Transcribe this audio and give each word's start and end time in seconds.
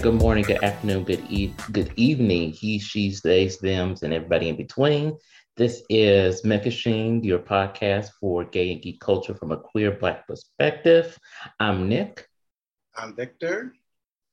Good 0.00 0.14
morning, 0.14 0.44
good 0.44 0.62
afternoon, 0.62 1.02
good 1.02 1.24
e- 1.28 1.52
good 1.72 1.92
evening. 1.96 2.52
He, 2.52 2.78
she's, 2.78 3.20
theys, 3.20 3.58
them's, 3.58 4.04
and 4.04 4.14
everybody 4.14 4.48
in 4.48 4.54
between. 4.54 5.18
This 5.56 5.82
is 5.90 6.42
Mekashine, 6.42 7.24
your 7.24 7.40
podcast 7.40 8.10
for 8.20 8.44
gay 8.44 8.70
and 8.70 8.80
geek 8.80 9.00
culture 9.00 9.34
from 9.34 9.50
a 9.50 9.56
queer 9.56 9.90
Black 9.90 10.28
perspective. 10.28 11.18
I'm 11.58 11.88
Nick. 11.88 12.28
I'm 12.96 13.16
Victor. 13.16 13.72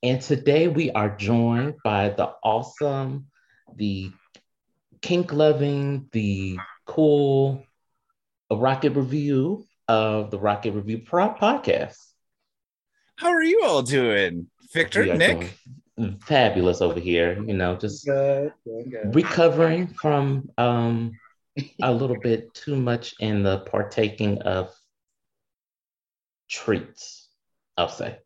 And 0.04 0.22
today 0.22 0.68
we 0.68 0.91
are 0.91 1.18
joined 1.18 1.77
by 1.84 2.10
the 2.10 2.32
awesome, 2.44 3.26
the 3.76 4.12
kink 5.02 5.34
loving, 5.34 6.10
the 6.12 6.60
cool 6.86 7.66
Rocket 8.52 8.91
Review 8.91 9.66
of 9.88 10.30
the 10.30 10.38
Rocket 10.38 10.74
Review 10.74 11.00
Pro- 11.00 11.34
podcast. 11.34 11.98
How 13.18 13.30
are 13.30 13.44
you 13.44 13.63
all 13.63 13.82
doing? 13.82 14.48
Victor, 14.76 15.16
Nick? 15.16 15.58
Fabulous 16.20 16.82
over 16.82 17.00
here, 17.00 17.42
you 17.42 17.54
know, 17.54 17.78
just 17.78 18.06
good, 18.06 18.52
good, 18.66 18.92
good. 18.92 19.16
recovering 19.16 19.88
from 19.88 20.50
um, 20.58 21.14
a 21.82 21.94
little 21.94 22.20
bit 22.20 22.54
too 22.54 22.76
much 22.76 23.16
in 23.22 23.41
the 23.44 23.60
partaking 23.60 24.41
of 24.41 24.76
treats, 26.49 27.30
I'll 27.77 27.88
say. 27.88 28.18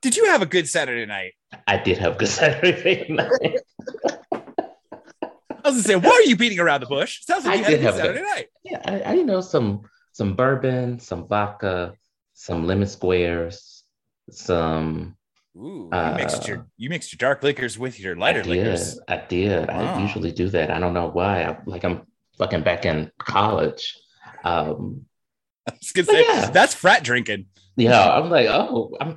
Did 0.00 0.16
you 0.16 0.24
have 0.26 0.40
a 0.40 0.46
good 0.46 0.66
Saturday 0.66 1.04
night? 1.04 1.34
I 1.66 1.76
did 1.76 1.98
have 1.98 2.14
a 2.14 2.18
good 2.18 2.28
Saturday 2.40 3.06
night. 3.10 3.60
I 4.02 5.68
was 5.68 5.74
gonna 5.74 5.82
say, 5.82 5.96
why 5.96 6.12
are 6.12 6.22
you 6.22 6.36
beating 6.36 6.60
around 6.60 6.80
the 6.80 6.86
bush? 6.86 7.22
Sounds 7.26 7.44
like 7.44 7.54
I 7.54 7.56
you 7.58 7.64
had 7.64 7.74
a 7.74 7.76
good 7.76 7.94
Saturday 7.94 8.18
good, 8.20 8.34
night. 8.34 8.46
Yeah, 8.64 8.80
I, 8.84 9.00
I, 9.00 9.12
you 9.14 9.24
know 9.26 9.42
some 9.42 9.82
some 10.12 10.34
bourbon, 10.34 10.98
some 10.98 11.28
vodka, 11.28 11.92
some 12.32 12.66
lemon 12.66 12.88
squares, 12.88 13.84
some 14.30 15.16
Ooh, 15.56 15.88
you 15.92 16.14
mixed 16.16 16.46
your 16.46 16.58
uh, 16.58 16.62
you 16.76 16.90
mixed 16.90 17.12
your 17.12 17.18
dark 17.18 17.42
liquors 17.42 17.78
with 17.78 17.98
your 17.98 18.14
lighter 18.14 18.40
I 18.40 18.42
did, 18.42 18.50
liquors. 18.50 19.00
I 19.08 19.16
did. 19.16 19.68
Wow. 19.68 19.94
I 19.94 20.02
usually 20.02 20.30
do 20.32 20.48
that. 20.50 20.70
I 20.70 20.78
don't 20.78 20.92
know 20.92 21.08
why. 21.08 21.44
I, 21.44 21.58
like 21.64 21.84
I'm 21.84 22.02
fucking 22.36 22.62
back 22.62 22.84
in 22.84 23.10
college. 23.18 23.96
Um, 24.44 25.06
I 25.68 25.72
was 25.72 25.92
gonna 25.92 26.06
say 26.06 26.24
yeah. 26.24 26.50
that's 26.50 26.74
frat 26.74 27.04
drinking. 27.04 27.46
Yeah, 27.76 28.10
I'm 28.10 28.30
like, 28.30 28.48
oh, 28.48 28.96
I'm 29.00 29.16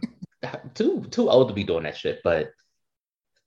too 0.74 1.06
too 1.12 1.30
old 1.30 1.50
to 1.50 1.54
be 1.54 1.64
doing 1.64 1.84
that 1.84 1.98
shit, 1.98 2.22
but 2.24 2.52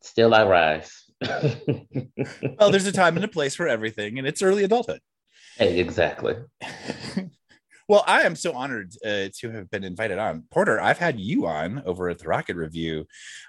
still 0.03 0.35
I 0.35 0.45
rise. 0.45 1.05
well, 1.23 2.71
there's 2.71 2.87
a 2.87 2.93
time 2.93 3.17
and 3.17 3.25
a 3.25 3.29
place 3.29 3.55
for 3.55 3.69
everything, 3.69 4.19
and 4.19 4.27
it's 4.27 4.43
early 4.43 4.65
adulthood. 4.65 5.01
Hey, 5.57 5.81
exactly. 5.81 6.37
Well, 7.89 8.05
I 8.07 8.23
am 8.23 8.37
so 8.37 8.53
honored 8.53 8.93
uh, 9.05 9.29
to 9.39 9.51
have 9.51 9.71
been 9.71 9.85
invited 9.85 10.19
on. 10.19 10.45
Porter, 10.51 10.81
I've 10.81 10.99
had 10.99 11.19
you 11.19 11.47
on 11.47 11.83
over 11.85 12.09
at 12.09 12.19
the 12.19 12.29
Rocket 12.29 12.57
Review 12.57 13.07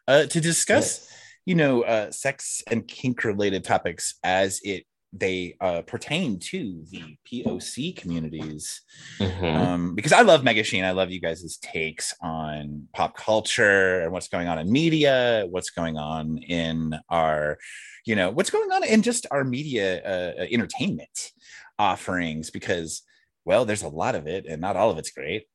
uh, 0.08 0.26
to 0.26 0.42
discuss, 0.42 1.00
yes. 1.00 1.18
you 1.46 1.56
know, 1.56 1.84
uh, 1.84 2.12
sex 2.12 2.64
and 2.70 2.88
kink 2.88 3.24
related 3.24 3.64
topics 3.64 4.16
as 4.24 4.60
it 4.64 4.86
they 5.16 5.56
uh, 5.62 5.84
pertain 5.84 6.40
to 6.40 6.84
the 6.90 7.16
POC 7.32 7.96
communities. 7.96 8.82
Mm-hmm. 9.20 9.46
Um, 9.46 9.96
because 9.96 10.12
I 10.12 10.22
love 10.22 10.42
Megashine. 10.42 10.84
I 10.84 10.92
love 10.92 11.12
you 11.12 11.22
guys' 11.22 11.58
takes 11.62 12.16
on 12.22 12.88
pop 12.94 13.16
culture 13.16 14.02
and 14.02 14.12
what's 14.12 14.28
going 14.28 14.48
on 14.48 14.58
in 14.58 14.72
media, 14.72 15.46
what's 15.50 15.70
going 15.70 15.98
on 15.98 16.40
in 16.40 16.96
our, 17.10 17.60
you 18.06 18.16
know, 18.16 18.32
what's 18.32 18.50
going 18.50 18.72
on 18.72 18.84
in 18.84 19.04
just 19.04 19.28
our 19.30 19.44
media 19.44 20.02
uh, 20.04 20.46
entertainment 20.50 21.32
offerings. 21.78 22.50
Because 22.50 23.04
well, 23.46 23.66
there's 23.66 23.84
a 23.84 23.88
lot 23.88 24.16
of 24.16 24.28
it, 24.28 24.46
and 24.46 24.62
not 24.62 24.76
all 24.76 24.90
of 24.90 24.98
it's 24.98 25.12
great. 25.12 25.46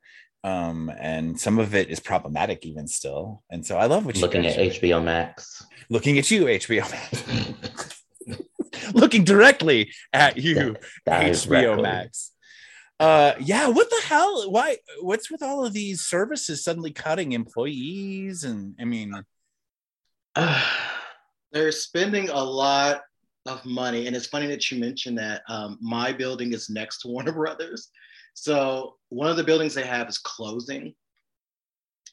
Um, 0.45 0.91
and 0.99 1.39
some 1.39 1.59
of 1.59 1.75
it 1.75 1.91
is 1.91 2.01
problematic 2.01 2.65
even 2.65 2.87
still. 2.87 3.43
And 3.51 3.67
so 3.67 3.77
I 3.77 3.87
love 3.87 4.07
what 4.07 4.15
you 4.15 4.21
think. 4.21 4.35
looking 4.35 4.47
at 4.47 4.73
HBO 4.73 5.03
Max. 5.03 5.65
Looking 5.91 6.19
at 6.19 6.31
you, 6.31 6.45
HBO 6.45 6.91
Max. 6.91 8.03
looking 8.95 9.25
directly 9.25 9.93
at 10.13 10.37
you, 10.37 10.77
HBO 11.07 11.83
Max. 11.83 12.33
Uh, 13.01 13.35
yeah, 13.41 13.69
what 13.69 13.89
the 13.91 14.01
hell? 14.05 14.51
Why? 14.51 14.77
What's 15.01 15.31
with 15.31 15.43
all 15.43 15.65
of 15.65 15.73
these 15.73 16.03
services 16.03 16.65
suddenly 16.65 16.91
cutting 16.91 17.33
employees? 17.33 18.45
And 18.45 18.75
I 18.81 18.85
mean, 18.85 19.13
they're 21.53 21.73
spending 21.73 22.29
a 22.29 22.43
lot 22.43 23.03
of 23.49 23.65
money. 23.65 24.07
And 24.07 24.15
it's 24.15 24.27
funny 24.27 24.47
that 24.47 24.71
you 24.71 24.79
mentioned 24.79 25.19
that 25.19 25.43
um, 25.49 25.79
my 25.81 26.13
building 26.13 26.53
is 26.53 26.71
next 26.71 27.01
to 27.03 27.09
Warner 27.09 27.33
Brothers. 27.33 27.91
So 28.35 28.97
one 29.09 29.29
of 29.29 29.37
the 29.37 29.45
buildings 29.45 29.75
they 29.75 29.87
have 29.87 30.09
is 30.09 30.19
closing 30.19 30.95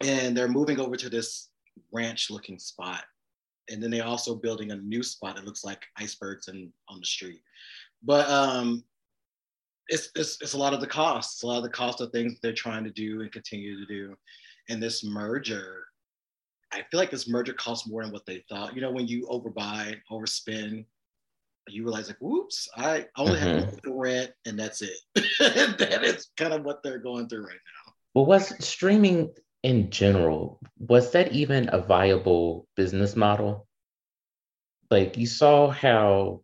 and 0.03 0.35
they're 0.35 0.47
moving 0.47 0.79
over 0.79 0.96
to 0.96 1.09
this 1.09 1.50
ranch 1.91 2.29
looking 2.29 2.57
spot. 2.57 3.03
And 3.69 3.81
then 3.81 3.91
they're 3.91 4.06
also 4.06 4.35
building 4.35 4.72
a 4.72 4.78
new 4.78 5.03
spot 5.03 5.35
that 5.35 5.46
looks 5.46 5.63
like 5.63 5.84
icebergs 5.97 6.47
and 6.47 6.72
on 6.90 7.00
the 7.00 7.06
street. 7.06 7.41
But 8.03 8.29
um, 8.29 8.84
it's, 9.88 10.09
it's, 10.16 10.41
it's 10.41 10.53
a 10.53 10.57
lot 10.57 10.73
of 10.73 10.81
the 10.81 10.88
costs, 10.88 11.44
a 11.44 11.47
lot 11.47 11.57
of 11.57 11.63
the 11.63 11.69
cost 11.69 12.02
of 12.02 12.12
things 12.12 12.40
they're 12.41 12.53
trying 12.53 12.84
to 12.84 12.91
do 12.91 13.22
and 13.22 13.31
continue 13.31 13.79
to 13.79 13.85
do. 13.85 14.16
And 14.69 14.81
this 14.81 15.03
merger, 15.03 15.85
I 16.72 16.84
feel 16.90 17.00
like 17.00 17.12
this 17.12 17.29
merger 17.29 17.53
costs 17.53 17.88
more 17.88 18.03
than 18.03 18.12
what 18.12 18.25
they 18.25 18.44
thought. 18.50 18.75
You 18.75 18.81
know, 18.81 18.91
when 18.91 19.07
you 19.07 19.28
overbuy, 19.28 19.96
overspend, 20.12 20.85
you 21.68 21.84
realize 21.84 22.08
like, 22.08 22.18
whoops, 22.20 22.68
I 22.76 23.06
only 23.18 23.40
mm-hmm. 23.40 23.59
have 23.59 23.81
the 23.81 23.94
rent 23.94 24.31
and 24.46 24.58
that's 24.58 24.81
it. 24.81 24.98
that 25.40 26.03
is 26.03 26.30
kind 26.38 26.53
of 26.53 26.64
what 26.64 26.84
they're 26.84 27.00
going 27.00 27.28
through 27.28 27.48
right 27.48 27.53
now. 27.53 27.94
Well, 28.14 28.26
was 28.26 28.53
streaming 28.64 29.31
in 29.64 29.90
general, 29.90 30.59
was 30.78 31.12
that 31.12 31.31
even 31.31 31.70
a 31.72 31.80
viable 31.80 32.68
business 32.76 33.16
model? 33.16 33.68
Like 34.92 35.18
you 35.18 35.26
saw 35.26 35.70
how 35.70 36.42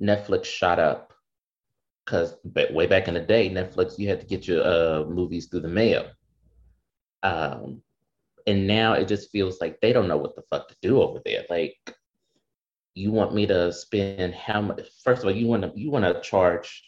Netflix 0.00 0.44
shot 0.44 0.78
up 0.78 1.12
because 2.04 2.34
way 2.44 2.86
back 2.86 3.08
in 3.08 3.14
the 3.14 3.20
day, 3.20 3.48
Netflix, 3.48 3.98
you 3.98 4.08
had 4.08 4.20
to 4.20 4.26
get 4.26 4.46
your 4.46 4.64
uh, 4.64 5.04
movies 5.04 5.46
through 5.46 5.60
the 5.60 5.68
mail. 5.68 6.06
Um, 7.22 7.82
and 8.46 8.66
now 8.66 8.94
it 8.94 9.06
just 9.06 9.30
feels 9.30 9.60
like 9.60 9.80
they 9.80 9.92
don't 9.92 10.08
know 10.08 10.16
what 10.16 10.34
the 10.34 10.42
fuck 10.50 10.68
to 10.68 10.76
do 10.82 11.00
over 11.00 11.20
there. 11.24 11.44
Like 11.48 11.76
you 12.94 13.12
want 13.12 13.34
me 13.34 13.46
to 13.46 13.72
spend 13.72 14.34
how 14.34 14.60
much 14.60 14.88
first 15.04 15.22
of 15.22 15.26
all 15.26 15.34
you 15.34 15.46
want 15.46 15.62
to 15.62 15.72
you 15.74 15.90
want 15.90 16.04
to 16.04 16.20
charge 16.20 16.84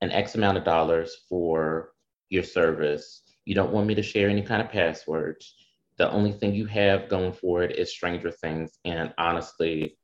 an 0.00 0.10
x 0.10 0.34
amount 0.34 0.58
of 0.58 0.64
dollars 0.64 1.14
for 1.28 1.92
your 2.28 2.42
service. 2.42 3.22
You 3.44 3.54
don't 3.54 3.72
want 3.72 3.86
me 3.86 3.94
to 3.94 4.02
share 4.02 4.28
any 4.28 4.42
kind 4.42 4.62
of 4.62 4.70
passwords. 4.70 5.54
The 5.98 6.10
only 6.10 6.32
thing 6.32 6.54
you 6.54 6.66
have 6.66 7.08
going 7.08 7.32
for 7.32 7.62
it 7.62 7.78
is 7.78 7.90
stranger 7.90 8.30
things 8.30 8.78
and 8.84 9.12
honestly 9.18 9.96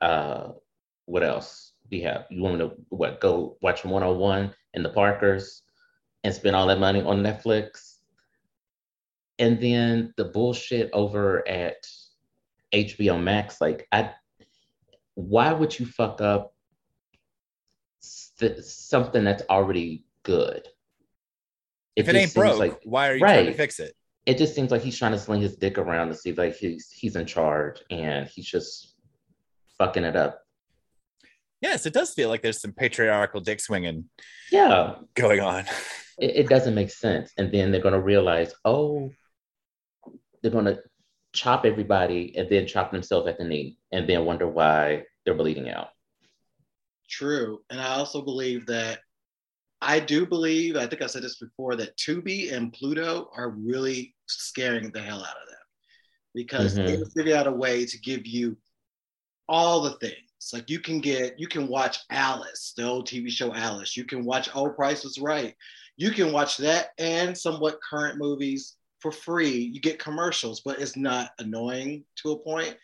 uh 0.00 0.48
what 1.04 1.22
else 1.22 1.72
do 1.88 1.96
you 1.96 2.02
have? 2.04 2.26
You 2.30 2.42
want 2.42 2.58
me 2.58 2.68
to 2.68 2.74
what 2.88 3.20
go 3.20 3.56
watch 3.62 3.84
101 3.84 4.52
in 4.74 4.82
the 4.82 4.88
parkers 4.88 5.62
and 6.24 6.34
spend 6.34 6.56
all 6.56 6.66
that 6.66 6.80
money 6.80 7.02
on 7.02 7.22
netflix? 7.22 7.98
And 9.38 9.60
then 9.60 10.12
the 10.16 10.24
bullshit 10.24 10.90
over 10.92 11.46
at 11.46 11.76
hbo 12.74 13.22
max 13.22 13.60
like 13.60 13.86
i 13.92 14.10
why 15.16 15.52
would 15.52 15.76
you 15.76 15.86
fuck 15.86 16.20
up 16.20 16.54
st- 18.00 18.64
something 18.64 19.24
that's 19.24 19.42
already 19.50 20.04
good? 20.22 20.68
It 21.96 22.02
if 22.02 22.08
it 22.08 22.14
ain't 22.14 22.34
broke, 22.34 22.58
like, 22.58 22.78
why 22.84 23.08
are 23.08 23.16
you 23.16 23.22
right. 23.22 23.34
trying 23.34 23.46
to 23.46 23.54
fix 23.54 23.80
it? 23.80 23.94
It 24.26 24.38
just 24.38 24.54
seems 24.54 24.70
like 24.70 24.82
he's 24.82 24.98
trying 24.98 25.12
to 25.12 25.18
sling 25.18 25.40
his 25.40 25.56
dick 25.56 25.78
around 25.78 26.08
to 26.08 26.14
see 26.14 26.30
if 26.30 26.38
like 26.38 26.56
he's 26.56 26.90
he's 26.90 27.16
in 27.16 27.26
charge 27.26 27.80
and 27.90 28.28
he's 28.28 28.46
just 28.46 28.94
fucking 29.78 30.04
it 30.04 30.16
up. 30.16 30.42
Yes, 31.62 31.86
it 31.86 31.94
does 31.94 32.12
feel 32.12 32.28
like 32.28 32.42
there's 32.42 32.60
some 32.60 32.72
patriarchal 32.72 33.40
dick 33.40 33.60
swinging. 33.60 34.10
Yeah, 34.52 34.96
going 35.14 35.40
on. 35.40 35.64
It, 36.18 36.36
it 36.36 36.48
doesn't 36.48 36.74
make 36.74 36.90
sense, 36.90 37.32
and 37.38 37.50
then 37.50 37.72
they're 37.72 37.80
gonna 37.80 38.00
realize, 38.00 38.54
oh, 38.66 39.10
they're 40.42 40.50
gonna 40.50 40.78
chop 41.36 41.64
everybody 41.64 42.34
and 42.36 42.48
then 42.48 42.66
chop 42.66 42.90
themselves 42.90 43.28
at 43.28 43.38
the 43.38 43.44
knee 43.44 43.78
and 43.92 44.08
then 44.08 44.24
wonder 44.24 44.48
why 44.48 45.04
they're 45.24 45.34
bleeding 45.34 45.68
out. 45.70 45.90
True. 47.08 47.60
And 47.70 47.80
I 47.80 47.94
also 47.94 48.22
believe 48.22 48.66
that 48.66 49.00
I 49.80 50.00
do 50.00 50.26
believe, 50.26 50.76
I 50.76 50.86
think 50.86 51.02
I 51.02 51.06
said 51.06 51.22
this 51.22 51.38
before, 51.38 51.76
that 51.76 51.96
Tubi 51.96 52.52
and 52.52 52.72
Pluto 52.72 53.30
are 53.36 53.50
really 53.50 54.14
scaring 54.26 54.90
the 54.90 55.02
hell 55.02 55.20
out 55.20 55.36
of 55.42 55.48
them 55.48 55.58
because 56.34 56.76
mm-hmm. 56.76 56.86
they 56.86 57.02
figured 57.14 57.36
out 57.36 57.46
a 57.46 57.52
way 57.52 57.84
to 57.86 57.98
give 58.00 58.26
you 58.26 58.56
all 59.48 59.82
the 59.82 59.92
things. 59.98 60.16
Like 60.52 60.70
you 60.70 60.80
can 60.80 61.00
get, 61.00 61.38
you 61.38 61.46
can 61.46 61.68
watch 61.68 61.98
Alice, 62.10 62.72
the 62.76 62.84
old 62.84 63.06
TV 63.06 63.30
show 63.30 63.54
Alice. 63.54 63.96
You 63.96 64.04
can 64.04 64.24
watch 64.24 64.48
Oh 64.54 64.70
Price 64.70 65.04
Was 65.04 65.18
Right. 65.18 65.54
You 65.96 66.10
can 66.10 66.32
watch 66.32 66.56
that 66.58 66.90
and 66.98 67.36
somewhat 67.36 67.78
current 67.88 68.18
movies 68.18 68.76
for 69.00 69.12
free. 69.12 69.50
You 69.50 69.80
get 69.80 69.98
commercials, 69.98 70.60
but 70.60 70.80
it's 70.80 70.96
not 70.96 71.30
annoying 71.38 72.04
to 72.22 72.32
a 72.32 72.38
point, 72.38 72.76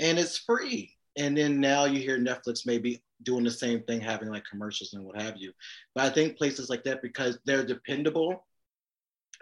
and 0.00 0.18
it's 0.18 0.38
free. 0.38 0.94
And 1.16 1.36
then 1.36 1.60
now 1.60 1.84
you 1.84 2.00
hear 2.00 2.18
Netflix 2.18 2.66
maybe 2.66 3.02
doing 3.22 3.44
the 3.44 3.50
same 3.50 3.82
thing, 3.82 4.00
having 4.00 4.28
like 4.30 4.44
commercials 4.50 4.94
and 4.94 5.04
what 5.04 5.20
have 5.20 5.36
you. 5.36 5.52
But 5.94 6.04
I 6.04 6.10
think 6.10 6.38
places 6.38 6.70
like 6.70 6.84
that 6.84 7.02
because 7.02 7.38
they're 7.44 7.66
dependable. 7.66 8.46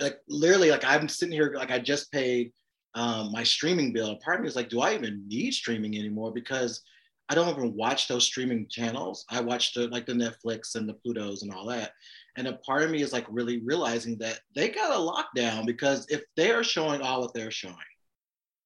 Like 0.01 0.19
literally, 0.29 0.71
like 0.71 0.85
I'm 0.85 1.09
sitting 1.09 1.33
here, 1.33 1.53
like 1.55 1.71
I 1.71 1.79
just 1.79 2.11
paid 2.11 2.53
um, 2.95 3.31
my 3.33 3.43
streaming 3.43 3.93
bill. 3.93 4.17
Part 4.17 4.39
of 4.39 4.43
me 4.43 4.49
is 4.49 4.57
like, 4.57 4.69
do 4.69 4.81
I 4.81 4.95
even 4.95 5.27
need 5.29 5.53
streaming 5.53 5.97
anymore? 5.97 6.33
Because 6.33 6.83
I 7.29 7.35
don't 7.35 7.49
even 7.49 7.77
watch 7.77 8.09
those 8.09 8.25
streaming 8.25 8.67
channels. 8.69 9.25
I 9.31 9.41
watch 9.41 9.73
the 9.73 9.87
like 9.89 10.07
the 10.07 10.13
Netflix 10.13 10.75
and 10.75 10.89
the 10.89 10.95
Plutos 10.95 11.43
and 11.43 11.53
all 11.53 11.67
that. 11.67 11.93
And 12.37 12.47
a 12.47 12.55
part 12.55 12.83
of 12.83 12.91
me 12.91 13.03
is 13.03 13.13
like 13.13 13.27
really 13.29 13.61
realizing 13.65 14.17
that 14.19 14.41
they 14.55 14.69
got 14.69 14.93
a 14.93 14.95
lockdown 14.95 15.67
because 15.67 16.07
if 16.09 16.23
they 16.37 16.51
are 16.51 16.65
showing 16.65 17.01
all 17.01 17.21
what 17.21 17.35
they're 17.35 17.51
showing, 17.51 17.77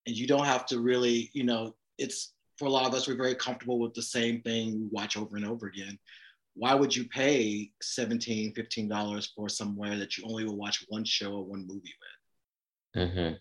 and 0.06 0.16
you 0.16 0.26
don't 0.26 0.44
have 0.44 0.66
to 0.66 0.80
really, 0.80 1.30
you 1.32 1.44
know, 1.44 1.74
it's 1.98 2.34
for 2.58 2.66
a 2.66 2.70
lot 2.70 2.86
of 2.86 2.94
us, 2.94 3.08
we're 3.08 3.16
very 3.16 3.34
comfortable 3.34 3.78
with 3.78 3.94
the 3.94 4.02
same 4.02 4.42
thing 4.42 4.80
we 4.80 4.88
watch 4.90 5.16
over 5.16 5.36
and 5.36 5.46
over 5.46 5.66
again. 5.66 5.98
Why 6.54 6.74
would 6.74 6.94
you 6.94 7.08
pay 7.08 7.70
17 7.82 8.54
$15 8.54 9.28
for 9.34 9.48
somewhere 9.48 9.96
that 9.98 10.16
you 10.16 10.24
only 10.26 10.44
will 10.44 10.56
watch 10.56 10.84
one 10.88 11.04
show 11.04 11.32
or 11.32 11.44
one 11.44 11.66
movie 11.66 11.94
with? 12.94 13.08
Mm-hmm. 13.08 13.34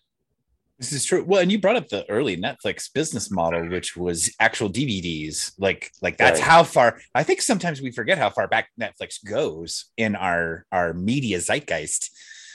This 0.84 0.92
is 1.00 1.04
true. 1.06 1.24
Well, 1.24 1.40
and 1.40 1.50
you 1.50 1.58
brought 1.58 1.76
up 1.76 1.88
the 1.88 2.08
early 2.10 2.36
Netflix 2.36 2.92
business 2.92 3.30
model, 3.30 3.68
which 3.70 3.96
was 3.96 4.30
actual 4.38 4.68
DVDs. 4.68 5.52
Like, 5.58 5.90
like 6.02 6.18
that's 6.18 6.40
Right. 6.40 6.46
how 6.46 6.62
far. 6.62 7.00
I 7.14 7.22
think 7.22 7.40
sometimes 7.40 7.80
we 7.80 7.90
forget 7.90 8.18
how 8.18 8.28
far 8.28 8.48
back 8.48 8.68
Netflix 8.78 9.24
goes 9.24 9.86
in 9.96 10.14
our 10.14 10.66
our 10.70 10.92
media 10.92 11.38
zeitgeist. 11.38 12.10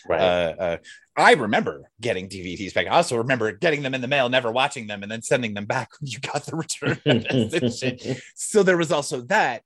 Right. 0.07 0.21
Uh, 0.21 0.55
uh, 0.59 0.77
I 1.17 1.33
remember 1.33 1.89
getting 1.99 2.29
DVDs 2.29 2.71
back. 2.73 2.85
I 2.85 2.91
also 2.91 3.17
remember 3.17 3.51
getting 3.51 3.81
them 3.81 3.95
in 3.95 4.01
the 4.01 4.07
mail, 4.07 4.29
never 4.29 4.51
watching 4.51 4.85
them, 4.85 5.01
and 5.01 5.11
then 5.11 5.23
sending 5.23 5.55
them 5.55 5.65
back 5.65 5.89
when 5.99 6.11
you 6.11 6.19
got 6.19 6.45
the 6.45 6.55
return. 6.55 8.19
So 8.35 8.61
there 8.61 8.77
was 8.77 8.91
also 8.91 9.21
that. 9.21 9.63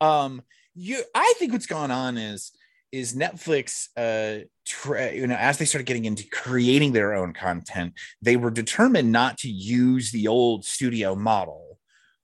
Um, 0.00 0.42
you, 0.74 1.02
I 1.14 1.34
think 1.38 1.52
what's 1.52 1.66
gone 1.66 1.90
on 1.90 2.16
is 2.16 2.52
is 2.96 3.14
Netflix, 3.14 3.88
uh, 3.96 4.44
tra- 4.64 5.12
you 5.12 5.26
know, 5.26 5.36
as 5.36 5.58
they 5.58 5.64
started 5.64 5.86
getting 5.86 6.06
into 6.06 6.24
creating 6.30 6.92
their 6.92 7.14
own 7.14 7.32
content, 7.32 7.92
they 8.22 8.36
were 8.36 8.50
determined 8.50 9.12
not 9.12 9.36
to 9.38 9.50
use 9.50 10.10
the 10.12 10.26
old 10.28 10.64
studio 10.64 11.14
model, 11.14 11.78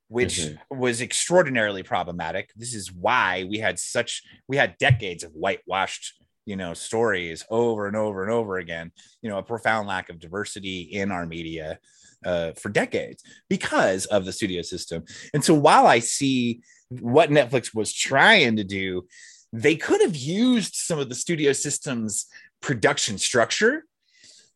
which 0.08 0.38
Mhm. 0.38 0.58
was 0.70 1.00
extraordinarily 1.02 1.82
problematic. 1.82 2.50
This 2.56 2.74
is 2.74 2.90
why 2.90 3.44
we 3.44 3.58
had 3.58 3.78
such 3.78 4.22
we 4.48 4.56
had 4.56 4.78
decades 4.78 5.22
of 5.24 5.32
whitewashed, 5.32 6.04
you 6.46 6.56
know, 6.56 6.72
stories 6.74 7.44
over 7.50 7.86
and 7.86 7.96
over 7.96 8.22
and 8.22 8.32
over 8.32 8.56
again. 8.58 8.92
You 9.20 9.28
know, 9.30 9.38
a 9.38 9.42
profound 9.42 9.88
lack 9.88 10.08
of 10.08 10.19
diversity 10.19 10.80
in 10.80 11.12
our 11.12 11.26
media 11.26 11.78
uh, 12.24 12.52
for 12.52 12.70
decades 12.70 13.22
because 13.48 14.06
of 14.06 14.24
the 14.24 14.32
studio 14.32 14.62
system. 14.62 15.04
And 15.34 15.44
so 15.44 15.54
while 15.54 15.86
I 15.86 15.98
see 15.98 16.62
what 16.88 17.30
Netflix 17.30 17.74
was 17.74 17.92
trying 17.92 18.56
to 18.56 18.64
do, 18.64 19.06
they 19.52 19.76
could 19.76 20.00
have 20.00 20.16
used 20.16 20.75
some 20.75 20.99
of 20.99 21.08
the 21.08 21.14
studio 21.14 21.52
systems 21.52 22.26
production 22.60 23.19
structure 23.19 23.84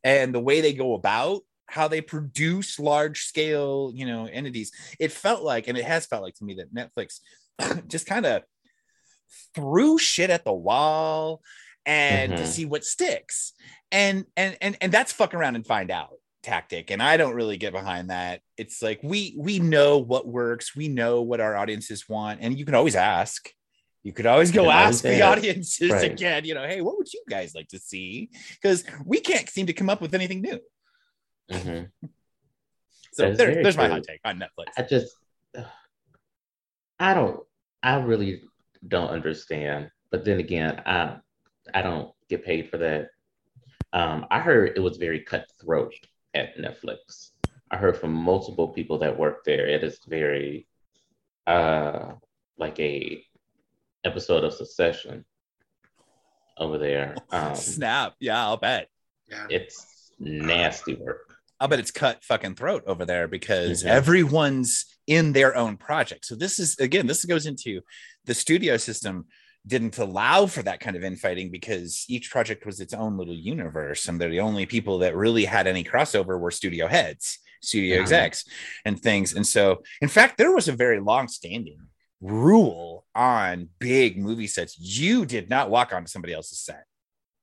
and 0.04 0.34
the 0.34 0.40
way 0.40 0.60
they 0.60 0.72
go 0.72 0.94
about 0.94 1.43
how 1.69 1.88
they 1.88 2.00
produce 2.00 2.78
large 2.78 3.25
scale 3.25 3.90
you 3.94 4.06
know 4.06 4.26
entities. 4.26 4.70
It 5.00 5.12
felt 5.12 5.43
like 5.43 5.69
and 5.69 5.76
it 5.76 5.84
has 5.84 6.06
felt 6.06 6.22
like 6.22 6.34
to 6.37 6.44
me 6.44 6.54
that 6.56 6.72
netflix 6.75 7.20
just 7.88 8.06
kind 8.06 8.25
of 8.26 8.43
threw 9.54 9.98
shit 9.98 10.31
at 10.31 10.44
the 10.44 10.52
wall 10.52 11.42
and 11.84 12.37
to 12.37 12.42
Mhm. 12.42 12.46
see 12.46 12.64
what 12.64 12.84
sticks. 12.84 13.52
And 13.92 14.25
and 14.37 14.56
and 14.60 14.76
and 14.81 14.92
that's 14.92 15.12
fuck 15.12 15.34
around 15.34 15.56
and 15.56 15.66
find 15.66 15.90
out 15.90 16.14
tactic 16.42 16.92
and 16.92 17.02
i 17.02 17.16
don't 17.16 17.34
really 17.34 17.56
get 17.56 17.72
behind 17.72 18.10
that. 18.10 18.40
It's 18.56 18.81
like 18.81 19.00
we 19.02 19.34
we 19.37 19.58
know 19.58 19.99
what 19.99 20.26
works. 20.28 20.76
We 20.76 20.87
know 20.88 21.22
what 21.22 21.40
our 21.40 21.56
audiences 21.56 22.08
want 22.08 22.40
and 22.40 22.56
you 22.58 22.64
can 22.64 22.75
always 22.76 22.94
ask 22.96 23.50
you 24.06 24.12
could 24.12 24.26
always 24.26 24.53
go 24.53 24.62
You 24.62 24.69
can 24.70 24.79
always 24.79 24.94
ask 24.97 25.05
the 25.05 25.23
audiences 25.23 25.91
Right. 25.91 26.12
again 26.12 26.44
you 26.44 26.55
know 26.55 26.64
hey 26.67 26.81
what 26.81 26.97
would 26.97 27.12
you 27.12 27.23
guys 27.29 27.55
like 27.56 27.69
to 27.69 27.79
see 27.79 28.31
because 28.55 28.85
we 29.05 29.19
can't 29.20 29.49
seem 29.50 29.67
to 29.67 29.73
come 29.73 29.91
up 29.91 30.00
with 30.00 30.14
anything 30.14 30.41
new 30.41 30.61
Mhm. 31.50 31.91
so 33.12 33.32
there, 33.32 33.62
there's 33.62 33.76
my 33.76 33.87
true. 33.87 33.94
hot 33.94 34.05
take 34.05 34.20
on 34.25 34.38
netflix 34.38 34.69
I 34.79 34.82
just, 34.82 35.12
I 36.99 37.14
don't, 37.14 37.41
I 37.82 37.97
really 37.97 38.43
don't 38.88 39.11
understand. 39.11 39.91
But 40.11 40.25
then 40.25 40.38
again, 40.38 40.82
I, 40.87 41.17
I 41.75 41.82
don't 41.82 42.12
get 42.29 42.44
paid 42.44 42.70
for 42.70 42.79
that. 42.79 43.09
Um, 43.93 44.26
I 44.31 44.41
heard 44.41 44.73
it 44.76 44.81
was 44.81 44.97
very 44.97 45.20
cutthroat 45.20 45.93
at 46.35 46.56
Netflix. 46.59 47.31
I 47.70 47.76
heard 47.76 47.97
from 47.99 48.12
multiple 48.12 48.69
people 48.69 48.99
that 48.99 49.19
work 49.19 49.44
there. 49.44 49.67
It 49.67 49.82
is 49.85 49.99
very, 50.06 50.67
uh, 51.47 52.12
like 52.59 52.79
a 52.81 53.23
episode 54.06 54.44
of 54.44 54.53
Succession 54.55 55.25
over 56.58 56.79
there. 56.79 57.14
Um, 57.31 57.55
snap 57.55 58.14
yeah 58.20 58.43
i'll 58.47 58.56
bet 58.56 58.88
Yeah. 59.29 59.47
it's 59.50 60.12
nasty 60.19 60.94
work. 60.94 61.35
I'll 61.61 61.69
bet 61.69 61.79
it's 61.81 61.91
cut 61.91 62.23
fucking 62.25 62.55
throat 62.55 62.85
over 62.87 63.05
there 63.05 63.26
because 63.29 63.82
Mhm. 63.82 63.88
everyone's 63.88 64.85
in 65.06 65.32
their 65.32 65.56
own 65.56 65.76
project. 65.76 66.25
So 66.26 66.35
this 66.37 66.58
is 66.58 66.79
again, 66.79 67.06
this 67.06 67.25
goes 67.25 67.44
into 67.47 67.81
the 68.25 68.35
studio 68.35 68.76
system 68.76 69.26
didn't 69.67 69.99
allow 69.99 70.47
for 70.47 70.62
that 70.62 70.79
kind 70.81 70.97
of 70.97 71.02
infighting 71.02 71.50
because 71.50 72.05
each 72.09 72.31
project 72.31 72.64
was 72.64 72.79
its 72.81 72.94
own 72.94 73.17
little 73.19 73.35
universe, 73.35 74.06
and 74.06 74.20
they're 74.20 74.31
the 74.31 74.41
only 74.41 74.64
people 74.64 74.99
that 74.99 75.17
really 75.17 75.44
had 75.44 75.67
any 75.67 75.82
crossover 75.82 76.38
were 76.38 76.52
studio 76.52 76.87
heads, 76.87 77.41
studio 77.62 77.97
Mhm. 77.99 78.02
execs, 78.02 78.44
and 78.85 79.02
things. 79.02 79.35
And 79.35 79.44
so, 79.47 79.82
in 80.00 80.09
fact, 80.09 80.38
there 80.38 80.52
was 80.52 80.69
a 80.69 80.73
very 80.85 81.00
long-standing 81.00 81.81
rule 82.20 83.04
on 83.14 83.68
big 83.78 84.18
movie 84.18 84.46
sets: 84.46 84.78
you 84.78 85.26
did 85.26 85.48
not 85.50 85.70
walk 85.70 85.92
onto 85.92 86.08
somebody 86.08 86.32
else's 86.34 86.60
set 86.60 86.84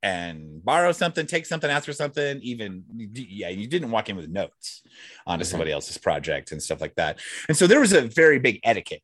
and 0.02 0.64
borrow 0.64 0.92
something, 0.92 1.26
take 1.26 1.46
something, 1.46 1.70
ask 1.72 1.86
for 1.86 1.94
something. 1.94 2.40
Even 2.42 2.84
yeah, 3.14 3.50
you 3.50 3.68
didn't 3.68 3.92
walk 3.92 4.10
in 4.10 4.18
with 4.18 4.30
notes 4.30 4.84
onto 5.26 5.46
Mhm. 5.46 5.48
somebody 5.48 5.72
else's 5.72 5.98
project 5.98 6.52
and 6.52 6.62
stuff 6.62 6.82
like 6.82 6.96
that. 6.96 7.20
And 7.48 7.56
so 7.58 7.68
there 7.68 7.80
was 7.80 7.94
a 7.94 8.02
very 8.02 8.40
big 8.40 8.60
etiquette, 8.64 9.02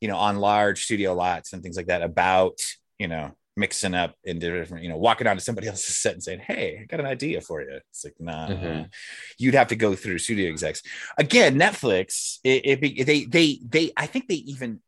you 0.00 0.08
know, 0.08 0.16
on 0.16 0.36
large 0.38 0.84
studio 0.84 1.14
lots 1.14 1.52
and 1.52 1.62
things 1.62 1.76
like 1.76 1.86
that 1.88 2.02
about 2.02 2.58
you 2.98 3.08
know 3.08 3.32
mixing 3.56 3.92
up 3.92 4.14
into 4.22 4.56
different, 4.56 4.84
you 4.84 4.88
know, 4.88 4.96
walking 4.96 5.26
onto 5.26 5.40
somebody 5.40 5.66
else's 5.68 5.98
set 5.98 6.14
and 6.14 6.22
saying, 6.22 6.38
"Hey, 6.40 6.78
I 6.80 6.84
got 6.84 7.00
an 7.00 7.06
idea 7.06 7.40
for 7.40 7.60
you." 7.60 7.80
It's 7.90 8.04
like, 8.04 8.14
nah, 8.20 8.48
Mhm. 8.48 8.88
you'd 9.36 9.54
have 9.54 9.68
to 9.68 9.76
go 9.76 9.94
through 9.96 10.18
studio 10.18 10.48
execs 10.48 10.80
again. 11.18 11.58
Netflix, 11.58 12.38
it, 12.44 12.80
it 12.80 13.04
they 13.06 13.24
they 13.24 13.58
they 13.68 13.92
I 13.96 14.06
think 14.06 14.28
they 14.28 14.36
even 14.36 14.80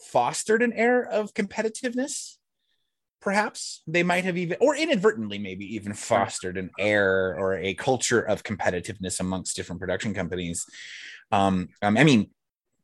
fostered 0.00 0.62
an 0.62 0.72
air 0.72 1.02
of 1.02 1.34
competitiveness 1.34 2.36
perhaps. 3.26 3.82
They 3.88 4.04
might 4.04 4.22
have 4.22 4.38
even 4.38 4.56
or 4.60 4.76
inadvertently 4.76 5.38
maybe 5.38 5.74
even 5.74 5.94
fostered 5.94 6.56
an 6.56 6.70
air 6.78 7.34
or 7.36 7.56
a 7.56 7.74
culture 7.74 8.20
of 8.20 8.44
competitiveness 8.44 9.18
amongst 9.18 9.56
different 9.56 9.80
production 9.80 10.14
companies. 10.14 10.64
Um, 11.32 11.70
um 11.82 11.96
i 11.96 12.04
mean 12.04 12.30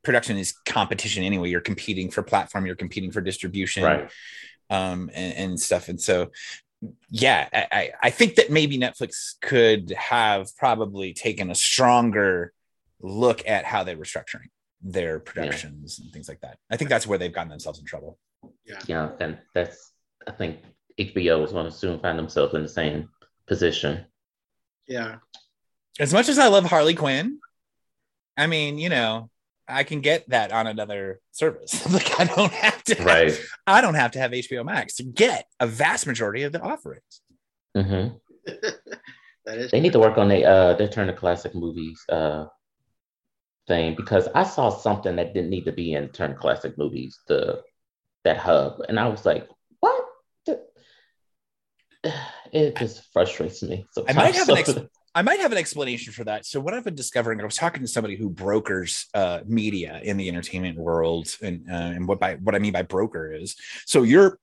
production 0.02 0.36
is 0.36 0.52
competition 0.66 1.22
anyway. 1.22 1.48
You're 1.48 1.60
competing 1.60 2.10
for 2.10 2.24
platform 2.24 2.66
you're 2.66 2.74
competing 2.74 3.12
for 3.12 3.20
distribution 3.20 3.84
Right. 3.84 4.10
um 4.68 5.10
and, 5.14 5.34
and 5.34 5.60
stuff. 5.60 5.88
And 5.88 6.00
so 6.00 6.32
yeah 7.10 7.48
I, 7.52 7.66
I 7.70 7.90
i 8.02 8.10
think 8.10 8.34
that 8.34 8.50
maybe 8.50 8.76
netflix 8.76 9.40
could 9.40 9.90
have 9.92 10.48
probably 10.56 11.12
taken 11.12 11.48
a 11.48 11.54
stronger 11.54 12.52
look 13.00 13.46
at 13.46 13.64
how 13.64 13.84
they 13.84 13.94
were 13.94 14.04
structuring 14.04 14.48
their 14.82 15.18
productions 15.20 15.98
and 16.00 16.10
things 16.12 16.28
like 16.28 16.40
that 16.40 16.58
i 16.70 16.76
think 16.76 16.90
that's 16.90 17.06
where 17.06 17.18
they've 17.18 17.32
gotten 17.32 17.50
themselves 17.50 17.78
in 17.78 17.84
trouble 17.84 18.18
Yeah, 18.64 18.78
Yeah. 18.86 19.10
and 19.20 19.38
that's 19.54 19.92
I 20.26 20.32
think 20.32 20.58
HBO 20.98 21.44
is 21.44 21.52
going 21.52 21.66
to 21.66 21.70
soon 21.72 21.98
find 22.00 22.18
themselves 22.18 22.54
in 22.54 22.62
the 22.62 22.68
same 22.68 23.08
position. 23.46 24.04
Yeah. 24.86 25.16
as 25.98 26.12
much 26.12 26.28
as 26.28 26.38
I 26.38 26.48
love 26.48 26.64
Harley 26.66 26.94
Quinn, 26.94 27.38
I 28.36 28.46
mean, 28.46 28.78
you 28.78 28.88
know, 28.88 29.30
I 29.66 29.84
can 29.84 30.00
get 30.00 30.28
that 30.30 30.52
on 30.52 30.66
another 30.66 31.20
service. 31.32 31.72
like 31.92 32.20
I 32.20 32.24
don't 32.24 32.52
have 32.52 32.82
to, 32.84 33.02
Right. 33.02 33.32
I 33.66 33.80
don't 33.80 33.94
have 33.94 34.12
to 34.12 34.18
have 34.18 34.32
HBO 34.32 34.64
Max 34.64 34.96
to 34.96 35.02
get 35.04 35.46
a 35.60 35.66
vast 35.66 36.06
majority 36.06 36.42
of 36.44 36.52
the 36.52 36.60
offerings. 36.60 37.22
hmm 37.76 38.08
that 39.46 39.58
is 39.58 39.70
They 39.70 39.80
need 39.80 39.92
to 39.92 40.00
work 40.00 40.18
on 40.18 40.28
their 40.28 40.46
uh 40.48 40.74
their 40.74 40.88
Turner 40.88 41.14
Classic 41.14 41.54
Movies 41.54 41.98
uh 42.08 42.46
thing 43.66 43.94
because 43.94 44.28
I 44.34 44.44
saw 44.44 44.70
something 44.70 45.16
that 45.16 45.34
didn't 45.34 45.50
need 45.50 45.64
to 45.64 45.72
be 45.72 45.94
in 45.94 46.08
Turner 46.08 46.34
Classic 46.34 46.76
Movies, 46.76 47.18
the 47.28 47.62
that 48.24 48.38
hub, 48.38 48.80
and 48.88 48.98
I 48.98 49.08
was 49.08 49.26
like, 49.26 49.48
what? 49.80 50.04
It 52.52 52.76
just 52.76 53.12
frustrates 53.12 53.62
me. 53.62 53.86
I 54.06 54.12
might 54.12 54.34
have 54.34 54.48
an 54.48 54.58
ex- 54.58 54.74
I 55.14 55.22
might 55.22 55.40
have 55.40 55.52
an 55.52 55.58
explanation 55.58 56.12
for 56.12 56.24
that. 56.24 56.46
So 56.46 56.58
what 56.58 56.72
I've 56.72 56.84
been 56.84 56.94
discovering, 56.94 57.40
I 57.40 57.44
was 57.44 57.56
talking 57.56 57.82
to 57.82 57.88
somebody 57.88 58.16
who 58.16 58.30
brokers 58.30 59.06
uh, 59.14 59.40
media 59.46 60.00
in 60.02 60.16
the 60.16 60.28
entertainment 60.28 60.78
world, 60.78 61.28
and 61.42 61.68
uh, 61.70 61.74
and 61.74 62.08
what 62.08 62.18
by 62.18 62.36
what 62.36 62.54
I 62.54 62.58
mean 62.58 62.72
by 62.72 62.82
broker 62.82 63.32
is, 63.32 63.56
so 63.86 64.02
you're 64.02 64.38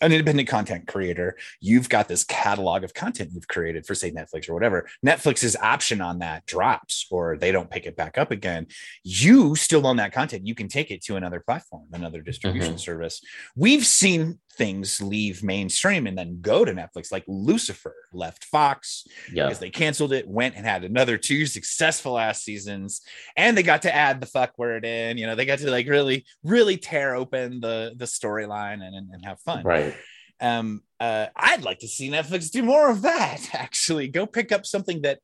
an 0.00 0.12
independent 0.12 0.48
content 0.48 0.86
creator, 0.86 1.36
you've 1.60 1.88
got 1.88 2.08
this 2.08 2.24
catalog 2.24 2.84
of 2.84 2.94
content 2.94 3.30
you've 3.32 3.48
created 3.48 3.86
for, 3.86 3.94
say, 3.94 4.10
Netflix 4.10 4.48
or 4.48 4.54
whatever. 4.54 4.88
Netflix's 5.04 5.56
option 5.56 6.00
on 6.00 6.20
that 6.20 6.46
drops 6.46 7.06
or 7.10 7.36
they 7.36 7.52
don't 7.52 7.70
pick 7.70 7.86
it 7.86 7.96
back 7.96 8.18
up 8.18 8.30
again. 8.30 8.66
You 9.02 9.54
still 9.54 9.86
own 9.86 9.96
that 9.96 10.12
content. 10.12 10.46
You 10.46 10.54
can 10.54 10.68
take 10.68 10.90
it 10.90 11.02
to 11.04 11.16
another 11.16 11.40
platform, 11.40 11.86
another 11.92 12.20
distribution 12.20 12.72
mm-hmm. 12.72 12.78
service. 12.78 13.20
We've 13.56 13.86
seen 13.86 14.38
things 14.58 15.00
leave 15.00 15.42
mainstream 15.42 16.06
and 16.06 16.18
then 16.18 16.40
go 16.40 16.64
to 16.64 16.72
Netflix, 16.72 17.10
like 17.12 17.24
Lucifer 17.28 17.94
left 18.12 18.44
Fox 18.44 19.06
yeah. 19.32 19.44
because 19.44 19.60
they 19.60 19.70
canceled 19.70 20.12
it, 20.12 20.28
went 20.28 20.56
and 20.56 20.66
had 20.66 20.82
another 20.84 21.16
two 21.16 21.46
successful 21.46 22.18
ass 22.18 22.42
seasons, 22.42 23.00
and 23.36 23.56
they 23.56 23.62
got 23.62 23.82
to 23.82 23.94
add 23.94 24.20
the 24.20 24.26
fuck 24.26 24.58
word 24.58 24.84
in. 24.84 25.16
You 25.16 25.28
know, 25.28 25.36
they 25.36 25.46
got 25.46 25.60
to 25.60 25.70
like 25.70 25.88
really, 25.88 26.26
really 26.42 26.76
tear 26.76 27.14
open 27.14 27.60
the 27.60 27.94
the 27.96 28.04
storyline 28.04 28.82
and, 28.84 28.94
and, 28.94 29.10
and 29.12 29.24
have 29.24 29.40
fun. 29.40 29.62
Right. 29.68 29.94
Um, 30.40 30.82
uh, 31.00 31.26
I'd 31.36 31.62
like 31.62 31.80
to 31.80 31.88
see 31.88 32.10
Netflix 32.10 32.50
do 32.50 32.62
more 32.62 32.90
of 32.90 33.02
that. 33.02 33.48
Actually, 33.52 34.08
go 34.08 34.26
pick 34.26 34.52
up 34.52 34.66
something 34.66 35.02
that 35.02 35.20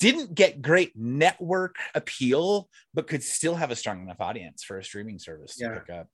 didn't 0.00 0.34
get 0.34 0.60
great 0.60 0.92
network 0.96 1.76
appeal, 1.94 2.68
but 2.92 3.06
could 3.06 3.22
still 3.22 3.54
have 3.54 3.70
a 3.70 3.76
strong 3.76 4.02
enough 4.02 4.20
audience 4.20 4.64
for 4.64 4.78
a 4.78 4.84
streaming 4.84 5.18
service 5.18 5.56
to 5.56 5.64
yeah. 5.64 5.78
pick 5.78 5.90
up 5.90 6.08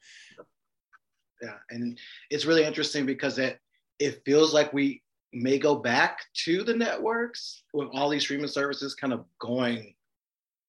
yeah 1.40 1.56
and 1.70 1.98
it's 2.30 2.44
really 2.44 2.64
interesting 2.64 3.06
because 3.06 3.38
it 3.38 3.58
it 3.98 4.22
feels 4.24 4.54
like 4.54 4.72
we 4.72 5.02
may 5.32 5.58
go 5.58 5.74
back 5.76 6.18
to 6.34 6.64
the 6.64 6.74
networks 6.74 7.62
with 7.72 7.88
all 7.92 8.08
these 8.08 8.22
streaming 8.22 8.48
services 8.48 8.94
kind 8.94 9.12
of 9.12 9.24
going 9.38 9.94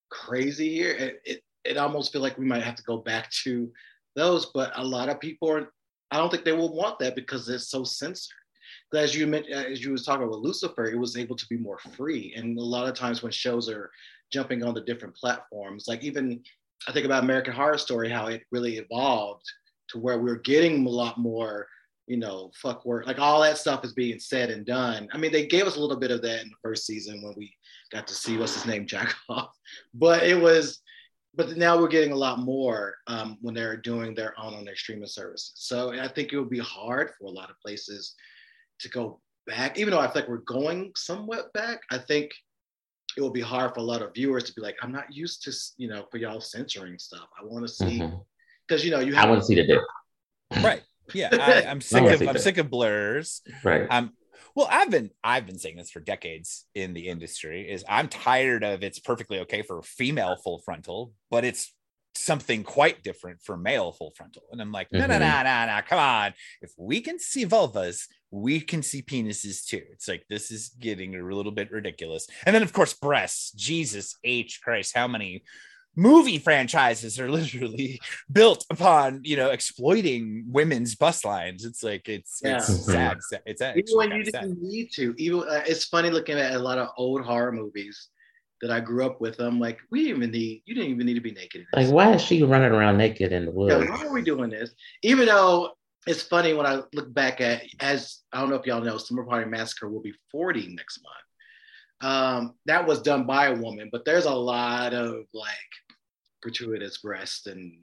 crazy 0.10 0.70
here 0.70 0.92
it, 0.92 1.22
it, 1.26 1.44
it 1.64 1.78
almost 1.78 2.12
feel 2.12 2.22
like 2.22 2.38
we 2.38 2.46
might 2.46 2.64
have 2.64 2.76
to 2.76 2.84
go 2.84 2.98
back 2.98 3.30
to 3.32 3.72
those 4.16 4.48
but 4.48 4.72
a 4.76 4.84
lot 4.84 5.10
of 5.10 5.20
people 5.20 5.50
are 5.50 5.72
i 6.12 6.18
don't 6.18 6.30
think 6.30 6.46
they 6.46 6.52
will 6.52 6.74
want 6.74 7.00
that 7.00 7.16
because 7.16 7.48
it's 7.50 7.70
so 7.70 7.84
censored. 7.84 8.36
As 8.94 9.16
you 9.16 9.26
mentioned 9.28 9.56
as 9.56 9.84
you 9.84 9.92
was 9.92 10.06
talking 10.06 10.28
about 10.28 10.42
lucifer 10.42 10.86
it 10.86 10.98
was 10.98 11.18
able 11.18 11.36
to 11.36 11.46
be 11.48 11.58
more 11.58 11.80
free. 11.96 12.34
And 12.36 12.58
a 12.58 12.62
lot 12.62 12.88
of 12.88 12.96
times 12.96 13.24
when 13.24 13.32
shows 13.32 13.70
are 13.70 13.90
jumping 14.32 14.64
on 14.64 14.74
the 14.74 14.82
different 14.82 15.16
platforms 15.16 15.86
like 15.88 16.04
even 16.04 16.42
i 16.88 16.92
think 16.92 17.06
about 17.06 17.24
american 17.24 17.54
horror 17.54 17.78
story 17.78 18.10
how 18.10 18.28
it 18.28 18.44
really 18.52 18.78
evolved 18.78 19.46
to 19.92 20.00
where 20.00 20.20
we're 20.20 20.36
getting 20.36 20.86
a 20.86 20.90
lot 20.90 21.18
more, 21.18 21.68
you 22.08 22.18
know, 22.18 22.52
fuck 22.56 22.86
work, 22.86 23.06
like 23.08 23.20
all 23.20 23.42
that 23.42 23.58
stuff 23.58 23.86
is 23.86 23.94
being 23.94 24.20
said 24.20 24.50
and 24.50 24.66
done. 24.66 25.08
I 25.14 25.18
mean, 25.18 25.32
they 25.32 25.46
gave 25.46 25.66
us 25.66 25.76
a 25.76 25.80
little 25.80 25.98
bit 25.98 26.12
of 26.12 26.22
that 26.24 26.42
in 26.42 26.50
the 26.50 26.56
first 26.62 26.86
season 26.86 27.22
when 27.22 27.34
we 27.38 27.54
got 27.92 28.08
to 28.08 28.16
see 28.16 28.38
what's 28.38 28.56
his 28.56 28.66
name, 28.66 28.86
Jack 28.88 29.14
off, 29.30 29.56
but 29.94 30.24
it 30.24 30.40
was, 30.40 30.82
but 31.36 31.56
now 31.58 31.80
we're 31.80 31.88
getting 31.88 32.12
a 32.12 32.18
lot 32.18 32.40
more 32.40 32.96
um, 33.08 33.38
when 33.42 33.54
they're 33.54 33.78
doing 33.78 34.14
their 34.14 34.34
own 34.40 34.54
on 34.54 34.66
their 34.66 34.76
streaming 34.76 35.08
services. 35.08 35.54
So 35.56 35.94
I 35.94 36.08
think 36.08 36.34
it 36.34 36.40
would 36.40 36.50
be 36.50 36.60
hard 36.60 37.12
for 37.18 37.26
a 37.26 37.32
lot 37.32 37.50
of 37.50 37.60
places 37.60 38.16
to 38.80 38.90
go 38.90 39.22
back, 39.48 39.80
even 39.80 39.92
though 39.92 40.00
I 40.00 40.08
think 40.08 40.28
we're 40.28 40.38
going 40.40 40.92
somewhat 40.96 41.54
back. 41.54 41.80
I 41.90 41.98
think 41.98 42.32
it 43.18 43.22
will 43.22 43.32
be 43.32 43.42
hard 43.42 43.74
for 43.74 43.80
a 43.80 43.84
lot 43.84 44.02
of 44.02 44.14
viewers 44.14 44.44
to 44.46 44.54
be 44.54 44.62
like, 44.62 44.76
I'm 44.82 44.92
not 44.92 45.14
used 45.14 45.44
to, 45.44 45.54
you 45.78 45.88
know, 45.88 46.06
for 46.12 46.18
y'all 46.18 46.42
censoring 46.42 46.98
stuff. 47.00 47.28
I 47.40 47.46
want 47.46 47.68
to 47.68 47.74
see 47.74 48.00
mm-hmm 48.00 48.18
because 48.72 48.86
you 48.86 48.92
know 48.92 49.00
you. 49.00 49.14
Have- 49.14 49.26
I 49.26 49.30
want 49.30 49.42
to 49.42 49.46
see 49.46 49.56
the 49.56 49.66
dip. 49.66 49.82
Right. 50.64 50.82
Yeah, 51.14 51.30
I, 51.34 51.64
am 51.64 51.82
sick 51.82 52.04
of 52.04 52.22
I'm 52.22 52.38
sick 52.38 52.58
of 52.58 52.70
blurs. 52.70 53.42
Right. 53.64 53.86
Um. 53.90 54.14
Well, 54.56 54.68
I've 54.70 54.90
been 54.90 55.12
I've 55.24 55.46
been 55.46 55.60
saying 55.60 55.78
this 55.78 55.92
for 55.92 56.00
decades 56.00 56.66
in 56.76 56.94
the 56.94 57.08
industry. 57.08 57.70
Is 57.70 57.84
I'm 57.88 58.08
tired 58.08 58.64
of 58.64 58.84
it's 58.84 59.00
perfectly 59.00 59.40
okay 59.40 59.62
for 59.62 59.82
female 59.82 60.36
full 60.36 60.60
frontal, 60.60 61.14
but 61.30 61.46
it's 61.46 61.74
something 62.14 62.64
quite 62.64 63.04
different 63.04 63.42
for 63.42 63.58
male 63.58 63.92
full 63.92 64.12
frontal. 64.16 64.44
And 64.52 64.62
I'm 64.62 64.72
like, 64.72 64.88
no, 64.92 65.00
no, 65.00 65.08
no, 65.08 65.26
mm-hmm. 65.26 65.44
no, 65.44 65.76
no, 65.76 65.82
come 65.88 66.00
on. 66.00 66.34
If 66.62 66.72
we 66.78 67.02
can 67.02 67.20
see 67.20 67.46
vulvas, 67.46 68.04
we 68.30 68.60
can 68.60 68.84
see 68.84 69.02
penises 69.02 69.66
too. 69.66 69.82
It's 69.92 70.08
like 70.08 70.26
this 70.30 70.52
is 70.52 70.70
getting 70.80 71.16
a 71.16 71.24
little 71.24 71.52
bit 71.52 71.72
ridiculous. 71.72 72.28
And 72.46 72.56
then 72.56 72.64
of 72.64 72.74
course 72.74 72.94
breasts. 72.94 73.52
Jesus 73.52 74.18
H 74.24 74.62
Christ, 74.64 74.96
how 74.96 75.08
many 75.08 75.44
movie 75.96 76.38
franchises 76.38 77.20
are 77.20 77.30
literally 77.40 78.00
built 78.32 78.66
upon 78.70 79.22
you 79.24 79.36
know 79.36 79.50
exploiting 79.50 80.46
women's 80.48 80.96
bus 80.96 81.26
lines. 81.26 81.66
It's 81.66 81.84
like 81.84 82.08
it's 82.08 82.42
yeah. 82.44 82.58
it's 82.58 82.86
sad 82.86 83.20
it's 83.46 83.62
even 83.62 83.84
when 83.94 84.12
you 84.12 84.24
didn't 84.24 84.50
sad. 84.50 84.58
need 84.58 84.92
to 84.94 85.14
even 85.18 85.42
uh, 85.42 85.64
it's 85.66 85.86
funny 85.86 86.10
looking 86.10 86.38
at 86.38 86.54
a 86.54 86.60
lot 86.60 86.78
of 86.78 86.90
old 86.98 87.24
horror 87.24 87.52
movies 87.52 88.10
that 88.62 88.70
i 88.70 88.80
grew 88.80 89.04
up 89.04 89.20
with 89.20 89.40
i'm 89.40 89.60
like 89.60 89.80
we 89.90 90.04
didn't 90.04 90.18
even 90.18 90.32
need 90.32 90.62
you 90.66 90.76
didn't 90.76 90.92
even 90.92 91.06
need 91.06 91.16
to 91.16 91.22
be 91.22 91.32
naked 91.32 91.66
like 91.74 91.88
why 91.90 92.14
is 92.14 92.22
she 92.22 92.44
running 92.44 92.72
around 92.72 92.98
naked 92.98 93.32
in 93.32 93.46
the 93.46 93.52
woods? 93.52 93.74
yeah, 93.74 93.90
why 93.90 94.06
are 94.06 94.14
we 94.14 94.22
doing 94.22 94.50
this? 94.50 94.72
Even 95.02 95.26
though 95.26 95.72
it's 96.08 96.22
funny 96.22 96.54
when 96.54 96.66
i 96.66 96.82
look 96.94 97.14
back 97.14 97.42
at 97.42 97.64
as 97.80 98.20
i 98.34 98.40
don't 98.40 98.50
know 98.50 98.56
if 98.56 98.66
y'all 98.66 98.82
know 98.82 98.98
Slumber 98.98 99.24
Party 99.24 99.50
Massacre 99.50 99.90
will 99.90 100.02
be 100.02 100.14
40 100.32 100.76
next 100.76 101.02
month 101.04 101.31
um, 102.02 102.54
that 102.66 102.86
was 102.88 103.02
done 103.02 103.26
by 103.26 103.48
a 103.48 103.56
woman, 103.56 103.90
but 103.92 104.06
there's 104.06 104.26
a 104.26 104.34
lot 104.34 104.94
of 104.94 105.26
like 105.34 105.52
gratuitous 106.42 106.98
breast 107.00 107.48
and 107.48 107.74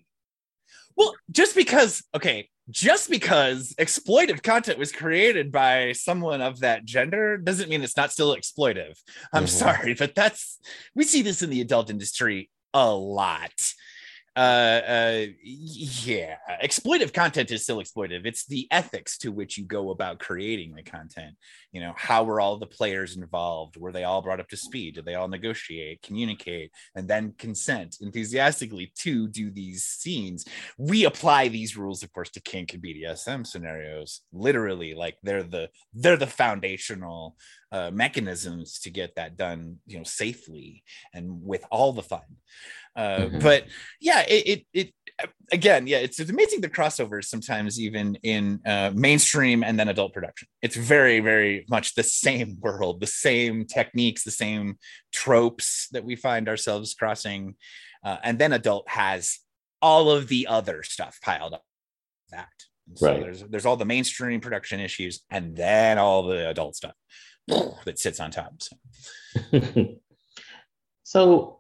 well, 0.97 1.15
just 1.31 1.55
because 1.55 2.03
okay, 2.15 2.49
just 2.71 3.09
because 3.09 3.73
exploitive 3.79 4.43
content 4.43 4.81
was 4.81 4.91
created 4.91 5.53
by 5.53 5.93
someone 5.93 6.41
of 6.41 6.59
that 6.61 6.85
gender 6.85 7.39
doesn't 7.39 7.69
mean 7.69 7.85
it's 7.85 7.97
not 7.97 8.11
still 8.11 8.35
exploitive. 8.35 8.99
I'm 9.33 9.45
mm-hmm. 9.45 9.47
sorry, 9.47 9.95
but 9.95 10.17
that's 10.17 10.59
we 10.97 11.05
see 11.05 11.23
this 11.23 11.41
in 11.41 11.51
the 11.51 11.61
adult 11.61 11.89
industry 11.89 12.51
a 12.75 12.93
lot 12.93 13.53
uh, 14.39 14.83
uh, 14.87 15.27
yeah, 15.43 16.37
exploitive 16.63 17.13
content 17.13 17.51
is 17.51 17.65
still 17.65 17.79
exploitive. 17.79 18.25
It's 18.25 18.47
the 18.47 18.69
ethics 18.71 19.19
to 19.19 19.33
which 19.33 19.59
you 19.59 19.65
go 19.65 19.91
about 19.91 20.21
creating 20.21 20.77
the 20.77 20.85
content. 20.85 21.35
You 21.73 21.81
know, 21.81 21.93
how 21.97 22.25
were 22.25 22.41
all 22.41 22.57
the 22.57 22.67
players 22.67 23.17
involved? 23.17 23.77
Were 23.77 23.93
they 23.93 24.05
all 24.05 24.23
brought 24.23 24.41
up 24.41 24.49
to 24.49 24.57
speed? 24.57 24.95
Did 24.95 25.05
they 25.05 25.15
all 25.15 25.29
negotiate, 25.29 26.03
communicate, 26.03 26.71
and 26.95 27.07
then 27.07 27.35
consent 27.39 27.99
enthusiastically 28.01 28.93
to 29.01 29.29
do 29.29 29.51
these 29.51 29.85
scenes? 29.85 30.47
We 30.79 31.05
apply 31.05 31.49
these 31.49 31.77
rules, 31.77 32.03
of 32.03 32.13
course, 32.13 32.31
to 32.31 32.41
kink 32.41 32.73
and 32.73 32.83
BDSM 32.83 33.47
scenarios. 33.47 34.23
Literally, 34.33 34.95
like 34.95 35.19
they're 35.23 35.43
the 35.43 35.69
they're 35.93 36.17
the 36.17 36.27
foundational 36.27 37.37
uh, 37.71 37.91
mechanisms 37.91 38.79
to 38.81 38.91
get 38.91 39.15
that 39.17 39.37
done, 39.37 39.77
you 39.87 39.99
know, 39.99 40.05
safely 40.05 40.83
and 41.13 41.43
with 41.45 41.65
all 41.71 41.93
the 41.93 42.03
fun. 42.03 42.21
Uh, 42.97 43.19
mm-hmm. 43.19 43.39
But 43.39 43.67
yeah, 44.01 44.25
it, 44.27 44.47
it, 44.47 44.67
it 44.73 44.95
again, 45.53 45.87
yeah, 45.87 45.99
it's, 45.99 46.21
it's 46.21 46.31
amazing 46.31 46.61
the 46.61 46.69
crossovers 46.69 47.25
sometimes 47.25 47.81
even 47.81 48.17
in 48.23 48.61
uh, 48.67 48.93
mainstream 48.95 49.65
and 49.65 49.79
then 49.79 49.89
adult 49.89 50.13
production. 50.13 50.49
It's 50.63 50.77
very, 50.77 51.21
very 51.21 51.65
much 51.69 51.95
the 51.95 52.03
same 52.03 52.59
world, 52.61 53.01
the 53.01 53.07
same 53.07 53.65
techniques, 53.65 54.25
the 54.25 54.31
same 54.31 54.79
tropes 55.13 55.89
that 55.93 56.05
we 56.05 56.17
find 56.17 56.49
ourselves 56.49 56.95
crossing, 56.95 57.55
uh, 58.05 58.19
and 58.23 58.39
then 58.39 58.53
adult 58.53 58.89
has 58.89 59.39
all 59.81 60.11
of 60.11 60.29
the 60.29 60.47
other 60.47 60.83
stuff 60.83 61.19
piled 61.23 61.55
up. 61.55 61.63
That 62.31 62.49
so 62.95 63.07
right. 63.07 63.21
there's 63.21 63.43
there's 63.43 63.67
all 63.67 63.77
the 63.77 63.85
mainstream 63.85 64.41
production 64.41 64.81
issues, 64.81 65.23
and 65.31 65.57
then 65.57 65.99
all 65.99 66.25
the 66.25 66.49
adult 66.49 66.77
stuff 66.77 66.95
that 67.49 67.99
sits 67.99 68.21
on 68.21 68.31
top. 68.31 68.55
So. 68.61 68.77
so 71.05 71.58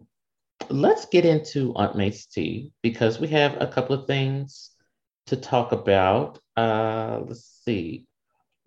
let's 0.70 1.06
get 1.06 1.24
into 1.24 1.74
Aunt 1.74 1.96
May's 1.96 2.26
tea 2.26 2.72
because 2.82 3.18
we 3.18 3.28
have 3.28 3.60
a 3.60 3.66
couple 3.66 3.94
of 3.94 4.06
things 4.06 4.70
to 5.26 5.36
talk 5.36 5.72
about. 5.72 6.38
Uh, 6.56 7.20
let's 7.26 7.60
see. 7.64 8.06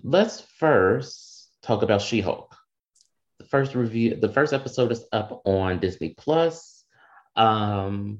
Let's 0.03 0.41
first 0.57 1.49
talk 1.61 1.83
about 1.83 2.01
She 2.01 2.21
Hulk. 2.21 2.55
The 3.39 3.45
first 3.45 3.75
review, 3.75 4.15
the 4.15 4.29
first 4.29 4.53
episode 4.53 4.91
is 4.91 5.05
up 5.11 5.41
on 5.45 5.79
Disney 5.79 6.15
Plus. 6.17 6.83
Um, 7.35 8.19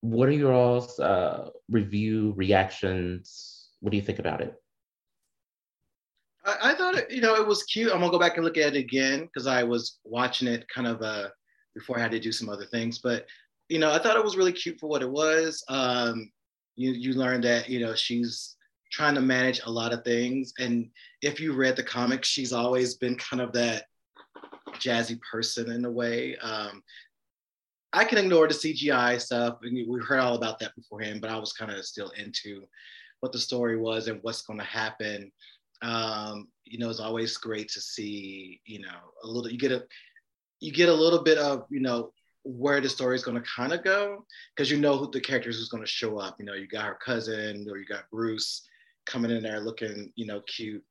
what 0.00 0.28
are 0.28 0.32
your 0.32 0.52
all's 0.52 0.98
uh, 0.98 1.50
review 1.70 2.32
reactions? 2.36 3.68
What 3.80 3.90
do 3.90 3.96
you 3.96 4.02
think 4.02 4.18
about 4.18 4.40
it? 4.40 4.54
I, 6.44 6.70
I, 6.70 6.74
thought 6.74 6.96
it, 6.96 7.10
you 7.10 7.20
know, 7.20 7.34
it 7.34 7.46
was 7.46 7.62
cute. 7.64 7.92
I'm 7.92 8.00
gonna 8.00 8.10
go 8.10 8.18
back 8.18 8.36
and 8.36 8.44
look 8.44 8.56
at 8.56 8.74
it 8.74 8.78
again 8.78 9.20
because 9.22 9.46
I 9.46 9.62
was 9.62 9.98
watching 10.04 10.48
it 10.48 10.66
kind 10.74 10.86
of 10.86 11.02
uh, 11.02 11.28
before 11.80 11.98
I 11.98 12.02
had 12.02 12.10
to 12.12 12.20
do 12.20 12.32
some 12.32 12.48
other 12.48 12.66
things. 12.66 12.98
But 12.98 13.26
you 13.68 13.78
know, 13.78 13.92
I 13.92 13.98
thought 13.98 14.16
it 14.16 14.24
was 14.24 14.36
really 14.36 14.52
cute 14.52 14.78
for 14.78 14.88
what 14.88 15.02
it 15.02 15.10
was. 15.10 15.64
Um, 15.68 16.30
you 16.76 16.92
you 16.92 17.14
learn 17.14 17.40
that 17.42 17.68
you 17.68 17.80
know 17.80 17.94
she's 17.94 18.56
trying 18.92 19.14
to 19.14 19.20
manage 19.20 19.60
a 19.64 19.70
lot 19.70 19.92
of 19.92 20.04
things, 20.04 20.52
and 20.58 20.88
if 21.22 21.40
you 21.40 21.52
read 21.52 21.76
the 21.76 21.82
comics, 21.82 22.28
she's 22.28 22.52
always 22.52 22.94
been 22.94 23.16
kind 23.16 23.40
of 23.40 23.52
that 23.52 23.86
jazzy 24.74 25.18
person 25.20 25.70
in 25.70 25.84
a 25.84 25.90
way. 25.90 26.36
Um, 26.36 26.82
I 27.92 28.04
can 28.04 28.18
ignore 28.18 28.46
the 28.46 28.54
CGI 28.54 29.20
stuff, 29.20 29.58
and 29.62 29.74
we 29.74 30.00
heard 30.00 30.20
all 30.20 30.36
about 30.36 30.58
that 30.60 30.74
beforehand. 30.76 31.20
But 31.20 31.30
I 31.30 31.38
was 31.38 31.52
kind 31.52 31.70
of 31.70 31.84
still 31.84 32.10
into 32.10 32.64
what 33.20 33.32
the 33.32 33.38
story 33.38 33.76
was 33.76 34.08
and 34.08 34.18
what's 34.22 34.42
going 34.42 34.58
to 34.58 34.64
happen 34.64 35.30
um, 35.82 36.48
you 36.64 36.78
know, 36.78 36.90
it's 36.90 37.00
always 37.00 37.36
great 37.36 37.68
to 37.70 37.80
see, 37.80 38.60
you 38.66 38.80
know, 38.80 38.98
a 39.22 39.26
little, 39.26 39.50
you 39.50 39.58
get 39.58 39.72
a, 39.72 39.84
you 40.60 40.72
get 40.72 40.88
a 40.88 40.94
little 40.94 41.22
bit 41.22 41.38
of, 41.38 41.64
you 41.70 41.80
know, 41.80 42.12
where 42.42 42.80
the 42.80 42.88
story 42.88 43.14
is 43.14 43.24
going 43.24 43.36
to 43.40 43.48
kind 43.48 43.72
of 43.72 43.84
go 43.84 44.24
because 44.54 44.70
you 44.70 44.78
know 44.78 44.96
who 44.96 45.10
the 45.10 45.20
characters 45.20 45.58
who's 45.58 45.68
going 45.68 45.82
to 45.82 45.88
show 45.88 46.18
up. 46.18 46.36
You 46.38 46.46
know, 46.46 46.54
you 46.54 46.66
got 46.66 46.84
her 46.84 46.98
cousin 47.04 47.66
or 47.70 47.76
you 47.76 47.84
got 47.84 48.10
Bruce 48.10 48.66
coming 49.06 49.30
in 49.30 49.42
there 49.42 49.60
looking, 49.60 50.12
you 50.14 50.26
know, 50.26 50.40
cute 50.42 50.82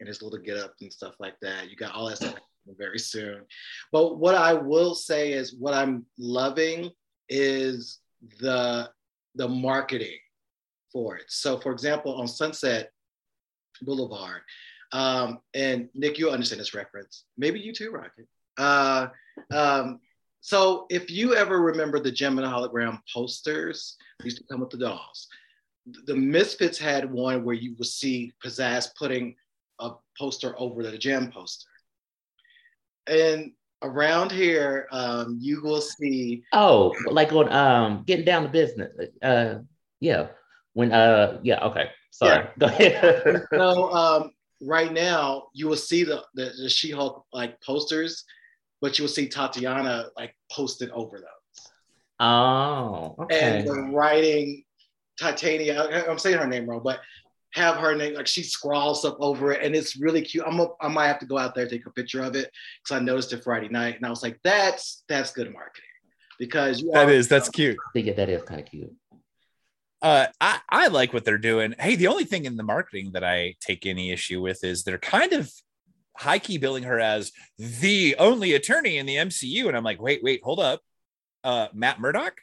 in 0.00 0.06
his 0.06 0.22
little 0.22 0.38
get 0.38 0.58
up 0.58 0.74
and 0.80 0.92
stuff 0.92 1.14
like 1.20 1.38
that. 1.42 1.70
You 1.70 1.76
got 1.76 1.94
all 1.94 2.08
that 2.08 2.16
stuff 2.16 2.34
very 2.76 2.98
soon. 2.98 3.42
But 3.92 4.18
what 4.18 4.34
I 4.34 4.54
will 4.54 4.94
say 4.94 5.32
is 5.32 5.54
what 5.54 5.74
I'm 5.74 6.04
loving 6.18 6.90
is 7.28 8.00
the 8.40 8.90
the 9.34 9.48
marketing 9.48 10.18
for 10.92 11.16
it. 11.16 11.26
So 11.28 11.58
for 11.58 11.72
example, 11.72 12.14
on 12.16 12.26
Sunset 12.26 12.90
Boulevard, 13.82 14.40
um, 14.92 15.40
and 15.54 15.88
Nick, 15.94 16.18
you'll 16.18 16.32
understand 16.32 16.60
this 16.60 16.74
reference. 16.74 17.24
Maybe 17.36 17.60
you 17.60 17.72
too, 17.72 17.90
Rocket. 17.90 18.26
Uh, 18.58 19.08
um, 19.52 20.00
so 20.40 20.86
if 20.90 21.10
you 21.10 21.34
ever 21.34 21.60
remember 21.60 21.98
the 21.98 22.10
Jem 22.10 22.38
and 22.38 22.46
Hologram 22.46 23.00
posters, 23.12 23.96
used 24.22 24.38
to 24.38 24.44
come 24.50 24.60
with 24.60 24.70
the 24.70 24.78
dolls. 24.78 25.28
The 26.06 26.16
Misfits 26.16 26.78
had 26.78 27.10
one 27.10 27.44
where 27.44 27.54
you 27.54 27.74
would 27.78 27.86
see 27.86 28.32
Pizzazz 28.44 28.88
putting 28.96 29.36
a 29.80 29.92
poster 30.18 30.54
over 30.58 30.82
the 30.82 30.98
Jem 30.98 31.30
poster. 31.30 31.68
And 33.08 33.52
around 33.82 34.32
here, 34.32 34.88
um, 34.90 35.38
you 35.40 35.62
will 35.62 35.80
see. 35.80 36.44
Oh, 36.52 36.94
like 37.10 37.32
on 37.32 37.52
um, 37.52 38.04
getting 38.06 38.24
down 38.24 38.44
to 38.44 38.48
business. 38.48 38.92
Uh, 39.22 39.56
yeah. 40.00 40.28
When 40.72 40.92
uh, 40.92 41.40
yeah, 41.42 41.64
okay. 41.64 41.90
Sorry. 42.10 42.44
Yeah. 42.44 42.50
Go 42.58 42.66
ahead. 42.66 43.44
so 43.52 43.92
um, 43.92 44.30
right 44.60 44.92
now, 44.92 45.44
you 45.54 45.68
will 45.68 45.76
see 45.76 46.04
the 46.04 46.22
the, 46.34 46.52
the 46.62 46.68
She-Hulk 46.68 47.26
like 47.32 47.60
posters 47.62 48.24
but 48.80 48.98
you'll 48.98 49.08
see 49.08 49.28
Tatiana 49.28 50.10
like 50.16 50.34
posted 50.50 50.90
over 50.90 51.18
those. 51.18 51.66
Oh, 52.20 53.14
okay. 53.20 53.58
And 53.58 53.68
the 53.68 53.74
writing, 53.92 54.64
Titania, 55.18 56.06
I'm 56.08 56.18
saying 56.18 56.38
her 56.38 56.46
name 56.46 56.68
wrong, 56.68 56.80
but 56.82 57.00
have 57.52 57.76
her 57.76 57.94
name 57.94 58.14
like 58.14 58.26
she 58.26 58.42
scrawls 58.42 59.04
up 59.04 59.16
over 59.18 59.52
it, 59.52 59.62
and 59.62 59.74
it's 59.74 59.96
really 59.96 60.22
cute. 60.22 60.44
I'm 60.46 60.60
a, 60.60 60.68
I 60.80 60.88
might 60.88 61.08
have 61.08 61.18
to 61.20 61.26
go 61.26 61.38
out 61.38 61.54
there 61.54 61.66
take 61.66 61.86
a 61.86 61.90
picture 61.90 62.22
of 62.22 62.36
it 62.36 62.50
because 62.82 63.00
I 63.00 63.04
noticed 63.04 63.32
it 63.32 63.42
Friday 63.42 63.68
night, 63.68 63.96
and 63.96 64.06
I 64.06 64.10
was 64.10 64.22
like, 64.22 64.38
that's 64.44 65.04
that's 65.08 65.32
good 65.32 65.52
marketing 65.52 65.84
because 66.38 66.82
you 66.82 66.90
that 66.92 67.08
is 67.08 67.28
that's 67.28 67.48
cute. 67.48 67.76
I 67.88 67.90
think 67.92 68.14
that 68.14 68.28
is 68.28 68.42
kind 68.42 68.60
of 68.60 68.66
cute. 68.66 68.94
Uh, 70.02 70.26
I, 70.40 70.60
I 70.68 70.86
like 70.88 71.12
what 71.14 71.24
they're 71.24 71.38
doing. 71.38 71.74
Hey, 71.78 71.96
the 71.96 72.08
only 72.08 72.24
thing 72.24 72.44
in 72.44 72.56
the 72.56 72.62
marketing 72.62 73.12
that 73.12 73.24
I 73.24 73.54
take 73.60 73.86
any 73.86 74.12
issue 74.12 74.42
with 74.42 74.62
is 74.62 74.84
they're 74.84 74.98
kind 74.98 75.32
of 75.32 75.50
high 76.18 76.38
key 76.38 76.58
billing 76.58 76.84
her 76.84 76.98
as 76.98 77.32
the 77.58 78.16
only 78.18 78.54
attorney 78.54 78.98
in 78.98 79.06
the 79.06 79.16
MCU. 79.16 79.68
And 79.68 79.76
I'm 79.76 79.84
like, 79.84 80.00
wait, 80.00 80.22
wait, 80.22 80.40
hold 80.42 80.60
up. 80.60 80.80
Uh, 81.44 81.68
Matt 81.72 82.00
Murdock? 82.00 82.34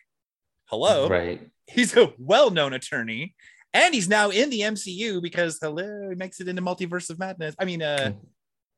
Hello. 0.65 1.10
Right. 1.10 1.42
He's 1.68 1.96
a 1.96 2.13
well 2.18 2.50
known 2.50 2.74
attorney. 2.74 3.36
And 3.74 3.94
he's 3.94 4.08
now 4.08 4.30
in 4.30 4.50
the 4.50 4.62
MCU 4.62 5.22
because 5.22 5.58
hello, 5.60 6.10
he 6.10 6.15
makes 6.15 6.39
it 6.39 6.48
into 6.48 6.62
Multiverse 6.62 7.10
of 7.10 7.18
Madness. 7.18 7.56
I 7.58 7.65
mean, 7.65 7.82
uh, 7.82 8.12
hmm. 8.12 8.18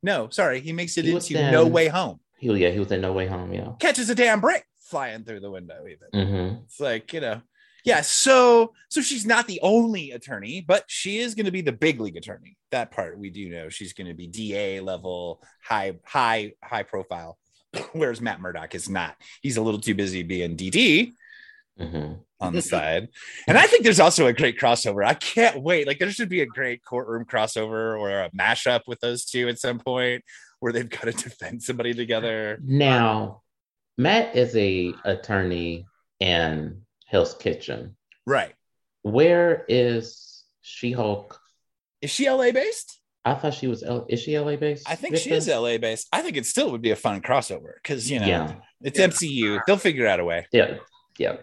no, 0.02 0.30
sorry, 0.30 0.62
he 0.62 0.72
makes 0.72 0.98
it 0.98 1.06
he 1.06 1.12
into 1.12 1.38
in, 1.38 1.52
No 1.52 1.68
Way 1.68 1.90
Home. 1.90 2.20
He, 2.38 2.52
yeah, 2.54 2.70
he 2.70 2.80
was 2.80 2.92
in 2.92 3.02
No 3.02 3.12
Way 3.12 3.28
Home. 3.28 3.54
Yeah, 3.54 3.74
catches 3.80 4.10
a 4.10 4.16
damn 4.16 4.40
brick 4.40 4.66
flying 4.80 5.25
through 5.25 5.42
the 5.42 5.52
window. 5.52 5.84
Even 5.86 6.28
mm-hmm. 6.28 6.56
it's 6.64 6.80
like 6.80 7.12
you 7.12 7.20
know, 7.20 7.42
yeah 7.86 8.01
so 8.01 8.74
so 8.89 9.01
she's 9.01 9.25
not 9.25 9.48
the 9.48 9.60
only 9.62 10.12
attorney 10.12 10.65
but 10.68 10.84
she 10.88 11.20
is 11.20 11.36
going 11.36 11.46
to 11.46 11.51
be 11.51 11.62
the 11.62 11.72
big 11.72 12.01
league 12.01 12.18
attorney. 12.18 12.58
That 12.72 12.92
part 12.92 13.18
we 13.18 13.30
do 13.30 13.50
know. 13.50 13.70
She's 13.70 13.94
going 13.94 14.08
to 14.08 14.13
be 14.13 14.27
da 14.27 14.82
level 14.82 15.42
high 15.63 15.94
high 16.04 16.54
high 16.62 16.84
profile. 16.84 17.38
Whereas 17.94 18.22
matt 18.22 18.42
murdock 18.42 18.75
is 18.75 18.89
not. 18.89 19.15
He's 19.42 19.58
a 19.58 19.62
little 19.62 19.80
too 19.80 19.96
busy 19.96 20.24
being 20.24 20.58
dd 20.58 21.13
mm-hmm. 21.80 22.13
on 22.39 22.54
the 22.54 22.62
side. 22.62 23.10
And 23.48 23.58
i 23.58 23.68
think 23.68 23.84
there's 23.84 24.00
also 24.00 24.27
a 24.27 24.34
great 24.34 24.60
crossover. 24.60 25.06
I 25.06 25.13
can't 25.13 25.62
wait. 25.62 25.88
Like 25.88 26.00
there 26.00 26.12
should 26.12 26.30
be 26.30 26.41
a 26.41 26.45
great 26.45 26.84
courtroom 26.84 27.26
crossover 27.26 27.98
or 28.00 28.10
a 28.10 28.32
mashup 28.32 28.82
with 28.88 29.00
those 29.00 29.26
two 29.26 29.48
at 29.48 29.60
some 29.60 29.80
point 29.80 30.24
where 30.60 30.74
they've 30.74 30.89
got 30.89 31.04
to 31.04 31.12
defend 31.12 31.62
somebody 31.62 31.93
together. 31.93 32.60
Now 32.63 33.41
matt 33.98 34.36
is 34.36 34.56
a 34.56 34.93
attorney 35.06 35.86
and 36.19 36.82
Hell's 37.15 37.34
Kitchen. 37.34 37.95
Right. 38.28 38.54
Where 39.04 39.63
is 39.69 40.43
She 40.60 40.91
Hulk? 40.91 41.39
Is 42.01 42.12
she 42.12 42.30
LA 42.30 42.51
based? 42.51 42.99
I 43.23 43.36
thought 43.36 43.54
she 43.54 43.67
was. 43.67 43.84
L- 43.84 44.06
is 44.10 44.19
she 44.21 44.38
LA 44.38 44.58
based? 44.58 44.84
I 44.86 44.95
think 44.95 45.15
she 45.15 45.32
is 45.32 45.47
LA 45.47 45.78
based. 45.78 46.10
I 46.12 46.21
think 46.21 46.36
it 46.36 46.45
still 46.45 46.71
would 46.71 46.82
be 46.82 46.91
a 46.91 46.95
fun 46.97 47.21
crossover 47.21 47.75
because 47.82 48.12
you 48.12 48.19
know 48.19 48.28
yeah. 48.28 48.56
it's 48.82 48.99
yeah. 48.99 49.08
MCU. 49.08 49.62
They'll 49.65 49.78
figure 49.78 50.06
out 50.06 50.19
a 50.19 50.25
way. 50.25 50.45
Yeah, 50.51 50.75
yeah. 51.17 51.38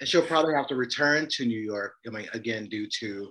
And 0.00 0.08
she'll 0.08 0.26
probably 0.26 0.54
have 0.54 0.68
to 0.68 0.74
return 0.74 1.28
to 1.32 1.44
New 1.44 1.60
York. 1.60 1.92
I 2.06 2.10
mean, 2.10 2.26
again, 2.32 2.70
due 2.70 2.88
to 3.00 3.28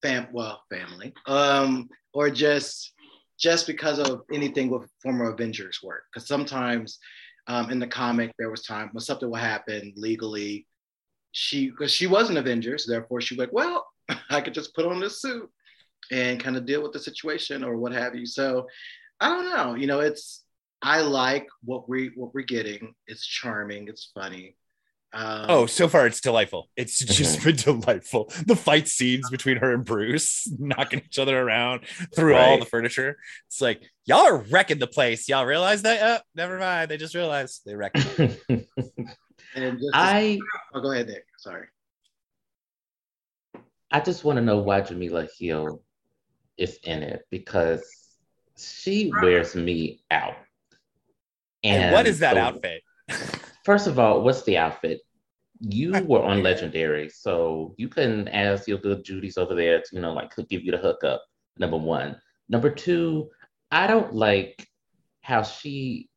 fam, 0.00 0.28
well, 0.32 0.62
family, 0.70 1.12
um, 1.26 1.88
or 2.14 2.30
just 2.30 2.92
just 3.36 3.66
because 3.66 3.98
of 3.98 4.22
anything 4.32 4.70
with 4.70 4.88
former 5.02 5.32
Avengers 5.32 5.80
work. 5.82 6.04
Because 6.14 6.28
sometimes 6.28 7.00
um, 7.48 7.68
in 7.72 7.80
the 7.80 7.88
comic 7.88 8.30
there 8.38 8.48
was 8.48 8.62
time 8.62 8.90
when 8.92 9.00
something 9.00 9.28
will 9.28 9.36
happen 9.36 9.92
legally 9.96 10.68
she 11.32 11.70
because 11.70 11.90
she 11.90 12.06
was 12.06 12.30
an 12.30 12.36
Avenger, 12.36 12.78
so 12.78 12.92
therefore 12.92 13.20
she 13.20 13.34
was 13.34 13.40
like, 13.40 13.52
well, 13.52 13.86
I 14.30 14.40
could 14.40 14.54
just 14.54 14.74
put 14.74 14.86
on 14.86 15.00
this 15.00 15.20
suit 15.20 15.50
and 16.10 16.42
kind 16.42 16.56
of 16.56 16.66
deal 16.66 16.82
with 16.82 16.92
the 16.92 16.98
situation 16.98 17.64
or 17.64 17.76
what 17.76 17.92
have 17.92 18.14
you. 18.14 18.26
So 18.26 18.66
I 19.20 19.28
don't 19.28 19.50
know. 19.50 19.74
You 19.74 19.86
know, 19.86 20.00
it's 20.00 20.44
I 20.82 21.00
like 21.00 21.46
what 21.64 21.88
we 21.88 22.10
what 22.14 22.34
we're 22.34 22.42
getting. 22.42 22.94
It's 23.06 23.26
charming. 23.26 23.88
It's 23.88 24.10
funny. 24.14 24.56
Um, 25.14 25.46
oh, 25.48 25.66
so 25.66 25.88
far 25.88 26.06
it's 26.06 26.22
delightful. 26.22 26.70
It's 26.74 26.98
just 26.98 27.44
been 27.44 27.56
delightful. 27.82 28.32
The 28.46 28.56
fight 28.56 28.88
scenes 28.88 29.28
between 29.28 29.58
her 29.58 29.74
and 29.74 29.84
Bruce, 29.84 30.50
knocking 30.58 31.02
each 31.04 31.18
other 31.18 31.38
around 31.38 31.82
through 32.14 32.32
right. 32.32 32.48
all 32.48 32.58
the 32.58 32.64
furniture. 32.64 33.18
It's 33.46 33.60
like 33.60 33.82
y'all 34.06 34.26
are 34.26 34.38
wrecking 34.38 34.78
the 34.78 34.86
place. 34.86 35.28
Y'all 35.28 35.44
realize 35.44 35.82
that? 35.82 36.00
Oh, 36.02 36.22
never 36.34 36.58
mind. 36.58 36.90
They 36.90 36.96
just 36.96 37.14
realized 37.14 37.60
they 37.66 37.74
wrecked. 37.74 37.98
And 39.54 39.78
just 39.78 39.90
I 39.92 40.38
oh, 40.74 40.80
go 40.80 40.92
ahead, 40.92 41.08
Nick. 41.08 41.24
Sorry. 41.38 41.66
I 43.90 44.00
just 44.00 44.24
want 44.24 44.36
to 44.38 44.42
know 44.42 44.58
why 44.58 44.80
Jameela 44.80 45.28
Jamil 45.38 45.80
is 46.56 46.78
in 46.84 47.02
it 47.02 47.26
because 47.30 47.82
she 48.56 49.12
wears 49.20 49.54
me 49.54 50.02
out. 50.10 50.36
And, 51.62 51.84
and 51.84 51.92
what 51.92 52.06
is 52.06 52.18
that 52.20 52.34
so, 52.34 52.40
outfit? 52.40 52.82
first 53.64 53.86
of 53.86 53.98
all, 53.98 54.22
what's 54.22 54.42
the 54.44 54.56
outfit? 54.56 55.00
You 55.60 55.92
were 56.06 56.22
on 56.22 56.42
Legendary, 56.42 57.08
so 57.10 57.74
you 57.76 57.88
can 57.88 58.28
ask 58.28 58.66
your 58.66 58.78
good 58.78 59.04
Judy's 59.04 59.36
over 59.36 59.54
there 59.54 59.80
to, 59.80 59.86
you 59.92 60.00
know, 60.00 60.12
like 60.12 60.34
could 60.34 60.48
give 60.48 60.64
you 60.64 60.72
the 60.72 60.78
hookup. 60.78 61.22
Number 61.58 61.76
one. 61.76 62.16
Number 62.48 62.70
two, 62.70 63.30
I 63.70 63.86
don't 63.86 64.14
like 64.14 64.66
how 65.20 65.42
she 65.42 66.08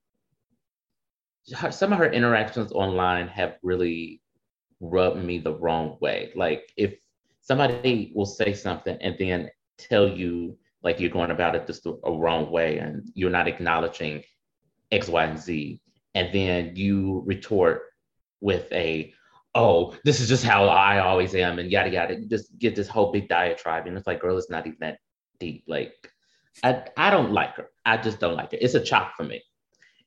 her, 1.53 1.71
some 1.71 1.91
of 1.91 1.99
her 1.99 2.11
interactions 2.11 2.71
online 2.71 3.27
have 3.27 3.57
really 3.63 4.21
rubbed 4.79 5.23
me 5.23 5.39
the 5.39 5.53
wrong 5.53 5.97
way. 6.01 6.31
Like 6.35 6.71
if 6.77 6.95
somebody 7.41 8.11
will 8.15 8.25
say 8.25 8.53
something 8.53 8.97
and 9.01 9.15
then 9.19 9.49
tell 9.77 10.07
you 10.07 10.57
like 10.83 10.99
you're 10.99 11.09
going 11.09 11.31
about 11.31 11.55
it 11.55 11.67
just 11.67 11.85
a 11.85 12.11
wrong 12.11 12.51
way 12.51 12.77
and 12.77 13.09
you're 13.13 13.29
not 13.29 13.47
acknowledging 13.47 14.23
X, 14.91 15.07
Y, 15.07 15.23
and 15.23 15.39
Z, 15.39 15.81
and 16.13 16.33
then 16.33 16.75
you 16.75 17.23
retort 17.25 17.83
with 18.41 18.71
a 18.71 19.13
oh, 19.55 19.95
this 20.03 20.19
is 20.19 20.27
just 20.27 20.43
how 20.43 20.65
I 20.65 20.99
always 20.99 21.33
am, 21.33 21.59
and 21.59 21.71
yada 21.71 21.89
yada. 21.89 22.15
You 22.15 22.27
just 22.27 22.57
get 22.59 22.75
this 22.75 22.89
whole 22.89 23.11
big 23.11 23.29
diatribe, 23.29 23.87
and 23.87 23.97
it's 23.97 24.05
like, 24.05 24.19
girl, 24.19 24.37
it's 24.37 24.49
not 24.49 24.67
even 24.67 24.77
that 24.81 24.99
deep. 25.39 25.63
Like, 25.67 25.93
I 26.63 26.83
I 26.97 27.09
don't 27.09 27.31
like 27.31 27.55
her. 27.55 27.69
I 27.85 27.97
just 27.97 28.19
don't 28.19 28.35
like 28.35 28.51
her. 28.51 28.57
It's 28.61 28.75
a 28.75 28.83
chop 28.83 29.13
for 29.15 29.23
me. 29.23 29.41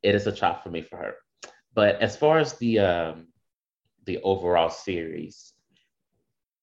It 0.03 0.15
is 0.15 0.27
a 0.27 0.33
chop 0.33 0.63
for 0.63 0.71
me 0.71 0.83
for 0.83 0.97
her. 0.97 1.15
But 1.79 2.03
as 2.03 2.17
far 2.17 2.41
as 2.41 2.55
the 2.55 2.81
um, 2.81 3.29
the 4.05 4.19
overall 4.23 4.69
series, 4.69 5.53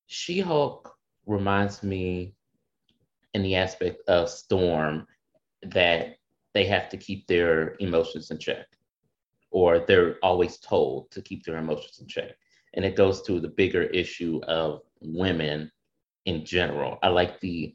She 0.07 0.41
Hulk 0.41 0.93
reminds 1.25 1.81
me 1.83 2.35
in 3.33 3.41
the 3.41 3.55
aspect 3.55 4.01
of 4.09 4.29
Storm 4.29 5.07
that 5.61 6.17
they 6.53 6.65
have 6.65 6.89
to 6.89 6.97
keep 6.97 7.27
their 7.27 7.77
emotions 7.79 8.29
in 8.29 8.39
check, 8.39 8.67
or 9.51 9.79
they're 9.79 10.17
always 10.21 10.57
told 10.57 11.11
to 11.11 11.21
keep 11.21 11.45
their 11.45 11.59
emotions 11.59 11.99
in 12.01 12.07
check. 12.09 12.31
And 12.73 12.83
it 12.83 12.97
goes 12.97 13.21
to 13.21 13.39
the 13.39 13.55
bigger 13.61 13.83
issue 13.83 14.41
of 14.49 14.81
women 14.99 15.71
in 16.25 16.43
general. 16.43 16.99
I 17.03 17.07
like 17.07 17.39
the 17.39 17.73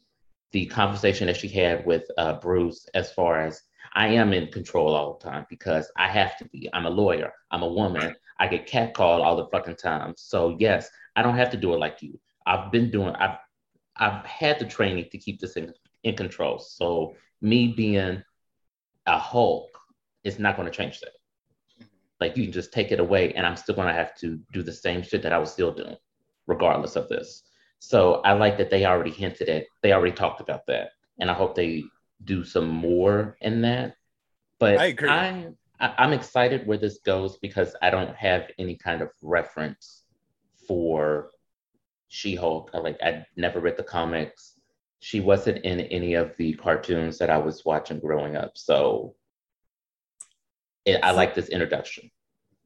the 0.51 0.67
conversation 0.67 1.27
that 1.29 1.39
she 1.39 1.49
had 1.49 1.87
with 1.87 2.05
uh, 2.19 2.35
Bruce 2.35 2.87
as 2.93 3.15
far 3.15 3.41
as 3.41 3.63
I 3.95 4.09
am 4.09 4.33
in 4.33 4.49
control 4.49 4.95
all 4.95 5.19
the 5.19 5.29
time 5.29 5.47
because 5.51 5.91
I 5.97 6.09
have 6.09 6.37
to 6.39 6.45
be. 6.47 6.69
I'm 6.73 6.87
a 6.87 6.91
lawyer. 6.91 7.33
I'm 7.51 7.63
a 7.63 7.69
woman. 7.69 8.15
I 8.39 8.47
get 8.47 8.69
catcalled 8.69 9.25
all 9.25 9.37
the 9.37 9.49
fucking 9.49 9.77
time. 9.77 10.15
So 10.17 10.57
yes, 10.59 10.89
I 11.17 11.23
don't 11.23 11.37
have 11.37 11.51
to 11.51 11.57
do 11.57 11.75
it 11.75 11.79
like 11.79 12.01
you. 12.01 12.19
I've 12.47 12.71
been 12.71 12.91
doing. 12.91 13.15
I've 13.17 13.39
I've 13.97 14.25
had 14.25 14.59
the 14.59 14.65
training 14.65 15.07
to 15.11 15.19
keep 15.19 15.41
this 15.41 15.57
in, 15.57 15.75
in 16.05 16.17
control. 16.17 16.59
So 16.59 17.15
me 17.43 17.69
being 17.69 18.23
a 19.07 19.19
Hulk 19.19 19.69
is 20.25 20.39
not 20.39 20.57
going 20.57 20.71
to 20.71 20.77
change 20.77 21.01
that. 21.01 21.13
Like 22.21 22.37
you 22.37 22.45
can 22.45 22.53
just 22.53 22.73
take 22.73 22.93
it 22.93 23.01
away, 23.01 23.33
and 23.33 23.47
I'm 23.47 23.57
still 23.57 23.75
going 23.75 23.89
to 23.89 23.95
have 23.95 24.15
to 24.17 24.39
do 24.53 24.63
the 24.63 24.73
same 24.73 25.03
shit 25.03 25.23
that 25.23 25.33
I 25.33 25.39
was 25.39 25.53
still 25.53 25.73
doing, 25.73 25.97
regardless 26.47 26.97
of 26.97 27.09
this. 27.09 27.43
So 27.79 28.17
I 28.25 28.35
like 28.35 28.59
that 28.59 28.71
they 28.71 28.85
already 28.85 29.11
hinted 29.11 29.49
at, 29.49 29.65
they 29.83 29.93
already 29.93 30.13
talked 30.15 30.41
about 30.41 30.67
that. 30.67 30.91
And 31.19 31.31
I 31.31 31.35
hope 31.35 31.55
they 31.55 31.83
do 32.25 32.45
some 32.45 32.69
more 32.69 33.37
in 33.41 33.63
that. 33.63 33.95
But 34.59 34.79
I 34.79 34.87
agree. 34.87 35.09
I'm, 35.09 35.57
I- 35.79 35.95
I'm 35.99 36.13
excited 36.13 36.67
where 36.67 36.79
this 36.79 36.99
goes 37.05 37.39
because 37.39 37.75
I 37.81 37.91
don't 37.91 38.15
have 38.17 38.51
any 38.59 38.77
kind 38.77 39.03
of 39.03 39.11
reference 39.23 40.03
for 40.69 41.31
She-Hulk. 42.09 42.71
I 42.75 42.79
like 42.79 42.99
I 43.03 43.25
never 43.37 43.61
read 43.61 43.77
the 43.77 43.83
comics. 43.83 44.55
She 45.01 45.21
wasn't 45.21 45.65
in 45.65 45.81
any 45.81 46.15
of 46.15 46.37
the 46.37 46.53
cartoons 46.55 47.19
that 47.19 47.31
I 47.31 47.39
was 47.39 47.65
watching 47.65 48.01
growing 48.01 48.37
up. 48.37 48.53
So 48.57 49.15
it, 50.85 51.01
I 51.03 51.13
like 51.13 51.35
this 51.35 51.49
introduction. 51.49 52.11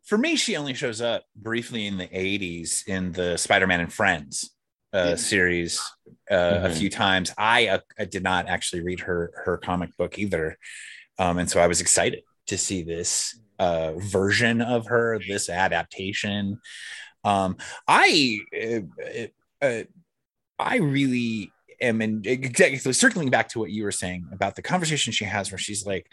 For 0.02 0.18
me, 0.18 0.36
she 0.36 0.56
only 0.56 0.74
shows 0.74 1.00
up 1.00 1.24
briefly 1.34 1.86
in 1.86 1.96
the 1.96 2.08
80s 2.08 2.86
in 2.86 3.12
the 3.12 3.36
Spider 3.38 3.66
Man 3.66 3.80
and 3.80 3.92
Friends 3.92 4.50
uh, 4.94 5.16
series 5.16 5.80
uh, 6.30 6.60
a 6.64 6.68
Mhm. 6.68 6.78
few 6.78 6.90
times. 6.90 7.32
I, 7.36 7.68
uh, 7.68 7.78
I 7.98 8.04
did 8.04 8.22
not 8.22 8.48
actually 8.48 8.82
read 8.82 9.00
her 9.00 9.32
her 9.44 9.56
comic 9.58 9.90
book 9.98 10.18
either. 10.18 10.56
Um, 11.18 11.38
and 11.38 11.50
so 11.50 11.60
I 11.60 11.66
was 11.66 11.80
excited 11.80 12.22
to 12.46 12.56
see 12.56 12.82
this 12.82 13.38
uh, 13.58 13.92
version 13.96 14.60
of 14.60 14.86
her, 14.86 15.18
this 15.18 15.48
adaptation. 15.48 16.60
Um, 17.24 17.56
I 17.88 18.38
uh, 18.62 19.64
uh, 19.64 19.82
I 20.58 20.76
really 20.76 21.50
am 21.80 22.00
in 22.02 22.22
exactly 22.24 22.92
circling 22.92 23.30
back 23.30 23.48
to 23.50 23.58
what 23.58 23.70
you 23.70 23.84
were 23.84 23.92
saying 23.92 24.26
about 24.32 24.54
the 24.56 24.62
conversation 24.62 25.12
she 25.12 25.24
has 25.24 25.50
where 25.50 25.58
she's 25.58 25.84
like, 25.86 26.06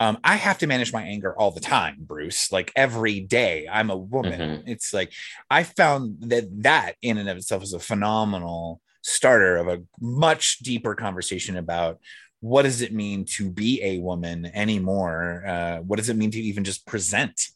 um, 0.00 0.18
I 0.24 0.36
have 0.36 0.58
to 0.58 0.66
manage 0.66 0.92
my 0.92 1.02
anger 1.02 1.36
all 1.38 1.50
the 1.50 1.60
time, 1.60 1.96
Bruce, 2.00 2.50
like 2.50 2.72
every 2.74 3.20
day. 3.20 3.68
I'm 3.70 3.90
a 3.90 3.96
woman. 3.96 4.40
Mhm. 4.40 4.62
It's 4.66 4.92
like 4.92 5.12
I 5.50 5.62
found 5.62 6.16
that 6.30 6.46
that 6.62 6.96
in 7.00 7.18
and 7.18 7.28
of 7.28 7.36
itself 7.36 7.62
is 7.62 7.72
a 7.72 7.78
phenomenal 7.78 8.80
starter 9.02 9.56
of 9.56 9.68
a 9.68 9.82
much 10.00 10.58
deeper 10.58 10.94
conversation 10.94 11.56
about 11.56 12.00
what 12.40 12.62
does 12.62 12.82
it 12.82 12.92
mean 12.92 13.24
to 13.24 13.50
be 13.50 13.80
a 13.82 13.98
woman 14.00 14.46
anymore? 14.46 15.44
Uh, 15.46 15.78
what 15.78 15.96
does 15.96 16.08
it 16.08 16.16
mean 16.16 16.30
to 16.30 16.40
even 16.40 16.64
just 16.64 16.86
present? 16.86 17.48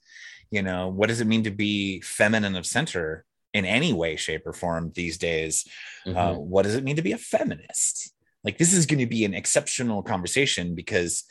You 0.51 0.63
know, 0.63 0.89
what 0.89 1.09
does 1.09 1.21
it 1.21 1.27
mean 1.27 1.45
to 1.45 1.51
be 1.51 2.01
feminine 2.01 2.57
of 2.57 2.65
center 2.67 3.25
in 3.53 3.65
any 3.65 3.93
way, 3.93 4.17
shape, 4.17 4.47
or 4.47 4.53
form 4.53 4.93
these 4.95 5.19
days? 5.19 5.67
Uh, 6.07 6.11
Mhm. 6.11 6.39
what 6.39 6.63
does 6.63 6.75
it 6.75 6.85
mean 6.85 6.97
to 6.97 7.03
be 7.03 7.13
a 7.13 7.19
feminist? 7.19 8.15
Like, 8.45 8.57
this 8.57 8.73
is 8.73 8.87
going 8.87 9.01
to 9.01 9.07
be 9.07 9.25
an 9.27 9.35
exceptional 9.35 10.03
conversation 10.03 10.75
because, 10.75 11.25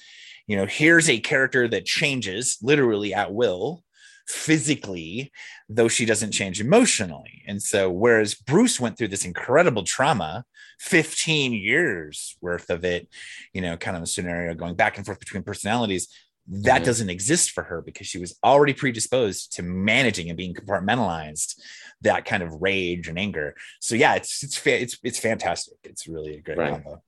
you 0.48 0.56
know, 0.58 0.66
here's 0.66 1.10
a 1.10 1.20
character 1.20 1.68
that 1.68 1.86
changes 1.86 2.58
literally 2.62 3.14
at 3.14 3.34
will 3.34 3.84
physically, 4.28 5.32
though 5.70 5.88
she 5.88 6.06
doesn't 6.06 6.32
change 6.32 6.60
emotionally. 6.60 7.44
And 7.48 7.62
so, 7.62 7.90
whereas 7.90 8.36
Bruce 8.36 8.80
went 8.80 8.98
through 8.98 9.08
this 9.10 9.26
incredible 9.26 9.84
trauma, 9.84 10.44
15 10.80 11.54
years 11.54 12.38
worth 12.42 12.70
of 12.70 12.84
it, 12.84 13.08
you 13.54 13.62
know, 13.62 13.78
kind 13.78 13.96
of 13.98 14.04
a 14.04 14.08
scenario 14.08 14.54
going 14.54 14.76
back 14.76 14.98
and 14.98 15.06
forth 15.06 15.20
between 15.20 15.44
personalities, 15.44 16.08
that 16.50 16.82
Mhm. 16.82 16.86
doesn't 16.86 17.10
exist 17.10 17.52
for 17.52 17.64
her 17.64 17.82
because 17.82 18.08
she 18.08 18.18
was 18.20 18.38
already 18.44 18.74
predisposed 18.74 19.54
to 19.54 19.64
managing 19.64 20.30
and 20.30 20.38
being 20.38 20.54
compartmentalized 20.54 21.56
that 22.02 22.24
kind 22.26 22.42
of 22.44 22.62
rage 22.62 23.08
and 23.10 23.18
anger. 23.20 23.54
So 23.82 23.96
yeah, 23.96 24.16
it's 24.16 24.44
it's 24.44 24.58
fa- 24.58 24.82
it's 24.82 24.98
it's 25.04 25.20
fantastic. 25.20 25.76
It's 25.84 26.08
really 26.08 26.36
a 26.38 26.42
great 26.42 26.58
Right. 26.58 26.72
combo. 26.72 27.02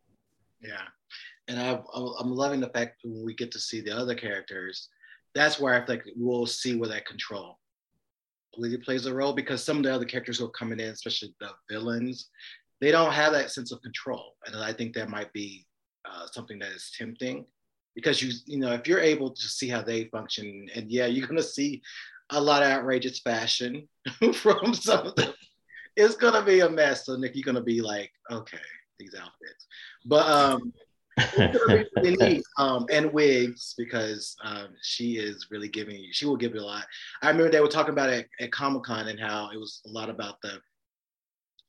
Yeah, 0.61 0.87
and 1.49 1.59
I, 1.59 1.81
I'm 2.19 2.33
loving 2.33 2.61
the 2.61 2.69
fact 2.69 3.01
when 3.03 3.25
we 3.25 3.33
get 3.33 3.51
to 3.51 3.59
see 3.59 3.81
the 3.81 3.97
other 3.97 4.15
characters, 4.15 4.87
that's 5.35 5.59
where 5.59 5.73
I 5.73 5.85
think 5.85 6.03
we'll 6.15 6.45
see 6.45 6.75
where 6.75 6.89
that 6.89 7.05
control 7.05 7.59
really 8.57 8.77
plays 8.77 9.05
a 9.05 9.13
role 9.13 9.33
because 9.33 9.63
some 9.63 9.77
of 9.77 9.83
the 9.83 9.93
other 9.93 10.05
characters 10.05 10.39
who 10.39 10.45
are 10.45 10.51
coming 10.51 10.79
in, 10.79 10.89
especially 10.89 11.33
the 11.39 11.49
villains, 11.69 12.29
they 12.81 12.91
don't 12.91 13.11
have 13.11 13.33
that 13.33 13.51
sense 13.51 13.71
of 13.71 13.81
control, 13.81 14.35
and 14.45 14.55
I 14.55 14.73
think 14.73 14.93
that 14.93 15.09
might 15.09 15.31
be 15.33 15.65
uh, 16.05 16.27
something 16.31 16.59
that 16.59 16.71
is 16.71 16.91
tempting 16.97 17.45
because 17.93 18.21
you 18.21 18.31
you 18.45 18.57
know 18.57 18.71
if 18.71 18.87
you're 18.87 19.01
able 19.01 19.31
to 19.31 19.41
see 19.41 19.67
how 19.67 19.81
they 19.81 20.05
function, 20.05 20.67
and 20.75 20.89
yeah, 20.89 21.05
you're 21.05 21.27
gonna 21.27 21.43
see 21.43 21.81
a 22.29 22.39
lot 22.39 22.63
of 22.63 22.69
outrageous 22.69 23.19
fashion 23.19 23.87
from 24.33 24.73
some 24.73 25.07
of 25.07 25.15
them. 25.15 25.33
It's 25.97 26.15
gonna 26.15 26.43
be 26.43 26.61
a 26.61 26.69
mess. 26.69 27.05
So 27.05 27.17
Nick, 27.17 27.35
you're 27.35 27.43
gonna 27.43 27.61
be 27.61 27.81
like, 27.81 28.11
okay, 28.31 28.57
these 28.97 29.13
outfits, 29.13 29.67
but 30.05 30.25
um, 30.27 30.73
really. 31.37 32.43
Um, 32.57 32.85
and 32.91 33.13
wigs 33.13 33.73
because 33.77 34.35
um, 34.43 34.69
she 34.81 35.13
is 35.13 35.47
really 35.49 35.69
giving 35.69 35.95
you. 35.95 36.09
She 36.11 36.25
will 36.25 36.35
give 36.35 36.53
you 36.53 36.59
a 36.59 36.63
lot. 36.63 36.85
I 37.21 37.29
remember 37.29 37.49
they 37.49 37.61
were 37.61 37.69
talking 37.69 37.93
about 37.93 38.09
it 38.09 38.27
at 38.41 38.51
Comic 38.51 38.83
Con 38.83 39.07
and 39.07 39.19
how 39.19 39.49
it 39.53 39.57
was 39.57 39.81
a 39.85 39.89
lot 39.89 40.09
about 40.09 40.41
the. 40.41 40.59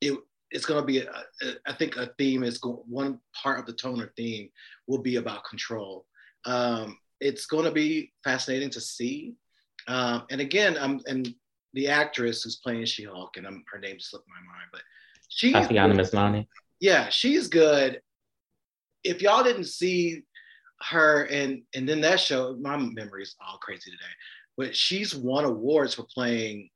It 0.01 0.19
it's 0.51 0.67
going 0.67 0.81
to 0.81 0.87
be. 0.87 0.99
A, 0.99 1.11
a, 1.11 1.53
I 1.67 1.73
think 1.75 1.97
a 1.97 2.11
theme 2.19 2.43
is 2.43 2.59
go, 2.59 2.85
one 2.89 3.21
part 3.41 3.61
of 3.61 3.67
the 3.67 3.73
tone 3.73 4.01
or 4.01 4.13
theme 4.17 4.49
will 4.89 4.99
be 4.99 5.17
about 5.17 5.45
control. 5.45 6.07
Um, 6.45 6.99
it's 7.21 7.47
going 7.47 7.67
to 7.67 7.71
be 7.71 8.13
fascinating 8.25 8.71
to 8.71 8.81
see. 8.81 9.35
Um, 9.87 10.25
and 10.31 10.41
again, 10.41 10.77
I'm 10.81 11.01
and 11.07 11.33
the 11.75 11.89
actress 11.89 12.43
who's 12.43 12.57
playing 12.57 12.85
She-Hulk, 12.85 13.37
and 13.37 13.47
I'm, 13.47 13.65
her 13.73 13.79
name 13.79 14.01
slipped 14.01 14.27
my 14.29 14.53
mind, 14.53 14.69
but 14.73 14.83
she's 15.29 15.53
Tatiana 15.53 15.95
Maslany. 15.95 16.47
yeah, 16.81 17.09
she's 17.09 17.49
good. 17.49 18.01
If 19.05 19.23
y'all 19.23 19.45
didn't 19.45 19.65
see 19.65 20.23
her 20.83 21.25
and 21.25 21.63
and 21.75 21.89
then 21.89 22.01
that 22.01 22.21
show, 22.21 22.57
my 22.61 22.77
memory 22.77 23.23
is 23.23 23.37
all 23.47 23.59
crazy 23.59 23.91
today. 23.91 24.13
But 24.57 24.77
she's 24.77 25.15
won 25.15 25.45
awards 25.45 25.95
for 25.95 26.05
playing. 26.05 26.71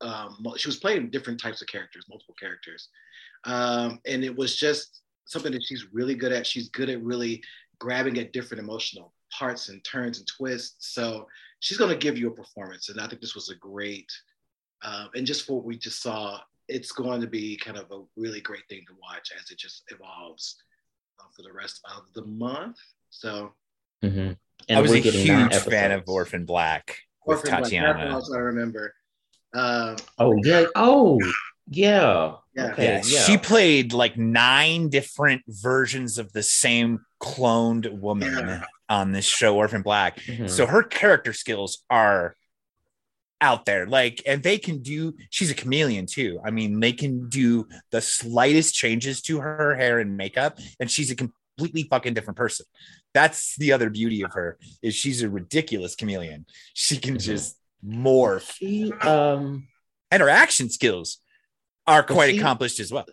Um, 0.00 0.44
she 0.56 0.68
was 0.68 0.78
playing 0.78 1.10
different 1.10 1.40
types 1.40 1.62
of 1.62 1.68
characters, 1.68 2.06
multiple 2.08 2.34
characters, 2.38 2.88
um, 3.44 4.00
and 4.04 4.24
it 4.24 4.36
was 4.36 4.56
just 4.56 5.02
something 5.26 5.52
that 5.52 5.62
she's 5.64 5.86
really 5.92 6.14
good 6.14 6.32
at. 6.32 6.46
She's 6.46 6.68
good 6.70 6.90
at 6.90 7.02
really 7.02 7.42
grabbing 7.78 8.18
at 8.18 8.32
different 8.32 8.62
emotional 8.62 9.12
parts 9.30 9.68
and 9.68 9.82
turns 9.84 10.18
and 10.18 10.26
twists. 10.26 10.92
So 10.92 11.26
she's 11.60 11.78
going 11.78 11.90
to 11.90 11.96
give 11.96 12.18
you 12.18 12.28
a 12.28 12.34
performance, 12.34 12.88
and 12.88 13.00
I 13.00 13.06
think 13.06 13.20
this 13.20 13.34
was 13.34 13.48
a 13.48 13.56
great. 13.56 14.10
Um, 14.84 15.10
and 15.14 15.26
just 15.26 15.46
for 15.46 15.56
what 15.56 15.64
we 15.64 15.78
just 15.78 16.02
saw, 16.02 16.40
it's 16.68 16.90
going 16.90 17.20
to 17.20 17.28
be 17.28 17.56
kind 17.56 17.76
of 17.76 17.90
a 17.92 18.02
really 18.16 18.40
great 18.40 18.66
thing 18.68 18.82
to 18.88 18.94
watch 19.00 19.30
as 19.40 19.50
it 19.50 19.58
just 19.58 19.84
evolves 19.88 20.56
for 21.34 21.42
the 21.42 21.52
rest 21.52 21.80
of 21.96 22.04
the 22.14 22.24
month. 22.24 22.78
So, 23.10 23.52
Mhm. 24.02 24.36
I 24.70 24.80
was 24.80 24.90
we're 24.90 24.96
a 24.98 25.00
huge 25.00 25.54
fan 25.56 25.92
of. 25.92 26.04
Orphan 26.08 26.44
Black 26.44 26.98
with 27.26 27.38
Orphan 27.38 27.50
Black, 27.50 27.70
that's 28.10 28.30
what 28.30 28.36
I 28.36 28.40
remember. 28.40 28.94
Um, 29.54 29.96
Oh 30.18 30.34
yeah. 30.44 30.64
Oh 30.74 31.18
yeah. 31.68 32.34
Yeah. 32.54 32.64
Okay. 32.72 32.84
yeah, 32.84 33.02
Yeah. 33.04 33.20
she 33.22 33.38
played 33.38 33.92
like 33.92 34.16
nine 34.16 34.88
different 34.88 35.42
versions 35.46 36.18
of 36.18 36.32
the 36.32 36.42
same 36.42 37.00
cloned 37.20 37.90
woman 38.00 38.46
Yeah. 38.48 38.64
on 38.88 39.12
this 39.12 39.24
show, 39.24 39.56
Orphan 39.56 39.82
Black. 39.82 40.18
Mhm. 40.20 40.50
So 40.50 40.66
her 40.66 40.82
character 40.82 41.32
skills 41.32 41.84
are 41.88 42.36
out 43.42 43.66
there. 43.66 43.86
Like, 43.86 44.22
and 44.24 44.42
they 44.42 44.56
can 44.56 44.78
do, 44.78 45.14
she's 45.28 45.50
a 45.50 45.54
chameleon 45.54 46.06
too. 46.06 46.40
I 46.46 46.50
mean, 46.50 46.80
they 46.80 46.92
can 46.92 47.28
do 47.28 47.66
the 47.90 48.00
slightest 48.00 48.74
changes 48.74 49.20
to 49.22 49.40
her 49.40 49.74
hair 49.74 49.98
and 49.98 50.16
makeup, 50.16 50.58
and 50.80 50.90
she's 50.90 51.10
a 51.10 51.16
completely 51.16 51.82
fucking 51.90 52.14
different 52.14 52.38
person. 52.38 52.64
That's 53.12 53.56
the 53.56 53.72
other 53.72 53.90
beauty 53.90 54.22
of 54.22 54.32
her 54.32 54.58
is 54.82 54.94
she's 54.94 55.22
a 55.22 55.28
ridiculous 55.28 55.94
chameleon. 55.96 56.46
She 56.72 56.96
can 56.96 57.16
Mhm. 57.16 57.20
just 57.30 57.58
morph. 57.84 58.48
she 58.58 58.92
um 59.02 59.66
And 60.12 60.22
her 60.22 60.28
action 60.28 60.70
skills 60.70 61.18
are 61.86 62.02
quite 62.04 62.30
she- 62.32 62.38
accomplished 62.38 62.78
as 62.80 62.90
well. 62.92 63.06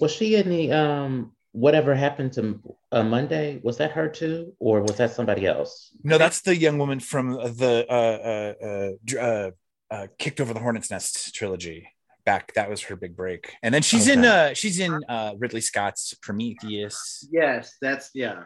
was 0.00 0.10
she 0.12 0.34
in 0.34 0.48
the 0.50 0.72
um 0.72 1.32
whatever 1.52 1.94
happened 1.94 2.32
to 2.34 2.60
uh, 2.92 3.02
Monday? 3.02 3.60
Was 3.62 3.76
that 3.78 3.92
her 3.92 4.08
too, 4.20 4.52
or 4.58 4.82
was 4.82 4.96
that 4.98 5.10
somebody 5.12 5.46
else? 5.46 5.90
No, 6.02 6.18
that's 6.18 6.40
the 6.42 6.54
young 6.54 6.76
woman 6.76 7.00
from 7.00 7.30
the 7.32 7.86
uh, 7.88 8.18
uh, 8.32 8.66
uh, 8.68 8.90
dr- 9.04 9.54
uh, 9.96 10.06
kicked 10.18 10.40
over 10.40 10.52
the 10.52 10.60
hornet's 10.60 10.90
nest 10.90 11.34
trilogy. 11.34 11.88
Back, 12.24 12.52
that 12.54 12.68
was 12.68 12.82
her 12.82 12.96
big 12.96 13.16
break, 13.16 13.54
and 13.62 13.72
then 13.72 13.82
she's 13.82 14.08
in 14.08 14.24
uh, 14.24 14.52
she's 14.52 14.80
in 14.80 15.00
uh, 15.08 15.34
Ridley 15.38 15.60
Scott's 15.60 16.12
Prometheus. 16.14 17.26
yes, 17.30 17.74
that's 17.80 18.10
yeah. 18.14 18.42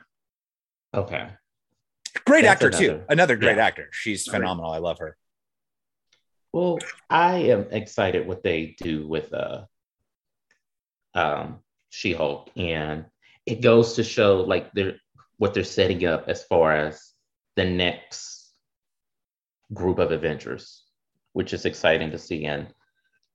Okay. 0.93 1.29
Great 2.27 2.43
That's 2.43 2.63
actor 2.63 2.71
too, 2.71 2.91
another- 2.91 3.07
another 3.09 3.37
great 3.37 3.57
yeah. 3.57 3.67
actor. 3.67 3.89
She's 3.93 4.27
phenomenal. 4.27 4.71
I 4.71 4.79
love 4.79 4.99
her. 4.99 5.17
Well, 6.53 6.79
I 7.09 7.37
am 7.55 7.69
excited 7.71 8.27
what 8.27 8.43
they 8.43 8.75
do 8.83 9.07
with 9.07 9.33
uh 9.33 9.65
um 11.15 11.61
She-Hulk 11.91 12.51
and 12.57 13.07
it 13.47 13.63
goes 13.63 13.95
to 13.95 14.05
show 14.05 14.41
like 14.43 14.73
they're 14.73 14.97
what 15.39 15.55
they're 15.55 15.65
setting 15.65 16.05
up 16.05 16.29
as 16.29 16.45
far 16.45 16.73
as 16.75 17.13
the 17.57 17.65
next 17.65 18.53
group 19.73 19.99
of 19.99 20.11
Avengers, 20.13 20.85
which 21.33 21.53
is 21.53 21.65
exciting 21.65 22.11
to 22.11 22.19
see. 22.19 22.45
And 22.45 22.69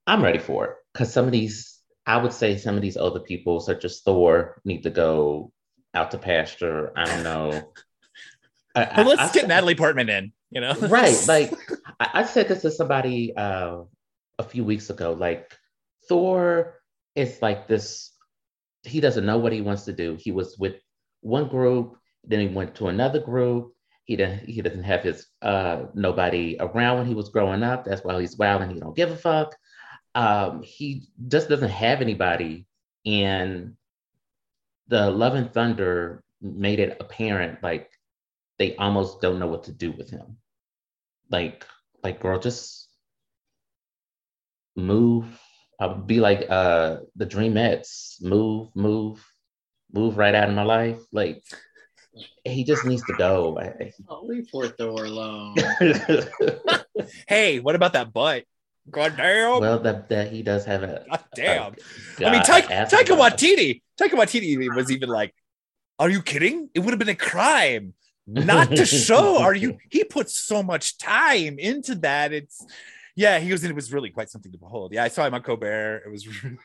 I'm 0.08 0.24
ready 0.24 0.40
for 0.40 0.66
it 0.66 0.72
because 0.94 1.12
some 1.12 1.26
of 1.26 1.32
these, 1.32 1.80
I 2.06 2.18
would 2.18 2.34
say 2.34 2.58
some 2.58 2.76
of 2.76 2.82
these 2.82 2.98
other 2.98 3.20
people, 3.20 3.60
such 3.60 3.86
as 3.86 4.02
Thor, 4.02 4.62
need 4.66 4.84
to 4.84 4.90
go 4.90 5.52
out 5.94 6.12
to 6.12 6.18
pasture. 6.18 6.92
I 6.96 7.06
don't 7.06 7.24
know. 7.24 7.74
I- 8.76 8.84
I- 8.84 9.04
let's 9.04 9.22
I- 9.22 9.34
get 9.34 9.48
Natalie 9.48 9.76
Portman 9.76 10.10
in. 10.10 10.32
You 10.52 10.62
know, 10.62 10.74
right 10.88 11.18
like 11.28 11.52
I, 12.00 12.10
I 12.14 12.24
said 12.24 12.48
this 12.48 12.62
to 12.62 12.72
somebody 12.72 13.36
uh, 13.36 13.82
a 14.40 14.44
few 14.44 14.64
weeks 14.64 14.90
ago 14.90 15.12
like 15.12 15.52
thor 16.08 16.80
is 17.16 17.42
like 17.42 17.68
this 17.68 18.12
he 18.84 19.02
doesn't 19.02 19.26
know 19.26 19.38
what 19.40 19.52
he 19.52 19.62
wants 19.62 19.84
to 19.86 19.94
do. 19.94 20.16
He 20.20 20.32
was 20.32 20.58
with 20.58 20.76
one 21.22 21.48
group, 21.50 21.98
then 22.24 22.40
he 22.40 22.48
went 22.48 22.76
to 22.76 22.88
another 22.88 23.20
group. 23.20 23.75
He 24.06 24.16
didn't 24.16 24.48
he 24.48 24.62
doesn't 24.62 24.84
have 24.84 25.04
his 25.04 25.28
uh 25.42 25.86
nobody 25.94 26.58
around 26.60 27.00
when 27.00 27.08
he 27.08 27.16
was 27.16 27.30
growing 27.30 27.64
up. 27.64 27.86
That's 27.86 28.04
why 28.04 28.20
he's 28.22 28.38
wild 28.38 28.62
and 28.62 28.72
he 28.72 28.80
don't 28.80 28.96
give 28.96 29.12
a 29.12 29.18
fuck. 29.18 29.56
Um, 30.14 30.64
he 30.64 31.08
just 31.28 31.50
doesn't 31.50 31.70
have 31.70 32.02
anybody. 32.02 32.68
And 33.06 33.76
the 34.88 35.10
Love 35.10 35.36
and 35.36 35.52
Thunder 35.52 36.24
made 36.42 36.80
it 36.80 36.98
apparent 37.00 37.62
like 37.64 37.90
they 38.60 38.76
almost 38.78 39.22
don't 39.22 39.40
know 39.40 39.48
what 39.48 39.66
to 39.66 39.72
do 39.72 39.92
with 39.92 40.10
him. 40.10 40.38
Like, 41.30 41.66
like 42.04 42.20
girl, 42.20 42.40
just 42.40 42.90
move. 44.76 45.26
I'll 45.80 45.96
be 45.96 46.20
like 46.20 46.50
uh 46.50 47.00
the 47.16 47.26
Dreamettes, 47.26 48.22
move, 48.22 48.70
move, 48.76 49.26
move 49.92 50.18
right 50.18 50.36
out 50.36 50.50
of 50.50 50.56
my 50.56 50.64
life. 50.64 51.00
Like 51.12 51.44
he 52.44 52.64
just 52.64 52.86
needs 52.86 53.04
to 53.04 53.14
go. 53.14 53.60
Oh, 54.08 54.26
leave 54.26 54.48
poor 54.52 54.68
Thor 54.68 55.06
alone. 55.06 55.56
hey, 57.28 57.60
what 57.60 57.76
about 57.76 57.94
that 57.94 58.14
butt? 58.14 58.44
God 58.90 59.16
damn. 59.18 59.60
Well, 59.60 59.80
that 59.80 60.10
that 60.10 60.32
he 60.32 60.44
does 60.44 60.66
have 60.66 60.84
a. 60.84 61.06
God 61.10 61.24
damn. 61.36 61.76
A, 62.20 62.26
I 62.26 62.32
mean, 62.32 62.42
Taika, 62.42 62.90
Taika 62.90 63.18
Waititi. 63.18 63.82
Taika 64.00 64.12
Waititi 64.12 64.76
was 64.76 64.92
even 64.92 65.10
like, 65.10 65.34
"Are 65.98 66.10
you 66.10 66.22
kidding? 66.22 66.70
It 66.74 66.80
would 66.80 66.92
have 66.92 67.00
been 67.00 67.10
a 67.10 67.16
crime 67.16 67.94
not 68.28 68.70
to 68.70 68.86
show. 68.86 69.42
Are 69.42 69.56
you? 69.56 69.78
He 69.90 70.04
put 70.04 70.30
so 70.30 70.62
much 70.62 70.98
time 70.98 71.58
into 71.60 71.96
that. 71.96 72.34
It's." 72.34 72.64
Yeah, 73.16 73.40
he 73.40 73.52
was. 73.52 73.64
It 73.64 73.74
was 73.74 73.94
really 73.94 74.10
quite 74.10 74.30
something 74.30 74.52
to 74.52 74.58
behold. 74.58 74.94
Yeah, 74.94 75.04
I 75.04 75.08
saw 75.08 75.26
him 75.26 75.34
on 75.34 75.42
Colbert. 75.42 76.04
It 76.06 76.10
was 76.10 76.28
really 76.44 76.58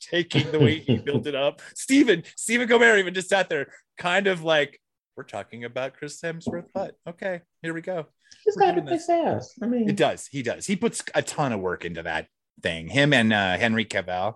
taking 0.00 0.50
the 0.52 0.60
way 0.60 0.80
he 0.80 0.98
built 0.98 1.26
it 1.26 1.34
up. 1.34 1.62
Stephen, 1.74 2.24
Stephen 2.36 2.68
Colbert 2.68 2.98
even 2.98 3.14
just 3.14 3.30
sat 3.30 3.48
there, 3.48 3.72
kind 3.96 4.26
of 4.26 4.42
like, 4.44 4.80
"We're 5.16 5.24
talking 5.24 5.64
about 5.64 5.94
Chris 5.94 6.20
Hemsworth 6.20 6.72
butt. 6.74 6.94
Okay, 7.08 7.40
here 7.62 7.72
we 7.72 7.80
go." 7.80 8.06
He's 8.44 8.56
got 8.56 8.72
to 8.72 8.82
kiss 8.82 9.08
ass. 9.08 9.54
I 9.62 9.66
mean, 9.66 9.88
it 9.88 9.96
does. 9.96 10.26
He 10.26 10.42
does. 10.42 10.66
He 10.66 10.76
puts 10.76 11.02
a 11.14 11.22
ton 11.22 11.52
of 11.52 11.60
work 11.60 11.86
into 11.86 12.02
that 12.02 12.26
thing. 12.62 12.88
Him 12.88 13.14
and 13.14 13.32
uh, 13.32 13.56
Henry 13.56 13.86
Cavill, 13.86 14.34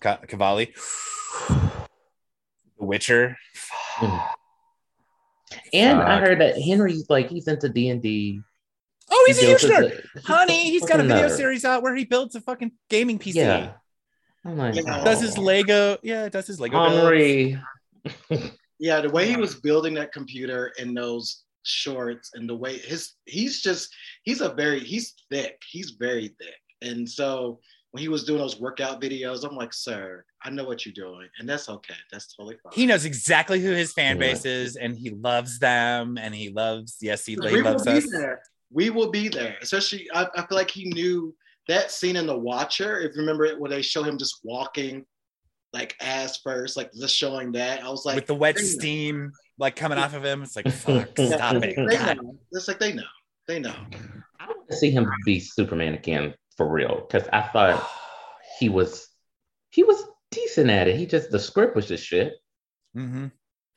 Cavalli, 0.00 0.72
The 1.48 1.86
Witcher. 2.78 3.36
And 5.72 5.98
Fuck. 5.98 6.08
I 6.08 6.20
heard 6.20 6.40
that 6.40 6.60
Henry's 6.60 7.08
like 7.08 7.28
he's 7.28 7.48
into 7.48 7.68
D 7.68 7.88
and 7.88 8.02
D. 8.02 8.40
Oh, 9.16 9.24
he's 9.28 9.40
he 9.40 9.46
a 9.46 9.48
huge 9.50 9.62
nerd, 9.62 10.04
honey. 10.24 10.70
He's 10.70 10.84
got 10.84 10.98
a 10.98 11.04
video 11.04 11.28
nerd. 11.28 11.36
series 11.36 11.64
out 11.64 11.82
where 11.82 11.94
he 11.94 12.04
builds 12.04 12.34
a 12.34 12.40
fucking 12.40 12.72
gaming 12.90 13.18
PC. 13.18 13.36
Yeah. 13.36 13.72
Oh 14.44 14.54
my 14.54 14.72
God. 14.72 15.04
Does 15.04 15.20
his 15.20 15.38
Lego? 15.38 15.98
Yeah, 16.02 16.28
does 16.28 16.48
his 16.48 16.58
Lego. 16.58 16.88
Henry. 16.88 17.56
yeah, 18.80 19.00
the 19.00 19.10
way 19.10 19.28
he 19.28 19.36
was 19.36 19.54
building 19.54 19.94
that 19.94 20.12
computer 20.12 20.72
in 20.78 20.94
those 20.94 21.44
shorts 21.62 22.32
and 22.34 22.48
the 22.48 22.54
way 22.54 22.76
his 22.76 23.12
he's 23.24 23.62
just 23.62 23.88
he's 24.24 24.42
a 24.42 24.50
very 24.50 24.80
he's 24.80 25.14
thick 25.30 25.62
he's 25.70 25.92
very 25.92 26.28
thick 26.38 26.60
and 26.82 27.08
so 27.08 27.58
when 27.92 28.02
he 28.02 28.08
was 28.08 28.24
doing 28.24 28.38
those 28.38 28.60
workout 28.60 29.00
videos 29.00 29.48
i'm 29.48 29.56
like 29.56 29.72
sir 29.72 30.22
i 30.42 30.50
know 30.50 30.64
what 30.64 30.84
you're 30.84 30.92
doing 30.92 31.26
and 31.38 31.48
that's 31.48 31.70
okay 31.70 31.94
that's 32.12 32.36
totally 32.36 32.54
fine 32.62 32.72
he 32.74 32.84
knows 32.84 33.06
exactly 33.06 33.60
who 33.60 33.70
his 33.70 33.94
fan 33.94 34.18
base 34.18 34.44
is 34.44 34.76
and 34.76 34.94
he 34.98 35.08
loves 35.08 35.58
them 35.58 36.18
and 36.18 36.34
he 36.34 36.50
loves 36.50 36.98
yes 37.00 37.24
he, 37.24 37.32
he 37.32 37.62
loves 37.62 37.86
us 37.86 38.10
there. 38.10 38.42
We 38.74 38.90
will 38.90 39.10
be 39.10 39.28
there 39.28 39.56
especially 39.62 40.08
I, 40.12 40.26
I 40.36 40.46
feel 40.46 40.58
like 40.58 40.70
he 40.70 40.84
knew 40.86 41.34
that 41.68 41.90
scene 41.90 42.16
in 42.16 42.26
the 42.26 42.36
Witcher 42.36 43.00
if 43.00 43.14
you 43.14 43.20
remember 43.20 43.44
it 43.46 43.58
where 43.58 43.70
they 43.70 43.82
show 43.82 44.02
him 44.02 44.18
just 44.18 44.40
walking 44.42 45.06
like 45.74 45.96
ass 46.00 46.38
first, 46.38 46.76
like 46.76 46.92
just 46.94 47.14
showing 47.14 47.52
that. 47.52 47.82
I 47.82 47.88
was 47.90 48.06
like, 48.06 48.14
with 48.14 48.26
the 48.26 48.34
wet 48.34 48.58
steam 48.58 49.32
like 49.58 49.76
coming 49.76 49.98
off 49.98 50.14
of 50.14 50.24
him, 50.24 50.42
it's 50.42 50.56
like, 50.56 50.68
fuck, 50.70 51.08
stop 51.18 51.56
it. 51.56 51.76
They 51.76 52.14
know. 52.14 52.38
It's 52.52 52.68
like 52.68 52.78
they 52.78 52.92
know, 52.92 53.02
they 53.46 53.58
know. 53.58 53.74
I 54.40 54.46
want 54.46 54.68
to 54.70 54.76
see 54.76 54.90
him 54.90 55.10
be 55.26 55.40
Superman 55.40 55.94
again 55.94 56.32
for 56.56 56.68
real 56.68 57.06
because 57.06 57.28
I 57.32 57.42
thought 57.42 57.86
he 58.58 58.68
was 58.68 59.08
he 59.70 59.82
was 59.82 60.02
decent 60.30 60.70
at 60.70 60.88
it. 60.88 60.96
He 60.96 61.04
just 61.04 61.30
the 61.30 61.40
script 61.40 61.76
was 61.76 61.88
just 61.88 62.06
shit. 62.06 62.34
Mm-hmm. 62.96 63.26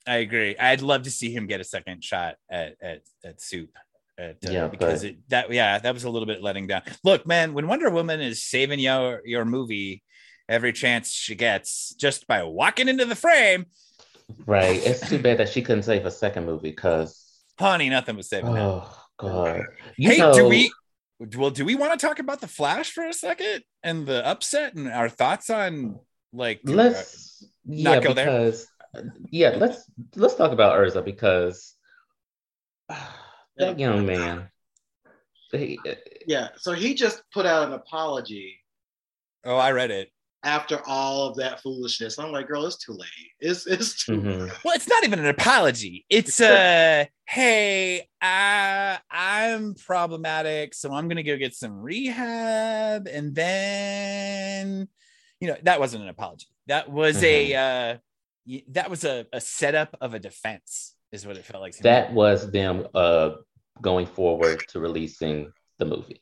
I 0.05 0.17
agree. 0.17 0.55
I'd 0.57 0.81
love 0.81 1.01
to 1.03 1.11
see 1.11 1.33
him 1.33 1.47
get 1.47 1.59
a 1.59 1.65
second 1.65 2.03
shot 2.03 2.35
at 2.49 2.75
at, 2.81 3.01
at 3.25 3.41
Soup. 3.41 3.69
At, 4.19 4.37
uh, 4.47 4.51
yeah, 4.51 4.67
because 4.67 5.01
but... 5.01 5.11
it, 5.11 5.29
that 5.29 5.51
yeah, 5.51 5.77
that 5.77 5.93
was 5.93 6.03
a 6.03 6.09
little 6.09 6.25
bit 6.25 6.41
letting 6.41 6.67
down. 6.67 6.81
Look, 7.03 7.27
man, 7.27 7.53
when 7.53 7.67
Wonder 7.67 7.89
Woman 7.89 8.19
is 8.19 8.43
saving 8.43 8.79
your 8.79 9.21
your 9.25 9.45
movie 9.45 10.03
every 10.49 10.73
chance 10.73 11.11
she 11.11 11.35
gets 11.35 11.93
just 11.95 12.27
by 12.27 12.43
walking 12.43 12.87
into 12.87 13.05
the 13.05 13.15
frame. 13.15 13.65
Right. 14.45 14.81
It's 14.85 15.07
too 15.07 15.19
bad 15.19 15.37
that 15.39 15.49
she 15.49 15.61
couldn't 15.61 15.83
save 15.83 16.05
a 16.05 16.11
second 16.11 16.45
movie 16.45 16.71
because 16.71 17.25
honey, 17.59 17.89
nothing 17.89 18.15
was 18.15 18.29
saving 18.29 18.57
oh, 18.57 18.79
that. 18.79 18.97
God. 19.17 19.61
You 19.97 20.11
hey, 20.11 20.17
know... 20.17 20.33
do 20.33 20.47
we 20.47 20.71
well 21.35 21.49
do 21.49 21.65
we 21.65 21.75
want 21.75 21.99
to 21.99 22.05
talk 22.05 22.19
about 22.19 22.41
the 22.41 22.47
flash 22.47 22.91
for 22.91 23.05
a 23.05 23.13
second 23.13 23.63
and 23.83 24.05
the 24.05 24.25
upset 24.25 24.75
and 24.75 24.87
our 24.87 25.09
thoughts 25.09 25.49
on 25.49 25.99
like 26.31 26.61
let's 26.63 27.43
uh, 27.43 27.47
yeah, 27.65 27.99
because, 27.99 28.15
there? 28.15 29.03
Yeah, 29.31 29.55
let's 29.57 29.89
let's 30.15 30.35
talk 30.35 30.51
about 30.51 30.83
Ezra 30.83 31.01
because 31.01 31.73
uh, 32.89 32.95
that 33.57 33.79
young 33.79 34.05
man. 34.05 34.49
He, 35.51 35.79
uh, 35.87 35.93
yeah, 36.25 36.49
so 36.57 36.73
he 36.73 36.93
just 36.93 37.23
put 37.33 37.45
out 37.45 37.67
an 37.67 37.73
apology. 37.73 38.57
Oh, 39.45 39.55
I 39.55 39.71
read 39.71 39.91
it 39.91 40.11
after 40.43 40.81
all 40.85 41.27
of 41.27 41.35
that 41.35 41.61
foolishness. 41.61 42.17
I'm 42.17 42.31
like, 42.31 42.47
girl, 42.47 42.65
it's 42.65 42.77
too 42.77 42.93
late. 42.93 43.31
It's 43.39 43.67
it's 43.67 44.05
too 44.05 44.13
mm-hmm. 44.13 44.47
Well, 44.63 44.75
it's 44.75 44.87
not 44.87 45.03
even 45.03 45.19
an 45.19 45.27
apology. 45.27 46.05
It's 46.09 46.39
uh 46.39 47.05
hey, 47.27 48.07
I 48.21 48.99
I'm 49.11 49.75
problematic, 49.75 50.73
so 50.73 50.93
I'm 50.93 51.07
gonna 51.07 51.23
go 51.23 51.37
get 51.37 51.53
some 51.53 51.79
rehab. 51.79 53.07
And 53.07 53.35
then 53.35 54.87
you 55.39 55.49
know, 55.49 55.57
that 55.63 55.79
wasn't 55.79 56.03
an 56.03 56.09
apology. 56.09 56.47
That 56.67 56.89
was 56.89 57.17
mm-hmm. 57.17 57.53
a 57.53 57.55
uh 57.55 57.97
that 58.69 58.89
was 58.89 59.03
a, 59.03 59.25
a 59.33 59.41
setup 59.41 59.97
of 59.99 60.13
a 60.13 60.19
defense, 60.19 60.95
is 61.11 61.27
what 61.27 61.35
it 61.35 61.45
felt 61.45 61.61
like. 61.61 61.77
That 61.79 62.11
me. 62.11 62.15
was 62.15 62.49
them 62.51 62.87
uh 62.93 63.31
going 63.81 64.05
forward 64.05 64.63
to 64.69 64.79
releasing 64.79 65.51
the 65.77 65.85
movie. 65.85 66.21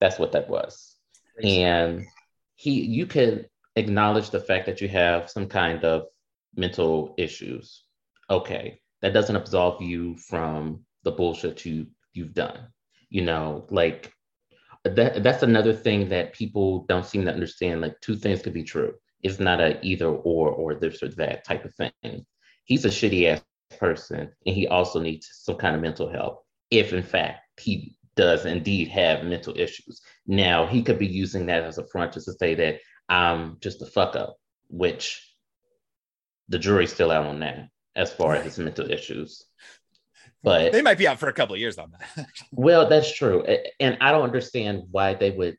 That's 0.00 0.18
what 0.18 0.32
that 0.32 0.48
was. 0.48 0.96
And 1.42 2.06
he 2.54 2.82
you 2.82 3.06
could 3.06 3.48
acknowledge 3.76 4.30
the 4.30 4.40
fact 4.40 4.66
that 4.66 4.80
you 4.80 4.88
have 4.88 5.30
some 5.30 5.48
kind 5.48 5.84
of 5.84 6.06
mental 6.56 7.14
issues. 7.18 7.84
Okay, 8.30 8.80
that 9.02 9.12
doesn't 9.12 9.36
absolve 9.36 9.82
you 9.82 10.16
from 10.16 10.84
the 11.02 11.12
bullshit 11.12 11.64
you 11.64 11.86
you've 12.12 12.34
done. 12.34 12.68
You 13.10 13.22
know, 13.22 13.66
like 13.70 14.12
that 14.84 15.22
that's 15.22 15.42
another 15.42 15.72
thing 15.72 16.08
that 16.10 16.32
people 16.32 16.84
don't 16.84 17.06
seem 17.06 17.24
to 17.24 17.32
understand. 17.32 17.80
Like 17.80 18.00
two 18.00 18.16
things 18.16 18.42
could 18.42 18.54
be 18.54 18.64
true. 18.64 18.94
It's 19.22 19.40
not 19.40 19.60
a 19.60 19.84
either 19.84 20.08
or 20.08 20.50
or 20.50 20.74
this 20.74 21.02
or 21.02 21.08
that 21.08 21.44
type 21.44 21.64
of 21.64 21.74
thing. 21.74 22.26
He's 22.64 22.84
a 22.84 22.88
shitty 22.88 23.26
ass 23.26 23.42
person 23.78 24.30
and 24.46 24.54
he 24.54 24.68
also 24.68 25.00
needs 25.00 25.28
some 25.32 25.56
kind 25.56 25.74
of 25.74 25.82
mental 25.82 26.08
help 26.08 26.43
if 26.78 26.92
in 26.92 27.02
fact 27.02 27.40
he 27.60 27.96
does 28.16 28.46
indeed 28.46 28.88
have 28.88 29.24
mental 29.24 29.58
issues. 29.58 30.00
Now 30.26 30.66
he 30.66 30.82
could 30.82 30.98
be 30.98 31.06
using 31.06 31.46
that 31.46 31.64
as 31.64 31.78
a 31.78 31.86
front 31.86 32.12
just 32.12 32.26
to 32.26 32.32
say 32.32 32.54
that 32.54 32.80
I'm 33.08 33.58
just 33.60 33.82
a 33.82 33.86
fuck 33.86 34.16
up, 34.16 34.36
which 34.68 35.28
the 36.48 36.58
jury's 36.58 36.92
still 36.92 37.10
out 37.10 37.26
on 37.26 37.40
that 37.40 37.68
as 37.96 38.12
far 38.12 38.34
as 38.34 38.44
his 38.44 38.58
mental 38.58 38.90
issues. 38.90 39.44
But 40.42 40.72
they 40.72 40.82
might 40.82 40.98
be 40.98 41.08
out 41.08 41.18
for 41.18 41.28
a 41.28 41.32
couple 41.32 41.54
of 41.54 41.60
years 41.60 41.78
on 41.78 41.92
that. 41.92 42.26
well, 42.52 42.88
that's 42.88 43.12
true. 43.12 43.44
And 43.80 43.96
I 44.00 44.12
don't 44.12 44.24
understand 44.24 44.82
why 44.90 45.14
they 45.14 45.30
would 45.30 45.56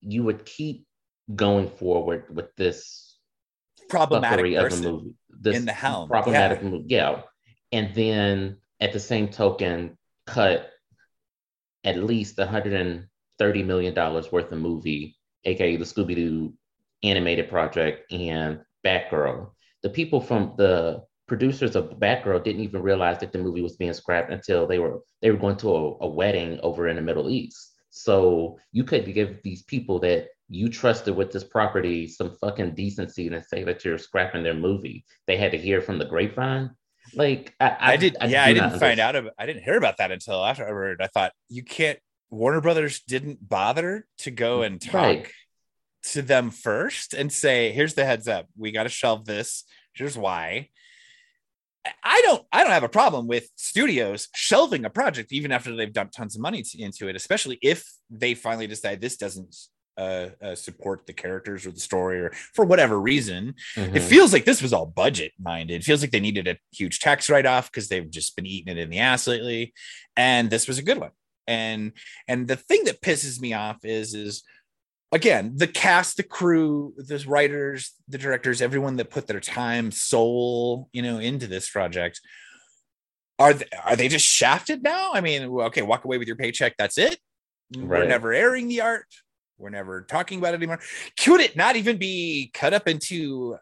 you 0.00 0.22
would 0.22 0.44
keep 0.44 0.86
going 1.34 1.68
forward 1.68 2.34
with 2.34 2.54
this 2.56 3.18
problematic 3.88 4.54
of 4.56 4.72
a 4.72 4.76
movie. 4.76 5.14
This 5.28 5.56
in 5.56 5.64
the 5.64 5.72
helm. 5.72 6.08
Problematic 6.08 6.60
yeah. 6.62 6.68
movie. 6.68 6.84
Yeah. 6.88 7.22
And 7.72 7.94
then 7.94 8.58
at 8.80 8.92
the 8.92 9.00
same 9.00 9.28
token, 9.28 9.98
cut 10.26 10.70
at 11.84 11.96
least 12.02 12.38
130 12.38 13.62
million 13.62 13.94
dollars 13.94 14.32
worth 14.32 14.50
of 14.50 14.58
movie 14.58 15.16
aka 15.44 15.76
the 15.76 15.84
Scooby 15.84 16.14
Doo 16.14 16.54
animated 17.02 17.48
project, 17.48 18.10
and 18.12 18.60
Batgirl. 18.84 19.50
The 19.82 19.90
people 19.90 20.20
from 20.20 20.54
the 20.56 21.02
producers 21.26 21.76
of 21.76 21.98
Batgirl 21.98 22.44
didn't 22.44 22.62
even 22.62 22.82
realize 22.82 23.18
that 23.20 23.32
the 23.32 23.38
movie 23.38 23.62
was 23.62 23.76
being 23.76 23.92
scrapped 23.92 24.30
until 24.32 24.66
they 24.66 24.78
were 24.78 25.00
they 25.22 25.30
were 25.30 25.38
going 25.38 25.56
to 25.58 25.74
a, 25.74 25.96
a 26.00 26.08
wedding 26.08 26.58
over 26.62 26.88
in 26.88 26.96
the 26.96 27.02
Middle 27.02 27.30
East. 27.30 27.72
So 27.90 28.58
you 28.72 28.84
could 28.84 29.12
give 29.14 29.42
these 29.42 29.62
people 29.62 30.00
that 30.00 30.28
you 30.48 30.68
trusted 30.68 31.14
with 31.14 31.32
this 31.32 31.44
property 31.44 32.06
some 32.06 32.36
fucking 32.40 32.74
decency 32.74 33.28
and 33.28 33.44
say 33.44 33.64
that 33.64 33.84
you're 33.84 33.98
scrapping 33.98 34.42
their 34.42 34.54
movie. 34.54 35.04
They 35.26 35.36
had 35.36 35.52
to 35.52 35.58
hear 35.58 35.80
from 35.80 35.98
the 35.98 36.04
grapevine. 36.04 36.70
Like 37.12 37.54
I, 37.60 37.68
I, 37.68 37.92
I 37.92 37.96
did, 37.96 38.16
I 38.20 38.26
yeah, 38.26 38.44
I 38.44 38.52
didn't 38.54 38.78
find 38.78 38.98
out. 38.98 39.16
About, 39.16 39.32
I 39.38 39.46
didn't 39.46 39.62
hear 39.62 39.76
about 39.76 39.98
that 39.98 40.10
until 40.10 40.44
afterward. 40.44 40.70
I 40.70 40.72
heard 40.72 41.02
I 41.02 41.06
thought 41.08 41.32
you 41.48 41.62
can't 41.62 41.98
Warner 42.30 42.60
Brothers 42.60 43.00
didn't 43.06 43.46
bother 43.46 44.06
to 44.18 44.30
go 44.30 44.60
mm, 44.60 44.66
and 44.66 44.80
talk 44.80 44.94
right. 44.94 45.30
to 46.12 46.22
them 46.22 46.50
first 46.50 47.14
and 47.14 47.32
say, 47.32 47.72
here's 47.72 47.94
the 47.94 48.04
heads 48.04 48.28
up. 48.28 48.46
We 48.56 48.72
got 48.72 48.84
to 48.84 48.88
shelve 48.88 49.24
this. 49.24 49.64
Here's 49.92 50.18
why. 50.18 50.70
I 52.02 52.22
don't 52.24 52.42
I 52.50 52.62
don't 52.62 52.72
have 52.72 52.82
a 52.82 52.88
problem 52.88 53.26
with 53.26 53.50
studios 53.56 54.28
shelving 54.34 54.86
a 54.86 54.90
project 54.90 55.32
even 55.32 55.52
after 55.52 55.76
they've 55.76 55.92
dumped 55.92 56.14
tons 56.14 56.34
of 56.34 56.40
money 56.40 56.62
to, 56.62 56.80
into 56.80 57.08
it, 57.08 57.16
especially 57.16 57.58
if 57.62 57.86
they 58.08 58.34
finally 58.34 58.66
decide 58.66 59.00
this 59.00 59.18
doesn't 59.18 59.54
uh, 59.96 60.28
uh, 60.42 60.54
support 60.54 61.06
the 61.06 61.12
characters 61.12 61.66
or 61.66 61.70
the 61.70 61.80
story 61.80 62.20
or 62.20 62.32
for 62.52 62.64
whatever 62.64 63.00
reason. 63.00 63.54
Mm-hmm. 63.76 63.96
It 63.96 64.02
feels 64.02 64.32
like 64.32 64.44
this 64.44 64.62
was 64.62 64.72
all 64.72 64.86
budget 64.86 65.32
minded. 65.38 65.80
It 65.80 65.84
feels 65.84 66.00
like 66.00 66.10
they 66.10 66.20
needed 66.20 66.48
a 66.48 66.58
huge 66.72 67.00
tax 67.00 67.30
write 67.30 67.46
off 67.46 67.70
because 67.70 67.88
they've 67.88 68.10
just 68.10 68.36
been 68.36 68.46
eating 68.46 68.76
it 68.76 68.80
in 68.80 68.90
the 68.90 68.98
ass 68.98 69.26
lately, 69.26 69.72
and 70.16 70.50
this 70.50 70.66
was 70.66 70.78
a 70.78 70.82
good 70.82 70.98
one. 70.98 71.10
And 71.46 71.92
and 72.26 72.48
the 72.48 72.56
thing 72.56 72.84
that 72.84 73.02
pisses 73.02 73.40
me 73.40 73.52
off 73.52 73.84
is 73.84 74.14
is 74.14 74.42
again 75.12 75.52
the 75.54 75.68
cast 75.68 76.16
the 76.16 76.22
crew 76.22 76.92
the 76.96 77.24
writers 77.26 77.92
the 78.08 78.18
directors 78.18 78.60
everyone 78.60 78.96
that 78.96 79.10
put 79.10 79.26
their 79.26 79.40
time 79.40 79.90
soul 79.90 80.88
you 80.92 81.02
know 81.02 81.18
into 81.18 81.46
this 81.46 81.70
project 81.70 82.20
are 83.38 83.54
they, 83.54 83.66
are 83.84 83.96
they 83.96 84.08
just 84.08 84.26
shafted 84.26 84.82
now 84.82 85.12
i 85.14 85.20
mean 85.20 85.44
okay 85.44 85.82
walk 85.82 86.04
away 86.04 86.18
with 86.18 86.26
your 86.26 86.36
paycheck 86.36 86.74
that's 86.76 86.98
it 86.98 87.16
right. 87.76 88.00
we're 88.00 88.08
never 88.08 88.32
airing 88.32 88.66
the 88.66 88.80
art 88.80 89.06
we're 89.58 89.70
never 89.70 90.02
talking 90.02 90.38
about 90.38 90.54
it 90.54 90.58
anymore 90.58 90.80
could 91.18 91.40
it 91.40 91.56
not 91.56 91.76
even 91.76 91.96
be 91.96 92.50
cut 92.54 92.74
up 92.74 92.88
into 92.88 93.56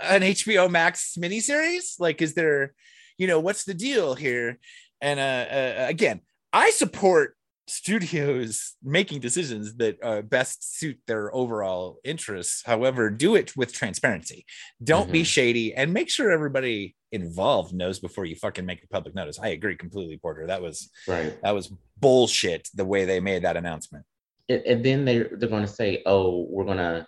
an 0.00 0.22
hbo 0.22 0.70
max 0.70 1.16
miniseries 1.18 1.98
like 1.98 2.22
is 2.22 2.34
there 2.34 2.74
you 3.16 3.26
know 3.26 3.40
what's 3.40 3.64
the 3.64 3.74
deal 3.74 4.14
here 4.14 4.58
and 5.00 5.18
uh, 5.18 5.22
uh 5.22 5.86
again 5.88 6.20
i 6.52 6.70
support 6.70 7.34
studios 7.68 8.74
making 8.82 9.20
decisions 9.20 9.74
that 9.76 10.02
uh, 10.02 10.22
best 10.22 10.78
suit 10.78 10.98
their 11.06 11.34
overall 11.34 11.98
interests. 12.04 12.62
However, 12.64 13.10
do 13.10 13.36
it 13.36 13.56
with 13.56 13.72
transparency. 13.72 14.44
Don't 14.82 15.04
mm-hmm. 15.04 15.12
be 15.12 15.24
shady 15.24 15.74
and 15.74 15.92
make 15.92 16.10
sure 16.10 16.30
everybody 16.30 16.96
involved 17.12 17.74
knows 17.74 17.98
before 17.98 18.24
you 18.24 18.36
fucking 18.36 18.66
make 18.66 18.80
the 18.80 18.88
public 18.88 19.14
notice. 19.14 19.38
I 19.38 19.48
agree 19.48 19.76
completely, 19.76 20.18
Porter. 20.18 20.46
That 20.46 20.62
was 20.62 20.90
right. 21.06 21.40
That 21.42 21.54
was 21.54 21.72
bullshit 21.98 22.68
the 22.74 22.84
way 22.84 23.04
they 23.04 23.20
made 23.20 23.42
that 23.44 23.56
announcement. 23.56 24.04
And, 24.48 24.62
and 24.62 24.84
then 24.84 25.04
they're 25.04 25.30
they're 25.32 25.48
going 25.48 25.66
to 25.66 25.68
say, 25.68 26.02
"Oh, 26.06 26.46
we're 26.50 26.64
going 26.64 26.78
to 26.78 27.06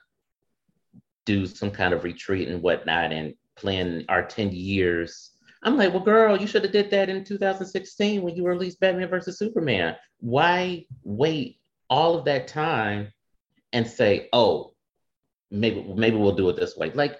do 1.26 1.46
some 1.46 1.70
kind 1.70 1.94
of 1.94 2.05
retreat 2.05 2.48
and 2.48 2.62
whatnot 2.62 3.12
and 3.12 3.35
plan 3.57 4.05
our 4.09 4.24
ten 4.24 4.53
years." 4.53 5.33
I'm 5.62 5.76
like, 5.76 5.92
well, 5.92 6.03
girl, 6.03 6.40
you 6.40 6.46
should 6.46 6.62
have 6.64 6.72
did 6.72 6.90
that 6.90 7.11
in 7.11 7.22
2016 7.24 8.22
when 8.22 8.35
you 8.35 8.46
released 8.46 8.81
Batman 8.81 9.09
versus 9.09 9.38
Superman. 9.38 9.96
Why 10.18 10.87
wait 11.03 11.61
all 11.90 12.16
of 12.16 12.24
that 12.24 12.48
time 12.48 13.12
and 13.72 13.87
say, 13.87 14.29
oh, 14.33 14.74
maybe 15.50 15.83
maybe 15.94 16.16
we'll 16.16 16.35
do 16.35 16.48
it 16.48 16.57
this 16.57 16.76
way? 16.76 16.90
Like, 16.92 17.18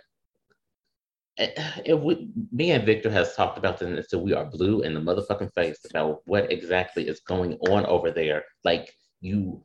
eh, 1.37 1.51
if 1.85 2.01
we, 2.01 2.31
me 2.51 2.71
and 2.71 2.85
Victor 2.85 3.11
has 3.11 3.35
talked 3.37 3.59
about 3.59 3.79
this, 3.79 4.09
so 4.09 4.19
we 4.19 4.33
are 4.33 4.47
blue 4.47 4.83
in 4.83 4.95
the 4.95 5.01
motherfucking 5.01 5.53
face 5.53 5.85
about 5.91 6.23
what 6.25 6.51
exactly 6.51 7.09
is 7.09 7.21
going 7.21 7.55
on 7.69 7.85
over 7.87 8.11
there. 8.11 8.45
Like, 8.65 8.95
you, 9.21 9.63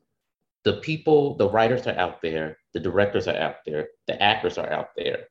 the 0.65 0.73
people, 0.73 1.37
the 1.37 1.47
writers 1.47 1.85
are 1.87 1.97
out 1.97 2.21
there, 2.21 2.57
the 2.73 2.79
directors 2.79 3.27
are 3.27 3.37
out 3.37 3.57
there, 3.65 3.87
the 4.07 4.21
actors 4.21 4.57
are 4.57 4.71
out 4.73 4.89
there. 4.97 5.27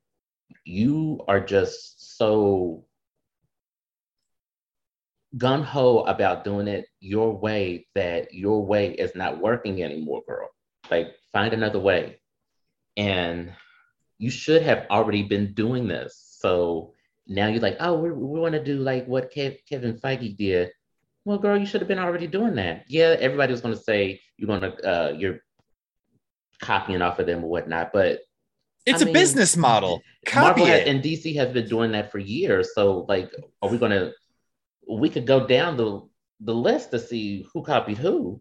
You 0.65 1.21
are 1.27 1.41
just 1.41 2.17
so 2.17 2.85
gun 5.37 5.65
ho 5.65 6.05
about 6.05 6.45
doing 6.45 6.69
it 6.69 6.87
your 7.01 7.37
way 7.37 7.89
that 7.97 8.33
your 8.33 8.65
way 8.65 8.93
is 8.93 9.17
not 9.17 9.41
working 9.41 9.83
anymore, 9.83 10.23
girl. 10.27 10.49
Like, 10.89 11.17
find 11.33 11.53
another 11.53 11.81
way. 11.81 12.21
And 12.97 13.53
you 14.19 14.31
should 14.31 14.63
have 14.63 14.87
already 14.91 15.25
been 15.25 15.53
doing 15.53 15.89
this. 15.89 16.37
So 16.39 16.95
now 17.27 17.49
you're 17.49 17.61
like, 17.61 17.79
oh, 17.81 17.99
we, 17.99 18.13
we 18.13 18.39
want 18.39 18.55
to 18.55 18.63
do 18.63 18.79
like 18.79 19.07
what 19.07 19.35
Kev, 19.35 19.59
Kevin 19.69 19.99
Feige 19.99 20.37
did. 20.37 20.71
Well, 21.25 21.39
girl, 21.39 21.57
you 21.57 21.67
should 21.67 21.81
have 21.81 21.89
been 21.89 21.99
already 21.99 22.27
doing 22.27 22.55
that. 22.57 22.85
Yeah, 22.89 23.17
everybody 23.19 23.53
was 23.53 23.61
going 23.61 23.75
to 23.75 23.81
say 23.81 24.21
you're 24.37 24.47
going 24.47 24.61
to, 24.61 24.89
uh, 24.89 25.13
you're 25.13 25.41
copying 26.61 27.03
off 27.03 27.19
of 27.19 27.27
them 27.27 27.45
or 27.45 27.49
whatnot, 27.49 27.93
but 27.93 28.21
it's 28.87 29.01
I 29.01 29.05
a 29.05 29.07
mean, 29.07 29.15
business 29.15 29.57
model. 29.57 30.03
Copy 30.27 30.61
Marvel 30.61 30.77
it. 30.77 30.87
and 30.87 31.03
DC 31.03 31.35
has 31.37 31.53
been 31.53 31.69
doing 31.69 31.93
that 31.93 32.13
for 32.13 32.19
years. 32.19 32.75
So, 32.75 33.07
like, 33.09 33.33
are 33.63 33.71
we 33.71 33.79
going 33.79 33.93
to 33.93 34.13
we 34.89 35.09
could 35.09 35.27
go 35.27 35.47
down 35.47 35.77
the 35.77 36.03
the 36.41 36.55
list 36.55 36.91
to 36.91 36.99
see 36.99 37.47
who 37.53 37.63
copied 37.63 37.99
who. 37.99 38.41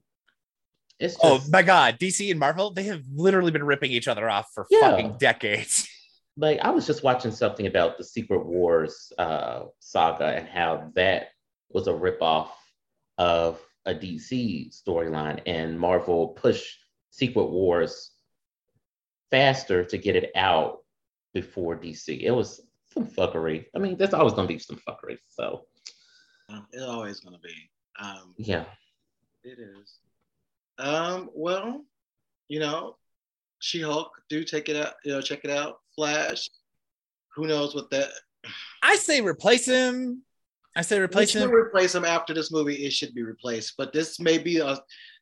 It's 1.00 1.17
oh 1.22 1.38
just, 1.38 1.48
oh 1.48 1.52
my 1.52 1.63
god, 1.63 1.98
DC 2.00 2.30
and 2.30 2.39
Marvel, 2.39 2.72
they 2.72 2.84
have 2.84 3.04
literally 3.13 3.52
been 3.52 3.63
ripping 3.63 3.91
each 3.91 4.08
other 4.08 4.30
off 4.30 4.50
for 4.54 4.65
yeah. 4.69 4.91
fucking 4.91 5.17
decades. 5.19 5.88
Like 6.36 6.62
I 6.62 6.72
was 6.72 6.88
just 6.88 7.04
watching 7.04 7.30
something 7.30 7.67
about 7.67 8.00
the 8.00 8.04
Secret 8.04 8.43
Wars 8.43 9.13
uh, 9.19 9.65
saga 9.78 10.26
and 10.26 10.48
how 10.48 10.89
that 10.96 11.28
was 11.69 11.88
a 11.88 11.91
ripoff 11.91 12.48
of 13.17 13.60
a 13.86 13.93
DC 13.93 14.73
storyline, 14.73 15.41
and 15.45 15.80
Marvel 15.80 16.30
pushed 16.30 16.80
Secret 17.10 17.45
Wars 17.45 18.12
faster 19.30 19.84
to 19.84 19.97
get 19.97 20.15
it 20.15 20.32
out 20.36 20.80
before 21.34 21.76
DC. 21.76 22.21
It 22.21 22.32
was 22.32 22.62
some 22.93 23.08
fuckery. 23.08 23.65
I 23.76 23.80
mean, 23.80 23.97
there's 23.97 24.13
always 24.13 24.34
gonna 24.34 24.47
be 24.47 24.60
some 24.60 24.80
fuckery. 24.88 25.17
So 25.28 25.65
um, 26.49 26.67
it's 26.71 26.84
always 26.84 27.19
gonna 27.19 27.39
be. 27.39 27.69
Um, 27.99 28.34
yeah, 28.38 28.65
it 29.43 29.60
is. 29.60 29.97
Um, 30.78 31.30
well, 31.34 31.84
you 32.47 32.60
know, 32.60 32.95
She 33.60 33.82
Hulk, 33.82 34.12
do 34.30 34.43
take 34.43 34.69
it 34.69 34.76
out. 34.76 34.93
You 35.04 35.13
know, 35.13 35.21
check 35.21 35.41
it 35.43 35.52
out. 35.52 35.80
Flash. 35.95 36.49
Who 37.36 37.47
knows 37.47 37.73
what 37.73 37.89
that? 37.91 38.10
I 38.82 38.95
say 38.95 39.21
replace 39.21 39.65
him. 39.65 40.23
I 40.76 40.82
say 40.82 41.00
replace 41.00 41.34
him. 41.34 41.52
Replace 41.52 41.94
him 41.94 42.06
after 42.06 42.34
this 42.34 42.52
movie. 42.52 42.86
It 42.86 42.94
should 42.94 43.14
be 43.14 43.24
replaced. 43.24 43.74
But 43.78 43.94
this 43.94 44.20
may 44.20 44.38
be 44.38 44.60
a. 44.60 44.80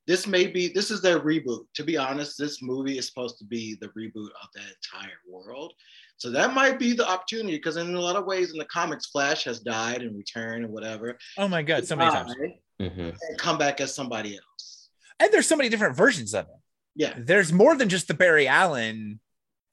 This 0.08 0.26
may 0.26 0.48
be. 0.48 0.68
This 0.68 0.92
is 0.92 1.02
their 1.02 1.20
reboot. 1.20 1.66
To 1.76 1.84
be 1.84 1.98
honest, 1.98 2.38
this 2.38 2.62
movie 2.62 2.98
is 2.98 3.08
supposed 3.08 3.38
to 3.40 3.46
be 3.46 3.78
the 3.82 3.88
reboot 3.90 4.30
of 4.42 4.50
the 4.54 4.62
entire 4.62 5.18
world. 5.30 5.74
So 6.18 6.30
that 6.32 6.54
might 6.54 6.78
be 6.78 6.94
the 6.94 7.08
opportunity 7.08 7.58
because 7.58 7.78
in 7.78 7.96
a 7.96 8.00
lot 8.00 8.16
of 8.16 8.26
ways 8.26 8.52
in 8.52 8.58
the 8.58 8.66
comics, 8.66 9.08
Flash 9.08 9.44
has 9.46 9.60
died 9.60 10.02
and 10.02 10.16
returned 10.16 10.66
and 10.66 10.74
whatever. 10.74 11.18
Oh 11.38 11.48
my 11.48 11.64
god, 11.64 11.86
so 11.86 11.96
many 11.96 12.12
times. 12.12 12.36
Mm-hmm. 12.80 13.00
And 13.00 13.38
come 13.38 13.58
back 13.58 13.82
as 13.82 13.94
somebody 13.94 14.36
else. 14.36 14.90
And 15.20 15.32
there's 15.32 15.48
so 15.48 15.56
many 15.56 15.70
different 15.70 15.96
versions 15.96 16.34
of 16.34 16.46
it. 16.46 16.56
Yeah. 16.96 17.14
There's 17.18 17.52
more 17.52 17.76
than 17.76 17.90
just 17.90 18.08
the 18.08 18.14
Barry 18.14 18.48
Allen 18.48 19.20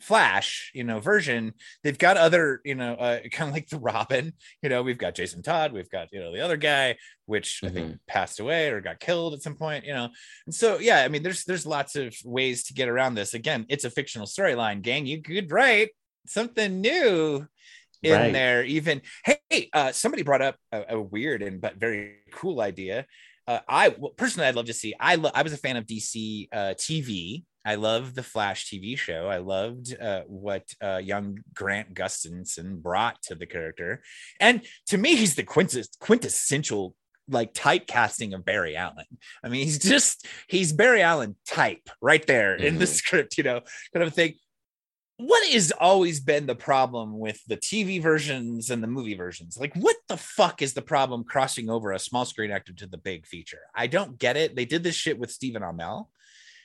Flash, 0.01 0.71
you 0.75 0.85
know, 0.85 1.01
version. 1.01 1.55
They've 1.83 1.99
got 1.99 2.17
other, 2.17 2.61
you 2.65 2.75
know, 2.75 2.95
uh, 2.95 3.21
kind 3.33 3.49
of 3.49 3.55
like 3.55 3.69
the 3.69 3.79
Robin. 3.79 4.33
You 4.63 4.69
know, 4.69 4.83
we've 4.83 4.99
got 4.99 5.15
Jason 5.15 5.43
Todd, 5.43 5.73
we've 5.73 5.91
got, 5.91 6.09
you 6.13 6.21
know, 6.21 6.33
the 6.33 6.41
other 6.41 6.57
guy, 6.57 6.97
which 7.27 7.57
mm-hmm. 7.57 7.67
I 7.67 7.71
think 7.71 7.87
mm-hmm. 7.87 7.97
passed 8.07 8.41
away 8.41 8.71
or 8.71 8.81
got 8.81 9.01
killed 9.01 9.35
at 9.35 9.43
some 9.43 9.57
point. 9.57 9.85
You 9.85 9.95
know, 9.95 10.09
and 10.47 10.55
so 10.55 10.79
yeah, 10.79 11.03
I 11.03 11.09
mean, 11.09 11.23
there's 11.23 11.45
there's 11.45 11.67
lots 11.67 11.97
of 11.97 12.15
ways 12.25 12.65
to 12.65 12.75
get 12.75 12.89
around 12.89 13.15
this. 13.15 13.35
Again, 13.35 13.67
it's 13.69 13.85
a 13.85 13.91
fictional 13.91 14.27
storyline. 14.27 14.83
Gang, 14.83 15.07
you 15.07 15.23
could 15.23 15.51
write 15.51 15.91
something 16.27 16.81
new 16.81 17.47
in 18.03 18.13
right. 18.13 18.33
there 18.33 18.65
even 18.65 19.03
hey 19.25 19.69
uh, 19.73 19.93
somebody 19.93 20.23
brought 20.23 20.43
up 20.43 20.57
a, 20.73 20.85
a, 20.91 21.01
weird 21.01 21.43
and 21.43 21.61
but 21.61 21.77
very 21.77 22.17
cool 22.33 22.61
idea 22.61 23.07
uh, 23.47 23.59
i 23.69 23.89
well, 23.99 24.13
personally 24.13 24.47
i'd 24.47 24.55
love 24.55 24.67
to 24.67 24.73
see 24.73 24.95
i 25.01 25.17
lo- 25.17 25.31
i 25.35 25.43
was 25.43 25.53
a 25.53 25.57
fan 25.57 25.77
of 25.77 25.85
dc 25.85 26.49
uh, 26.53 26.75
tv 26.75 27.43
i 27.69 27.75
love 27.75 28.15
the 28.15 28.23
flash 28.23 28.67
tv 28.67 28.97
show 28.97 29.27
i 29.27 29.39
loved 29.39 29.95
uh, 30.01 30.23
what 30.27 30.65
uh, 30.83 31.01
young 31.03 31.39
grant 31.55 31.95
gustinson 31.95 32.81
brought 32.81 33.21
to 33.23 33.35
the 33.35 33.47
character 33.47 34.03
and 34.41 34.63
to 34.87 34.99
me 34.99 35.15
he's 35.17 35.35
the 35.35 35.43
quintess- 35.43 35.97
quintessential 36.01 36.95
like 37.31 37.53
typecasting 37.53 38.35
of 38.35 38.43
Barry 38.43 38.75
Allen. 38.75 39.05
I 39.45 39.51
mean, 39.51 39.65
he's 39.65 39.79
just 39.79 40.27
he's 40.49 40.73
Barry 40.73 41.03
Allen 41.03 41.37
type 41.47 41.91
right 42.01 42.27
there 42.27 42.57
mm-hmm. 42.57 42.65
in 42.65 42.79
the 42.79 42.87
mm-hmm. 42.87 42.95
script, 42.95 43.37
you 43.37 43.45
know, 43.45 43.61
kind 43.93 44.03
of 44.03 44.15
thing 44.15 44.33
what 45.19 45.47
has 45.49 45.73
always 45.73 46.21
been 46.21 46.47
the 46.47 46.55
problem 46.55 47.19
with 47.19 47.45
the 47.49 47.57
TV 47.57 48.01
versions 48.01 48.71
and 48.71 48.81
the 48.81 48.87
movie 48.87 49.17
versions? 49.17 49.59
Like, 49.59 49.75
what 49.75 49.97
the 50.07 50.17
fuck 50.17 50.63
is 50.63 50.75
the 50.75 50.83
problem 50.83 51.25
crossing 51.25 51.69
over 51.69 51.91
a 51.91 51.99
small 51.99 52.25
screen 52.25 52.53
actor 52.53 52.73
to 52.75 52.87
the 52.87 52.99
big 52.99 53.27
feature? 53.27 53.63
I 53.75 53.89
don't 53.89 54.17
get 54.17 54.37
it. 54.37 54.55
They 54.55 54.65
did 54.65 54.85
this 54.85 54.95
shit 54.95 55.19
with 55.19 55.33
Stephen 55.33 55.63
Amell. 55.63 56.07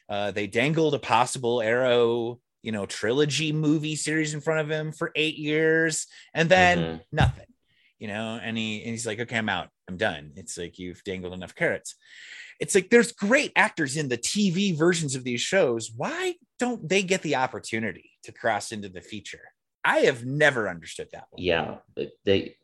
Uh, 0.10 0.32
they 0.32 0.48
dangled 0.48 0.94
a 0.94 1.00
possible 1.00 1.62
Arrow, 1.62 2.40
you 2.62 2.72
know, 2.72 2.86
trilogy 2.86 3.52
movie 3.52 3.96
series 3.96 4.34
in 4.34 4.42
front 4.42 4.62
of 4.62 4.70
him 4.70 4.92
for 4.92 5.12
eight 5.16 5.38
years, 5.38 6.08
and 6.34 6.50
then 6.50 6.78
mm-hmm. 6.78 6.98
nothing. 7.12 7.46
You 8.00 8.08
know, 8.10 8.40
and 8.42 8.58
he 8.58 8.82
and 8.82 8.92
he's 8.92 9.08
like, 9.08 9.20
"Okay, 9.20 9.38
I'm 9.38 9.50
out. 9.50 9.70
I'm 9.88 9.98
done." 9.98 10.34
It's 10.36 10.58
like 10.58 10.78
you've 10.78 11.04
dangled 11.04 11.34
enough 11.34 11.56
carrots 11.56 11.96
it's 12.60 12.76
like 12.76 12.90
there's 12.90 13.12
great 13.12 13.52
actors 13.56 13.98
in 13.98 14.08
the 14.08 14.18
TV 14.18 14.78
versions 14.78 15.16
of 15.16 15.24
these 15.24 15.42
shows. 15.42 15.92
Why 15.96 16.36
don't 16.60 16.88
they 16.88 17.04
get 17.04 17.22
the 17.22 17.36
opportunity 17.36 18.12
to 18.24 18.32
cross 18.32 18.72
into 18.72 18.90
the 18.90 19.02
feature? 19.02 19.42
I 19.84 20.00
have 20.00 20.26
never 20.26 20.70
understood 20.70 21.10
that 21.12 21.26
one. 21.30 21.42
Yeah, 21.42 21.78
they 22.24 22.56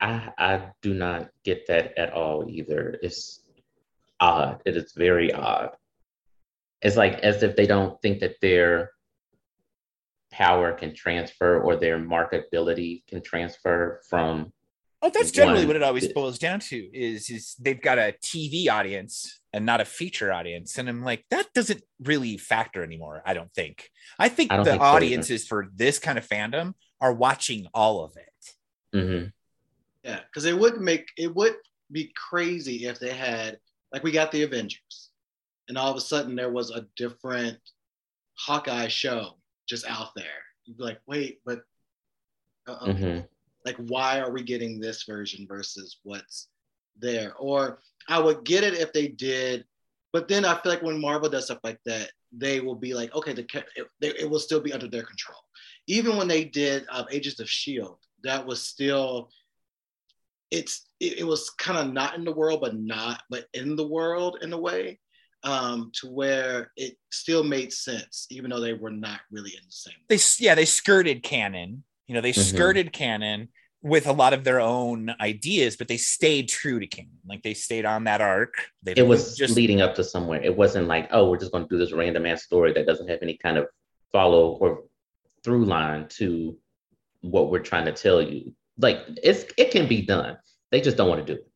I 0.00 0.32
I 0.36 0.70
do 0.82 0.94
not 0.94 1.30
get 1.44 1.68
that 1.68 1.96
at 1.96 2.12
all 2.12 2.48
either. 2.48 2.98
It's 3.00 3.40
odd. 4.18 4.60
It 4.64 4.76
is 4.76 4.92
very 4.96 5.32
odd. 5.32 5.70
It's 6.82 6.96
like 6.96 7.20
as 7.20 7.42
if 7.42 7.56
they 7.56 7.66
don't 7.66 8.00
think 8.02 8.20
that 8.20 8.36
they're 8.40 8.90
power 10.32 10.72
can 10.72 10.94
transfer 10.94 11.60
or 11.60 11.76
their 11.76 11.98
marketability 11.98 13.06
can 13.06 13.22
transfer 13.22 14.00
from 14.08 14.52
Oh, 15.04 15.10
that's 15.12 15.32
generally 15.32 15.66
what 15.66 15.74
it 15.74 15.82
always 15.82 16.06
boils 16.12 16.38
down 16.38 16.60
to 16.60 16.76
is 16.76 17.28
is 17.28 17.56
they've 17.60 17.80
got 17.80 17.98
a 17.98 18.14
TV 18.22 18.68
audience 18.70 19.40
and 19.52 19.66
not 19.66 19.80
a 19.80 19.84
feature 19.84 20.32
audience. 20.32 20.78
And 20.78 20.88
I'm 20.88 21.02
like, 21.02 21.24
that 21.30 21.52
doesn't 21.52 21.82
really 22.00 22.38
factor 22.38 22.84
anymore, 22.84 23.20
I 23.26 23.34
don't 23.34 23.52
think. 23.52 23.90
I 24.20 24.28
think 24.28 24.52
I 24.52 24.58
the 24.58 24.64
think 24.64 24.80
so 24.80 24.86
audiences 24.86 25.44
for 25.44 25.66
this 25.74 25.98
kind 25.98 26.18
of 26.18 26.28
fandom 26.28 26.74
are 27.00 27.12
watching 27.12 27.66
all 27.74 28.04
of 28.04 28.16
it. 28.16 28.96
hmm 28.96 29.24
Yeah, 30.04 30.20
because 30.26 30.44
it 30.44 30.56
would 30.56 30.80
make 30.80 31.08
it 31.18 31.34
would 31.34 31.56
be 31.90 32.12
crazy 32.14 32.86
if 32.86 33.00
they 33.00 33.12
had 33.12 33.58
like 33.92 34.04
we 34.04 34.12
got 34.12 34.30
the 34.30 34.44
Avengers, 34.44 35.10
and 35.72 35.78
all 35.78 35.90
of 35.90 35.96
a 35.96 36.02
sudden 36.02 36.36
there 36.36 36.52
was 36.52 36.70
a 36.70 36.86
different 36.96 37.56
Hawkeye 38.34 38.88
show 38.88 39.38
just 39.66 39.86
out 39.86 40.14
there. 40.14 40.26
You'd 40.66 40.76
be 40.76 40.84
like, 40.84 41.00
wait, 41.06 41.40
but 41.46 41.62
uh-uh. 42.68 42.92
hmm 42.92 43.18
like 43.64 43.76
why 43.86 44.20
are 44.20 44.30
we 44.30 44.42
getting 44.42 44.78
this 44.78 45.04
version 45.04 45.46
versus 45.48 46.00
what's 46.02 46.48
there? 46.98 47.32
Or 47.38 47.78
I 48.06 48.18
would 48.18 48.44
get 48.44 48.64
it 48.64 48.74
if 48.74 48.92
they 48.92 49.08
did, 49.08 49.64
but 50.12 50.28
then 50.28 50.44
I 50.44 50.60
feel 50.60 50.72
like 50.72 50.82
when 50.82 51.00
Marvel 51.00 51.30
does 51.30 51.46
stuff 51.46 51.60
like 51.64 51.78
that, 51.86 52.10
they 52.32 52.60
will 52.60 52.74
be 52.74 52.92
like, 52.92 53.14
okay, 53.14 53.32
the 53.32 53.46
it, 53.74 53.86
they, 54.00 54.08
it 54.08 54.28
will 54.28 54.40
still 54.40 54.60
be 54.60 54.74
under 54.74 54.88
their 54.88 55.04
control. 55.04 55.38
Even 55.86 56.18
when 56.18 56.28
they 56.28 56.44
did 56.44 56.84
um, 56.90 57.06
Agents 57.10 57.40
of 57.40 57.48
Shield, 57.48 57.96
that 58.24 58.44
was 58.44 58.60
still 58.60 59.30
it's 60.50 60.88
it, 61.00 61.20
it 61.20 61.24
was 61.24 61.48
kind 61.50 61.78
of 61.78 61.94
not 61.94 62.16
in 62.16 62.24
the 62.24 62.32
world, 62.32 62.60
but 62.60 62.76
not 62.76 63.22
but 63.30 63.46
in 63.54 63.74
the 63.74 63.86
world 63.86 64.38
in 64.42 64.52
a 64.52 64.58
way, 64.58 64.98
um, 65.44 65.90
to 66.00 66.06
where 66.08 66.70
it 66.76 66.96
still 67.10 67.42
made 67.44 67.72
sense, 67.72 68.26
even 68.30 68.50
though 68.50 68.60
they 68.60 68.74
were 68.74 68.90
not 68.90 69.20
really 69.30 69.50
in 69.50 69.64
the 69.66 69.72
same. 69.72 69.94
They 70.08 70.14
s- 70.16 70.40
yeah, 70.40 70.54
they 70.54 70.64
skirted 70.64 71.22
canon. 71.22 71.84
You 72.06 72.14
know, 72.14 72.20
they 72.20 72.32
Mhm. 72.32 72.54
skirted 72.54 72.92
canon 72.92 73.48
with 73.82 74.06
a 74.06 74.12
lot 74.12 74.32
of 74.32 74.44
their 74.44 74.60
own 74.60 75.10
ideas, 75.20 75.76
but 75.76 75.88
they 75.88 75.96
stayed 75.96 76.48
true 76.48 76.78
to 76.78 76.86
canon. 76.86 77.18
Like 77.26 77.42
they 77.42 77.54
stayed 77.54 77.84
on 77.84 78.04
that 78.04 78.20
arc. 78.20 78.54
They 78.84 78.92
It 78.92 79.06
was 79.06 79.36
just 79.36 79.56
leading 79.56 79.80
up 79.80 79.96
to 79.96 80.04
somewhere. 80.04 80.40
It 80.40 80.56
wasn't 80.56 80.86
like, 80.86 81.08
oh, 81.10 81.28
we're 81.28 81.38
just 81.38 81.50
going 81.50 81.64
to 81.66 81.68
do 81.68 81.78
this 81.78 81.92
random 81.92 82.24
ass 82.26 82.44
story 82.44 82.72
that 82.74 82.86
doesn't 82.86 83.08
have 83.08 83.18
any 83.22 83.36
kind 83.36 83.58
of 83.58 83.66
follow 84.12 84.50
or 84.50 84.84
through 85.42 85.64
line 85.64 86.06
to 86.08 86.56
what 87.22 87.50
we're 87.50 87.58
trying 87.58 87.86
to 87.86 87.92
tell 87.92 88.22
you. 88.22 88.54
Like 88.78 88.98
it's 89.22 89.44
it 89.58 89.70
can 89.72 89.88
be 89.88 90.02
done. 90.02 90.38
They 90.70 90.80
just 90.80 90.96
don't 90.96 91.08
want 91.08 91.26
to 91.26 91.34
do 91.34 91.40
it. 91.40 91.48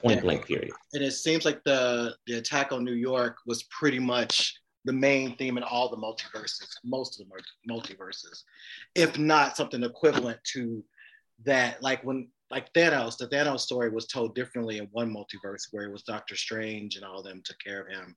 Point 0.00 0.16
Yeah. 0.16 0.22
blank. 0.22 0.46
Period. 0.46 0.72
and 0.94 1.02
it 1.04 1.12
seems 1.12 1.44
like 1.44 1.62
the 1.64 2.16
the 2.26 2.34
attack 2.38 2.72
on 2.72 2.84
New 2.84 2.94
York 2.94 3.36
was 3.46 3.62
pretty 3.64 3.98
much 3.98 4.54
the 4.84 4.92
main 4.92 5.36
theme 5.36 5.56
in 5.58 5.62
all 5.62 5.88
the 5.90 5.96
multiverses, 5.96 6.66
most 6.84 7.20
of 7.20 7.26
the 7.28 7.42
multiverses, 7.72 8.42
if 8.94 9.18
not 9.18 9.56
something 9.56 9.82
equivalent 9.82 10.38
to 10.52 10.82
that. 11.44 11.82
Like 11.82 12.02
when 12.04 12.28
like 12.50 12.72
Thanos, 12.72 13.16
the 13.18 13.28
Thanos 13.28 13.60
story 13.60 13.90
was 13.90 14.06
told 14.06 14.34
differently 14.34 14.78
in 14.78 14.88
one 14.92 15.12
multiverse 15.14 15.68
where 15.70 15.84
it 15.84 15.92
was 15.92 16.02
Doctor 16.02 16.34
Strange 16.34 16.96
and 16.96 17.04
all 17.04 17.18
of 17.18 17.24
them 17.24 17.42
took 17.44 17.58
care 17.58 17.82
of 17.82 17.88
him, 17.88 18.16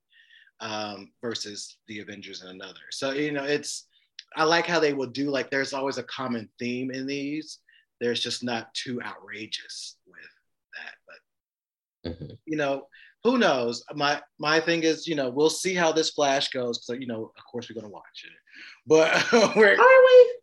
um, 0.61 1.11
versus 1.21 1.77
the 1.87 1.99
Avengers 1.99 2.41
in 2.41 2.47
another. 2.49 2.79
So 2.91 3.11
you 3.11 3.31
know, 3.31 3.43
it's 3.43 3.87
I 4.35 4.45
like 4.45 4.65
how 4.65 4.79
they 4.79 4.93
will 4.93 5.07
do 5.07 5.29
like 5.29 5.51
there's 5.51 5.73
always 5.73 5.97
a 5.97 6.03
common 6.03 6.49
theme 6.59 6.91
in 6.91 7.05
these. 7.05 7.59
There's 7.99 8.21
just 8.21 8.43
not 8.43 8.73
too 8.73 9.01
outrageous 9.01 9.97
with 10.02 10.02
that, 10.02 10.02
but 10.02 10.02
Mhm. 12.05 12.37
you 12.45 12.57
know, 12.57 12.87
who 13.23 13.37
knows? 13.37 13.83
My 13.93 14.21
my 14.39 14.59
thing 14.59 14.83
is, 14.83 15.07
you 15.07 15.15
know, 15.15 15.29
we'll 15.29 15.49
see 15.49 15.73
how 15.73 15.91
this 15.91 16.09
Flash 16.11 16.49
goes. 16.49 16.79
because 16.79 16.99
you 17.01 17.07
know, 17.07 17.31
of 17.37 17.43
course, 17.51 17.69
we're 17.69 17.79
gonna 17.79 17.91
watch 17.91 18.25
it, 18.25 18.31
but 18.85 19.11
we're, 19.55 19.79
Are 19.79 20.05
we? 20.05 20.35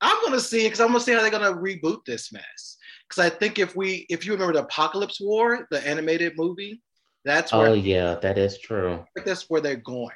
I'm 0.00 0.22
gonna 0.24 0.40
see 0.40 0.64
because 0.64 0.80
I'm 0.80 0.88
gonna 0.88 1.00
see 1.00 1.12
how 1.12 1.20
they're 1.22 1.30
gonna 1.30 1.52
reboot 1.52 2.04
this 2.04 2.32
mess. 2.32 2.76
Because 3.08 3.24
I 3.24 3.30
think 3.34 3.58
if 3.58 3.74
we, 3.74 4.06
if 4.10 4.26
you 4.26 4.32
remember 4.32 4.52
the 4.52 4.64
Apocalypse 4.64 5.20
War, 5.20 5.66
the 5.70 5.84
animated 5.86 6.34
movie, 6.36 6.82
that's 7.24 7.52
where 7.52 7.68
Oh 7.68 7.72
yeah, 7.72 8.14
that 8.16 8.38
is 8.38 8.58
true. 8.58 9.04
That's 9.24 9.48
where 9.48 9.60
they're 9.60 9.76
going, 9.76 10.14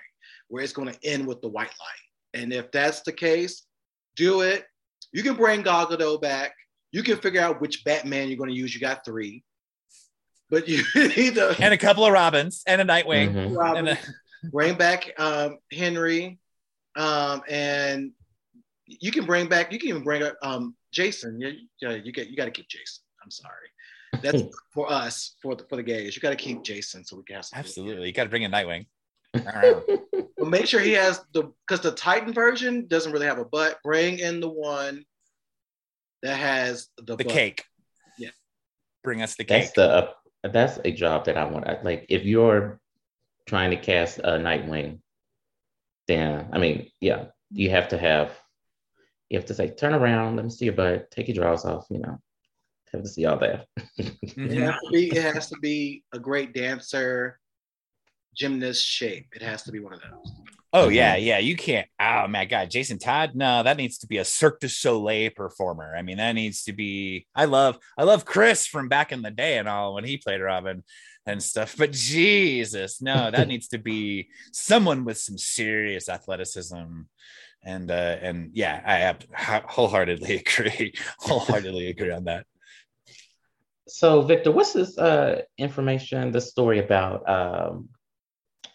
where 0.49 0.63
it's 0.63 0.73
going 0.73 0.93
to 0.93 0.99
end 1.03 1.27
with 1.27 1.41
the 1.41 1.49
white 1.49 1.67
light. 1.67 2.41
And 2.41 2.53
if 2.53 2.71
that's 2.71 3.01
the 3.01 3.13
case, 3.13 3.67
do 4.15 4.43
it. 4.43 4.67
You 5.13 5.23
can 5.23 5.35
bring 5.37 5.63
Gal 5.63 5.87
Gadot 5.87 6.21
back. 6.21 6.53
You 6.93 7.03
can 7.03 7.17
figure 7.19 7.41
out 7.41 7.61
which 7.61 7.85
Batman 7.85 8.29
you're 8.29 8.37
going 8.39 8.51
to 8.51 8.57
use. 8.57 8.75
You 8.75 8.81
got 8.81 9.05
three, 9.05 9.43
but 10.53 10.69
you 10.69 10.85
need 10.95 11.35
to 11.35 11.57
and 11.59 11.73
a 11.75 11.79
couple 11.79 12.05
of 12.05 12.13
Robins 12.13 12.63
and 12.67 12.81
a 12.81 12.85
Nightwing. 12.85 13.33
Mhm. 13.33 13.57
Robin, 13.57 13.89
And 13.89 13.99
bring 14.53 14.75
back 14.77 15.11
um, 15.19 15.59
Henry, 15.73 16.39
um, 16.95 17.43
and 17.49 18.13
you 18.87 19.11
can 19.11 19.25
bring 19.25 19.49
back. 19.49 19.73
You 19.73 19.79
can 19.79 19.89
even 19.89 20.05
bring 20.05 20.23
up 20.23 20.37
um, 20.43 20.77
Jason. 20.93 21.41
Yeah, 21.41 21.51
yeah, 21.81 21.95
you 21.95 22.13
get. 22.13 22.29
You 22.29 22.37
got 22.37 22.45
to 22.45 22.51
keep 22.51 22.69
Jason. 22.69 23.03
I'm 23.25 23.31
sorry. 23.31 23.69
That's 24.21 24.43
for 24.75 24.93
us, 24.93 25.37
for 25.43 25.57
the 25.57 25.65
for 25.71 25.77
the 25.77 25.83
gays. 25.83 26.15
You 26.15 26.21
got 26.21 26.31
to 26.31 26.37
keep 26.37 26.63
Jason 26.63 27.03
so 27.05 27.17
we 27.17 27.23
can 27.25 27.37
have 27.37 27.47
some. 27.47 27.59
Absolutely. 27.59 28.09
You 28.09 28.13
got 28.13 28.25
to 28.25 28.31
bring 28.31 28.43
in 28.43 28.53
Nightwing. 28.53 28.87
But 30.39 30.51
make 30.51 30.67
sure 30.67 30.81
he 30.81 30.93
has 30.93 31.21
the 31.33 31.53
because 31.67 31.81
the 31.83 31.93
Titan 31.93 32.33
version 32.33 32.87
doesn't 32.89 33.13
really 33.13 33.27
have 33.27 33.39
a 33.39 33.45
butt. 33.45 33.79
Bring 33.85 34.19
in 34.19 34.41
the 34.41 34.49
one 34.49 35.05
that 36.23 36.37
has 36.37 36.89
the 36.99 37.15
the 37.17 37.25
butt. 37.25 37.33
cake. 37.33 37.65
Yeah. 38.19 38.31
Bring 39.05 39.23
us 39.23 39.37
the 39.37 39.45
cake. 39.45 39.63
That's 39.63 39.73
the 39.73 40.11
that's 40.43 40.79
a 40.85 40.91
job 40.93 41.25
that 41.27 41.37
I 41.37 41.45
want. 41.45 41.69
I- 41.69 41.81
Like 41.83 42.07
if 42.09 42.25
you're 42.25 42.81
trying 43.47 43.71
to 43.71 43.77
cast 43.77 44.19
a 44.19 44.39
Nightwing, 44.39 45.01
then 46.09 46.49
I 46.53 46.59
mean, 46.59 46.91
yeah, 47.01 47.27
you 47.51 47.71
have 47.71 47.89
to 47.89 47.99
have 47.99 48.37
you 49.31 49.39
have 49.39 49.47
to 49.47 49.55
say, 49.55 49.71
turn 49.71 49.95
around, 49.95 50.37
let 50.37 50.45
me 50.45 50.51
see 50.51 50.67
your 50.67 50.75
butt, 50.75 51.11
take 51.11 51.27
your 51.29 51.35
drawers 51.37 51.65
off, 51.65 51.87
you 51.89 51.99
know. 51.99 52.19
Have 52.93 53.03
to 53.03 53.09
see 53.09 53.25
all 53.25 53.39
that. 53.39 53.67
It 53.97 54.37
Mhm. 54.37 54.61
has 54.61 54.75
to 54.83 54.91
be. 54.93 55.11
It 55.11 55.23
has 55.35 55.49
to 55.49 55.57
be 55.61 56.05
a 56.13 56.19
great 56.19 56.53
dancer, 56.53 57.41
gymnast 58.35 58.85
shape. 58.87 59.29
It 59.35 59.41
has 59.41 59.63
to 59.63 59.73
be 59.73 59.81
one 59.81 59.95
of 59.95 60.01
those. 60.03 60.42
Oh 60.75 60.89
yeah, 60.89 61.17
yeah. 61.17 61.39
You 61.39 61.55
can't. 61.55 61.87
Oh 62.01 62.27
my 62.29 62.47
god, 62.47 62.71
Jason 62.71 62.99
Todd. 62.99 63.33
No, 63.35 63.63
that 63.63 63.77
needs 63.77 63.99
to 63.99 64.07
be 64.07 64.17
a 64.17 64.25
Cirque 64.25 64.61
du 64.61 64.69
Soleil 64.69 65.31
performer. 65.31 65.95
I 65.95 66.01
mean, 66.01 66.17
that 66.17 66.33
needs 66.33 66.65
to 66.65 66.73
be. 66.73 67.27
I 67.35 67.45
love, 67.45 67.79
I 67.99 68.05
love 68.05 68.25
Chris 68.25 68.67
from 68.67 68.89
back 68.89 69.13
in 69.13 69.21
the 69.21 69.31
day 69.31 69.59
and 69.59 69.69
all 69.69 69.95
when 69.95 70.05
he 70.05 70.17
played 70.17 70.41
Robin 70.41 70.83
and 71.27 71.43
stuff. 71.43 71.77
But 71.77 71.93
Jesus, 71.93 73.03
no, 73.03 73.31
that 73.31 73.49
needs 73.49 73.69
to 73.69 73.79
be 73.79 74.31
someone 74.53 75.05
with 75.05 75.19
some 75.19 75.37
serious 75.37 76.09
athleticism. 76.09 77.03
And 77.65 77.91
uh, 77.91 78.17
and 78.23 78.51
yeah, 78.55 78.83
I 78.85 79.01
ab- 79.01 79.69
wholeheartedly 79.69 80.37
agree. 80.47 80.95
Wholeheartedly 81.19 81.89
agree 81.89 82.13
on 82.13 82.25
that. 82.25 82.47
So 83.89 84.23
Victor, 84.23 84.53
what's 84.53 84.73
this 84.73 84.97
uh 84.97 85.43
information, 85.59 86.33
The 86.33 86.41
story 86.41 86.79
about 86.79 87.29
um 87.29 87.91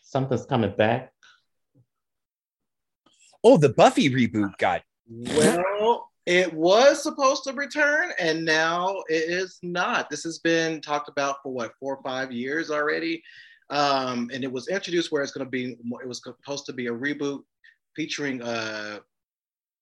something's 0.04 0.46
coming 0.46 0.76
back? 0.76 1.12
Oh, 3.44 3.58
the 3.58 3.70
Buffy 3.70 4.10
reboot 4.10 4.58
got 4.58 4.82
Well, 5.10 6.10
it 6.26 6.54
was 6.54 7.02
supposed 7.02 7.46
to 7.46 7.54
return, 7.54 8.12
and 8.20 8.44
now 8.44 9.04
it 9.08 9.30
is 9.30 9.60
not. 9.64 10.10
This 10.10 10.24
has 10.24 10.40
been 10.40 10.82
talked 10.82 11.08
about 11.08 11.38
for 11.42 11.54
what 11.54 11.72
four 11.80 11.96
or 11.96 12.04
five 12.04 12.32
years 12.34 12.70
already, 12.70 13.24
um, 13.70 14.30
and 14.34 14.44
it 14.44 14.52
was 14.52 14.68
introduced 14.68 15.12
where 15.12 15.24
it's 15.24 15.32
going 15.32 15.46
to 15.46 15.50
be. 15.50 15.78
It 16.02 16.08
was 16.08 16.22
supposed 16.22 16.66
to 16.66 16.74
be 16.74 16.88
a 16.88 16.92
reboot 16.92 17.44
featuring 17.96 18.42
uh, 18.42 19.00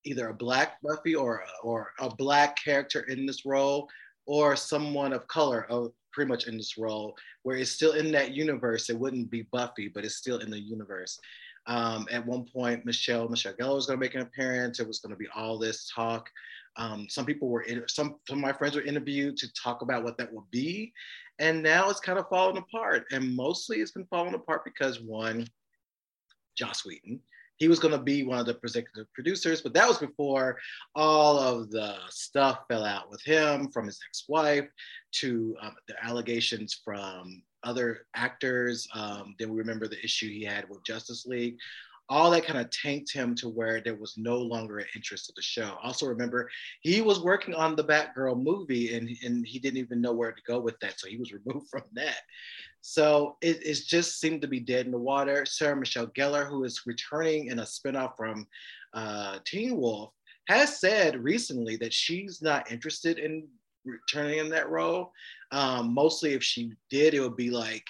either 0.04 0.30
a 0.30 0.34
black 0.36 0.80
Buffy 0.84 1.16
or 1.16 1.44
or 1.64 1.92
a 2.00 2.14
black 2.16 2.56
character 2.64 3.02
in 3.02 3.26
this 3.26 3.44
role, 3.44 3.90
or 4.28 4.56
someone 4.56 5.14
of 5.14 5.28
color, 5.28 5.66
uh, 5.72 5.88
pretty 6.14 6.30
much 6.30 6.46
in 6.46 6.58
this 6.58 6.78
role, 6.78 7.16
where 7.42 7.58
it's 7.58 7.72
still 7.72 7.94
in 7.94 8.12
that 8.12 8.36
universe. 8.36 8.92
It 8.92 9.00
wouldn't 9.00 9.32
be 9.32 9.48
Buffy, 9.52 9.88
but 9.88 10.06
it's 10.06 10.18
still 10.18 10.38
in 10.38 10.52
the 10.52 10.60
universe. 10.60 11.20
Um, 11.68 12.08
at 12.12 12.26
one 12.26 12.46
point, 12.46 12.86
Michelle 12.86 13.28
Michelle 13.28 13.54
Gellar 13.54 13.76
was 13.76 13.88
going 13.88 14.00
to 14.00 14.06
make 14.06 14.16
an 14.16 14.22
appearance. 14.22 14.80
It 14.80 14.88
was 14.88 15.00
going 15.00 15.12
to 15.12 15.18
be 15.18 15.28
all 15.36 15.58
this 15.58 15.90
talk. 15.94 16.30
Um, 16.78 17.08
some 17.10 17.26
people 17.26 17.50
were 17.50 17.62
in, 17.62 17.84
some 17.88 18.18
some 18.28 18.38
of 18.38 18.44
my 18.44 18.54
friends 18.54 18.76
were 18.76 18.82
interviewed 18.82 19.38
to 19.38 19.54
talk 19.54 19.82
about 19.82 20.04
what 20.04 20.18
that 20.18 20.32
would 20.32 20.50
be, 20.52 20.94
and 21.40 21.64
now 21.64 21.90
it's 21.90 22.00
kind 22.00 22.20
of 22.20 22.30
falling 22.30 22.58
apart. 22.58 23.06
And 23.12 23.36
mostly, 23.36 23.78
it's 23.78 23.92
been 23.92 24.08
falling 24.08 24.36
apart 24.36 24.64
because 24.66 25.00
one, 25.00 25.48
Joss 26.56 26.86
Whedon, 26.86 27.20
he 27.58 27.68
was 27.68 27.80
going 27.80 27.94
to 27.94 28.04
be 28.04 28.24
one 28.24 28.40
of 28.40 28.46
the 28.46 28.58
executive 28.64 29.12
producers, 29.14 29.62
but 29.62 29.74
that 29.74 29.88
was 29.88 29.98
before 29.98 30.58
all 30.94 31.40
of 31.40 31.72
the 31.72 31.96
stuff 32.10 32.60
fell 32.68 32.84
out 32.84 33.10
with 33.10 33.22
him 33.22 33.72
from 33.72 33.86
his 33.86 34.00
ex-wife 34.10 34.68
to 35.14 35.56
um, 35.62 35.76
the 35.88 35.96
allegations 36.06 36.80
from 36.84 37.42
other 37.66 38.06
actors. 38.16 38.88
Um, 38.94 39.36
then 39.40 39.50
we 39.50 39.58
remember 39.58 39.88
the 39.88 40.04
issue 40.04 40.30
he 40.30 40.44
had 40.44 40.70
with 40.70 40.86
Justice 40.86 41.26
League. 41.26 41.58
All 42.08 42.30
that 42.32 42.46
kind 42.46 42.60
of 42.60 42.70
tanked 42.70 43.12
him 43.12 43.34
to 43.36 43.50
where 43.50 43.82
there 43.82 43.96
was 43.96 44.14
no 44.16 44.38
longer 44.38 44.78
an 44.78 44.86
interest 44.96 45.28
of 45.28 45.36
the 45.36 45.42
show. 45.42 45.76
Also, 45.82 46.06
remember 46.06 46.48
he 46.82 47.02
was 47.02 47.24
working 47.24 47.56
on 47.56 47.76
the 47.76 47.84
Batgirl 47.84 48.42
movie 48.42 48.96
and, 48.96 49.10
and 49.24 49.46
he 49.46 49.58
didn't 49.58 49.80
even 49.80 50.02
know 50.02 50.14
where 50.14 50.32
to 50.32 50.42
go 50.46 50.60
with 50.60 50.80
that, 50.82 51.00
so 51.00 51.08
he 51.08 51.18
was 51.18 51.34
removed 51.46 51.68
from 51.70 51.82
that. 51.94 52.22
So 52.82 53.38
it, 53.42 53.66
it 53.66 53.80
just 53.88 54.20
seemed 54.20 54.44
to 54.44 54.48
be 54.48 54.60
dead 54.60 54.86
in 54.86 54.92
the 54.92 55.00
water. 55.00 55.44
Sarah 55.48 55.76
Michelle 55.76 56.08
Gellar, 56.08 56.48
who 56.48 56.64
is 56.64 56.84
returning 56.86 57.48
in 57.48 57.58
a 57.58 57.64
spinoff 57.64 58.16
from 58.16 58.46
uh, 58.94 59.40
Teen 59.44 59.78
Wolf, 59.78 60.12
has 60.48 60.80
said 60.80 61.24
recently 61.24 61.78
that 61.78 61.94
she's 61.94 62.44
not 62.44 62.72
interested 62.72 63.18
in 63.18 63.48
returning 63.86 64.40
in 64.40 64.50
that 64.50 64.70
role. 64.70 65.12
Um, 65.52 65.94
mostly, 65.94 66.34
if 66.34 66.44
she 66.44 66.72
did, 66.90 67.14
it 67.14 67.20
would 67.20 67.38
be 67.38 67.50
like, 67.50 67.84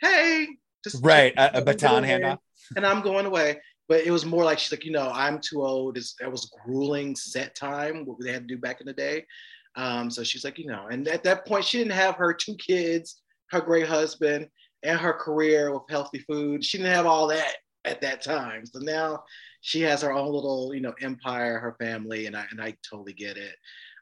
"Hey, 0.00 0.48
just 0.84 1.04
right, 1.04 1.32
a, 1.36 1.58
a 1.58 1.62
baton 1.62 2.04
handoff," 2.04 2.38
and 2.76 2.86
I'm 2.86 3.02
going 3.02 3.26
away. 3.26 3.60
But 3.88 4.06
it 4.06 4.12
was 4.12 4.24
more 4.24 4.44
like 4.44 4.60
she's 4.60 4.70
like, 4.70 4.84
you 4.84 4.92
know, 4.92 5.10
I'm 5.12 5.40
too 5.40 5.62
old. 5.64 5.98
It's, 5.98 6.14
that 6.20 6.30
was 6.30 6.52
grueling 6.64 7.16
set 7.16 7.56
time 7.56 8.06
what 8.06 8.18
they 8.22 8.32
had 8.32 8.46
to 8.46 8.54
do 8.54 8.60
back 8.60 8.80
in 8.80 8.86
the 8.86 8.92
day. 8.92 9.26
Um, 9.74 10.10
so 10.10 10.22
she's 10.22 10.44
like, 10.44 10.58
you 10.58 10.66
know, 10.66 10.86
and 10.90 11.08
at 11.08 11.24
that 11.24 11.44
point, 11.44 11.64
she 11.64 11.78
didn't 11.78 11.92
have 11.92 12.14
her 12.14 12.32
two 12.32 12.54
kids, 12.54 13.20
her 13.50 13.60
great 13.60 13.86
husband, 13.86 14.48
and 14.82 14.98
her 14.98 15.12
career 15.12 15.72
with 15.72 15.82
healthy 15.90 16.20
food. 16.20 16.64
She 16.64 16.78
didn't 16.78 16.94
have 16.94 17.06
all 17.06 17.26
that 17.28 17.56
at 17.84 18.00
that 18.02 18.22
time. 18.22 18.64
So 18.66 18.78
now 18.80 19.24
she 19.60 19.80
has 19.82 20.02
her 20.02 20.12
own 20.12 20.32
little, 20.32 20.72
you 20.74 20.80
know, 20.80 20.94
empire, 21.00 21.58
her 21.58 21.76
family, 21.80 22.26
and 22.26 22.36
I 22.36 22.46
and 22.50 22.60
I 22.60 22.76
totally 22.88 23.12
get 23.12 23.36
it. 23.36 23.54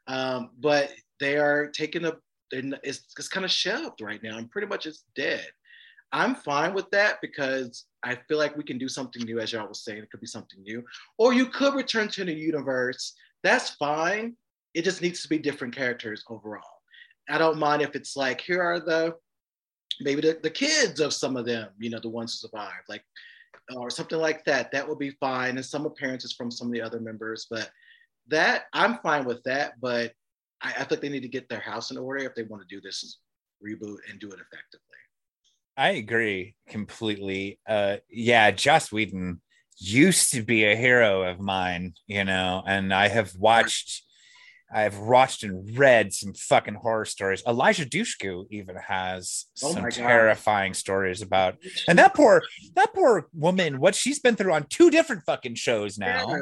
Um, 0.09 0.51
but 0.59 0.93
they 1.21 1.37
are 1.37 1.69
taking 1.69 2.05
a 2.05 2.15
it's, 2.51 3.03
it's 3.19 3.29
kind 3.29 3.45
of 3.45 3.51
shelved 3.51 4.01
right 4.01 4.23
now 4.23 4.39
and 4.39 4.51
pretty 4.51 4.67
much 4.67 4.87
it's 4.87 5.05
dead. 5.15 5.47
I'm 6.13 6.35
fine 6.35 6.73
with 6.73 6.91
that 6.91 7.19
because 7.21 7.85
I 8.03 8.17
feel 8.27 8.39
like 8.39 8.57
we 8.57 8.65
can 8.65 8.79
do 8.79 8.89
something 8.89 9.23
new, 9.23 9.39
as 9.39 9.53
y'all 9.53 9.69
was 9.69 9.85
saying. 9.85 9.99
It 9.99 10.11
could 10.11 10.21
be 10.21 10.27
something 10.27 10.63
new, 10.63 10.83
or 11.19 11.35
you 11.35 11.47
could 11.47 11.75
return 11.75 12.09
to 12.09 12.25
the 12.25 12.33
universe. 12.33 13.13
That's 13.43 13.71
fine. 13.71 14.35
It 14.73 14.83
just 14.83 15.03
needs 15.03 15.23
to 15.23 15.29
be 15.29 15.39
different 15.39 15.77
characters 15.77 16.25
overall. 16.31 16.63
I 17.29 17.37
don't 17.37 17.59
mind 17.59 17.83
if 17.83 17.95
it's 17.95 18.17
like 18.17 18.41
here 18.41 18.63
are 18.63 18.81
the 18.81 19.17
maybe 20.01 20.23
the, 20.23 20.39
the 20.43 20.51
kids 20.51 21.01
of 21.01 21.13
some 21.13 21.37
of 21.37 21.45
them, 21.45 21.69
you 21.79 21.91
know, 21.91 22.01
the 22.01 22.09
ones 22.09 22.41
who 22.41 22.49
survived, 22.49 22.89
like 22.89 23.05
or 23.77 23.91
something 23.91 24.19
like 24.19 24.45
that. 24.47 24.71
That 24.73 24.89
would 24.89 24.99
be 24.99 25.11
fine. 25.11 25.57
And 25.57 25.65
some 25.65 25.85
appearances 25.85 26.33
from 26.33 26.51
some 26.51 26.69
of 26.69 26.73
the 26.73 26.81
other 26.81 27.01
members, 27.01 27.47
but 27.51 27.71
that 28.29 28.64
I'm 28.72 28.99
fine 28.99 29.24
with 29.24 29.43
that. 29.45 29.74
But 29.81 30.12
I, 30.62 30.74
I 30.79 30.85
think 30.85 31.01
they 31.01 31.09
need 31.09 31.22
to 31.22 31.29
get 31.29 31.49
their 31.49 31.61
house 31.61 31.91
in 31.91 31.99
order 31.99 32.24
if 32.24 32.35
they 32.35 32.43
want 32.45 32.66
to 32.66 32.74
do 32.74 32.81
this 32.81 33.18
reboot 33.64 33.99
and 34.11 34.18
do 34.20 34.29
it 34.29 34.35
effectively. 34.41 34.83
I 35.76 35.91
agree 35.91 36.57
completely. 36.68 37.61
Uh, 37.68 37.99
yeah, 38.11 38.51
Joss 38.51 38.91
Whedon 38.91 39.41
used 39.79 40.33
to 40.33 40.43
be 40.43 40.64
a 40.64 40.74
hero 40.74 41.22
of 41.22 41.39
mine, 41.39 41.95
you 42.07 42.24
know, 42.24 42.62
and 42.66 42.93
I 42.93 43.09
have 43.09 43.35
watched 43.37 44.03
I've 44.70 44.99
watched 44.99 45.45
and 45.45 45.79
read 45.79 46.12
some 46.12 46.35
fucking 46.35 46.74
horror 46.74 47.07
stories. 47.07 47.43
Eliza 47.47 47.87
Dushku 47.87 48.45
even 48.51 48.76
has 48.76 49.47
oh 49.62 49.72
some 49.72 49.89
terrifying 49.89 50.74
stories 50.74 51.22
about, 51.22 51.57
and 51.89 51.99
that 51.99 52.14
poor, 52.14 52.43
that 52.74 52.93
poor 52.93 53.29
woman, 53.33 53.81
what 53.81 53.95
she's 53.95 54.18
been 54.18 54.37
through 54.37 54.53
on 54.53 54.66
two 54.68 54.91
different 54.91 55.22
fucking 55.24 55.55
shows 55.55 55.99
now. 55.99 56.29
Yeah. 56.29 56.41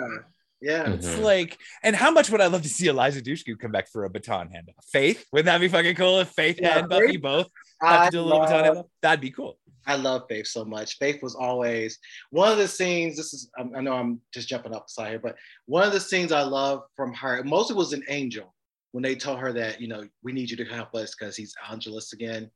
Yeah, 0.61 0.91
it's 0.95 1.07
mm-hmm. 1.07 1.23
like, 1.23 1.59
and 1.83 1.95
how 1.95 2.11
much 2.11 2.31
would 2.31 2.41
I 2.41 2.47
love 2.47 2.63
to 2.63 2.69
see 2.69 2.87
Eliza 2.87 3.21
Dushku 3.21 3.59
come 3.59 3.73
back 3.73 3.89
for 3.89 4.05
a 4.05 4.11
baton 4.11 4.49
handoff? 4.49 4.83
Faith, 4.91 5.27
wouldn't 5.31 5.47
that 5.47 5.61
be 5.61 5.69
fucking 5.69 5.97
cool 5.97 6.21
if 6.21 6.29
Faith 6.31 6.59
yeah, 6.61 6.79
and 6.79 6.89
Buffy 6.89 7.19
both 7.19 7.49
have 7.83 8.07
to 8.07 8.11
do 8.11 8.21
a 8.21 8.23
little 8.23 8.41
baton 8.41 8.65
handoff? 8.65 8.85
That'd 9.03 9.21
be 9.21 9.31
cool. 9.31 9.59
I 9.87 9.97
love 9.97 10.23
Faith 10.29 10.47
so 10.49 10.65
much. 10.65 10.99
Faith 10.99 11.23
was 11.23 11.35
always 11.35 11.99
one 12.31 12.51
of 12.51 12.59
the 12.59 12.67
scenes. 12.67 13.17
This 13.17 13.33
is 13.33 13.51
I 13.59 13.81
know 13.81 13.93
I'm 13.93 14.21
just 14.33 14.49
jumping 14.49 14.75
up 14.75 14.91
side 14.91 15.11
here, 15.11 15.19
but 15.19 15.37
one 15.67 15.87
of 15.87 15.93
the 15.93 16.01
scenes 16.01 16.33
I 16.33 16.43
love 16.43 16.83
from 16.97 17.13
her 17.15 17.43
mostly 17.45 17.77
was 17.77 17.93
an 17.93 18.03
angel 18.09 18.53
when 18.93 19.03
they 19.03 19.15
told 19.15 19.39
her 19.39 19.53
that 19.53 19.81
you 19.81 19.89
know 19.89 20.05
we 20.23 20.33
need 20.33 20.51
you 20.51 20.57
to 20.57 20.65
help 20.65 20.95
us 20.95 21.15
because 21.15 21.37
he's 21.37 21.55
Angelus 21.71 22.13
again. 22.13 22.51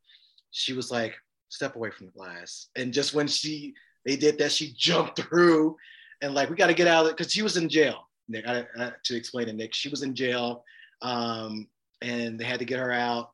She 0.51 0.73
was 0.73 0.91
like, 0.91 1.15
step 1.51 1.77
away 1.77 1.91
from 1.91 2.07
the 2.07 2.13
glass, 2.13 2.69
and 2.77 2.93
just 2.93 3.15
when 3.15 3.29
she 3.29 3.75
they 4.05 4.17
did 4.17 4.39
that, 4.39 4.53
she 4.53 4.73
jumped 4.77 5.21
through, 5.21 5.77
and 6.23 6.35
like 6.35 6.51
we 6.51 6.57
got 6.57 6.69
to 6.69 6.75
get 6.75 6.87
out 6.87 7.05
of 7.05 7.11
it 7.11 7.17
because 7.17 7.33
she 7.33 7.43
was 7.43 7.57
in 7.57 7.69
jail. 7.69 8.09
Nick, 8.29 8.47
I, 8.47 8.65
I, 8.79 8.93
to 9.05 9.17
explain 9.17 9.47
to 9.47 9.53
Nick, 9.53 9.75
she 9.75 9.89
was 9.89 10.03
in 10.03 10.15
jail, 10.15 10.65
um, 11.03 11.69
and 12.01 12.39
they 12.39 12.45
had 12.45 12.61
to 12.61 12.65
get 12.65 12.79
her 12.79 12.93
out 12.93 13.31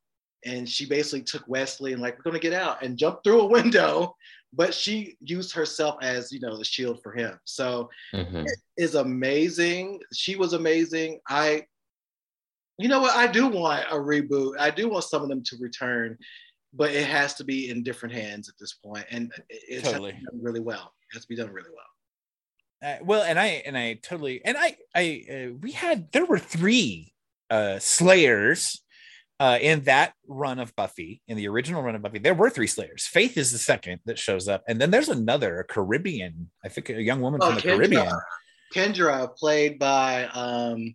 and 0.47 0.69
she 0.69 0.87
basically 0.87 1.23
took 1.23 1.47
Wesley 1.49 1.93
and 1.93 2.01
like 2.01 2.17
we're 2.17 2.31
gonna 2.31 2.39
get 2.39 2.53
out 2.53 2.83
and 2.83 2.97
jump 2.97 3.23
through 3.23 3.43
a 3.43 3.47
window, 3.51 4.15
but 4.53 4.73
she 4.73 5.17
used 5.21 5.53
herself 5.53 5.97
as 6.01 6.33
you 6.33 6.41
know 6.41 6.57
the 6.57 6.65
shield 6.65 7.03
for 7.03 7.13
him. 7.13 7.39
So 7.45 7.91
mm-hmm. 8.15 8.47
it 8.47 8.59
is 8.77 8.95
amazing. 8.95 10.01
She 10.13 10.37
was 10.37 10.53
amazing. 10.53 11.21
I, 11.29 11.67
you 12.79 12.89
know 12.89 13.01
what? 13.01 13.17
I 13.17 13.27
do 13.27 13.49
want 13.49 13.85
a 13.91 13.97
reboot. 13.97 14.55
I 14.59 14.71
do 14.71 14.89
want 14.89 15.05
some 15.05 15.23
of 15.23 15.29
them 15.29 15.43
to 15.45 15.57
return, 15.59 16.17
but 16.73 16.93
it 16.93 17.07
has 17.07 17.35
to 17.35 17.45
be 17.45 17.71
in 17.71 17.83
different 17.83 18.15
hands 18.15 18.49
at 18.49 18.55
this 18.61 18.75
point, 18.75 19.05
and 19.11 19.33
it's 19.49 19.91
totally. 19.91 20.13
done 20.13 20.41
really 20.41 20.61
well. 20.61 20.93
It 21.11 21.17
has 21.17 21.23
to 21.23 21.29
be 21.29 21.37
done 21.37 21.51
really 21.51 21.71
well. 21.71 21.87
Uh, 22.85 22.97
well, 23.03 23.23
and 23.23 23.39
I 23.39 23.63
and 23.67 23.77
I 23.77 23.95
totally 23.95 24.45
and 24.45 24.57
I 24.59 24.77
I 24.95 25.25
uh, 25.31 25.55
we 25.61 25.73
had 25.73 26.13
there 26.13 26.27
were 26.27 26.39
three 26.39 27.13
uh 27.51 27.79
slayers 27.79 28.83
uh, 29.39 29.59
in 29.61 29.83
that 29.83 30.15
run 30.27 30.59
of 30.59 30.75
Buffy, 30.77 31.21
in 31.29 31.37
the 31.37 31.49
original 31.49 31.83
run 31.83 31.95
of 31.95 32.03
Buffy, 32.03 32.19
there 32.19 32.35
were 32.35 32.49
three 32.49 32.67
Slayers. 32.67 33.07
Faith 33.07 33.37
is 33.37 33.53
the 33.53 33.59
second 33.59 34.01
that 34.07 34.19
shows 34.19 34.49
up, 34.49 34.63
and 34.67 34.81
then 34.81 34.91
there's 34.91 35.09
another, 35.09 35.61
a 35.61 35.65
Caribbean, 35.65 36.51
I 36.65 36.69
think, 36.69 36.89
a 36.89 37.03
young 37.03 37.21
woman 37.21 37.41
oh, 37.43 37.47
from 37.47 37.57
the 37.57 37.61
Kendra. 37.61 37.77
Caribbean. 37.77 38.13
Kendra, 38.75 39.37
played 39.37 39.79
by 39.79 40.25
um, 40.27 40.95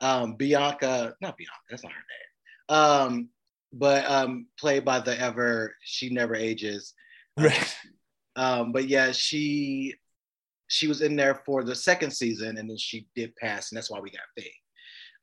um, 0.00 0.36
Bianca, 0.36 1.14
not 1.20 1.36
Bianca, 1.36 1.52
that's 1.68 1.82
not 1.82 1.92
her 1.92 1.98
name, 1.98 2.80
um, 2.80 3.28
but 3.72 4.08
um, 4.08 4.46
played 4.58 4.84
by 4.84 5.00
the 5.00 5.18
ever, 5.18 5.74
she 5.82 6.10
never 6.10 6.34
ages. 6.34 6.94
Right. 7.36 7.76
Um, 8.36 8.72
but 8.72 8.88
yeah, 8.88 9.12
she 9.12 9.96
she 10.72 10.88
was 10.88 11.02
in 11.02 11.16
there 11.16 11.42
for 11.44 11.62
the 11.62 11.74
second 11.74 12.12
season, 12.12 12.56
and 12.56 12.68
then 12.68 12.78
she 12.78 13.06
did 13.14 13.36
pass, 13.36 13.70
and 13.70 13.76
that's 13.76 13.90
why 13.90 14.00
we 14.00 14.10
got 14.10 14.22
Faith. 14.34 14.52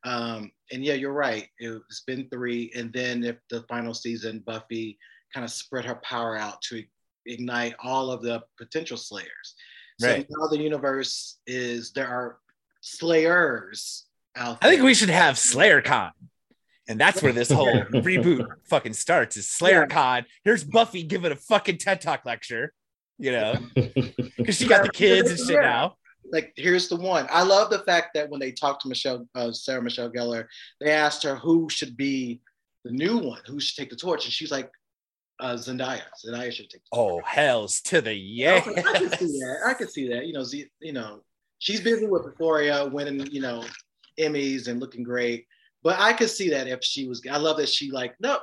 Um, 0.04 0.52
and 0.70 0.84
yeah, 0.84 0.94
you're 0.94 1.12
right. 1.12 1.48
It's 1.58 2.04
been 2.06 2.28
three, 2.30 2.70
and 2.76 2.92
then 2.92 3.24
if 3.24 3.36
the 3.50 3.64
final 3.68 3.92
season, 3.92 4.44
Buffy 4.46 4.96
kind 5.34 5.44
of 5.44 5.50
spread 5.50 5.84
her 5.86 5.96
power 5.96 6.36
out 6.36 6.62
to 6.62 6.84
ignite 7.26 7.74
all 7.82 8.12
of 8.12 8.22
the 8.22 8.44
potential 8.58 8.96
Slayers. 8.96 9.56
Right. 10.00 10.24
So 10.30 10.36
now 10.38 10.46
the 10.46 10.62
universe 10.62 11.40
is 11.48 11.90
there 11.92 12.08
are 12.08 12.38
Slayers 12.80 14.06
out. 14.36 14.60
There. 14.60 14.70
I 14.70 14.72
think 14.72 14.84
we 14.84 14.94
should 14.94 15.10
have 15.10 15.36
Slayer 15.36 15.82
Con. 15.82 16.12
And 16.88 16.98
that's 16.98 17.22
where 17.22 17.32
this 17.32 17.50
whole 17.50 17.72
reboot 17.92 18.46
fucking 18.68 18.94
starts 18.94 19.36
is 19.36 19.48
Slayer 19.48 19.86
yeah. 19.88 19.94
Con. 19.94 20.26
Here's 20.44 20.62
Buffy 20.62 21.02
giving 21.02 21.32
a 21.32 21.36
fucking 21.36 21.78
TED 21.78 22.00
Talk 22.00 22.24
lecture, 22.24 22.72
you 23.20 23.32
know, 23.32 23.54
because 23.74 24.56
she 24.56 24.66
got 24.66 24.82
the 24.82 24.90
kids 24.90 25.30
and 25.30 25.38
shit 25.38 25.50
yeah. 25.50 25.60
now 25.60 25.96
like 26.32 26.52
here's 26.56 26.88
the 26.88 26.96
one. 26.96 27.26
I 27.30 27.42
love 27.42 27.70
the 27.70 27.80
fact 27.80 28.14
that 28.14 28.28
when 28.28 28.40
they 28.40 28.52
talked 28.52 28.82
to 28.82 28.88
Michelle, 28.88 29.26
uh, 29.34 29.52
Sarah 29.52 29.82
Michelle 29.82 30.10
Gellar, 30.10 30.46
they 30.80 30.90
asked 30.90 31.22
her 31.22 31.34
who 31.34 31.68
should 31.68 31.96
be 31.96 32.40
the 32.84 32.92
new 32.92 33.18
one, 33.18 33.40
who 33.46 33.60
should 33.60 33.76
take 33.76 33.90
the 33.90 33.96
torch, 33.96 34.24
and 34.24 34.32
she's 34.32 34.50
like, 34.50 34.70
uh, 35.38 35.54
Zendaya. 35.54 36.02
Zendaya 36.24 36.52
should 36.52 36.70
take. 36.70 36.82
oh, 36.92 37.20
hell's 37.24 37.80
to 37.82 38.00
the 38.00 38.14
yeah! 38.14 38.62
I, 38.64 38.80
I 38.80 38.98
can 38.98 39.10
see 39.10 39.38
that. 39.38 39.56
I 39.66 39.74
can 39.74 39.88
see 39.88 40.08
that. 40.08 40.26
You 40.26 40.32
know, 40.34 40.44
Z, 40.44 40.66
you 40.80 40.92
know, 40.92 41.22
she's 41.58 41.80
busy 41.80 42.06
with 42.06 42.24
Euphoria, 42.24 42.86
winning, 42.86 43.26
you 43.32 43.40
know, 43.40 43.64
Emmys 44.18 44.68
and 44.68 44.80
looking 44.80 45.02
great. 45.02 45.46
But 45.82 45.98
I 45.98 46.12
could 46.12 46.30
see 46.30 46.50
that 46.50 46.68
if 46.68 46.84
she 46.84 47.08
was. 47.08 47.22
I 47.30 47.38
love 47.38 47.56
that 47.56 47.68
she 47.68 47.90
like 47.90 48.14
no, 48.20 48.38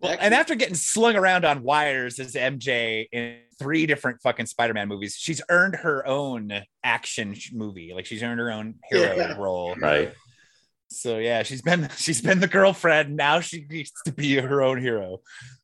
well, 0.00 0.16
and 0.20 0.32
after 0.32 0.54
getting 0.54 0.76
slung 0.76 1.16
around 1.16 1.44
on 1.44 1.62
wires 1.62 2.20
as 2.20 2.34
MJ 2.34 3.06
in 3.10 3.38
three 3.58 3.86
different 3.86 4.22
fucking 4.22 4.46
Spider-Man 4.46 4.86
movies, 4.86 5.16
she's 5.18 5.42
earned 5.48 5.74
her 5.76 6.06
own 6.06 6.62
action 6.84 7.34
movie. 7.52 7.92
Like 7.94 8.06
she's 8.06 8.22
earned 8.22 8.38
her 8.38 8.52
own 8.52 8.76
hero 8.90 9.16
yeah. 9.16 9.36
role. 9.36 9.74
Right. 9.74 10.12
So 10.90 11.18
yeah, 11.18 11.42
she's 11.42 11.62
been 11.62 11.88
she's 11.96 12.22
been 12.22 12.38
the 12.40 12.46
girlfriend. 12.46 13.16
Now 13.16 13.40
she 13.40 13.66
needs 13.68 13.92
to 14.04 14.12
be 14.12 14.36
her 14.36 14.62
own 14.62 14.80
hero. 14.80 15.18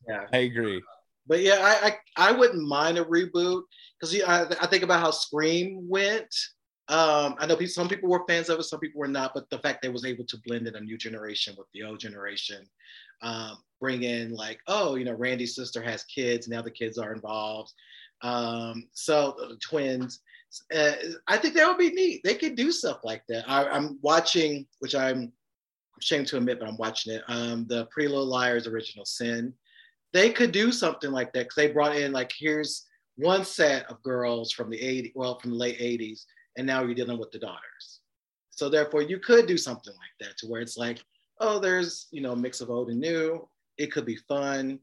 Yeah, 0.08 0.26
I 0.32 0.38
agree. 0.38 0.82
But 1.26 1.40
yeah, 1.40 1.58
I 1.60 1.96
I, 2.16 2.30
I 2.30 2.32
wouldn't 2.32 2.66
mind 2.66 2.98
a 2.98 3.04
reboot 3.04 3.62
because 3.98 4.20
I, 4.20 4.46
I 4.60 4.66
think 4.66 4.82
about 4.82 5.00
how 5.00 5.12
Scream 5.12 5.88
went. 5.88 6.34
Um, 6.88 7.36
I 7.38 7.46
know 7.46 7.56
people, 7.56 7.72
some 7.72 7.88
people 7.88 8.10
were 8.10 8.24
fans 8.28 8.50
of 8.50 8.58
it, 8.60 8.64
some 8.64 8.80
people 8.80 8.98
were 8.98 9.08
not, 9.08 9.32
but 9.32 9.48
the 9.48 9.58
fact 9.60 9.80
they 9.80 9.88
was 9.88 10.04
able 10.04 10.24
to 10.26 10.36
blend 10.44 10.66
in 10.66 10.74
a 10.76 10.80
new 10.80 10.98
generation 10.98 11.54
with 11.56 11.66
the 11.72 11.82
old 11.82 11.98
generation 11.98 12.66
um, 13.22 13.56
bring 13.84 14.04
in 14.04 14.32
like, 14.32 14.60
oh, 14.66 14.94
you 14.94 15.04
know, 15.04 15.12
Randy's 15.12 15.54
sister 15.54 15.82
has 15.82 16.04
kids, 16.04 16.48
now 16.48 16.62
the 16.62 16.70
kids 16.70 16.96
are 16.96 17.12
involved. 17.12 17.70
Um, 18.22 18.88
so 18.94 19.36
the 19.38 19.56
twins. 19.56 20.20
Uh, 20.74 20.92
I 21.28 21.36
think 21.36 21.52
that 21.52 21.68
would 21.68 21.76
be 21.76 21.90
neat. 21.90 22.22
They 22.24 22.34
could 22.34 22.54
do 22.54 22.72
stuff 22.72 23.00
like 23.04 23.24
that. 23.28 23.44
I, 23.46 23.76
am 23.76 23.98
watching, 24.00 24.66
which 24.78 24.94
I'm 24.94 25.34
ashamed 26.00 26.28
to 26.28 26.38
admit, 26.38 26.60
but 26.60 26.66
I'm 26.66 26.78
watching 26.78 27.12
it. 27.12 27.24
Um, 27.28 27.66
the 27.68 27.84
Pretty 27.90 28.08
Little 28.08 28.24
Liars 28.24 28.66
original 28.66 29.04
Sin. 29.04 29.52
They 30.14 30.30
could 30.30 30.50
do 30.50 30.72
something 30.72 31.10
like 31.10 31.34
that 31.34 31.40
because 31.40 31.56
they 31.56 31.70
brought 31.70 31.94
in 31.94 32.10
like 32.10 32.32
here's 32.34 32.86
one 33.16 33.44
set 33.44 33.84
of 33.90 34.02
girls 34.02 34.50
from 34.50 34.70
the 34.70 34.78
80s, 34.78 35.12
well, 35.14 35.38
from 35.40 35.50
the 35.50 35.58
late 35.58 35.78
80s, 35.78 36.22
and 36.56 36.66
now 36.66 36.82
you're 36.82 36.94
dealing 36.94 37.18
with 37.18 37.32
the 37.32 37.38
daughters. 37.38 38.00
So 38.48 38.70
therefore, 38.70 39.02
you 39.02 39.18
could 39.18 39.46
do 39.46 39.58
something 39.58 39.92
like 39.92 40.16
that 40.20 40.38
to 40.38 40.46
where 40.46 40.62
it's 40.62 40.78
like 40.78 41.04
oh, 41.40 41.58
there's 41.58 42.06
you 42.10 42.20
know 42.20 42.32
a 42.32 42.36
mix 42.36 42.60
of 42.60 42.70
old 42.70 42.90
and 42.90 43.00
new. 43.00 43.46
It 43.78 43.92
could 43.92 44.06
be 44.06 44.16
fun. 44.28 44.80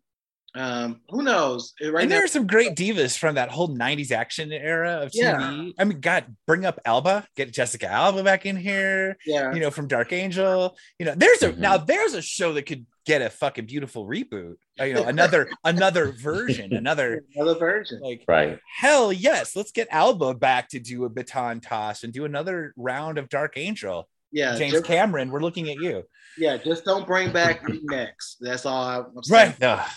Um, 0.53 0.99
who 1.09 1.21
knows? 1.23 1.73
Right 1.81 2.01
and 2.01 2.09
now, 2.09 2.17
there 2.17 2.25
are 2.25 2.27
some 2.27 2.45
great 2.45 2.75
divas 2.75 3.17
from 3.17 3.35
that 3.35 3.49
whole 3.49 3.69
90s 3.69 4.11
action 4.11 4.51
era 4.51 4.99
of 5.03 5.11
TV. 5.11 5.19
Yeah. 5.23 5.69
I 5.79 5.83
mean, 5.85 6.01
God, 6.01 6.35
bring 6.45 6.65
up 6.65 6.77
Alba, 6.83 7.25
get 7.37 7.53
Jessica 7.53 7.87
Alba 7.87 8.21
back 8.21 8.45
in 8.45 8.57
here, 8.57 9.15
yeah, 9.25 9.53
you 9.53 9.61
know, 9.61 9.71
from 9.71 9.87
Dark 9.87 10.11
Angel. 10.11 10.75
You 10.99 11.05
know, 11.05 11.13
there's 11.15 11.41
a 11.41 11.53
Mhm. 11.53 11.57
now 11.59 11.77
there's 11.77 12.15
a 12.15 12.21
show 12.21 12.51
that 12.55 12.63
could 12.63 12.85
get 13.05 13.21
a 13.21 13.29
fucking 13.29 13.65
beautiful 13.65 14.05
reboot. 14.05 14.55
Uh, 14.77 14.83
You 14.83 14.95
know, 14.95 15.03
another 15.07 15.49
another 15.63 16.11
version, 16.11 16.73
another 16.73 17.23
another 17.33 17.57
version. 17.57 18.01
like 18.01 18.25
Right. 18.27 18.59
hell 18.77 19.13
yes, 19.13 19.55
let's 19.55 19.71
get 19.71 19.87
Alba 19.89 20.33
back 20.33 20.67
to 20.71 20.79
do 20.81 21.05
a 21.05 21.09
baton 21.09 21.61
toss 21.61 22.03
and 22.03 22.11
do 22.11 22.25
another 22.25 22.73
round 22.75 23.17
of 23.17 23.29
Dark 23.29 23.53
Angel. 23.55 24.09
Yeah, 24.31 24.55
James 24.57 24.73
just, 24.73 24.85
Cameron, 24.85 25.29
we're 25.31 25.41
looking 25.41 25.69
at 25.69 25.75
you. 25.75 26.03
yeah, 26.37 26.57
just 26.57 26.85
don't 26.85 27.05
bring 27.05 27.31
back 27.31 27.61
next. 27.83 28.37
That's 28.39 28.65
all 28.65 28.83
I'm 29.15 29.23
saying. 29.23 29.55
Right. 29.59 29.63
Ugh, 29.63 29.89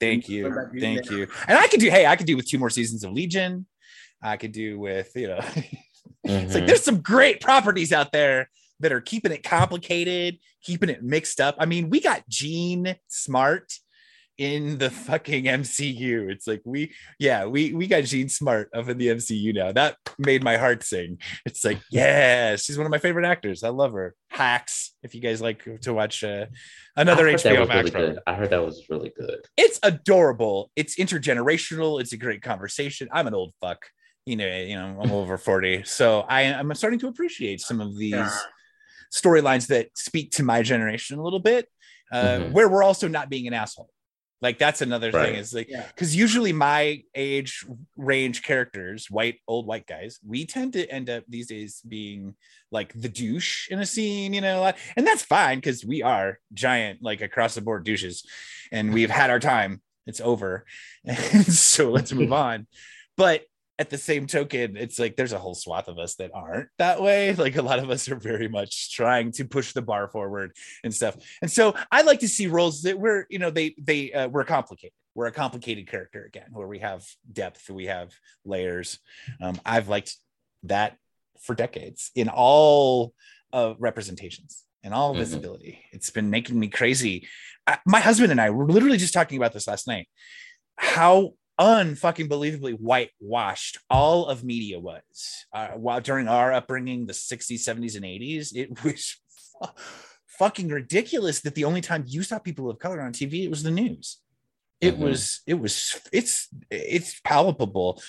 thank 0.00 0.26
Bring 0.26 0.36
you. 0.36 0.70
Thank 0.80 1.10
you. 1.10 1.26
And 1.46 1.58
I 1.58 1.66
could 1.68 1.80
do, 1.80 1.90
hey, 1.90 2.06
I 2.06 2.16
could 2.16 2.26
do 2.26 2.36
with 2.36 2.48
two 2.48 2.58
more 2.58 2.70
seasons 2.70 3.04
of 3.04 3.12
Legion. 3.12 3.66
I 4.22 4.36
could 4.38 4.52
do 4.52 4.78
with, 4.78 5.10
you 5.14 5.28
know, 5.28 5.38
it's 6.24 6.54
like 6.54 6.64
Mhm. 6.64 6.66
there's 6.66 6.82
some 6.82 7.02
great 7.02 7.40
properties 7.40 7.92
out 7.92 8.10
there 8.12 8.48
that 8.80 8.90
are 8.92 9.00
keeping 9.02 9.32
it 9.32 9.42
complicated, 9.42 10.38
keeping 10.62 10.88
it 10.88 11.02
mixed 11.02 11.40
up. 11.40 11.54
I 11.58 11.66
mean, 11.66 11.90
we 11.90 12.00
got 12.00 12.26
Jean 12.28 12.96
Smart 13.08 13.70
in 14.38 14.78
the 14.78 14.90
fucking 14.90 15.44
MCU. 15.44 16.30
It's 16.30 16.46
like 16.46 16.62
we, 16.64 16.92
yeah, 17.18 17.46
we 17.46 17.72
we 17.72 17.86
got 17.86 18.04
Jean 18.04 18.28
Smart 18.28 18.68
up 18.74 18.88
in 18.88 18.98
the 18.98 19.08
MCU 19.08 19.54
now. 19.54 19.72
That 19.72 19.96
made 20.18 20.42
my 20.42 20.56
heart 20.56 20.82
sing. 20.82 21.18
It's 21.46 21.64
like, 21.64 21.80
yeah, 21.90 22.56
she's 22.56 22.76
one 22.76 22.86
of 22.86 22.90
my 22.90 22.98
favorite 22.98 23.24
actors. 23.26 23.62
I 23.62 23.68
love 23.68 23.92
her. 23.92 24.14
Hacks. 24.28 24.94
If 25.02 25.14
you 25.14 25.20
guys 25.20 25.40
like 25.40 25.64
to 25.82 25.94
watch 25.94 26.24
uh, 26.24 26.46
another 26.96 27.28
I 27.28 27.32
heard 27.32 27.40
that 27.40 27.54
HBO 27.54 27.68
Max 27.68 27.92
really 27.94 28.06
good. 28.12 28.18
I 28.26 28.34
heard 28.34 28.50
that 28.50 28.64
was 28.64 28.82
really 28.88 29.12
good. 29.16 29.40
It's 29.56 29.78
adorable. 29.82 30.70
It's 30.76 30.96
intergenerational. 30.96 32.00
It's 32.00 32.12
a 32.12 32.16
great 32.16 32.42
conversation. 32.42 33.08
I'm 33.12 33.26
an 33.26 33.34
old 33.34 33.52
fuck. 33.60 33.84
You 34.26 34.36
know, 34.36 34.46
you 34.46 34.74
know, 34.74 34.98
I'm 35.02 35.12
over 35.12 35.36
40. 35.36 35.84
So 35.84 36.20
I, 36.22 36.42
I'm 36.44 36.74
starting 36.74 36.98
to 37.00 37.08
appreciate 37.08 37.60
some 37.60 37.80
of 37.82 37.96
these 37.96 38.12
Yeah. 38.12 38.30
storylines 39.14 39.66
that 39.68 39.88
speak 39.96 40.32
to 40.32 40.42
my 40.42 40.62
generation 40.62 41.18
a 41.18 41.22
little 41.22 41.38
bit, 41.40 41.68
uh, 42.10 42.38
Mhm. 42.38 42.50
where 42.52 42.68
we're 42.68 42.82
also 42.82 43.06
not 43.06 43.28
being 43.28 43.46
an 43.46 43.52
asshole. 43.52 43.90
Like 44.42 44.58
that's 44.58 44.82
another 44.82 45.10
Right. 45.10 45.30
thing. 45.30 45.34
Is 45.36 45.54
like 45.54 45.68
Yeah. 45.70 45.86
because 45.88 46.14
usually 46.14 46.52
my 46.52 47.02
age 47.14 47.64
range 47.96 48.42
characters, 48.42 49.10
white 49.10 49.38
old 49.48 49.66
white 49.66 49.86
guys, 49.86 50.18
we 50.26 50.44
tend 50.44 50.74
to 50.74 50.86
end 50.90 51.08
up 51.08 51.24
these 51.28 51.46
days 51.46 51.80
being 51.88 52.34
like 52.70 52.92
the 52.94 53.08
douche 53.08 53.68
in 53.70 53.78
a 53.78 53.86
scene, 53.86 54.34
you 54.34 54.40
know, 54.40 54.72
and 54.96 55.06
that's 55.06 55.22
fine 55.22 55.58
because 55.58 55.84
we 55.84 56.02
are 56.02 56.38
giant, 56.52 57.02
like 57.02 57.20
across 57.22 57.54
the 57.54 57.60
board 57.62 57.84
douches, 57.84 58.24
and 58.72 58.92
we've 58.92 59.10
had 59.10 59.30
our 59.30 59.40
time. 59.40 59.80
It's 60.06 60.20
over, 60.20 60.66
so 61.48 61.90
let's 61.90 62.12
move 62.12 62.32
on. 62.46 62.66
But 63.16 63.42
at 63.78 63.90
the 63.90 63.98
same 63.98 64.26
token, 64.26 64.76
it's 64.76 64.98
like 64.98 65.16
there's 65.16 65.32
a 65.32 65.38
whole 65.38 65.54
swath 65.54 65.88
of 65.88 65.98
us 65.98 66.14
that 66.16 66.30
aren't 66.32 66.68
that 66.78 67.02
way. 67.02 67.34
Like 67.38 67.56
a 67.56 67.62
lot 67.62 67.80
of 67.80 67.90
us 67.90 68.08
are 68.08 68.16
very 68.16 68.48
much 68.48 68.94
trying 68.94 69.32
to 69.32 69.44
push 69.44 69.72
the 69.72 69.82
bar 69.82 70.08
forward 70.08 70.52
and 70.84 70.94
stuff. 70.94 71.16
And 71.42 71.50
so 71.50 71.74
I 71.90 72.02
like 72.02 72.20
to 72.20 72.28
see 72.28 72.46
roles 72.46 72.82
that 72.82 72.98
we're, 72.98 73.26
you 73.30 73.38
know, 73.40 73.50
they 73.50 73.74
they 73.78 74.12
uh, 74.12 74.28
we're 74.28 74.44
complicated. 74.44 74.92
We're 75.16 75.26
a 75.26 75.32
complicated 75.32 75.88
character 75.88 76.24
again, 76.24 76.48
where 76.52 76.66
we 76.68 76.80
have 76.80 77.04
depth, 77.32 77.68
we 77.70 77.86
have 77.86 78.12
layers. 78.44 78.98
Um, 79.40 79.60
I've 79.64 79.88
liked 79.88 80.16
that 80.64 80.96
for 81.40 81.54
decades 81.54 82.10
in 82.14 82.28
all 82.28 83.12
uh, 83.52 83.74
representations 83.78 84.64
and 84.82 84.92
all 84.94 85.14
Mhm. 85.14 85.18
visibility. 85.18 85.84
It's 85.92 86.10
been 86.10 86.30
making 86.30 86.58
me 86.58 86.68
crazy. 86.68 87.28
I, 87.66 87.78
my 87.86 88.00
husband 88.00 88.30
and 88.32 88.40
I 88.40 88.50
were 88.50 88.66
literally 88.66 88.98
just 88.98 89.14
talking 89.14 89.36
about 89.38 89.52
this 89.52 89.66
last 89.68 89.86
night. 89.86 90.08
How 90.76 91.34
unfucking 91.60 92.28
believably 92.28 92.72
whitewashed 92.80 93.78
all 93.88 94.26
of 94.26 94.42
media 94.44 94.78
was. 94.80 95.46
Uh, 95.52 95.68
while 95.68 96.00
during 96.00 96.26
our 96.28 96.52
upbringing 96.52 97.06
the 97.06 97.12
60s 97.12 97.60
70s 97.60 97.96
and 97.96 98.04
80s 98.04 98.54
it 98.56 98.68
was 98.84 99.16
fu- 99.60 99.68
fucking 100.26 100.68
ridiculous 100.68 101.40
that 101.42 101.54
the 101.54 101.64
only 101.64 101.80
time 101.80 102.04
you 102.06 102.22
saw 102.22 102.38
people 102.38 102.68
of 102.68 102.78
color 102.78 103.00
on 103.00 103.12
tv 103.12 103.44
it 103.44 103.50
was 103.50 103.62
the 103.62 103.70
news. 103.70 104.18
It 104.80 104.96
Mhm. 104.96 104.98
was 104.98 105.40
it 105.46 105.54
was 105.54 106.00
it's 106.12 106.48
it's 106.70 107.20
palpable. 107.20 108.02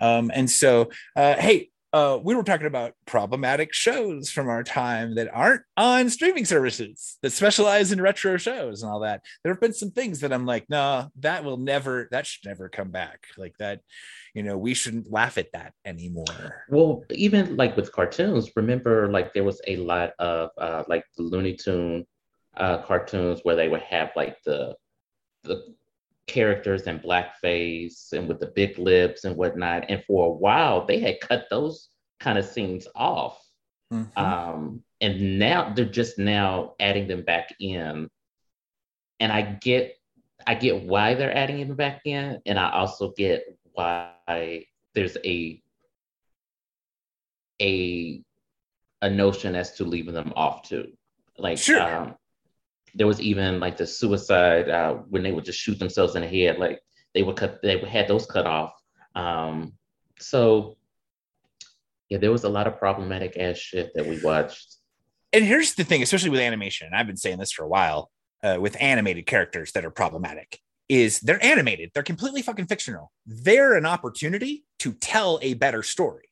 Um 0.00 0.30
and 0.34 0.48
so 0.50 0.90
uh 1.16 1.36
hey 1.36 1.70
uh, 1.92 2.18
we 2.22 2.34
were 2.34 2.44
talking 2.44 2.66
about 2.66 2.92
problematic 3.06 3.72
shows 3.72 4.30
from 4.30 4.48
our 4.48 4.62
time 4.62 5.16
that 5.16 5.28
aren't 5.32 5.62
on 5.76 6.08
streaming 6.08 6.44
services 6.44 7.18
that 7.22 7.32
specialize 7.32 7.90
in 7.90 8.00
retro 8.00 8.36
shows 8.36 8.82
and 8.82 8.92
all 8.92 9.00
that. 9.00 9.22
There 9.42 9.52
have 9.52 9.60
been 9.60 9.72
some 9.72 9.90
things 9.90 10.20
that 10.20 10.32
I'm 10.32 10.46
like, 10.46 10.66
no, 10.68 11.08
that 11.20 11.42
will 11.42 11.56
never, 11.56 12.08
that 12.12 12.26
should 12.26 12.46
never 12.48 12.68
come 12.68 12.90
back. 12.90 13.26
Like 13.36 13.56
that, 13.58 13.80
you 14.34 14.44
know, 14.44 14.56
we 14.56 14.74
shouldn't 14.74 15.10
laugh 15.10 15.36
at 15.36 15.52
that 15.52 15.72
anymore. 15.84 16.64
Well, 16.68 17.04
even 17.10 17.56
like 17.56 17.76
with 17.76 17.92
cartoons, 17.92 18.50
remember 18.54 19.10
like 19.10 19.32
there 19.32 19.44
was 19.44 19.60
a 19.66 19.76
lot 19.76 20.12
of 20.20 20.50
uh, 20.58 20.84
like 20.88 21.04
the 21.16 21.24
Looney 21.24 21.54
Tune 21.56 22.06
uh, 22.56 22.78
cartoons 22.82 23.40
where 23.42 23.56
they 23.56 23.68
would 23.68 23.82
have 23.82 24.10
like 24.14 24.36
the 24.44 24.76
the 25.42 25.74
characters 26.30 26.82
in 26.86 26.98
blackface 27.00 28.12
and 28.12 28.28
with 28.28 28.40
the 28.40 28.52
big 28.54 28.78
lips 28.78 29.24
and 29.24 29.36
whatnot. 29.36 29.84
And 29.90 30.02
for 30.06 30.28
a 30.28 30.32
while, 30.32 30.86
they 30.86 30.98
had 31.00 31.20
cut 31.20 31.46
those 31.50 31.90
kind 32.20 32.38
of 32.38 32.44
scenes 32.44 32.86
off. 32.94 33.36
Mhm. 33.92 34.16
Um, 34.16 34.84
and 35.00 35.38
now 35.38 35.72
they're 35.74 35.84
just 36.00 36.18
now 36.18 36.74
adding 36.80 37.06
them 37.08 37.22
back 37.22 37.54
in. 37.60 38.08
And 39.18 39.32
I 39.32 39.42
get 39.42 39.96
I 40.46 40.54
get 40.54 40.84
why 40.84 41.14
they're 41.14 41.36
adding 41.36 41.66
them 41.68 41.76
back 41.76 42.00
in, 42.06 42.40
and 42.46 42.58
I 42.58 42.70
also 42.70 43.12
get 43.12 43.44
why 43.74 44.64
there's 44.94 45.16
a 45.24 45.62
a 47.60 48.22
a 49.02 49.10
notion 49.10 49.54
as 49.54 49.72
to 49.76 49.84
leaving 49.84 50.14
them 50.14 50.32
off 50.36 50.68
too. 50.68 50.92
Like 51.38 51.58
Sure. 51.58 51.80
um, 51.80 52.16
there 52.94 53.06
was 53.06 53.20
even 53.20 53.60
like 53.60 53.76
the 53.76 53.86
suicide 53.86 54.68
uh, 54.68 54.94
when 55.08 55.22
they 55.22 55.32
would 55.32 55.44
just 55.44 55.58
shoot 55.58 55.78
themselves 55.78 56.16
in 56.16 56.22
the 56.22 56.28
head. 56.28 56.58
Like 56.58 56.80
they 57.14 57.22
would 57.22 57.36
cut, 57.36 57.60
they 57.62 57.78
had 57.78 58.08
those 58.08 58.26
cut 58.26 58.46
off. 58.46 58.72
Um, 59.14 59.74
so 60.18 60.76
yeah, 62.08 62.18
there 62.18 62.32
was 62.32 62.44
a 62.44 62.48
lot 62.48 62.66
of 62.66 62.78
problematic 62.78 63.36
ass 63.38 63.56
shit 63.58 63.92
that 63.94 64.06
we 64.06 64.20
watched. 64.22 64.76
and 65.32 65.44
here's 65.44 65.74
the 65.74 65.84
thing, 65.84 66.02
especially 66.02 66.30
with 66.30 66.40
animation, 66.40 66.86
and 66.88 66.96
I've 66.96 67.06
been 67.06 67.16
saying 67.16 67.38
this 67.38 67.52
for 67.52 67.64
a 67.64 67.68
while, 67.68 68.10
uh, 68.42 68.58
with 68.60 68.76
animated 68.80 69.26
characters 69.26 69.72
that 69.72 69.84
are 69.84 69.90
problematic, 69.90 70.58
is 70.88 71.20
they're 71.20 71.42
animated, 71.44 71.90
they're 71.94 72.02
completely 72.02 72.42
fucking 72.42 72.66
fictional. 72.66 73.12
They're 73.26 73.74
an 73.76 73.86
opportunity 73.86 74.64
to 74.80 74.92
tell 74.94 75.38
a 75.42 75.54
better 75.54 75.84
story. 75.84 76.28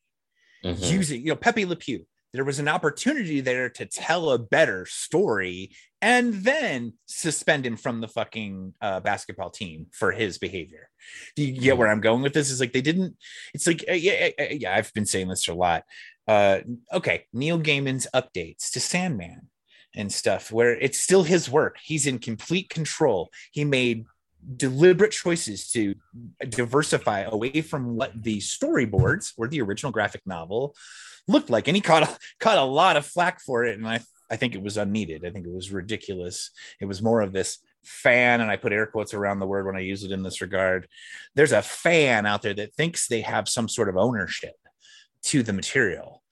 Mhm. 0.64 0.90
Using, 0.90 1.20
you 1.20 1.28
know, 1.28 1.36
Pepe 1.36 1.64
Le 1.64 1.76
Pew, 1.76 2.04
there 2.32 2.44
was 2.44 2.58
an 2.58 2.68
opportunity 2.68 3.40
there 3.40 3.70
to 3.70 3.86
tell 3.86 4.30
a 4.30 4.38
better 4.38 4.86
story 4.86 5.70
and 6.00 6.34
then 6.34 6.92
suspend 7.06 7.66
him 7.66 7.76
from 7.76 8.00
the 8.00 8.08
fucking 8.08 8.74
uh, 8.80 9.00
basketball 9.00 9.50
team 9.50 9.86
for 9.92 10.12
his 10.12 10.38
behavior. 10.38 10.90
Do 11.34 11.42
you 11.44 11.60
get 11.60 11.78
where 11.78 11.88
I'm 11.88 12.00
going 12.00 12.22
with 12.22 12.34
this? 12.34 12.50
Is 12.50 12.60
like 12.60 12.72
they 12.72 12.80
didn't. 12.80 13.16
It's 13.54 13.66
like 13.66 13.84
uh, 13.88 13.94
yeah, 13.94 14.30
yeah, 14.38 14.52
yeah. 14.52 14.76
I've 14.76 14.92
been 14.94 15.06
saying 15.06 15.28
this 15.28 15.48
a 15.48 15.54
lot. 15.54 15.84
Uh, 16.26 16.60
okay, 16.92 17.24
Neil 17.32 17.58
Gaiman's 17.58 18.06
updates 18.14 18.70
to 18.72 18.80
Sandman 18.80 19.48
and 19.94 20.12
stuff, 20.12 20.52
where 20.52 20.76
it's 20.78 21.00
still 21.00 21.22
his 21.22 21.50
work. 21.50 21.78
He's 21.82 22.06
in 22.06 22.18
complete 22.18 22.68
control. 22.68 23.30
He 23.50 23.64
made 23.64 24.04
deliberate 24.56 25.12
choices 25.12 25.70
to 25.72 25.94
diversify 26.48 27.20
away 27.20 27.60
from 27.60 27.96
what 27.96 28.12
the 28.22 28.38
storyboards 28.38 29.32
or 29.36 29.48
the 29.48 29.60
original 29.60 29.92
graphic 29.92 30.22
novel 30.26 30.74
looked 31.26 31.50
like, 31.50 31.68
and 31.68 31.76
he 31.76 31.80
caught 31.80 32.02
a, 32.02 32.18
caught 32.40 32.58
a 32.58 32.62
lot 32.62 32.96
of 32.96 33.06
flack 33.06 33.40
for 33.40 33.64
it. 33.64 33.78
And 33.78 33.86
I 33.86 34.00
I 34.30 34.36
think 34.36 34.54
it 34.54 34.62
was 34.62 34.76
unneeded. 34.76 35.24
I 35.24 35.30
think 35.30 35.46
it 35.46 35.52
was 35.52 35.72
ridiculous. 35.72 36.50
It 36.80 36.84
was 36.84 37.00
more 37.00 37.22
of 37.22 37.32
this 37.32 37.58
fan, 37.84 38.40
and 38.42 38.50
I 38.50 38.56
put 38.56 38.72
air 38.72 38.86
quotes 38.86 39.14
around 39.14 39.38
the 39.38 39.46
word 39.46 39.64
when 39.64 39.76
I 39.76 39.80
use 39.80 40.04
it 40.04 40.12
in 40.12 40.22
this 40.22 40.40
regard. 40.42 40.86
There's 41.34 41.52
a 41.52 41.62
fan 41.62 42.26
out 42.26 42.42
there 42.42 42.54
that 42.54 42.74
thinks 42.74 43.08
they 43.08 43.22
have 43.22 43.48
some 43.48 43.68
sort 43.68 43.88
of 43.88 43.96
ownership 43.96 44.54
to 45.24 45.42
the 45.42 45.52
material. 45.54 46.22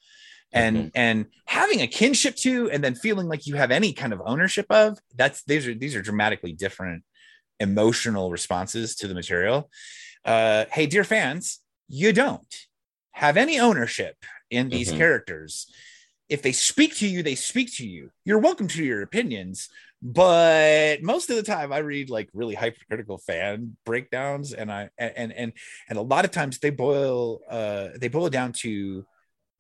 And 0.53 0.77
Mhm. 0.77 0.91
and 0.95 1.27
having 1.47 1.81
a 1.83 1.87
kinship 1.87 2.37
to, 2.37 2.71
and 2.71 2.83
then 2.85 2.95
feeling 2.95 3.27
like 3.27 3.47
you 3.47 3.57
have 3.57 3.71
any 3.71 3.93
kind 3.93 4.13
of 4.13 4.23
ownership 4.25 4.67
of, 4.71 4.99
that's 5.15 5.43
these 5.45 5.67
are 5.67 5.75
these 5.75 5.97
are 5.97 6.03
dramatically 6.03 6.53
different 6.53 7.03
emotional 7.61 8.31
responses 8.31 8.97
to 8.97 9.09
the 9.09 9.15
material. 9.15 9.71
Uh, 10.25 10.65
hey, 10.73 10.87
dear 10.87 11.05
fans, 11.05 11.61
you 11.89 12.13
don't 12.13 12.67
have 13.13 13.37
any 13.37 13.59
ownership 13.59 14.17
in 14.51 14.69
these 14.69 14.93
Mhm. 14.93 14.99
characters. 14.99 15.71
If 16.29 16.43
they 16.43 16.53
speak 16.53 16.97
to 16.97 17.07
you, 17.09 17.23
they 17.23 17.37
speak 17.37 17.75
to 17.77 17.87
you. 17.87 18.11
You're 18.25 18.41
welcome 18.41 18.67
to 18.69 18.85
your 18.85 19.03
opinions, 19.03 19.69
but 20.03 21.03
most 21.03 21.31
of 21.31 21.37
the 21.37 21.43
time 21.43 21.73
I 21.73 21.79
read 21.79 22.11
like 22.11 22.29
really 22.35 22.55
hypercritical 22.55 23.19
fan 23.19 23.77
breakdowns 23.85 24.53
and 24.53 24.71
I 24.71 24.91
and 24.99 25.33
and 25.33 25.53
and 25.89 25.99
a 25.99 26.03
lot 26.03 26.25
of 26.25 26.33
times 26.33 26.59
they 26.59 26.71
boil 26.71 27.41
uh 27.49 27.91
they 27.97 28.09
boil 28.09 28.29
down 28.29 28.53
to 28.65 29.07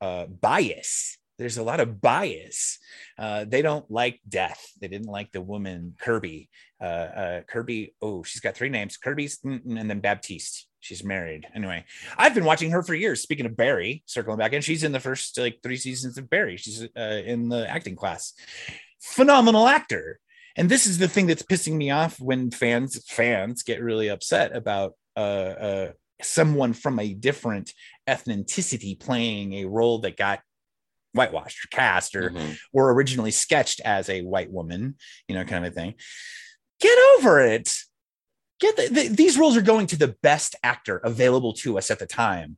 uh 0.00 0.26
bias 0.26 1.16
there's 1.38 1.58
a 1.58 1.62
lot 1.62 1.80
of 1.80 2.00
bias. 2.00 2.78
Uh, 3.18 3.44
they 3.44 3.60
don't 3.60 3.90
like 3.90 4.20
death. 4.28 4.72
They 4.80 4.88
didn't 4.88 5.08
like 5.08 5.32
the 5.32 5.40
woman 5.40 5.94
Kirby. 6.00 6.48
Uh, 6.80 6.84
uh, 6.84 7.40
Kirby. 7.42 7.94
Oh, 8.02 8.22
she's 8.22 8.40
got 8.40 8.54
three 8.54 8.68
names: 8.68 8.96
Kirby's 8.96 9.38
and 9.44 9.90
then 9.90 10.00
Baptiste. 10.00 10.66
She's 10.80 11.02
married. 11.02 11.46
Anyway, 11.54 11.84
I've 12.16 12.34
been 12.34 12.44
watching 12.44 12.70
her 12.70 12.82
for 12.82 12.94
years. 12.94 13.22
Speaking 13.22 13.46
of 13.46 13.56
Barry, 13.56 14.02
circling 14.06 14.38
back, 14.38 14.52
and 14.52 14.62
she's 14.62 14.84
in 14.84 14.92
the 14.92 15.00
first 15.00 15.38
like 15.38 15.58
three 15.62 15.76
seasons 15.76 16.18
of 16.18 16.30
Barry. 16.30 16.56
She's 16.56 16.82
uh, 16.96 17.22
in 17.24 17.48
the 17.48 17.68
acting 17.68 17.96
class. 17.96 18.34
Phenomenal 19.00 19.66
actor. 19.66 20.20
And 20.56 20.68
this 20.70 20.86
is 20.86 20.98
the 20.98 21.08
thing 21.08 21.26
that's 21.26 21.42
pissing 21.42 21.74
me 21.74 21.90
off 21.90 22.18
when 22.20 22.50
fans 22.50 23.02
fans 23.08 23.62
get 23.62 23.82
really 23.82 24.08
upset 24.08 24.56
about 24.56 24.94
uh, 25.16 25.20
uh, 25.20 25.92
someone 26.22 26.72
from 26.72 26.98
a 26.98 27.12
different 27.12 27.72
ethnicity 28.08 28.98
playing 28.98 29.54
a 29.54 29.64
role 29.66 29.98
that 30.00 30.16
got 30.16 30.40
whitewashed 31.12 31.64
or 31.64 31.68
cast 31.68 32.14
or 32.14 32.30
mm-hmm. 32.30 32.52
were 32.72 32.92
originally 32.94 33.30
sketched 33.30 33.80
as 33.80 34.08
a 34.08 34.22
white 34.22 34.50
woman, 34.50 34.96
you 35.28 35.34
know, 35.34 35.44
kind 35.44 35.66
of 35.66 35.74
thing. 35.74 35.94
Get 36.80 36.98
over 37.16 37.40
it. 37.40 37.70
Get 38.60 38.76
the, 38.76 38.88
the, 38.88 39.08
these 39.08 39.38
roles 39.38 39.56
are 39.56 39.62
going 39.62 39.86
to 39.88 39.98
the 39.98 40.16
best 40.22 40.56
actor 40.62 40.98
available 40.98 41.52
to 41.54 41.78
us 41.78 41.90
at 41.90 41.98
the 41.98 42.06
time. 42.06 42.56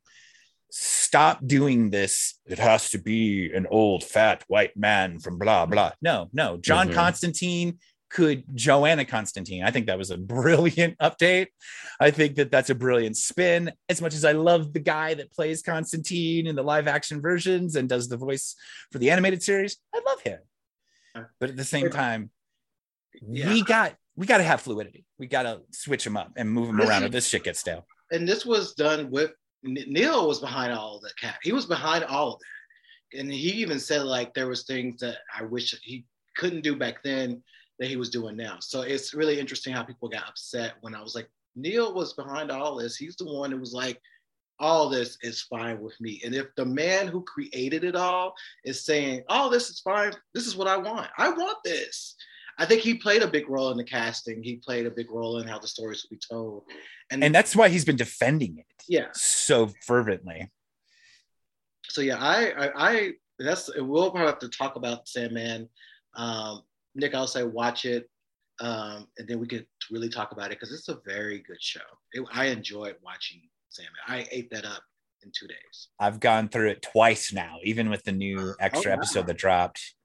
Stop 0.71 1.45
doing 1.45 1.89
this. 1.89 2.39
It 2.45 2.59
has 2.59 2.91
to 2.91 2.99
be 2.99 3.51
an 3.53 3.67
old 3.69 4.03
fat 4.03 4.43
white 4.47 4.77
man 4.77 5.19
from 5.19 5.39
blah 5.39 5.65
blah. 5.65 5.91
No, 6.01 6.29
no. 6.31 6.57
John 6.57 6.87
mm-hmm. 6.87 6.95
Constantine 6.95 7.79
could 8.09 8.43
Joanna 8.55 9.05
Constantine. 9.05 9.63
I 9.63 9.71
think 9.71 9.87
that 9.87 9.97
was 9.97 10.11
a 10.11 10.17
brilliant 10.35 10.97
update. 10.99 11.47
I 11.99 12.11
think 12.11 12.35
that 12.35 12.51
that's 12.51 12.69
a 12.69 12.75
brilliant 12.75 13.17
spin. 13.17 13.71
As 13.87 14.01
much 14.01 14.13
as 14.13 14.25
I 14.25 14.33
love 14.33 14.73
the 14.73 14.79
guy 14.79 15.13
that 15.15 15.31
plays 15.31 15.61
Constantine 15.61 16.47
in 16.47 16.55
the 16.55 16.63
live 16.63 16.87
action 16.87 17.21
versions 17.21 17.75
and 17.75 17.87
does 17.87 18.09
the 18.09 18.17
voice 18.17 18.55
for 18.91 18.99
the 18.99 19.11
animated 19.11 19.43
series, 19.43 19.77
I 19.93 20.01
love 20.05 20.21
him. 20.21 20.39
But 21.39 21.49
at 21.49 21.57
the 21.57 21.65
same 21.65 21.89
time, 21.89 22.29
yeah. 23.27 23.49
we 23.49 23.63
got 23.63 23.95
we 24.19 24.25
got 24.25 24.39
to 24.39 24.43
have 24.43 24.59
fluidity. 24.59 25.05
We 25.17 25.27
got 25.27 25.43
to 25.43 25.61
switch 25.71 26.03
them 26.03 26.17
up 26.17 26.33
and 26.35 26.51
move 26.51 26.67
them 26.67 26.81
around, 26.81 27.05
or 27.05 27.09
this 27.09 27.25
shit 27.25 27.45
gets 27.45 27.61
stale. 27.61 27.87
And 28.11 28.27
this 28.27 28.45
was 28.45 28.73
done 28.73 29.09
with 29.09 29.31
Neil 29.63 30.27
was 30.27 30.39
behind 30.39 30.73
all 30.73 30.97
of 30.97 31.03
the 31.03 31.11
cat. 31.19 31.37
He 31.41 31.53
was 31.53 31.65
behind 31.65 32.03
all 32.03 32.33
of 32.33 32.39
that, 32.39 33.19
and 33.19 33.31
he 33.31 33.51
even 33.51 33.79
said 33.79 34.03
like 34.03 34.33
there 34.33 34.49
was 34.49 34.63
things 34.63 34.99
that 34.99 35.19
I 35.33 35.45
wish 35.45 35.73
he 35.83 36.05
couldn't 36.35 36.65
do 36.65 36.75
back 36.75 37.01
then 37.01 37.41
that 37.79 37.87
he 37.87 37.95
was 37.95 38.09
doing 38.09 38.35
now. 38.35 38.57
So 38.59 38.81
it's 38.81 39.13
really 39.13 39.39
interesting 39.39 39.73
how 39.73 39.83
people 39.83 40.09
got 40.09 40.27
upset 40.27 40.73
when 40.81 40.93
I 40.93 41.01
was 41.01 41.15
like, 41.15 41.29
Neil 41.55 41.93
was 41.93 42.11
behind 42.11 42.51
all 42.51 42.75
this. 42.75 42.97
He's 42.97 43.15
the 43.15 43.23
one 43.23 43.51
who 43.51 43.57
was 43.57 43.71
like, 43.73 44.01
all 44.59 44.89
this 44.89 45.17
is 45.21 45.43
fine 45.43 45.79
with 45.79 45.99
me. 46.01 46.21
And 46.25 46.35
if 46.35 46.47
the 46.57 46.65
man 46.65 47.07
who 47.07 47.23
created 47.23 47.85
it 47.85 47.95
all 47.95 48.33
is 48.65 48.83
saying, 48.83 49.23
all 49.29 49.49
this 49.49 49.69
is 49.69 49.79
fine, 49.79 50.11
this 50.33 50.45
is 50.45 50.57
what 50.57 50.67
I 50.67 50.75
want. 50.75 51.07
I 51.17 51.29
want 51.29 51.57
this. 51.63 52.15
I 52.59 52.65
think 52.65 52.81
he 52.81 52.93
played 52.95 53.23
a 53.23 53.27
big 53.27 53.49
role 53.49 53.71
in 53.71 53.77
the 53.77 53.83
casting. 53.83 54.43
He 54.43 54.57
played 54.57 54.85
a 54.85 54.91
big 54.91 55.09
role 55.09 55.39
in 55.39 55.47
how 55.47 55.57
the 55.59 55.67
stories 55.67 56.03
would 56.03 56.15
be 56.15 56.21
told. 56.29 56.63
And, 57.09 57.23
and 57.23 57.33
that's 57.33 57.55
why 57.55 57.69
he's 57.69 57.85
been 57.85 57.95
defending 57.95 58.57
it. 58.57 58.83
Yeah. 58.87 59.07
So 59.13 59.71
fervently. 59.85 60.51
So 61.89 62.01
yeah, 62.01 62.17
I 62.19 62.51
I, 62.51 62.71
I 62.75 63.11
that's 63.39 63.69
we'll 63.77 64.11
probably 64.11 64.27
have 64.27 64.39
to 64.39 64.49
talk 64.49 64.75
about 64.75 65.07
Sandman 65.07 65.69
um, 66.15 66.63
Nick, 66.95 67.15
I'll 67.15 67.27
say 67.27 67.43
watch 67.43 67.85
it, 67.85 68.09
um, 68.59 69.07
and 69.17 69.27
then 69.27 69.39
we 69.39 69.47
could 69.47 69.65
really 69.91 70.09
talk 70.09 70.31
about 70.31 70.47
it 70.47 70.59
because 70.59 70.73
it's 70.73 70.89
a 70.89 70.99
very 71.05 71.39
good 71.39 71.61
show. 71.61 71.79
It, 72.13 72.25
I 72.33 72.45
enjoyed 72.45 72.95
watching 73.03 73.41
Sandman. 73.69 74.01
I 74.07 74.27
ate 74.31 74.49
that 74.51 74.65
up 74.65 74.83
in 75.23 75.31
two 75.37 75.47
days. 75.47 75.89
I've 75.99 76.19
gone 76.19 76.49
through 76.49 76.69
it 76.69 76.81
twice 76.81 77.31
now, 77.31 77.57
even 77.63 77.89
with 77.89 78.03
the 78.03 78.11
new 78.11 78.39
oh, 78.51 78.55
extra 78.59 78.91
oh, 78.91 78.95
wow. 78.95 78.97
episode 78.97 79.27
that 79.27 79.37
dropped. 79.37 79.95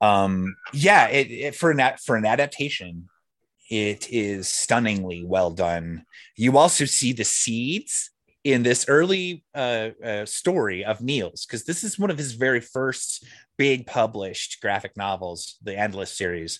Um, 0.00 0.56
yeah, 0.72 1.08
it, 1.08 1.30
it 1.30 1.54
for 1.54 1.70
an 1.70 1.96
for 2.04 2.16
an 2.16 2.24
adaptation, 2.24 3.08
it 3.70 4.10
is 4.10 4.48
stunningly 4.48 5.24
well 5.24 5.50
done. 5.50 6.04
You 6.36 6.58
also 6.58 6.84
see 6.84 7.12
the 7.12 7.24
seeds 7.24 8.10
in 8.48 8.62
this 8.62 8.86
early 8.88 9.44
uh, 9.54 9.90
uh, 10.02 10.24
story 10.24 10.82
of 10.82 11.02
Neil's, 11.02 11.44
because 11.44 11.64
this 11.64 11.84
is 11.84 11.98
one 11.98 12.10
of 12.10 12.16
his 12.16 12.32
very 12.32 12.62
first 12.62 13.26
big 13.58 13.86
published 13.86 14.62
graphic 14.62 14.96
novels, 14.96 15.58
the 15.62 15.76
Endless 15.76 16.16
series, 16.16 16.58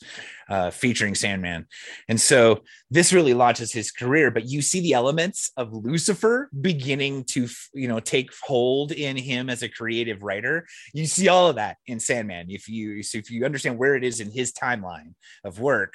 uh, 0.50 0.70
featuring 0.70 1.14
Sandman. 1.14 1.66
And 2.06 2.20
so 2.20 2.62
this 2.90 3.14
really 3.14 3.32
launches 3.32 3.72
his 3.72 3.90
career. 3.90 4.30
But 4.30 4.46
you 4.46 4.60
see 4.60 4.80
the 4.80 4.92
elements 4.92 5.50
of 5.56 5.72
Lucifer 5.72 6.50
beginning 6.60 7.24
to, 7.32 7.48
you 7.72 7.88
know, 7.88 8.00
take 8.00 8.28
hold 8.42 8.92
in 8.92 9.16
him 9.16 9.48
as 9.48 9.62
a 9.62 9.68
creative 9.70 10.22
writer. 10.22 10.66
You 10.92 11.06
see 11.06 11.28
all 11.28 11.48
of 11.48 11.56
that 11.56 11.78
in 11.86 12.00
Sandman. 12.00 12.50
If 12.50 12.68
you 12.68 13.02
so 13.02 13.16
if 13.16 13.30
you 13.30 13.46
understand 13.46 13.78
where 13.78 13.94
it 13.94 14.04
is 14.04 14.20
in 14.20 14.30
his 14.30 14.52
timeline 14.52 15.14
of 15.42 15.58
work, 15.58 15.94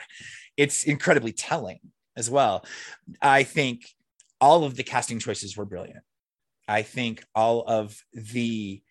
it's 0.57 0.85
incredibly 0.85 1.33
telling 1.33 1.81
as 2.17 2.31
well. 2.31 2.65
I 3.21 3.43
think 3.43 3.85
all 4.43 4.65
of 4.65 4.75
the 4.75 4.83
casting 4.83 5.19
choices 5.19 5.55
were 5.55 5.63
brilliant. 5.63 6.03
I 6.67 6.81
think 6.81 7.23
all 7.33 7.63
of 7.65 7.97
the 8.11 8.81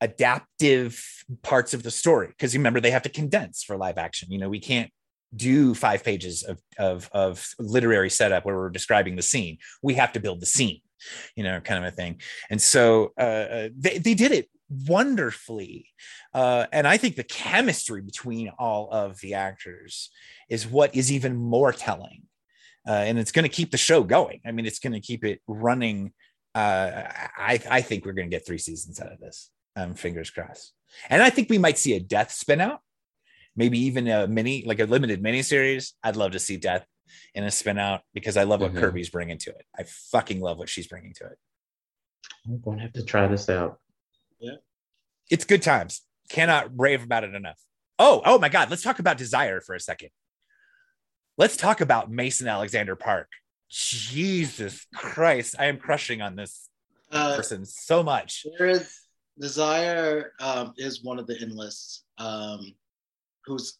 adaptive 0.00 1.04
parts 1.42 1.74
of 1.74 1.82
the 1.82 1.90
story 1.90 2.28
because 2.28 2.56
remember 2.56 2.80
they 2.80 2.92
have 2.92 3.02
to 3.02 3.08
condense 3.08 3.64
for 3.64 3.76
live 3.76 3.98
action. 3.98 4.30
You 4.30 4.38
know 4.38 4.48
we 4.48 4.60
can't 4.60 4.92
do 5.34 5.74
five 5.74 6.04
pages 6.04 6.44
of, 6.44 6.60
of, 6.78 7.08
of 7.12 7.48
literary 7.58 8.10
setup 8.10 8.44
where 8.44 8.56
we're 8.56 8.70
describing 8.70 9.16
the 9.16 9.22
scene. 9.22 9.58
We 9.82 9.94
have 9.94 10.12
to 10.12 10.20
build 10.20 10.40
the 10.40 10.46
scene 10.46 10.80
you 11.34 11.42
know 11.42 11.60
kind 11.60 11.84
of 11.84 11.92
a 11.92 11.96
thing. 11.96 12.20
And 12.48 12.62
so 12.62 13.12
uh, 13.18 13.46
uh, 13.56 13.68
they, 13.76 13.98
they 13.98 14.14
did 14.14 14.30
it 14.30 14.48
wonderfully. 14.86 15.86
Uh, 16.32 16.66
and 16.72 16.86
i 16.86 16.96
think 16.96 17.16
the 17.16 17.24
chemistry 17.24 18.00
between 18.00 18.52
all 18.56 18.88
of 18.92 19.18
the 19.20 19.34
actors 19.34 20.10
is 20.48 20.64
what 20.64 20.94
is 20.94 21.10
even 21.10 21.34
more 21.34 21.72
telling 21.72 22.22
uh, 22.88 22.92
and 22.92 23.18
it's 23.18 23.32
going 23.32 23.44
to 23.44 23.48
keep 23.48 23.70
the 23.70 23.78
show 23.78 24.02
going 24.02 24.40
i 24.46 24.52
mean 24.52 24.66
it's 24.66 24.78
going 24.78 24.92
to 24.92 25.00
keep 25.00 25.24
it 25.24 25.40
running 25.46 26.12
uh, 26.54 27.04
I, 27.38 27.60
I 27.70 27.80
think 27.80 28.04
we're 28.04 28.12
going 28.12 28.28
to 28.28 28.36
get 28.36 28.46
three 28.46 28.58
seasons 28.58 29.00
out 29.00 29.12
of 29.12 29.20
this 29.20 29.50
um, 29.76 29.94
fingers 29.94 30.30
crossed. 30.30 30.72
And 31.08 31.22
I 31.22 31.30
think 31.30 31.48
we 31.48 31.58
might 31.58 31.78
see 31.78 31.94
a 31.94 32.00
death 32.00 32.32
spin 32.32 32.60
out, 32.60 32.80
maybe 33.54 33.78
even 33.78 34.08
a 34.08 34.26
mini, 34.26 34.64
like 34.66 34.80
a 34.80 34.84
limited 34.84 35.22
mini 35.22 35.42
series. 35.42 35.94
I'd 36.02 36.16
love 36.16 36.32
to 36.32 36.40
see 36.40 36.56
death 36.56 36.84
in 37.34 37.44
a 37.44 37.50
spin 37.50 37.78
out 37.78 38.00
because 38.14 38.36
I 38.36 38.44
love 38.44 38.60
what 38.60 38.72
mm-hmm. 38.72 38.80
Kirby's 38.80 39.10
bringing 39.10 39.38
to 39.38 39.50
it. 39.50 39.64
I 39.78 39.84
fucking 39.84 40.40
love 40.40 40.58
what 40.58 40.68
she's 40.68 40.88
bringing 40.88 41.14
to 41.14 41.26
it. 41.26 41.38
I'm 42.46 42.60
going 42.60 42.78
to 42.78 42.82
have 42.82 42.92
to 42.94 43.04
try 43.04 43.28
this 43.28 43.48
out. 43.48 43.78
Yeah. 44.40 44.56
It's 45.30 45.44
good 45.44 45.62
times. 45.62 46.02
Cannot 46.30 46.70
rave 46.76 47.04
about 47.04 47.24
it 47.24 47.34
enough. 47.34 47.60
Oh, 47.98 48.22
oh 48.24 48.38
my 48.38 48.48
God. 48.48 48.70
Let's 48.70 48.82
talk 48.82 48.98
about 48.98 49.18
Desire 49.18 49.60
for 49.60 49.74
a 49.74 49.80
second. 49.80 50.10
Let's 51.38 51.56
talk 51.56 51.80
about 51.80 52.10
Mason 52.10 52.48
Alexander 52.48 52.96
Park. 52.96 53.28
Jesus 53.68 54.86
Christ. 54.94 55.54
I 55.58 55.66
am 55.66 55.78
crushing 55.78 56.20
on 56.20 56.36
this 56.36 56.68
uh, 57.12 57.36
person 57.36 57.64
so 57.64 58.02
much. 58.02 58.44
There 58.58 58.68
is 58.68 59.00
Desire 59.40 60.32
um, 60.38 60.74
is 60.76 61.02
one 61.02 61.18
of 61.18 61.26
the 61.26 61.40
endless, 61.40 62.04
um, 62.18 62.74
who's 63.46 63.78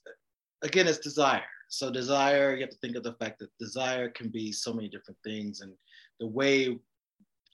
again 0.62 0.88
it's 0.88 0.98
desire. 0.98 1.44
So 1.68 1.90
desire, 1.90 2.55
you 2.55 2.62
have 2.62 2.70
to 2.70 2.78
think 2.78 2.96
of 2.96 3.03
the 3.03 3.12
fact 3.14 3.40
that 3.40 3.51
desire 3.59 4.09
can 4.09 4.30
be 4.30 4.53
so 4.53 4.72
many 4.72 4.88
different 4.88 5.18
things, 5.22 5.61
and 5.61 5.72
the 6.18 6.26
way 6.26 6.78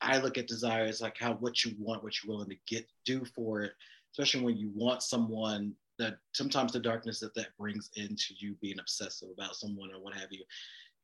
I 0.00 0.18
look 0.18 0.38
at 0.38 0.46
desire 0.46 0.84
is 0.84 1.00
like 1.00 1.18
how 1.18 1.34
what 1.34 1.64
you 1.64 1.74
want, 1.80 2.04
what 2.04 2.14
you're 2.22 2.32
willing 2.32 2.50
to 2.50 2.56
get 2.68 2.86
do 3.04 3.24
for 3.34 3.62
it, 3.62 3.72
especially 4.12 4.42
when 4.42 4.56
you 4.56 4.70
want 4.72 5.02
someone 5.02 5.72
that 5.98 6.18
sometimes 6.32 6.72
the 6.72 6.80
darkness 6.80 7.20
that 7.20 7.34
that 7.34 7.56
brings 7.58 7.90
into 7.96 8.34
you 8.38 8.56
being 8.60 8.78
obsessive 8.78 9.28
about 9.36 9.56
someone 9.56 9.90
or 9.92 10.00
what 10.00 10.14
have 10.14 10.30
you. 10.30 10.44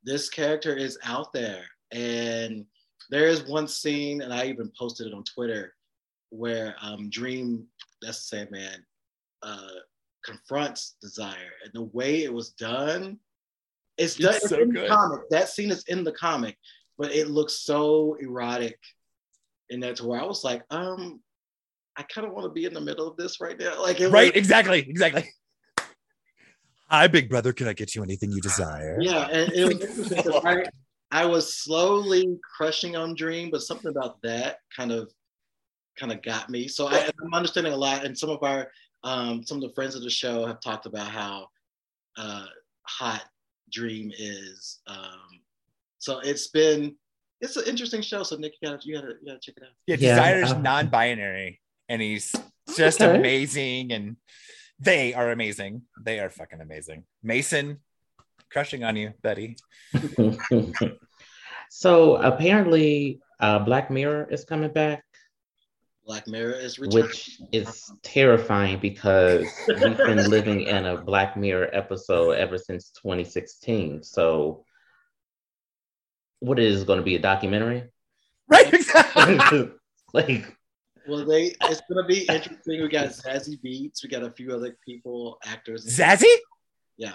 This 0.04 0.28
character 0.28 0.76
is 0.76 0.98
out 1.04 1.32
there, 1.32 1.64
and 1.92 2.66
there 3.10 3.26
is 3.26 3.44
one 3.44 3.68
scene, 3.68 4.22
and 4.22 4.32
I 4.32 4.46
even 4.46 4.70
posted 4.78 5.06
it 5.06 5.14
on 5.14 5.24
Twitter 5.24 5.74
where 6.30 6.74
um, 6.80 7.10
Dream, 7.10 7.66
that's 8.00 8.28
the 8.28 8.36
same 8.38 8.48
man, 8.50 8.84
uh, 9.42 9.80
confronts 10.24 10.96
Desire, 11.00 11.52
and 11.64 11.72
the 11.74 11.90
way 11.92 12.24
it 12.24 12.32
was 12.32 12.50
done, 12.50 13.18
it's, 13.98 14.16
done, 14.16 14.34
it's, 14.34 14.48
so 14.48 14.60
in 14.60 14.70
good. 14.70 14.84
the 14.84 14.88
comic. 14.88 15.20
That 15.30 15.48
scene 15.48 15.70
is 15.70 15.84
in 15.84 16.04
the 16.04 16.12
comic, 16.12 16.56
but 16.98 17.14
it 17.14 17.28
looks 17.28 17.60
so 17.60 18.16
erotic 18.20 18.78
and 19.72 19.82
that's 19.82 20.02
where 20.02 20.20
I 20.20 20.24
was 20.24 20.44
like, 20.44 20.62
um, 20.70 21.20
I 21.96 22.02
kind 22.04 22.26
of 22.26 22.32
want 22.32 22.44
to 22.44 22.50
be 22.50 22.64
in 22.64 22.74
the 22.74 22.80
middle 22.80 23.06
of 23.06 23.16
this 23.16 23.40
right 23.40 23.58
now. 23.58 23.82
Like, 23.82 24.00
right, 24.00 24.10
was, 24.10 24.30
exactly, 24.34 24.80
exactly. 24.80 25.28
Hi, 26.88 27.06
big 27.06 27.28
brother. 27.28 27.52
Can 27.52 27.68
I 27.68 27.72
get 27.72 27.94
you 27.94 28.02
anything 28.02 28.30
you 28.32 28.40
desire? 28.40 28.98
Yeah, 29.00 29.26
and 29.28 29.52
it 29.52 29.64
was 29.64 29.80
interesting. 29.80 30.40
I, 30.44 30.64
I 31.10 31.26
was 31.26 31.56
slowly 31.56 32.38
crushing 32.56 32.96
on 32.96 33.14
Dream, 33.14 33.50
but 33.50 33.62
something 33.62 33.90
about 33.90 34.20
that 34.22 34.58
kind 34.74 34.92
of 34.92 35.10
kind 35.98 36.12
of 36.12 36.22
got 36.22 36.48
me. 36.50 36.68
So 36.68 36.88
I, 36.88 37.10
am 37.22 37.34
understanding 37.34 37.72
a 37.72 37.76
lot, 37.76 38.04
and 38.04 38.16
some 38.16 38.30
of 38.30 38.42
our 38.42 38.70
um, 39.04 39.42
some 39.44 39.58
of 39.58 39.62
the 39.62 39.74
friends 39.74 39.94
of 39.94 40.02
the 40.02 40.10
show 40.10 40.46
have 40.46 40.60
talked 40.60 40.86
about 40.86 41.08
how 41.08 41.48
uh, 42.16 42.46
hot 42.84 43.24
Dream 43.70 44.12
is. 44.18 44.80
Um, 44.86 45.40
so 45.98 46.20
it's 46.20 46.48
been 46.48 46.96
it's 47.40 47.56
an 47.56 47.64
interesting 47.66 48.02
show. 48.02 48.22
So 48.22 48.36
Nick, 48.36 48.54
you 48.60 48.68
gotta 48.68 48.86
you 48.86 48.94
gotta, 48.94 49.14
you 49.20 49.28
gotta 49.28 49.40
check 49.40 49.56
it 49.56 49.62
out. 49.62 49.70
Yeah, 49.86 49.96
yeah 49.98 50.14
Desire's 50.14 50.52
um, 50.52 50.62
non-binary, 50.62 51.60
and 51.92 52.00
he's 52.00 52.34
just 52.74 53.02
Okay. 53.02 53.18
amazing. 53.18 53.92
And 53.92 54.16
they 54.80 55.12
are 55.12 55.30
amazing. 55.30 55.82
They 56.00 56.20
are 56.20 56.30
fucking 56.30 56.62
amazing. 56.62 57.04
Mason, 57.22 57.80
crushing 58.50 58.82
on 58.82 58.96
you, 58.96 59.12
Betty. 59.20 59.56
so 61.70 62.16
apparently, 62.16 63.20
uh, 63.40 63.58
Black 63.58 63.90
Mirror 63.90 64.28
is 64.30 64.44
coming 64.44 64.72
back, 64.72 65.04
Black 66.06 66.26
Mirror 66.26 66.54
is 66.54 66.78
returning. 66.78 67.08
which 67.08 67.40
is 67.52 67.92
terrifying 68.02 68.78
because 68.80 69.46
we've 69.68 69.96
been 69.98 70.30
living 70.36 70.62
in 70.62 70.86
a 70.86 70.96
Black 70.96 71.36
Mirror 71.36 71.68
episode 71.74 72.32
ever 72.32 72.56
since 72.56 72.90
2016. 73.02 74.02
So, 74.02 74.64
what 76.40 76.58
is 76.58 76.84
going 76.84 76.98
to 77.00 77.04
be 77.04 77.16
a 77.16 77.20
documentary? 77.20 77.84
Right. 78.48 78.72
like, 80.14 80.56
Well, 81.08 81.24
they 81.24 81.54
it's 81.62 81.82
gonna 81.88 82.06
be 82.06 82.20
interesting. 82.28 82.82
We 82.82 82.88
got 82.88 83.08
Zazie 83.08 83.58
Beetz. 83.64 84.02
We 84.02 84.08
got 84.08 84.22
a 84.22 84.30
few 84.30 84.54
other 84.54 84.76
people, 84.86 85.38
actors. 85.44 85.86
Zazie? 85.86 86.24
Yeah. 86.96 87.14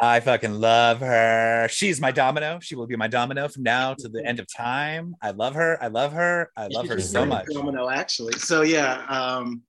I 0.00 0.18
fucking 0.18 0.54
love 0.54 0.98
her. 1.00 1.68
She's 1.70 2.00
my 2.00 2.10
domino. 2.10 2.58
She 2.60 2.74
will 2.74 2.88
be 2.88 2.96
my 2.96 3.06
domino 3.06 3.46
from 3.46 3.62
now 3.62 3.94
to 3.94 4.08
the 4.08 4.26
end 4.26 4.40
of 4.40 4.46
time. 4.52 5.14
I 5.22 5.30
love 5.30 5.54
her. 5.54 5.80
I 5.80 5.86
love 5.86 6.12
her. 6.12 6.50
I 6.56 6.66
love 6.66 6.88
her 6.88 7.00
so 7.00 7.24
much. 7.24 7.46
Domino, 7.52 7.88
actually. 7.88 8.32
So 8.38 8.62
yeah, 8.62 9.04
um, 9.08 9.62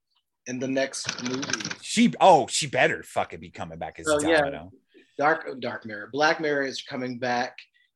in 0.47 0.57
the 0.57 0.67
next 0.67 1.23
movie, 1.23 1.69
She 1.81 2.11
oh, 2.19 2.47
she 2.47 2.65
better 2.65 3.03
fucking 3.03 3.39
be 3.39 3.51
coming 3.51 3.77
back 3.77 3.99
as 3.99 4.07
Oh, 4.09 4.19
yeah. 4.19 4.39
domino. 4.41 4.71
Dark 5.17 5.47
Dark 5.59 5.85
Mirror, 5.85 6.09
Black 6.11 6.39
Mirror 6.41 6.63
is 6.63 6.81
coming 6.81 7.19
back. 7.19 7.55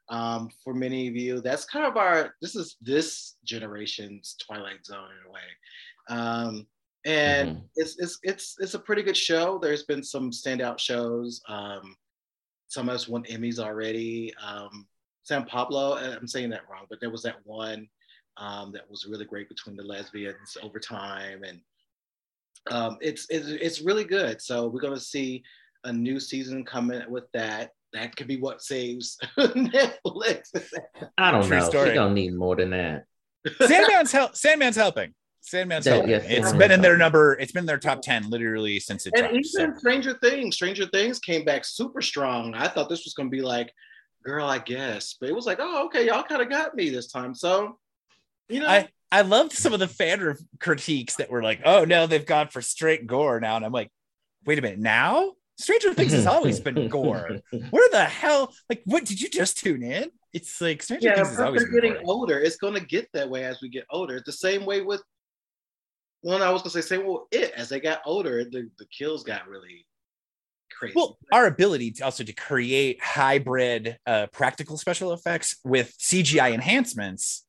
Um, 0.10 0.49
for 0.64 0.74
many 0.74 1.07
of 1.07 1.16
you, 1.16 1.39
that's 1.39 1.66
kind 1.66 1.86
of 1.86 1.95
our 1.97 2.34
this 2.41 2.55
is 2.55 2.78
this 2.82 3.36
generation's 3.43 4.36
Twilight 4.45 4.86
Zone 4.86 5.10
in 5.22 5.30
a 5.30 5.32
way. 5.32 5.41
Um, 6.10 6.68
and 7.05 7.57
Mhm. 7.57 7.70
it's 7.76 7.97
it's 7.99 8.20
it's 8.24 8.55
it's 8.60 8.74
a 8.74 8.80
pretty 8.80 9.03
good 9.03 9.18
show. 9.18 9.60
There's 9.60 9.84
been 9.84 10.03
some 10.03 10.32
standout 10.32 10.80
shows. 10.80 11.41
Um, 11.47 11.95
some 12.68 12.89
of 12.89 12.95
us 12.95 13.07
won 13.07 13.24
Emmys 13.26 13.60
already. 13.60 14.34
Um, 14.36 14.88
San 15.24 15.45
Pablo, 15.45 15.93
uh, 15.93 16.18
I'm 16.20 16.28
saying 16.28 16.49
that 16.49 16.68
wrong, 16.70 16.86
but 16.89 16.99
there 16.99 17.12
was 17.12 17.24
that 17.24 17.45
one 17.45 17.88
um, 18.38 18.72
that 18.72 18.89
was 18.89 19.05
really 19.05 19.26
great 19.26 19.47
between 19.49 19.76
the 19.76 19.84
lesbians 19.84 20.57
over 20.64 20.80
time, 20.80 21.43
and 21.43 21.62
um, 22.72 22.97
it's, 22.99 23.28
it's 23.30 23.47
it's 23.47 23.82
really 23.82 24.03
good. 24.03 24.41
So 24.41 24.68
we're 24.68 24.82
gonna 24.82 24.99
see 24.99 25.43
a 25.84 25.93
new 25.93 26.20
season 26.20 26.66
coming 26.66 27.10
with 27.10 27.32
that. 27.34 27.72
That 27.94 28.16
could 28.16 28.28
be 28.28 28.38
what 28.38 28.62
saves 28.62 29.18
Netflix. 29.38 30.50
I 31.18 31.32
don't 31.32 31.46
True 31.48 31.60
know. 31.60 31.70
story. 31.70 31.90
She 31.90 31.96
don't 31.96 32.14
need 32.14 32.36
more 32.36 32.56
than 32.56 32.70
that. 32.72 33.06
Sandman's 33.62 34.12
help. 34.12 34.36
Sandman's 34.36 34.76
helping. 34.76 35.14
Sandman's 35.42 35.86
That- 35.86 35.92
helping. 35.92 36.10
yes, 36.12 36.24
it's 36.26 36.32
Sandman's 36.50 36.54
been 36.60 36.72
in 36.72 36.82
their 36.82 36.98
number. 36.98 37.34
It's 37.40 37.52
been 37.52 37.62
in 37.62 37.66
their 37.66 37.80
top 37.80 38.02
ten 38.02 38.30
literally 38.30 38.80
since 38.80 39.08
it 39.08 39.14
and 39.16 39.22
dropped. 39.22 39.34
even 39.36 39.44
so. 39.74 39.74
Stranger 39.80 40.14
Things, 40.22 40.56
Stranger 40.56 40.86
Things 40.88 41.20
came 41.20 41.44
back 41.46 41.66
super 41.66 42.02
strong. 42.02 42.54
I 42.54 42.68
thought 42.68 42.90
this 42.90 43.06
was 43.06 43.14
gonna 43.14 43.30
be 43.30 43.42
like, 43.42 43.74
girl, 44.24 44.46
I 44.46 44.60
guess, 44.60 45.16
but 45.20 45.30
it 45.30 45.36
was 45.36 45.46
like, 45.46 45.58
oh, 45.62 45.86
okay, 45.86 46.06
y'all 46.06 46.24
kind 46.24 46.42
of 46.42 46.50
got 46.50 46.76
me 46.76 46.90
this 46.90 47.08
time. 47.08 47.34
So, 47.34 47.80
you 48.50 48.60
know, 48.60 48.68
I 48.68 48.90
I 49.12 49.22
loved 49.22 49.54
some 49.54 49.74
of 49.74 49.80
the 49.80 49.88
fan 49.88 50.36
critiques 50.60 51.16
that 51.16 51.32
were 51.32 51.42
like, 51.42 51.62
"Oh 51.66 51.84
no, 51.86 52.06
they've 52.06 52.26
gone 52.26 52.50
for 52.50 52.62
straight 52.62 53.08
gore 53.08 53.40
now," 53.40 53.56
and 53.56 53.66
I'm 53.66 53.72
like, 53.72 53.90
"Wait 54.46 54.60
a 54.60 54.62
minute, 54.62 54.78
now 54.80 55.32
Stranger 55.60 55.93
Things 55.93 56.14
has 56.14 56.26
always 56.26 56.60
been 56.60 56.88
gore. 56.89 57.41
Where 57.70 57.89
the 57.91 58.05
hell? 58.05 58.53
Like, 58.70 58.82
what 58.86 59.05
did 59.05 59.20
you 59.20 59.30
just 59.30 59.57
tune 59.57 59.84
in? 59.84 60.10
It's 60.34 60.62
like 60.62 60.82
Stranger 60.82 61.10
yeah, 61.10 61.16
Things 61.16 61.28
has 61.30 61.38
but 61.38 61.47
always 61.47 61.66
been 61.66 61.74
getting 61.74 61.93
gore. 61.93 62.03
older. 62.05 62.39
It's 62.39 62.55
gonna 62.55 62.80
get 62.80 63.10
that 63.14 63.30
way 63.30 63.43
as 63.43 63.62
we 63.62 63.70
get 63.70 63.86
older. 63.91 64.22
The 64.26 64.32
same 64.32 64.66
way 64.66 64.82
with. 64.82 65.03
Well, 66.24 66.41
I 66.41 66.49
was 66.49 66.62
gonna 66.62 66.72
say, 66.72 66.82
same 66.82 67.05
well, 67.05 67.28
it 67.32 67.51
as 67.51 67.70
they 67.70 67.80
got 67.80 68.01
older, 68.05 68.43
the, 68.43 68.70
the 68.78 68.86
kills 68.86 69.24
got 69.24 69.47
really 69.47 69.86
crazy. 70.72 70.93
Well, 70.95 71.18
our 71.34 71.45
ability 71.47 71.91
to 71.91 72.05
also 72.05 72.24
to 72.24 72.34
create 72.34 73.01
hybrid 73.03 73.97
uh, 74.05 74.28
practical 74.32 74.78
special 74.78 75.12
effects 75.14 75.57
with 75.66 75.93
CGI 75.97 76.53
enhancements 76.53 77.45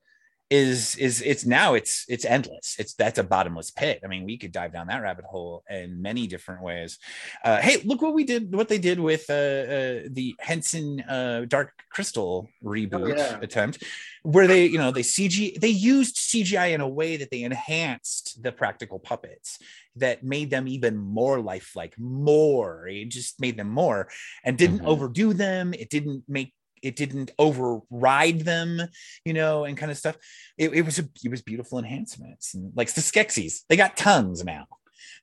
is 0.51 0.97
is 0.97 1.23
it's 1.23 1.47
now 1.47 1.75
it's 1.75 2.05
it's 2.09 2.25
endless. 2.25 2.75
It's 2.79 2.95
that's 2.95 3.19
a 3.19 3.23
bottomless 3.25 3.71
pit. 3.71 4.01
I 4.05 4.09
mean, 4.09 4.25
we 4.25 4.37
could 4.37 4.51
dive 4.51 4.73
down 4.73 4.89
that 4.89 5.01
rabbit 5.01 5.25
hole 5.25 5.63
in 5.71 6.03
many 6.03 6.27
different 6.27 6.63
ways. 6.63 6.99
Uh, 7.45 7.59
hey, 7.59 7.81
look 7.85 8.03
what 8.03 8.15
we 8.15 8.25
did, 8.25 8.53
what 8.53 8.69
they 8.69 8.79
did 8.79 8.99
with 8.99 9.31
uh, 9.31 9.33
uh, 9.33 10.01
the 10.11 10.35
Henson 10.41 11.01
uh, 11.03 11.45
Dark 11.47 11.73
Crystal 11.91 12.49
reboot 12.65 12.91
Oh, 13.01 13.07
yeah. 13.07 13.39
attempt, 13.41 13.85
where 14.23 14.49
they 14.49 14.67
you 14.67 14.79
know 14.79 14.91
they 14.91 15.03
CG 15.03 15.61
they 15.61 15.69
used 15.69 16.17
CGI 16.17 16.75
in 16.75 16.81
a 16.81 16.89
way 16.89 17.17
that 17.17 17.31
they 17.31 17.43
enhanced 17.43 18.43
the 18.43 18.51
practical 18.51 18.99
puppets 18.99 19.59
that 19.97 20.25
made 20.25 20.51
them 20.51 20.67
even 20.67 20.97
more 20.97 21.41
lifelike, 21.41 21.95
more. 21.99 22.89
It 22.89 23.09
just 23.11 23.41
made 23.41 23.57
them 23.57 23.71
more 23.71 24.09
and 24.45 24.59
didn't 24.59 24.81
Mhm. 24.81 24.87
overdo 24.87 25.33
them. 25.33 25.75
It 25.75 25.91
didn't 25.91 26.25
make 26.29 26.55
it 26.83 26.97
didn't 26.97 27.31
override 27.39 28.41
them, 28.41 28.81
you 29.25 29.33
know, 29.33 29.65
and 29.65 29.77
kind 29.77 29.91
of 29.91 29.99
stuff. 29.99 30.17
It, 30.57 30.73
it 30.73 30.83
was 30.83 30.99
a, 30.99 31.09
it 31.25 31.31
was 31.31 31.43
beautiful 31.43 31.79
enhancements. 31.79 32.55
And 32.55 32.73
like 32.77 32.93
the 32.93 33.01
Skeksis, 33.01 33.61
they 33.69 33.77
got 33.77 33.97
tongues 33.97 34.45
now, 34.45 34.67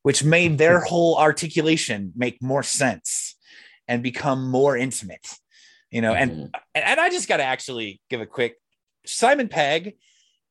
which 0.03 0.23
made 0.23 0.57
their 0.57 0.79
whole 0.81 1.17
articulation 1.17 2.13
make 2.15 2.41
more 2.41 2.63
sense 2.63 3.35
and 3.87 4.03
become 4.03 4.49
more 4.49 4.75
intimate, 4.77 5.27
you 5.91 6.01
know. 6.01 6.13
And 6.13 6.31
Mhm. 6.31 6.49
and, 6.75 6.85
and 6.85 6.99
I 6.99 7.09
just 7.09 7.27
got 7.27 7.37
to 7.37 7.43
actually 7.43 8.01
give 8.09 8.21
a 8.21 8.25
quick 8.25 8.55
Simon 9.05 9.47
Pegg, 9.47 9.95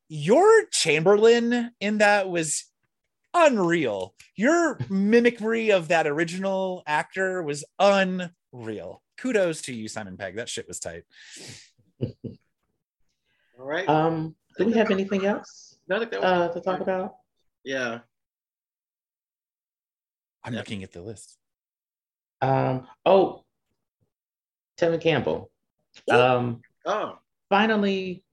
your 0.09 0.65
Chamberlain 0.71 1.71
in 1.79 1.99
that 1.99 2.29
was 2.29 2.65
unreal. 3.33 4.15
Your 4.35 4.79
mimicry 4.89 5.71
of 5.71 5.89
that 5.89 6.07
original 6.07 6.81
actor 6.87 7.43
was 7.43 7.63
unreal. 7.77 9.03
Kudos 9.17 9.61
to 9.63 9.73
you, 9.73 9.87
Simon 9.87 10.17
Pegg. 10.17 10.35
That 10.35 10.49
shit 10.49 10.67
was 10.67 10.79
tight. 10.79 11.03
all 12.01 12.05
right. 13.65 13.87
um, 13.89 14.35
do 14.57 14.65
we 14.65 14.73
have 14.73 14.91
anything 14.91 15.25
else 15.25 15.77
No, 15.87 15.95
I 15.95 15.99
think 15.99 16.11
that 16.11 16.21
was- 16.21 16.49
uh, 16.49 16.53
to 16.53 16.61
talk 16.61 16.79
about? 16.81 17.15
yeah. 17.63 17.99
I'm 20.43 20.53
Yeah. 20.53 20.59
looking 20.59 20.83
at 20.83 20.91
the 20.93 21.01
list. 21.01 21.37
Um, 22.41 22.87
oh, 23.05 23.43
Tevin 24.77 25.01
Campbell. 25.01 25.51
Um, 26.09 26.61
Oh, 26.85 27.19
finally 27.49 28.23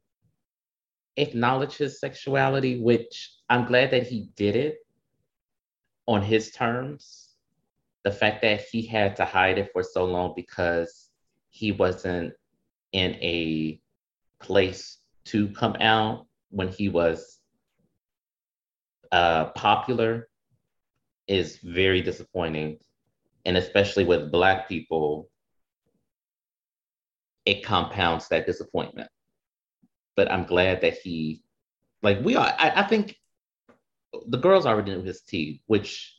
acknowledge 1.16 1.76
his 1.76 1.99
sexuality, 1.99 2.80
which 2.80 3.32
I'm 3.49 3.64
glad 3.66 3.91
that 3.93 4.07
he 4.07 4.28
did 4.37 4.55
it 4.55 4.78
on 6.07 6.22
his 6.22 6.53
terms. 6.53 7.24
The 8.05 8.12
fact 8.12 8.42
that 8.42 8.62
he 8.70 8.82
had 8.86 9.16
to 9.16 9.24
hide 9.24 9.59
it 9.59 9.70
for 9.72 9.82
so 9.82 10.05
long 10.05 10.34
because 10.36 11.11
he 11.50 11.72
wasn't 11.72 12.34
in 12.92 13.14
a 13.14 13.80
place 14.40 14.98
to 15.26 15.48
come 15.48 15.76
out 15.80 16.26
when 16.50 16.68
he 16.68 16.88
was 16.88 17.38
uh, 19.11 19.46
popular 19.46 20.28
is 21.26 21.59
very 21.59 22.02
disappointing. 22.02 22.78
And 23.46 23.57
especially 23.57 24.05
with 24.05 24.30
Black 24.30 24.68
people, 24.68 25.30
it 27.46 27.64
compounds 27.64 28.28
that 28.28 28.46
disappointment 28.46 29.09
but 30.16 30.30
I'm 30.30 30.44
glad 30.44 30.80
that 30.82 30.98
he, 30.98 31.42
like, 32.02 32.20
we 32.22 32.36
are. 32.36 32.55
I, 32.59 32.70
I 32.76 32.82
think 32.84 33.16
the 34.26 34.38
girls 34.38 34.66
already 34.66 34.92
knew 34.92 35.02
his 35.02 35.22
tea, 35.22 35.62
which 35.66 36.13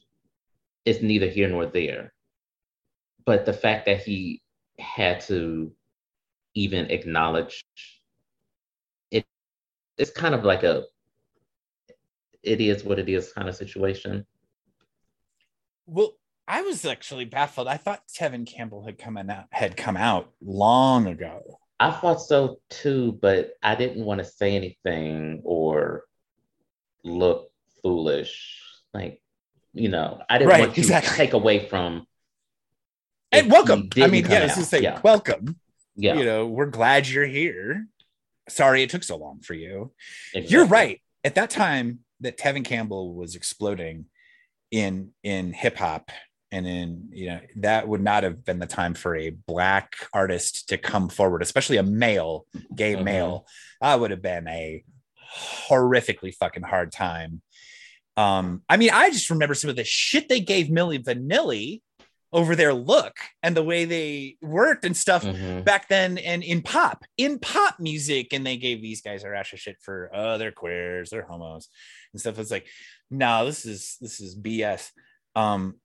is 0.86 1.02
neither 1.02 1.28
here 1.28 1.50
nor 1.50 1.66
there. 1.66 2.14
But 3.26 3.46
the 3.46 3.54
fact 3.54 3.88
that 3.88 4.04
he 4.04 4.42
had 4.80 5.22
to 5.22 5.74
even 6.54 6.92
acknowledge 6.92 7.66
it, 9.12 9.26
it's 9.98 10.12
kind 10.12 10.36
of 10.36 10.44
like 10.44 10.64
a, 10.64 10.84
it 12.44 12.62
is 12.62 12.84
what 12.84 13.00
it 13.00 13.10
is 13.10 13.34
kind 13.34 13.50
of 13.50 13.56
situation. 13.56 14.26
Well, 15.88 16.18
I 16.48 16.62
was 16.62 16.86
actually 16.86 17.26
baffled. 17.26 17.68
I 17.68 17.78
thought 17.78 18.08
Tevin 18.08 18.46
Campbell 18.46 18.86
had 18.86 19.00
come 19.00 19.18
out 19.18 19.46
had 19.50 19.76
come 19.76 19.98
out 19.98 20.32
long 20.42 21.08
ago. 21.08 21.42
I 21.80 21.92
thought 21.92 22.22
so 22.22 22.60
too, 22.70 23.18
but 23.22 23.54
I 23.64 23.76
didn't 23.76 24.06
want 24.06 24.20
to 24.20 24.26
say 24.26 24.56
anything 24.56 25.42
or 25.44 26.06
look 27.04 27.52
foolish. 27.82 28.62
Like, 28.94 29.22
you 29.76 29.90
know, 29.90 30.22
I 30.30 30.38
didn't 30.38 30.50
Right, 30.50 30.62
want 30.62 30.74
to 30.76 30.82
exactly. 30.82 31.16
take 31.18 31.34
away 31.34 31.68
from. 31.68 32.08
And 33.32 33.52
welcome. 33.52 33.90
I 33.98 34.08
mean, 34.08 34.26
yeah, 34.26 34.48
just 34.48 34.70
say 34.70 34.82
yeah, 34.82 35.02
welcome. 35.04 35.60
yeah, 35.96 36.16
You 36.16 36.24
know, 36.26 36.48
we're 36.48 36.68
glad 36.68 37.08
you're 37.08 37.26
here. 37.26 37.86
Sorry 38.48 38.82
it 38.84 38.90
took 38.90 39.04
so 39.04 39.18
long 39.18 39.42
for 39.42 39.54
you. 39.54 39.92
You're 40.34 40.66
right. 40.66 41.02
At 41.24 41.36
that 41.36 41.50
time 41.50 42.00
that 42.22 42.38
Tevin 42.38 42.64
Campbell 42.64 43.14
was 43.14 43.36
exploding 43.36 44.06
in 44.72 45.12
in 45.24 45.52
hip 45.54 45.78
hop 45.78 46.10
and 46.52 46.66
in 46.66 47.10
you 47.12 47.28
know 47.28 47.40
that 47.58 47.88
would 47.88 48.02
not 48.02 48.24
have 48.24 48.46
been 48.46 48.60
the 48.60 48.66
time 48.68 48.94
for 48.94 49.16
a 49.16 49.30
black 49.32 49.96
artist 50.14 50.70
to 50.70 50.78
come 50.78 51.10
forward, 51.10 51.42
especially 51.42 51.78
a 51.78 51.84
male, 51.84 52.46
gay 52.74 52.96
Mhm. 52.96 53.04
male. 53.04 53.48
That 53.82 54.00
would 54.00 54.12
have 54.12 54.22
been 54.22 54.48
a 54.48 54.84
horrifically 55.68 56.34
fucking 56.34 56.64
hard 56.64 56.92
time. 56.92 57.42
Um, 58.18 58.64
I 58.70 58.78
mean, 58.78 58.92
I 58.94 59.10
just 59.10 59.30
remember 59.30 59.54
some 59.56 59.70
of 59.70 59.76
the 59.76 59.84
shit 59.84 60.30
they 60.30 60.40
gave 60.40 60.68
Milli 60.68 61.04
Vanilli 61.04 61.82
over 62.34 62.56
their 62.56 62.74
look 62.74 63.16
and 63.44 63.56
the 63.56 63.64
way 63.64 63.86
they 63.86 64.36
worked 64.42 64.84
and 64.84 64.96
stuff 64.98 65.24
Mhm. 65.24 65.64
back 65.64 65.88
then 65.88 66.18
and 66.18 66.44
in 66.44 66.62
pop 66.62 67.06
in 67.18 67.40
pop 67.40 67.80
music. 67.80 68.34
And 68.34 68.46
they 68.46 68.58
gave 68.58 68.82
these 68.82 69.02
guys 69.02 69.24
a 69.24 69.30
rash 69.30 69.54
of 69.54 69.60
shit 69.60 69.78
for 69.82 70.10
oh 70.14 70.38
they're 70.38 70.52
queers 70.52 71.10
they're 71.10 71.26
homos 71.26 71.70
and 72.14 72.20
stuff. 72.20 72.38
It's 72.40 72.52
like 72.52 72.68
no 73.10 73.46
this 73.46 73.66
is 73.66 73.98
this 74.02 74.20
is 74.20 74.36
bs 74.38 74.90
um 75.36 75.76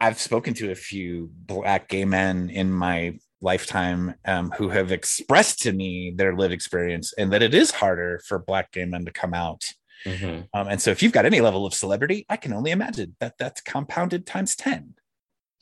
i've 0.00 0.20
spoken 0.20 0.54
to 0.54 0.70
a 0.70 0.74
few 0.74 1.28
black 1.34 1.88
gay 1.88 2.04
men 2.04 2.48
in 2.48 2.70
my 2.70 3.18
lifetime 3.42 4.14
um, 4.24 4.52
who 4.52 4.68
have 4.68 4.92
expressed 4.92 5.60
to 5.62 5.72
me 5.72 6.12
their 6.16 6.34
lived 6.36 6.54
experience 6.54 7.12
and 7.18 7.32
that 7.32 7.42
it 7.42 7.52
is 7.54 7.72
harder 7.72 8.20
for 8.26 8.38
black 8.38 8.70
gay 8.72 8.84
men 8.84 9.04
to 9.04 9.10
come 9.10 9.34
out 9.34 9.64
Mhm. 10.06 10.48
um, 10.52 10.68
and 10.68 10.80
so 10.82 10.90
if 10.90 11.02
you've 11.02 11.12
got 11.12 11.24
any 11.24 11.40
level 11.40 11.64
of 11.66 11.72
celebrity 11.72 12.26
i 12.28 12.36
can 12.36 12.52
only 12.52 12.70
imagine 12.70 13.16
that 13.20 13.38
that's 13.38 13.60
compounded 13.62 14.26
times 14.26 14.54
10 14.56 14.94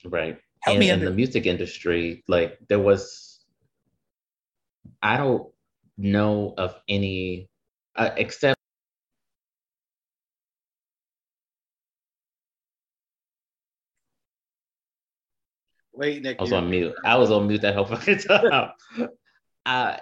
Right. 0.04 0.36
Help 0.62 0.74
and 0.74 0.80
me 0.80 0.88
in 0.90 0.94
under- 0.94 1.10
the 1.10 1.14
music 1.14 1.46
industry, 1.46 2.24
like 2.26 2.58
there 2.68 2.80
was, 2.80 3.44
I 5.00 5.16
don't 5.16 5.46
know 5.96 6.54
of 6.58 6.74
any, 6.88 7.48
uh, 7.94 8.10
except 8.16 8.58
Wait, 15.92 16.22
Nick. 16.22 16.38
I 16.38 16.42
was 16.42 16.52
on 16.52 16.70
mute. 16.70 16.94
I 17.04 17.16
was 17.16 17.30
on 17.30 17.46
mute 17.48 17.62
that 17.62 17.74
whole 17.74 17.84
fucking 17.94 18.18
time. 18.18 18.70
uh, 19.66 19.96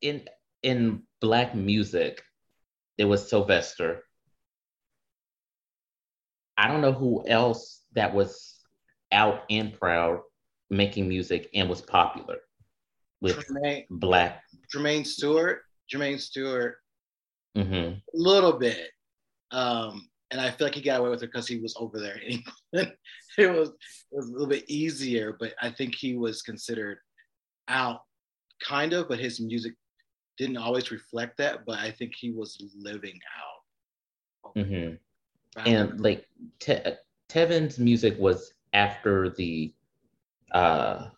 in 0.00 0.26
in 0.62 1.02
black 1.20 1.54
music, 1.54 2.22
there 2.98 3.08
was 3.08 3.28
Sylvester. 3.28 4.02
I 6.56 6.68
don't 6.68 6.80
know 6.80 6.92
who 6.92 7.26
else 7.28 7.82
that 7.92 8.14
was 8.14 8.56
out 9.12 9.42
and 9.50 9.78
proud 9.78 10.20
making 10.70 11.08
music 11.08 11.48
and 11.54 11.68
was 11.68 11.82
popular 11.82 12.38
with 13.20 13.36
Jermaine, 13.46 13.84
black. 13.90 14.42
Jermaine 14.74 15.06
Stewart. 15.06 15.62
Jermaine 15.92 16.20
Stewart, 16.20 16.76
hmm 17.54 17.62
a 17.64 18.00
little 18.12 18.54
bit. 18.54 18.90
Um, 19.52 20.08
and 20.30 20.40
I 20.40 20.50
feel 20.50 20.66
like 20.66 20.74
he 20.74 20.80
got 20.80 21.00
away 21.00 21.10
with 21.10 21.22
it 21.22 21.30
because 21.32 21.46
he 21.46 21.58
was 21.58 21.76
over 21.78 22.00
there 22.00 22.16
in 22.18 22.42
England. 22.72 22.96
it 23.38 23.46
was 23.46 23.68
it 23.68 24.16
was 24.16 24.28
a 24.28 24.32
little 24.32 24.48
bit 24.48 24.68
easier, 24.68 25.36
but 25.38 25.54
I 25.62 25.70
think 25.70 25.94
he 25.94 26.16
was 26.16 26.42
considered 26.42 26.98
out, 27.68 28.00
kind 28.66 28.92
of, 28.92 29.08
but 29.08 29.20
his 29.20 29.40
music 29.40 29.74
didn't 30.38 30.58
always 30.58 30.90
reflect 30.90 31.38
that. 31.38 31.64
But 31.66 31.78
I 31.78 31.90
think 31.90 32.14
he 32.14 32.30
was 32.30 32.58
living 32.76 33.20
out. 33.38 33.62
hmm 34.54 34.94
and 35.64 36.00
like 36.00 36.26
Te- 36.60 36.96
Tevin's 37.28 37.78
music 37.78 38.16
was 38.18 38.52
after 38.72 39.30
the 39.30 39.72
uh 40.52 41.08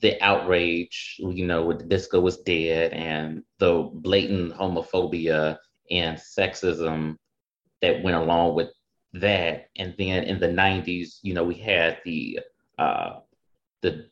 the 0.00 0.20
outrage, 0.22 1.16
you 1.18 1.46
know, 1.46 1.64
with 1.66 1.78
the 1.78 1.84
disco 1.84 2.20
was 2.20 2.38
dead 2.38 2.92
and 2.92 3.42
the 3.58 3.90
blatant 3.92 4.52
homophobia 4.54 5.58
and 5.90 6.18
sexism 6.18 7.16
that 7.82 8.02
went 8.02 8.16
along 8.16 8.54
with 8.54 8.68
that. 9.14 9.68
And 9.76 9.94
then 9.98 10.24
in 10.24 10.40
the 10.40 10.48
90s, 10.48 11.20
you 11.22 11.34
know, 11.34 11.44
we 11.44 11.54
had 11.54 11.98
the 12.04 12.40
uh 12.78 13.20
the 13.82 14.09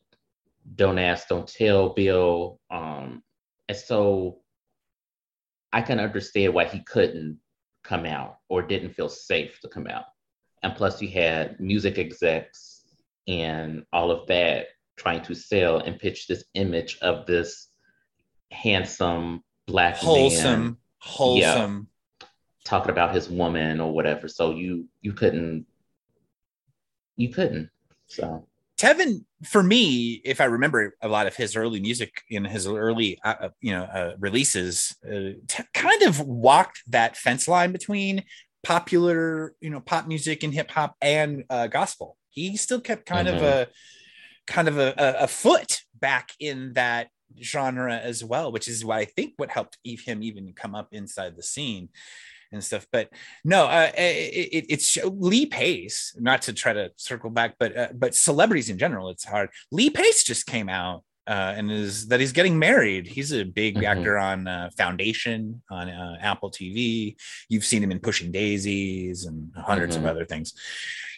Don't 0.75 0.99
Ask, 0.99 1.29
Don't 1.29 1.49
Tell 1.49 1.91
bill. 1.91 2.61
Um 2.71 3.23
and 3.69 3.77
so 3.77 4.41
I 5.73 5.83
can 5.83 6.01
understand 6.01 6.55
why 6.55 6.65
he 6.65 6.81
couldn't 6.81 7.39
come 7.85 8.07
out 8.07 8.39
or 8.49 8.63
didn't 8.63 8.95
feel 8.95 9.09
safe 9.09 9.61
to 9.61 9.69
come 9.69 9.87
out. 9.87 10.05
And 10.63 10.75
plus, 10.75 11.01
you 11.01 11.09
had 11.09 11.61
music 11.61 11.99
execs 11.99 12.85
and 13.27 13.85
all 13.93 14.11
of 14.11 14.27
that 14.29 14.69
trying 14.97 15.23
to 15.23 15.35
sell 15.35 15.79
and 15.79 15.99
pitch 15.99 16.27
this 16.27 16.45
image 16.55 16.99
of 17.03 17.27
this 17.27 17.69
handsome 18.51 19.45
black 19.67 19.95
man 19.95 20.01
wholesome 20.03 20.79
wholesome 20.99 21.89
talking 22.65 22.91
about 22.91 23.15
his 23.15 23.29
woman 23.29 23.81
or 23.81 23.93
whatever. 23.93 24.29
So 24.29 24.51
you 24.51 24.89
you 25.03 25.13
couldn't 25.13 25.67
you 27.17 27.29
couldn't. 27.29 27.71
So 28.07 28.47
Tevin, 28.79 29.25
for 29.45 29.63
me, 29.63 30.21
if 30.25 30.41
I 30.41 30.45
remember 30.45 30.95
a 31.03 31.09
lot 31.09 31.27
of 31.27 31.35
his 31.35 31.57
early 31.57 31.81
music 31.81 32.23
in 32.31 32.45
his 32.45 32.67
early, 32.67 33.19
uh, 33.25 33.35
uh, 33.41 33.49
you 33.61 33.73
know, 33.73 33.83
uh, 33.83 34.13
releases, 34.21 34.95
uh, 35.05 35.35
t- 35.49 35.65
kind 35.75 36.03
of 36.03 36.21
walked 36.21 36.83
that 36.89 37.17
fence 37.17 37.49
line 37.49 37.73
between 37.73 38.23
popular, 38.63 39.55
you 39.61 39.71
know, 39.71 39.81
pop 39.81 40.07
music 40.07 40.45
and 40.45 40.55
hip 40.55 40.71
hop 40.71 40.95
and 41.03 41.43
uh, 41.51 41.67
gospel. 41.67 42.17
He 42.31 42.57
still 42.57 42.81
kept 42.81 43.05
kind 43.05 43.27
of 43.27 43.37
Mhm. 43.37 43.43
a, 43.43 43.69
kind 44.47 44.69
of 44.69 44.79
a, 44.79 44.95
a, 44.97 45.25
a 45.25 45.29
foot 45.29 45.83
back 45.95 46.31
in 46.41 46.73
that 46.75 47.09
genre 47.43 47.97
as 47.97 48.25
well, 48.25 48.53
which 48.53 48.69
is 48.69 48.85
what 48.85 48.99
I 48.99 49.05
think 49.05 49.35
what 49.37 49.51
helped 49.51 49.79
eve- 49.85 50.05
him 50.05 50.23
even 50.23 50.53
come 50.55 50.75
up 50.75 50.89
inside 50.93 51.37
the 51.37 51.43
scene 51.43 51.89
and 52.53 52.63
stuff. 52.63 52.87
But 52.93 53.11
no, 53.45 53.67
uh, 53.67 53.91
it, 53.97 54.49
it, 54.53 54.67
it's 54.69 54.97
Lee 55.05 55.47
Pace. 55.47 56.15
Not 56.19 56.43
to 56.43 56.53
try 56.53 56.73
to 56.73 56.91
circle 56.97 57.31
back, 57.31 57.57
but 57.59 57.77
uh, 57.77 57.89
but 57.95 58.15
celebrities 58.15 58.71
in 58.71 58.79
general, 58.79 59.11
it's 59.11 59.25
hard. 59.25 59.51
Lee 59.71 59.91
Pace 59.91 60.23
just 60.25 60.47
came 60.47 60.69
out 60.69 61.05
uh, 61.27 61.55
and 61.57 61.71
is 61.71 62.09
that 62.09 62.21
he's 62.21 62.33
getting 62.33 62.59
married. 62.59 63.07
He's 63.07 63.33
a 63.33 63.45
big 63.45 63.77
Mhm. 63.77 63.85
actor 63.87 64.17
on 64.19 64.47
uh, 64.49 64.71
Foundation 64.77 65.63
on 65.71 65.89
uh, 65.89 66.17
Apple 66.21 66.51
TV. 66.51 67.17
You've 67.49 67.65
seen 67.65 67.83
him 67.83 67.91
in 67.93 68.01
Pushing 68.01 68.33
Daisies 68.33 69.25
and 69.27 69.53
100s 69.55 69.95
Mhm. 69.95 69.99
of 69.99 70.07
other 70.07 70.25
things. 70.25 70.55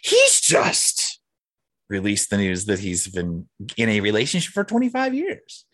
He's 0.03 0.41
just 0.41 1.19
released 1.89 2.29
the 2.29 2.37
news 2.37 2.65
that 2.65 2.79
he's 2.79 3.07
been 3.07 3.47
in 3.77 3.89
a 3.89 3.99
relationship 3.99 4.53
for 4.53 4.63
25 4.63 5.13
years. 5.13 5.65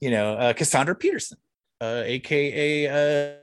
You 0.00 0.10
know, 0.10 0.34
uh, 0.34 0.52
Cassandra 0.52 0.94
Peterson, 0.94 1.38
uh, 1.82 2.02
aka 2.06 2.86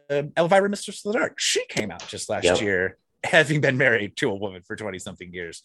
uh, 0.10 0.24
Elvira 0.38 0.70
Mistress 0.70 1.06
of 1.06 1.12
the 1.14 1.20
Dark, 1.20 1.40
she 1.40 1.66
came 1.68 1.92
out 1.92 2.08
just 2.08 2.30
last 2.30 2.46
Yep. 2.46 2.62
year, 2.62 2.98
having 3.24 3.60
been 3.62 3.78
married 3.78 4.16
to 4.18 4.30
a 4.30 4.36
woman 4.36 4.62
for 4.66 4.76
20 4.76 4.98
something 5.00 5.34
years. 5.34 5.62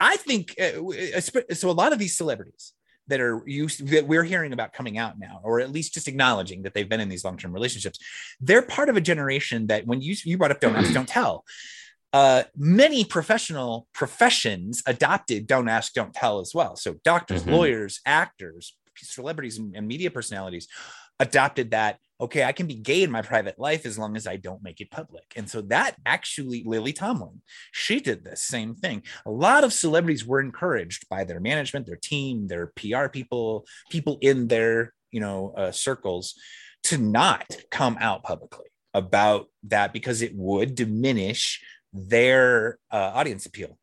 I 0.00 0.16
think 0.16 0.54
uh, 0.60 0.82
uh, 1.16 1.20
so. 1.54 1.70
A 1.70 1.72
lot 1.82 1.92
of 1.92 1.98
these 1.98 2.16
celebrities 2.16 2.72
that 3.08 3.20
are 3.20 3.42
used 3.46 3.86
that 3.88 4.06
we're 4.06 4.24
hearing 4.24 4.52
about 4.52 4.72
coming 4.72 4.96
out 4.98 5.14
now, 5.18 5.40
or 5.44 5.60
at 5.60 5.70
least 5.70 5.94
just 5.94 6.08
acknowledging 6.08 6.62
that 6.62 6.72
they've 6.74 6.88
been 6.88 7.00
in 7.00 7.08
these 7.08 7.24
long 7.24 7.36
term 7.36 7.52
relationships, 7.52 7.98
they're 8.40 8.62
part 8.62 8.88
of 8.88 8.96
a 8.96 9.00
generation 9.00 9.66
that 9.68 9.86
when 9.86 10.00
you 10.00 10.16
you 10.24 10.38
brought 10.38 10.50
up 10.50 10.60
don't 10.60 10.74
ask, 10.76 10.92
don't 10.92 11.08
tell. 11.08 11.44
Uh, 12.12 12.44
many 12.56 13.04
professional 13.04 13.86
professions 13.92 14.82
adopted 14.86 15.46
don't 15.46 15.68
ask, 15.68 15.92
don't 15.92 16.14
tell 16.14 16.40
as 16.40 16.54
well. 16.54 16.74
So 16.76 16.94
doctors, 17.04 17.42
Mhm. 17.42 17.52
lawyers, 17.52 18.00
actors, 18.06 18.74
celebrities, 18.96 19.58
and, 19.58 19.76
and 19.76 19.86
media 19.86 20.10
personalities 20.10 20.66
adopted 21.20 21.72
that. 21.72 21.98
Okay, 22.18 22.44
I 22.44 22.52
can 22.52 22.66
be 22.66 22.74
gay 22.74 23.02
in 23.02 23.10
my 23.10 23.20
private 23.22 23.58
life 23.58 23.84
as 23.84 23.98
long 23.98 24.16
as 24.16 24.26
I 24.26 24.36
don't 24.36 24.62
make 24.62 24.80
it 24.80 24.90
public. 24.90 25.34
And 25.36 25.48
so 25.50 25.60
that 25.62 25.96
actually, 26.06 26.62
Lily 26.64 26.92
Tomlin, 26.94 27.42
she 27.72 28.00
did 28.00 28.24
the 28.24 28.36
same 28.36 28.74
thing. 28.74 29.02
A 29.26 29.30
lot 29.30 29.64
of 29.64 29.72
celebrities 29.72 30.24
were 30.24 30.40
encouraged 30.40 31.08
by 31.10 31.24
their 31.24 31.40
management, 31.40 31.86
their 31.86 31.96
team, 31.96 32.46
their 32.48 32.68
PR 32.68 33.08
people, 33.08 33.66
people 33.90 34.18
in 34.22 34.48
their 34.48 34.94
you 35.10 35.20
know 35.20 35.52
uh, 35.56 35.72
circles 35.72 36.34
to 36.84 36.98
not 36.98 37.46
come 37.70 37.96
out 38.00 38.22
publicly 38.22 38.66
about 38.94 39.48
that 39.64 39.92
because 39.92 40.22
it 40.22 40.34
would 40.34 40.74
diminish 40.74 41.62
their 41.92 42.78
uh, 42.90 43.10
audience 43.14 43.44
appeal 43.46 43.78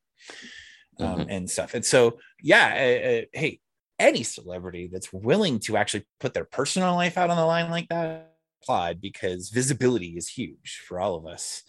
um, 1.00 1.20
Mhm. 1.22 1.26
and 1.30 1.50
stuff. 1.50 1.74
And 1.74 1.86
so, 1.86 2.20
yeah, 2.42 2.68
uh, 2.74 3.10
uh, 3.10 3.22
hey, 3.34 3.60
any 4.00 4.24
celebrity 4.24 4.90
that's 4.92 5.12
willing 5.14 5.60
to 5.60 5.78
actually 5.78 6.06
put 6.20 6.34
their 6.34 6.46
personal 6.46 6.94
life 6.96 7.18
out 7.18 7.30
on 7.30 7.38
the 7.38 7.46
line 7.46 7.70
like 7.70 7.88
that, 7.90 8.34
applaud 8.62 9.00
because 9.02 9.50
visibility 9.50 10.16
is 10.18 10.28
huge 10.28 10.82
for 10.88 11.00
all 11.00 11.16
of 11.16 11.26
us. 11.26 11.64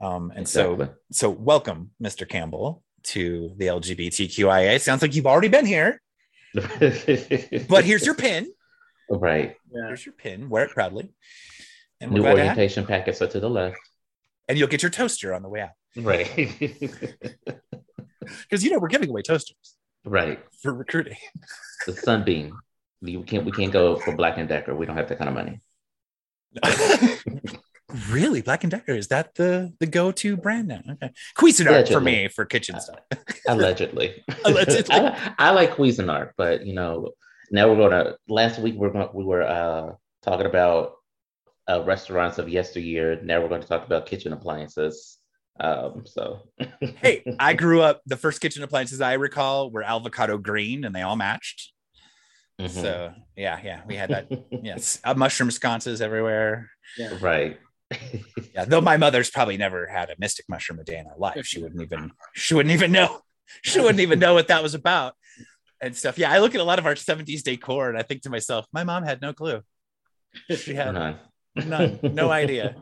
Um, 0.00 0.32
and 0.34 0.48
so, 0.48 0.74
Exactly. 0.74 0.96
so 1.12 1.30
welcome, 1.30 1.90
Mr. 2.02 2.28
Campbell, 2.28 2.82
to 3.04 3.52
the 3.56 3.66
LGBTQIA. 3.66 4.80
Sounds 4.80 5.02
like 5.02 5.14
you've 5.14 5.26
already 5.26 5.48
been 5.48 5.66
here, 5.66 6.00
but 6.54 7.84
here's 7.84 8.04
your 8.06 8.14
pin. 8.14 8.48
right. 9.10 9.56
Yeah. 9.72 9.86
Here's 9.88 10.06
your 10.06 10.14
pin. 10.14 10.48
Wear 10.48 10.64
it 10.64 10.70
proudly. 10.70 11.12
And 12.00 12.12
New 12.12 12.22
we're 12.22 12.32
glad 12.32 12.34
to 12.34 12.38
have- 12.48 12.56
orientation 12.56 12.86
packets 12.86 13.20
are 13.22 13.26
to 13.28 13.40
the 13.40 13.50
left. 13.50 13.76
and 14.48 14.56
you'll 14.56 14.68
get 14.68 14.82
your 14.82 14.90
toaster 14.90 15.34
on 15.34 15.42
the 15.42 15.48
way 15.48 15.60
out 15.62 15.70
Right. 15.96 16.28
because 18.42 18.62
you 18.64 18.70
know 18.70 18.78
we're 18.78 18.88
giving 18.88 19.08
away 19.08 19.22
toasters 19.22 19.74
right. 20.04 20.40
for 20.62 20.72
recruiting. 20.72 21.16
The 21.86 21.92
sunbeam. 21.92 22.58
We 23.00 23.22
can't 23.22 23.44
we 23.44 23.52
can't 23.52 23.72
go 23.72 23.96
for 23.96 24.14
Black 24.14 24.36
and 24.36 24.48
Decker. 24.48 24.74
We 24.74 24.84
don't 24.84 24.96
have 24.96 25.08
that 25.08 25.18
kind 25.18 25.28
of 25.28 25.34
money. 25.34 25.60
really, 28.10 28.42
Black 28.42 28.64
and 28.64 28.70
Decker 28.70 28.92
is 28.92 29.08
that 29.08 29.36
the 29.36 29.72
the 29.78 29.86
go 29.86 30.10
to 30.10 30.36
brand 30.36 30.68
now? 30.68 30.82
Okay, 30.90 31.12
Cuisinart 31.36 31.90
for 31.90 32.00
me 32.00 32.28
for 32.28 32.44
kitchen 32.44 32.80
stuff. 32.80 32.98
Allegedly. 33.48 34.24
Allegedly. 34.44 34.94
I, 34.94 35.34
I 35.38 35.50
like 35.52 35.76
Cuisinart, 35.76 36.32
but 36.36 36.66
you 36.66 36.74
know, 36.74 37.12
now 37.52 37.70
we're 37.70 37.88
gonna 37.88 38.16
last 38.28 38.58
week 38.58 38.74
we're 38.74 38.90
going 38.90 39.08
we 39.14 39.24
were 39.24 39.44
uh 39.44 39.92
talking 40.22 40.46
about 40.46 40.94
uh, 41.68 41.82
restaurants 41.84 42.38
of 42.38 42.48
yesteryear. 42.48 43.20
Now 43.22 43.40
we're 43.40 43.48
going 43.48 43.62
to 43.62 43.68
talk 43.68 43.86
about 43.86 44.06
kitchen 44.06 44.32
appliances. 44.32 45.17
Um, 45.60 46.04
so, 46.06 46.48
hey, 46.80 47.24
I 47.38 47.54
grew 47.54 47.82
up. 47.82 48.02
The 48.06 48.16
first 48.16 48.40
kitchen 48.40 48.62
appliances 48.62 49.00
I 49.00 49.14
recall 49.14 49.70
were 49.70 49.82
avocado 49.82 50.38
green, 50.38 50.84
and 50.84 50.94
they 50.94 51.02
all 51.02 51.16
matched. 51.16 51.72
Mm-hmm. 52.60 52.80
So 52.80 53.12
yeah, 53.36 53.60
yeah, 53.62 53.82
we 53.86 53.94
had 53.94 54.10
that. 54.10 54.28
yes, 54.62 55.00
uh, 55.04 55.14
mushroom 55.14 55.50
sconces 55.50 56.00
everywhere. 56.00 56.70
Yeah. 56.96 57.16
Right. 57.20 57.58
yeah, 58.54 58.64
though 58.66 58.80
my 58.80 58.96
mother's 58.96 59.30
probably 59.30 59.56
never 59.56 59.86
had 59.86 60.10
a 60.10 60.16
mystic 60.18 60.46
mushroom 60.48 60.78
a 60.78 60.84
day 60.84 60.98
in 60.98 61.06
her 61.06 61.16
life. 61.16 61.46
She 61.46 61.62
wouldn't 61.62 61.82
even. 61.82 62.12
She 62.34 62.54
wouldn't 62.54 62.72
even 62.74 62.92
know. 62.92 63.20
She 63.62 63.80
wouldn't 63.80 64.00
even 64.00 64.18
know 64.18 64.34
what 64.34 64.48
that 64.48 64.62
was 64.62 64.74
about 64.74 65.14
and 65.80 65.96
stuff. 65.96 66.18
Yeah, 66.18 66.30
I 66.30 66.38
look 66.38 66.54
at 66.54 66.60
a 66.60 66.64
lot 66.64 66.78
of 66.78 66.86
our 66.86 66.94
70s 66.94 67.42
decor 67.42 67.88
and 67.88 67.98
I 67.98 68.02
think 68.02 68.22
to 68.22 68.30
myself, 68.30 68.66
my 68.72 68.84
mom 68.84 69.04
had 69.04 69.22
no 69.22 69.32
clue. 69.32 69.62
She 70.54 70.74
had 70.74 70.92
none, 70.92 71.18
none 71.56 71.98
no 72.02 72.30
idea, 72.30 72.76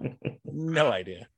no 0.44 0.90
idea. 0.90 1.28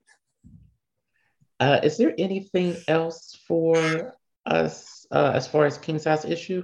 Uh, 1.60 1.80
is 1.82 1.96
there 1.96 2.14
anything 2.18 2.76
else 2.86 3.38
for 3.46 4.14
us 4.46 5.06
uh, 5.10 5.32
as 5.34 5.48
far 5.48 5.66
as 5.66 5.78
king 5.78 5.98
size 5.98 6.24
issue? 6.24 6.62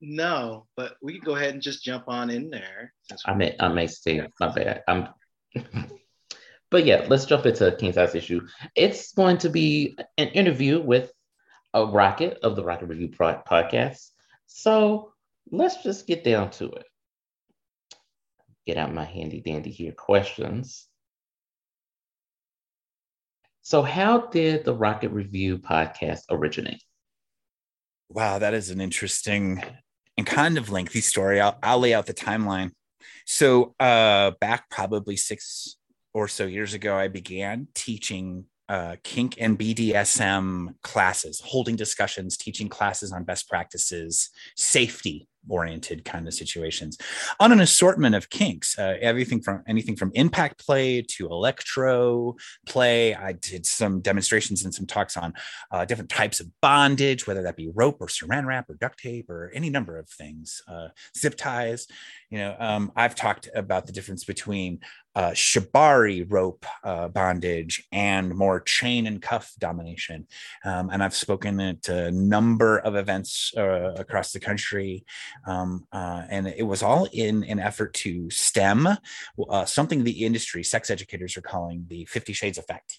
No, 0.00 0.66
but 0.76 0.96
we 1.02 1.14
can 1.14 1.24
go 1.24 1.36
ahead 1.36 1.54
and 1.54 1.62
just 1.62 1.82
jump 1.82 2.04
on 2.08 2.28
in 2.28 2.50
there. 2.50 2.92
I 3.24 3.34
may, 3.34 3.56
I 3.58 3.68
may 3.68 3.86
stay. 3.86 4.26
My 4.38 4.52
bad. 4.52 4.82
I'm. 4.86 5.08
but 6.70 6.84
yeah, 6.84 7.06
let's 7.08 7.24
jump 7.24 7.46
into 7.46 7.74
king 7.76 7.92
size 7.92 8.14
issue. 8.14 8.42
It's 8.74 9.12
going 9.12 9.38
to 9.38 9.48
be 9.48 9.96
an 10.18 10.28
interview 10.28 10.82
with 10.82 11.10
a 11.72 11.86
Rocket 11.86 12.38
of 12.42 12.56
the 12.56 12.64
Rocket 12.64 12.86
Review 12.86 13.08
podcast. 13.08 14.10
So 14.46 15.12
let's 15.50 15.82
just 15.82 16.06
get 16.06 16.24
down 16.24 16.50
to 16.52 16.70
it. 16.72 16.86
Get 18.66 18.76
out 18.76 18.92
my 18.92 19.04
handy 19.04 19.40
dandy 19.40 19.70
here 19.70 19.92
questions. 19.92 20.88
So, 23.66 23.82
how 23.82 24.28
did 24.28 24.64
the 24.64 24.72
Rocket 24.72 25.10
Review 25.10 25.58
podcast 25.58 26.20
originate? 26.30 26.84
Wow, 28.08 28.38
that 28.38 28.54
is 28.54 28.70
an 28.70 28.80
interesting 28.80 29.60
and 30.16 30.24
kind 30.24 30.56
of 30.56 30.70
lengthy 30.70 31.00
story. 31.00 31.40
I'll, 31.40 31.58
I'll 31.64 31.80
lay 31.80 31.92
out 31.92 32.06
the 32.06 32.14
timeline. 32.14 32.70
So, 33.24 33.74
uh, 33.80 34.30
back 34.40 34.70
probably 34.70 35.16
six 35.16 35.78
or 36.14 36.28
so 36.28 36.46
years 36.46 36.74
ago, 36.74 36.96
I 36.96 37.08
began 37.08 37.66
teaching 37.74 38.44
uh, 38.68 38.96
kink 39.02 39.34
and 39.40 39.58
BDSM 39.58 40.80
classes, 40.84 41.42
holding 41.44 41.74
discussions, 41.74 42.36
teaching 42.36 42.68
classes 42.68 43.10
on 43.10 43.24
best 43.24 43.48
practices, 43.48 44.30
safety 44.56 45.26
oriented 45.48 46.04
kind 46.04 46.26
of 46.26 46.34
situations. 46.34 46.98
On 47.40 47.52
an 47.52 47.60
assortment 47.60 48.14
of 48.14 48.30
kinks 48.30 48.78
uh, 48.78 48.96
everything 49.00 49.40
from 49.40 49.62
anything 49.66 49.96
from 49.96 50.10
impact 50.14 50.64
play 50.64 51.02
to 51.02 51.26
electro 51.26 52.36
play. 52.66 53.14
I 53.14 53.32
did 53.32 53.66
some 53.66 54.00
demonstrations 54.00 54.64
and 54.64 54.74
some 54.74 54.86
talks 54.86 55.16
on 55.16 55.34
uh, 55.70 55.84
different 55.84 56.10
types 56.10 56.40
of 56.40 56.48
bondage 56.60 57.26
whether 57.26 57.42
that 57.42 57.56
be 57.56 57.70
rope 57.74 57.98
or 58.00 58.06
saran 58.06 58.46
wrap 58.46 58.68
or 58.68 58.74
duct 58.74 58.98
tape 58.98 59.30
or 59.30 59.50
any 59.54 59.70
number 59.70 59.98
of 59.98 60.08
things 60.08 60.62
uh, 60.68 60.88
zip 61.16 61.36
ties. 61.36 61.86
You 62.30 62.38
know 62.38 62.56
um, 62.58 62.92
i've 62.96 63.14
talked 63.14 63.48
about 63.54 63.86
the 63.86 63.92
difference 63.92 64.24
between 64.24 64.80
uh, 65.16 65.30
shibari 65.30 66.26
rope 66.28 66.66
uh, 66.84 67.08
bondage 67.08 67.84
and 67.90 68.34
more 68.34 68.60
chain 68.60 69.06
and 69.06 69.22
cuff 69.22 69.54
domination. 69.58 70.26
Um, 70.62 70.90
and 70.90 71.02
I've 71.02 71.14
spoken 71.14 71.58
at 71.58 71.88
a 71.88 72.10
number 72.10 72.78
of 72.78 72.96
events 72.96 73.52
uh, 73.56 73.94
across 73.94 74.32
the 74.32 74.40
country. 74.40 75.06
Um, 75.46 75.86
uh, 75.90 76.24
and 76.28 76.46
it 76.46 76.66
was 76.66 76.82
all 76.82 77.08
in 77.12 77.42
an 77.44 77.58
effort 77.58 77.94
to 77.94 78.28
stem 78.28 78.86
uh, 79.48 79.64
something 79.64 80.04
the 80.04 80.24
industry, 80.24 80.62
sex 80.62 80.90
educators 80.90 81.36
are 81.38 81.42
calling 81.42 81.86
the 81.88 82.04
50 82.04 82.34
Shades 82.34 82.58
Effect. 82.58 82.98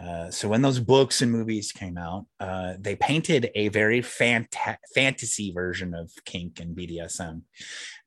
Uh, 0.00 0.30
so 0.30 0.48
when 0.48 0.62
those 0.62 0.80
books 0.80 1.22
and 1.22 1.30
movies 1.30 1.70
came 1.70 1.96
out, 1.96 2.26
uh, 2.40 2.74
they 2.80 2.96
painted 2.96 3.50
a 3.54 3.68
very 3.68 4.00
fanta- 4.00 4.76
fantasy 4.94 5.52
version 5.52 5.94
of 5.94 6.10
kink 6.24 6.58
and 6.60 6.76
BDSM, 6.76 7.42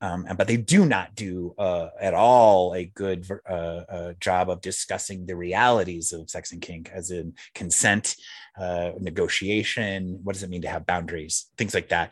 um, 0.02 0.28
but 0.38 0.48
they 0.48 0.58
do 0.58 0.86
not 0.86 1.16
do 1.16 1.56
uh, 1.58 1.90
at 2.00 2.14
all 2.14 2.74
a 2.74 2.86
good 2.86 3.26
uh, 3.50 3.54
uh, 3.54 4.14
job 4.20 4.50
of 4.50 4.62
discussing 4.62 5.26
the 5.26 5.36
realities 5.36 6.12
of 6.12 6.30
sex 6.30 6.52
and 6.52 6.62
kink, 6.62 6.92
as 6.94 7.10
in 7.12 7.34
consent, 7.56 8.16
negotiation. 9.00 10.20
What 10.24 10.34
does 10.34 10.44
it 10.44 10.50
mean 10.50 10.64
to 10.64 10.70
have 10.70 10.86
boundaries? 10.86 11.50
Things 11.58 11.74
like 11.74 11.90
that. 11.90 12.12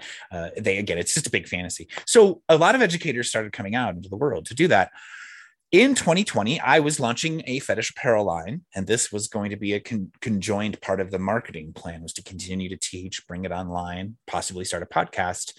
they 0.58 0.78
again, 0.78 0.98
it's 0.98 1.14
just 1.14 1.28
a 1.28 1.32
big 1.32 1.48
fantasy. 1.48 1.88
So 2.06 2.42
a 2.48 2.58
lot 2.58 2.76
of 2.76 2.82
educators 2.82 3.30
started 3.30 3.52
coming 3.52 3.76
out 3.76 3.96
into 3.96 4.10
the 4.10 4.18
world 4.18 4.46
to 4.46 4.56
do 4.56 4.68
that 4.70 4.92
in 5.72 5.96
2020 5.96 6.60
i 6.62 6.80
was 6.80 7.00
launching 7.00 7.42
a 7.48 7.60
fetish 7.60 7.92
apparel 7.92 8.26
line 8.26 8.62
and 8.76 8.86
this 8.86 9.12
was 9.12 9.28
going 9.28 9.50
to 9.50 9.58
be 9.58 9.74
a 9.74 9.80
con- 9.80 10.12
conjoined 10.22 10.80
part 10.82 11.00
of 11.00 11.12
the 11.12 11.20
marketing 11.20 11.74
plan 11.74 12.02
was 12.02 12.14
to 12.14 12.24
continue 12.24 12.70
to 12.70 12.78
teach 12.78 13.28
bring 13.28 13.46
it 13.46 13.52
online 13.52 14.16
possibly 14.28 14.66
start 14.66 14.84
a 14.84 14.86
podcast. 14.86 15.54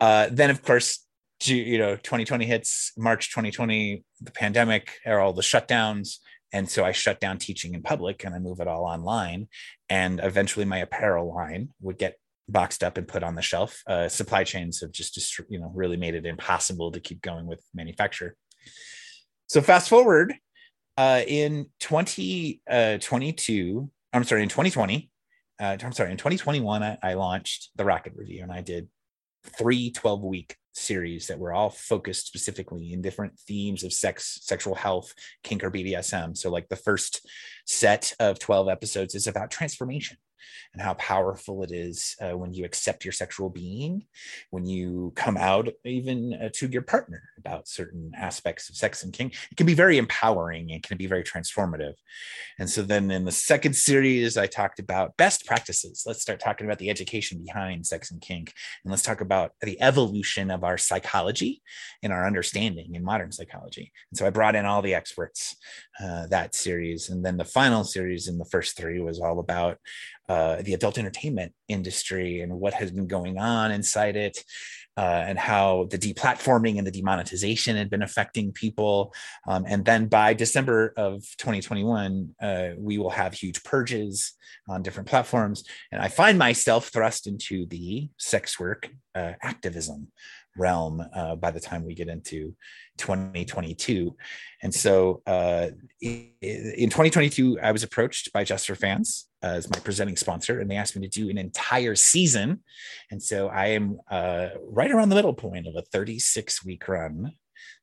Uh, 0.00 0.28
then 0.30 0.50
of 0.50 0.62
course 0.62 1.04
you 1.44 1.78
know 1.78 1.94
2020 1.96 2.46
hits 2.46 2.92
march 2.96 3.30
2020 3.30 4.04
the 4.20 4.30
pandemic 4.32 4.90
all 5.06 5.32
the 5.32 5.42
shutdowns. 5.42 6.18
And 6.52 6.68
so 6.68 6.84
i 6.84 6.92
shut 6.92 7.20
down 7.20 7.38
teaching 7.38 7.74
in 7.74 7.82
public 7.82 8.24
and 8.24 8.34
i 8.34 8.38
move 8.38 8.60
it 8.60 8.68
all 8.68 8.84
online. 8.84 9.48
And 9.88 10.20
eventually 10.22 10.64
my 10.64 10.78
apparel 10.78 11.32
line 11.32 11.70
would 11.80 11.98
get 11.98 12.16
boxed 12.48 12.82
up 12.82 12.96
and 12.96 13.06
put 13.06 13.22
on 13.22 13.34
the 13.34 13.42
shelf. 13.42 13.82
Uh, 13.86 14.08
supply 14.08 14.42
chains 14.42 14.80
have 14.80 14.90
just, 14.90 15.14
just 15.14 15.38
you 15.48 15.60
know 15.60 15.70
really 15.74 15.96
made 15.96 16.14
it 16.14 16.26
impossible 16.26 16.90
to 16.92 17.00
keep 17.00 17.20
going 17.22 17.46
with 17.46 17.62
manufacture 17.74 18.36
so 19.48 19.60
fast 19.60 19.88
forward 19.88 20.34
uh, 20.96 21.22
in 21.26 21.66
2022, 21.80 22.60
uh, 22.70 24.16
I'm 24.16 24.24
sorry, 24.24 24.42
in 24.42 24.48
2020, 24.48 25.10
uh, 25.60 25.76
I'm 25.82 25.92
sorry, 25.92 26.10
in 26.10 26.16
2021, 26.16 26.82
I, 26.82 26.98
I 27.02 27.14
launched 27.14 27.70
the 27.76 27.84
Rocket 27.84 28.12
Review 28.14 28.42
and 28.42 28.52
I 28.52 28.60
did 28.60 28.88
three 29.44 29.90
12 29.90 30.22
week 30.22 30.56
series 30.74 31.26
that 31.28 31.38
were 31.38 31.52
all 31.52 31.70
focused 31.70 32.26
specifically 32.26 32.92
in 32.92 33.00
different 33.00 33.38
themes 33.40 33.84
of 33.84 33.92
sex, 33.92 34.38
sexual 34.42 34.74
health, 34.74 35.14
kink, 35.42 35.64
or 35.64 35.70
BDSM. 35.70 36.36
So, 36.36 36.50
like 36.50 36.68
the 36.68 36.76
first 36.76 37.26
set 37.66 38.14
of 38.20 38.38
12 38.38 38.68
episodes 38.68 39.14
is 39.14 39.26
about 39.26 39.50
transformation 39.50 40.18
and 40.72 40.82
how 40.82 40.94
powerful 40.94 41.62
it 41.62 41.72
is 41.72 42.16
uh, 42.20 42.36
when 42.36 42.52
you 42.52 42.64
accept 42.64 43.04
your 43.04 43.12
sexual 43.12 43.50
being, 43.50 44.04
when 44.50 44.66
you 44.66 45.12
come 45.16 45.36
out 45.36 45.68
even 45.84 46.34
uh, 46.34 46.48
to 46.54 46.66
your 46.68 46.82
partner 46.82 47.22
about 47.38 47.68
certain 47.68 48.12
aspects 48.16 48.68
of 48.68 48.76
sex 48.76 49.02
and 49.04 49.12
kink. 49.12 49.34
It 49.50 49.56
can 49.56 49.66
be 49.66 49.74
very 49.74 49.98
empowering 49.98 50.72
and 50.72 50.82
can 50.82 50.96
be 50.96 51.06
very 51.06 51.22
transformative. 51.22 51.94
And 52.58 52.68
so 52.68 52.82
then 52.82 53.10
in 53.10 53.24
the 53.24 53.32
second 53.32 53.74
series, 53.74 54.36
I 54.36 54.46
talked 54.46 54.78
about 54.78 55.16
best 55.16 55.46
practices. 55.46 56.04
Let's 56.06 56.22
start 56.22 56.40
talking 56.40 56.66
about 56.66 56.78
the 56.78 56.90
education 56.90 57.42
behind 57.44 57.86
sex 57.86 58.10
and 58.10 58.20
kink. 58.20 58.52
And 58.84 58.90
let's 58.90 59.02
talk 59.02 59.20
about 59.20 59.52
the 59.60 59.80
evolution 59.80 60.50
of 60.50 60.64
our 60.64 60.78
psychology 60.78 61.62
and 62.02 62.12
our 62.12 62.26
understanding 62.26 62.94
in 62.94 63.04
modern 63.04 63.32
psychology. 63.32 63.92
And 64.10 64.18
so 64.18 64.26
I 64.26 64.30
brought 64.30 64.56
in 64.56 64.64
all 64.64 64.82
the 64.82 64.94
experts 64.94 65.56
uh, 66.02 66.26
that 66.26 66.54
series. 66.54 67.08
And 67.10 67.24
then 67.24 67.36
the 67.36 67.44
final 67.44 67.84
series 67.84 68.28
in 68.28 68.38
the 68.38 68.44
first 68.44 68.76
three 68.76 69.00
was 69.00 69.20
all 69.20 69.38
about 69.38 69.78
uh, 70.28 70.60
the 70.62 70.74
adult 70.74 70.98
entertainment 70.98 71.52
industry 71.68 72.40
and 72.40 72.52
what 72.52 72.74
has 72.74 72.90
been 72.90 73.06
going 73.06 73.38
on 73.38 73.70
inside 73.70 74.16
it, 74.16 74.44
uh, 74.98 75.24
and 75.26 75.38
how 75.38 75.86
the 75.90 75.98
deplatforming 75.98 76.76
and 76.76 76.86
the 76.86 76.90
demonetization 76.90 77.76
had 77.76 77.88
been 77.88 78.02
affecting 78.02 78.50
people. 78.50 79.14
Um, 79.46 79.64
and 79.66 79.84
then 79.84 80.08
by 80.08 80.34
December 80.34 80.92
of 80.96 81.22
2021, 81.38 82.34
uh, 82.42 82.70
we 82.76 82.98
will 82.98 83.10
have 83.10 83.32
huge 83.32 83.62
purges 83.62 84.32
on 84.68 84.82
different 84.82 85.08
platforms. 85.08 85.62
And 85.92 86.02
I 86.02 86.08
find 86.08 86.36
myself 86.36 86.88
thrust 86.88 87.28
into 87.28 87.64
the 87.66 88.10
sex 88.18 88.58
work 88.58 88.90
uh, 89.14 89.34
activism 89.40 90.08
realm 90.56 91.00
uh, 91.14 91.36
by 91.36 91.52
the 91.52 91.60
time 91.60 91.84
we 91.84 91.94
get 91.94 92.08
into 92.08 92.56
2022. 92.96 94.16
And 94.64 94.74
so 94.74 95.22
in 96.00 96.90
2022, 96.90 97.60
I 97.62 97.70
was 97.70 97.84
approached 97.84 98.32
by 98.32 98.42
Just 98.42 98.66
for 98.66 98.74
Fans 98.74 99.27
as 99.42 99.70
my 99.70 99.78
presenting 99.78 100.16
sponsor, 100.16 100.60
and 100.60 100.70
they 100.70 100.76
asked 100.76 100.96
me 100.96 101.06
to 101.06 101.20
do 101.20 101.30
an 101.30 101.38
entire 101.38 101.94
season. 101.94 102.62
And 103.10 103.22
so 103.22 103.48
I 103.48 103.68
am 103.68 103.98
uh, 104.10 104.48
right 104.62 104.90
around 104.90 105.08
the 105.08 105.16
middle 105.16 105.34
point 105.34 105.66
of 105.66 105.76
a 105.76 105.82
36 105.82 106.64
week 106.64 106.86
run 106.88 107.32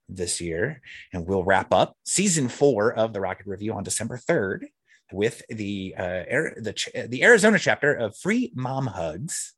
this 0.08 0.40
year, 0.40 0.82
and 1.14 1.26
we'll 1.26 1.44
wrap 1.44 1.74
up 1.74 1.98
season 2.06 2.48
four 2.48 2.94
of 2.94 3.14
the 3.14 3.22
Rocket 3.22 3.48
Review 3.48 3.74
on 3.74 3.84
December 3.84 4.18
3rd 4.18 4.66
with 5.12 5.42
the 5.50 5.96
uh, 5.98 6.24
the, 6.58 7.06
the 7.10 7.24
Arizona 7.24 7.60
chapter 7.60 7.94
of 7.94 8.18
Free 8.18 8.52
Mom 8.56 8.88
Hugs 8.88 9.55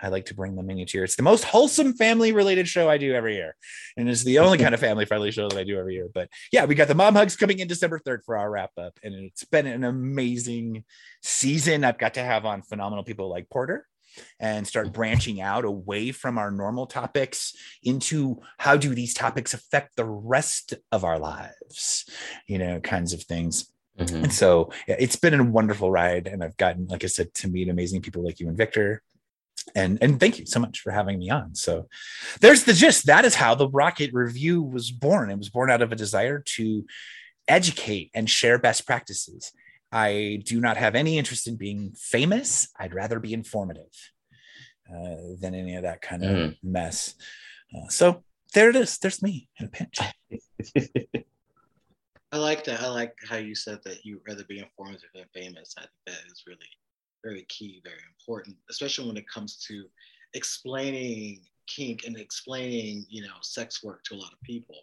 I 0.00 0.08
like 0.08 0.26
to 0.26 0.34
bring 0.34 0.54
them 0.54 0.70
in 0.70 0.78
each 0.78 0.94
year. 0.94 1.04
It's 1.04 1.16
the 1.16 1.22
most 1.22 1.44
wholesome 1.44 1.92
family 1.94 2.32
related 2.32 2.68
show 2.68 2.88
I 2.88 2.98
do 2.98 3.14
every 3.14 3.34
year. 3.34 3.56
And 3.96 4.08
it's 4.08 4.24
the 4.24 4.38
only 4.38 4.58
kind 4.58 4.74
of 4.74 4.80
family 4.80 5.04
friendly 5.04 5.30
show 5.30 5.48
that 5.48 5.58
I 5.58 5.64
do 5.64 5.78
every 5.78 5.94
year. 5.94 6.08
But 6.12 6.28
yeah, 6.52 6.64
we 6.64 6.74
got 6.74 6.88
the 6.88 6.94
mom 6.94 7.14
hugs 7.14 7.36
coming 7.36 7.58
in 7.58 7.68
December 7.68 7.98
3rd 7.98 8.24
for 8.24 8.36
our 8.36 8.50
wrap 8.50 8.70
up. 8.78 8.98
And 9.02 9.14
it's 9.14 9.44
been 9.44 9.66
an 9.66 9.84
amazing 9.84 10.84
season. 11.22 11.84
I've 11.84 11.98
got 11.98 12.14
to 12.14 12.22
have 12.22 12.44
on 12.44 12.62
phenomenal 12.62 13.04
people 13.04 13.28
like 13.28 13.50
Porter 13.50 13.86
and 14.40 14.66
start 14.66 14.92
branching 14.92 15.40
out 15.40 15.64
away 15.64 16.12
from 16.12 16.38
our 16.38 16.50
normal 16.50 16.86
topics 16.86 17.54
into 17.82 18.40
how 18.58 18.76
do 18.76 18.94
these 18.94 19.14
topics 19.14 19.54
affect 19.54 19.96
the 19.96 20.04
rest 20.04 20.74
of 20.92 21.04
our 21.04 21.18
lives, 21.18 22.04
you 22.46 22.58
know, 22.58 22.80
kinds 22.80 23.12
of 23.12 23.22
things. 23.24 23.70
Mm-hmm. 23.98 24.24
And 24.24 24.32
so 24.32 24.70
yeah, 24.86 24.96
it's 24.98 25.16
been 25.16 25.34
a 25.34 25.44
wonderful 25.44 25.90
ride. 25.90 26.26
And 26.26 26.42
I've 26.42 26.56
gotten, 26.56 26.86
like 26.86 27.04
I 27.04 27.08
said, 27.08 27.34
to 27.34 27.48
meet 27.48 27.68
amazing 27.68 28.02
people 28.02 28.24
like 28.24 28.40
you 28.40 28.48
and 28.48 28.56
Victor. 28.56 29.02
And 29.74 29.98
and 30.00 30.18
thank 30.18 30.38
you 30.38 30.46
so 30.46 30.60
much 30.60 30.80
for 30.80 30.90
having 30.90 31.18
me 31.18 31.30
on. 31.30 31.54
So 31.54 31.88
there's 32.40 32.64
the 32.64 32.72
gist. 32.72 33.06
That 33.06 33.24
is 33.24 33.34
how 33.34 33.54
the 33.54 33.68
Rocket 33.68 34.12
Review 34.12 34.62
was 34.62 34.90
born. 34.90 35.30
It 35.30 35.38
was 35.38 35.50
born 35.50 35.70
out 35.70 35.82
of 35.82 35.92
a 35.92 35.96
desire 35.96 36.42
to 36.56 36.84
educate 37.46 38.10
and 38.14 38.28
share 38.28 38.58
best 38.58 38.86
practices. 38.86 39.52
I 39.90 40.42
do 40.44 40.60
not 40.60 40.76
have 40.76 40.94
any 40.94 41.18
interest 41.18 41.48
in 41.48 41.56
being 41.56 41.92
famous. 41.96 42.68
I'd 42.78 42.94
rather 42.94 43.20
be 43.20 43.32
informative 43.32 43.90
uh, 44.88 45.16
than 45.40 45.54
any 45.54 45.76
of 45.76 45.82
that 45.82 46.02
kind 46.02 46.24
of 46.24 46.30
mm. 46.30 46.56
mess. 46.62 47.14
Uh, 47.74 47.88
so 47.88 48.22
there 48.54 48.70
it 48.70 48.76
is. 48.76 48.98
There's 48.98 49.22
me 49.22 49.48
in 49.58 49.66
a 49.66 49.68
pinch. 49.70 49.98
I 52.30 52.36
like 52.36 52.64
that. 52.64 52.82
I 52.82 52.88
like 52.88 53.14
how 53.26 53.36
you 53.36 53.54
said 53.54 53.78
that 53.84 54.04
you'd 54.04 54.20
rather 54.28 54.44
be 54.44 54.58
informative 54.58 55.08
than 55.14 55.24
famous. 55.34 55.74
I 55.78 55.82
think 55.82 55.90
that 56.06 56.30
is 56.30 56.44
really 56.46 56.68
very 57.22 57.44
key, 57.48 57.80
very 57.84 58.00
important, 58.18 58.56
especially 58.70 59.06
when 59.06 59.16
it 59.16 59.28
comes 59.28 59.56
to 59.68 59.84
explaining 60.34 61.40
kink 61.66 62.04
and 62.06 62.16
explaining, 62.18 63.04
you 63.08 63.22
know, 63.22 63.34
sex 63.42 63.82
work 63.82 64.02
to 64.04 64.14
a 64.14 64.16
lot 64.16 64.32
of 64.32 64.40
people. 64.42 64.76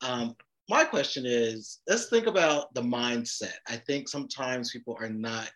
Um, 0.00 0.36
my 0.68 0.84
question 0.84 1.24
is, 1.26 1.80
let's 1.88 2.08
think 2.08 2.26
about 2.26 2.72
the 2.74 2.82
mindset. 2.82 3.54
I 3.68 3.76
think 3.76 4.08
sometimes 4.08 4.70
people 4.70 4.96
are 5.00 5.10
not 5.10 5.50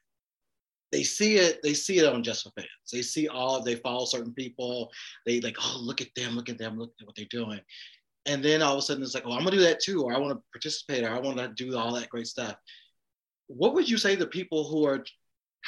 they 0.92 1.02
see 1.02 1.36
it 1.36 1.60
they 1.62 1.74
see 1.74 1.98
it 1.98 2.06
on 2.06 2.22
just 2.22 2.44
for 2.44 2.50
fans 2.50 2.68
they 2.92 3.02
see 3.02 3.28
all 3.28 3.62
they 3.62 3.74
follow 3.76 4.04
certain 4.04 4.32
people 4.32 4.90
they 5.26 5.40
like 5.40 5.56
oh 5.60 5.78
look 5.80 6.00
at 6.00 6.14
them 6.16 6.34
look 6.34 6.48
at 6.48 6.58
them 6.58 6.78
look 6.78 6.92
at 7.00 7.06
what 7.06 7.14
they're 7.14 7.26
doing 7.26 7.60
and 8.26 8.42
then 8.42 8.62
all 8.62 8.72
of 8.72 8.78
a 8.78 8.82
sudden 8.82 9.02
it's 9.02 9.14
like 9.14 9.24
oh 9.26 9.32
i'm 9.32 9.44
gonna 9.44 9.50
do 9.50 9.60
that 9.62 9.80
too 9.80 10.02
or 10.02 10.14
i 10.14 10.18
want 10.18 10.36
to 10.36 10.42
participate 10.52 11.04
or 11.04 11.10
i 11.10 11.18
want 11.18 11.36
to 11.36 11.48
do 11.48 11.76
all 11.76 11.92
that 11.92 12.08
great 12.08 12.26
stuff 12.26 12.56
what 13.48 13.74
would 13.74 13.88
you 13.88 13.96
say 13.96 14.16
to 14.16 14.26
people 14.26 14.64
who 14.64 14.86
are 14.86 15.04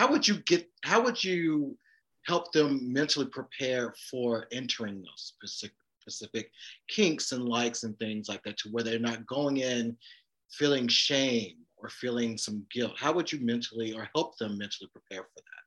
how 0.01 0.11
would 0.11 0.27
you 0.27 0.37
get 0.47 0.67
how 0.83 0.99
would 1.03 1.23
you 1.23 1.77
help 2.25 2.53
them 2.53 2.91
mentally 2.91 3.27
prepare 3.27 3.93
for 4.11 4.47
entering 4.51 5.03
those 5.03 5.35
specific, 5.37 5.77
specific 6.01 6.51
kinks 6.89 7.33
and 7.33 7.47
likes 7.47 7.83
and 7.83 7.99
things 7.99 8.27
like 8.27 8.43
that 8.43 8.57
to 8.57 8.71
where 8.71 8.83
they're 8.83 8.99
not 8.99 9.27
going 9.27 9.59
in 9.59 9.95
feeling 10.51 10.89
shame 10.89 11.57
or 11.77 11.91
feeling 11.91 12.39
some 12.39 12.65
guilt 12.73 12.95
how 12.99 13.13
would 13.13 13.31
you 13.31 13.41
mentally 13.45 13.93
or 13.93 14.09
help 14.15 14.39
them 14.39 14.57
mentally 14.57 14.89
prepare 14.91 15.23
for 15.23 15.41
that 15.41 15.61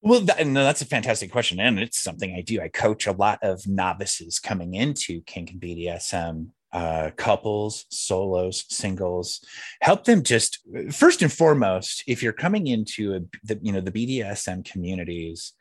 well, 0.00 0.20
that, 0.20 0.38
that's 0.38 0.80
a 0.80 0.86
fantastic 0.86 1.32
question, 1.32 1.58
and 1.58 1.80
it's 1.80 1.98
something 1.98 2.32
I 2.32 2.40
do. 2.40 2.60
I 2.60 2.68
coach 2.68 3.08
a 3.08 3.12
lot 3.12 3.40
of 3.42 3.66
novices 3.66 4.38
coming 4.38 4.74
into 4.74 5.22
kink 5.22 5.50
and 5.50 5.60
BDSM, 5.60 6.50
uh, 6.72 7.10
couples, 7.16 7.86
solos, 7.90 8.64
singles. 8.68 9.44
Help 9.80 10.04
them 10.04 10.22
just 10.22 10.60
first 10.90 11.22
and 11.22 11.32
foremost, 11.32 12.04
if 12.06 12.22
you're 12.22 12.32
coming 12.32 12.66
into 12.66 13.14
a, 13.14 13.20
the 13.44 13.58
you 13.62 13.72
know 13.72 13.80
the 13.80 13.92
BDSM 13.92 14.64
communities, 14.64 15.54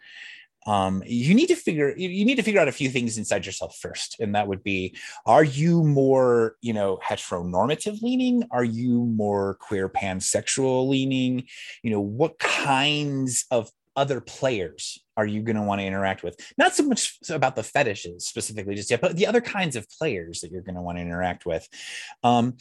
um, 0.68 1.02
you 1.06 1.34
need 1.34 1.48
to 1.48 1.56
figure 1.56 1.96
you 1.98 2.26
need 2.26 2.36
to 2.36 2.44
figure 2.44 2.60
out 2.60 2.68
a 2.68 2.74
few 2.74 2.90
things 2.90 3.18
inside 3.18 3.46
yourself 3.46 3.78
first 3.78 4.18
and 4.20 4.36
that 4.36 4.48
would 4.48 4.64
be 4.64 4.96
are 5.26 5.44
you 5.44 5.84
more 5.84 6.58
you 6.62 6.74
know 6.74 7.00
heteronormative 7.04 8.02
leaning 8.02 8.44
are 8.52 8.66
you 8.66 9.06
more 9.06 9.56
queer 9.56 9.88
pansexual 9.88 10.90
leaning 10.90 11.46
you 11.84 11.90
know 11.90 12.02
what 12.02 12.38
kinds 12.38 13.46
of 13.50 13.72
other 13.98 14.22
players 14.22 15.00
are 15.18 15.26
you 15.26 15.42
going 15.42 15.56
to 15.56 15.64
want 15.64 15.82
to 15.82 15.86
interact 15.86 16.24
with? 16.24 16.40
Not 16.58 16.76
so 16.76 16.84
much 16.84 17.18
about 17.30 17.56
the 17.56 17.64
fetishes 17.64 18.26
specifically 18.26 18.76
just 18.76 18.92
yet, 18.92 19.02
but 19.02 19.18
the 19.18 19.28
other 19.28 19.42
kinds 19.42 19.76
of 19.76 19.90
players 19.90 20.42
that 20.42 20.52
you're 20.52 20.62
going 20.62 20.76
to 20.76 20.82
want 20.82 21.00
to 21.00 21.02
interact 21.02 21.46
with. 21.46 21.68
Um, 22.24 22.56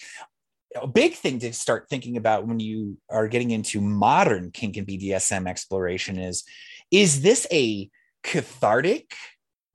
a 0.80 0.86
big 0.86 1.14
thing 1.14 1.38
to 1.40 1.52
start 1.52 1.88
thinking 1.88 2.16
about 2.16 2.46
when 2.46 2.58
you 2.58 2.98
are 3.08 3.28
getting 3.28 3.50
into 3.50 3.80
modern 3.80 4.50
kink 4.50 4.76
and 4.76 4.86
BDSM 4.86 5.46
exploration 5.46 6.18
is 6.18 6.44
is 6.90 7.22
this 7.22 7.46
a 7.52 7.90
cathartic, 8.22 9.14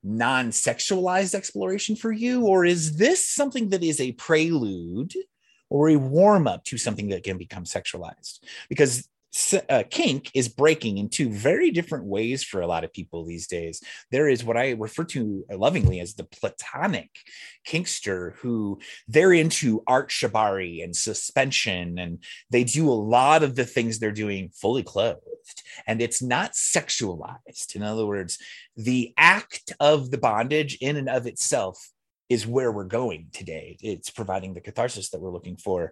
non 0.03 0.49
sexualized 0.49 1.35
exploration 1.35 1.95
for 1.95 2.11
you? 2.11 2.45
Or 2.45 2.65
is 2.65 2.97
this 2.97 3.25
something 3.25 3.69
that 3.69 3.83
is 3.83 3.99
a 3.99 4.13
prelude 4.13 5.13
or 5.69 5.89
a 5.89 5.95
warm 5.95 6.47
up 6.47 6.63
to 6.65 6.77
something 6.77 7.09
that 7.09 7.23
can 7.23 7.37
become 7.37 7.63
sexualized? 7.63 8.39
Because 8.69 9.07
uh, 9.69 9.83
kink 9.89 10.29
is 10.33 10.49
breaking 10.49 10.97
in 10.97 11.09
two 11.09 11.29
very 11.29 11.71
different 11.71 12.05
ways 12.05 12.43
for 12.43 12.61
a 12.61 12.67
lot 12.67 12.83
of 12.83 12.91
people 12.91 13.25
these 13.25 13.47
days. 13.47 13.81
There 14.11 14.27
is 14.27 14.43
what 14.43 14.57
I 14.57 14.71
refer 14.71 15.05
to 15.05 15.45
lovingly 15.49 15.99
as 15.99 16.13
the 16.13 16.25
platonic 16.25 17.09
kinkster, 17.67 18.35
who 18.37 18.79
they're 19.07 19.33
into 19.33 19.83
art 19.87 20.09
shibari 20.09 20.83
and 20.83 20.95
suspension, 20.95 21.97
and 21.97 22.23
they 22.49 22.63
do 22.63 22.89
a 22.89 22.93
lot 22.93 23.43
of 23.43 23.55
the 23.55 23.65
things 23.65 23.99
they're 23.99 24.11
doing 24.11 24.49
fully 24.49 24.83
clothed, 24.83 25.63
and 25.87 26.01
it's 26.01 26.21
not 26.21 26.53
sexualized. 26.53 27.75
In 27.75 27.83
other 27.83 28.05
words, 28.05 28.37
the 28.75 29.13
act 29.17 29.71
of 29.79 30.11
the 30.11 30.17
bondage 30.17 30.77
in 30.81 30.97
and 30.97 31.09
of 31.09 31.25
itself 31.25 31.91
is 32.31 32.47
where 32.47 32.71
we're 32.71 32.85
going 32.85 33.27
today. 33.33 33.75
It's 33.81 34.09
providing 34.09 34.53
the 34.53 34.61
catharsis 34.61 35.09
that 35.09 35.19
we're 35.19 35.33
looking 35.33 35.57
for. 35.57 35.91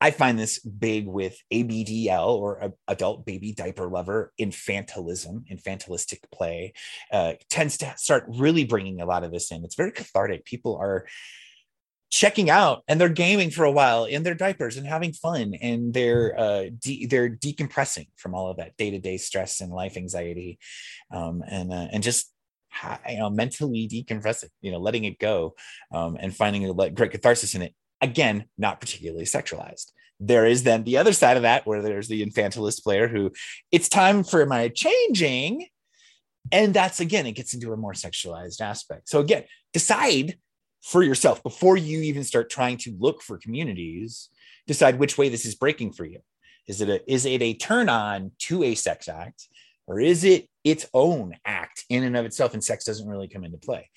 I 0.00 0.12
find 0.12 0.38
this 0.38 0.60
big 0.60 1.08
with 1.08 1.36
ABDL 1.52 2.28
or 2.28 2.72
adult 2.86 3.26
baby 3.26 3.52
diaper 3.52 3.88
lover 3.88 4.32
infantilism, 4.40 5.50
infantilistic 5.50 6.20
play 6.32 6.74
uh, 7.12 7.32
tends 7.48 7.78
to 7.78 7.92
start 7.96 8.24
really 8.28 8.62
bringing 8.62 9.00
a 9.00 9.04
lot 9.04 9.24
of 9.24 9.32
this 9.32 9.50
in. 9.50 9.64
It's 9.64 9.74
very 9.74 9.90
cathartic. 9.90 10.44
People 10.44 10.76
are 10.76 11.06
checking 12.08 12.50
out 12.50 12.84
and 12.86 13.00
they're 13.00 13.08
gaming 13.08 13.50
for 13.50 13.64
a 13.64 13.72
while 13.72 14.04
in 14.04 14.22
their 14.22 14.34
diapers 14.34 14.76
and 14.76 14.86
having 14.86 15.12
fun 15.12 15.54
and 15.60 15.92
they're 15.92 16.38
uh, 16.38 16.64
de- 16.78 17.06
they're 17.06 17.30
decompressing 17.30 18.06
from 18.16 18.34
all 18.34 18.48
of 18.48 18.58
that 18.58 18.76
day-to-day 18.76 19.16
stress 19.16 19.60
and 19.60 19.72
life 19.72 19.96
anxiety 19.96 20.58
um, 21.12 21.42
and 21.48 21.72
uh, 21.72 21.86
and 21.92 22.02
just 22.02 22.32
you 23.08 23.18
know, 23.18 23.30
mentally 23.30 23.88
decompressing, 23.88 24.50
you 24.60 24.70
know, 24.70 24.78
letting 24.78 25.04
it 25.04 25.18
go 25.18 25.54
um, 25.92 26.16
and 26.20 26.34
finding 26.34 26.68
a 26.68 26.90
great 26.90 27.10
catharsis 27.10 27.54
in 27.54 27.62
it. 27.62 27.74
Again, 28.00 28.46
not 28.56 28.80
particularly 28.80 29.24
sexualized. 29.24 29.92
There 30.18 30.46
is 30.46 30.62
then 30.62 30.84
the 30.84 30.98
other 30.98 31.12
side 31.12 31.36
of 31.36 31.42
that 31.42 31.66
where 31.66 31.82
there's 31.82 32.08
the 32.08 32.24
infantilist 32.24 32.82
player 32.82 33.08
who 33.08 33.32
it's 33.72 33.88
time 33.88 34.22
for 34.22 34.44
my 34.46 34.68
changing. 34.68 35.66
And 36.52 36.72
that's 36.72 37.00
again, 37.00 37.26
it 37.26 37.32
gets 37.32 37.54
into 37.54 37.72
a 37.72 37.76
more 37.76 37.92
sexualized 37.92 38.60
aspect. 38.60 39.08
So 39.08 39.20
again, 39.20 39.44
decide 39.72 40.36
for 40.82 41.02
yourself 41.02 41.42
before 41.42 41.76
you 41.76 42.00
even 42.00 42.24
start 42.24 42.50
trying 42.50 42.78
to 42.78 42.96
look 42.98 43.22
for 43.22 43.38
communities, 43.38 44.30
decide 44.66 44.98
which 44.98 45.18
way 45.18 45.28
this 45.28 45.44
is 45.44 45.54
breaking 45.54 45.92
for 45.92 46.04
you. 46.06 46.20
Is 46.66 46.80
it 46.80 46.88
a 46.88 47.12
is 47.12 47.26
it 47.26 47.42
a 47.42 47.54
turn 47.54 47.88
on 47.88 48.32
to 48.40 48.62
a 48.62 48.74
sex 48.74 49.08
act? 49.08 49.48
or 49.90 49.98
is 49.98 50.22
it 50.22 50.48
its 50.64 50.86
own 50.94 51.34
act 51.44 51.84
in 51.88 52.04
and 52.04 52.16
of 52.16 52.24
itself 52.24 52.54
and 52.54 52.62
sex 52.62 52.84
doesn't 52.84 53.08
really 53.08 53.28
come 53.28 53.44
into 53.44 53.58
play. 53.58 53.88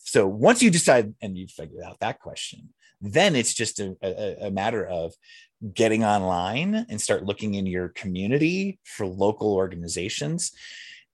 So 0.00 0.26
once 0.26 0.62
you 0.62 0.70
decide 0.70 1.14
and 1.22 1.36
you 1.36 1.46
figure 1.46 1.84
out 1.84 2.00
that 2.00 2.20
question 2.20 2.70
then 3.00 3.36
it's 3.36 3.54
just 3.54 3.80
a, 3.80 3.96
a, 4.02 4.46
a 4.46 4.50
matter 4.50 4.86
of 4.86 5.12
getting 5.72 6.04
online 6.04 6.86
and 6.88 7.00
start 7.00 7.24
looking 7.24 7.54
in 7.54 7.66
your 7.66 7.88
community 7.90 8.78
for 8.84 9.06
local 9.06 9.54
organizations. 9.54 10.52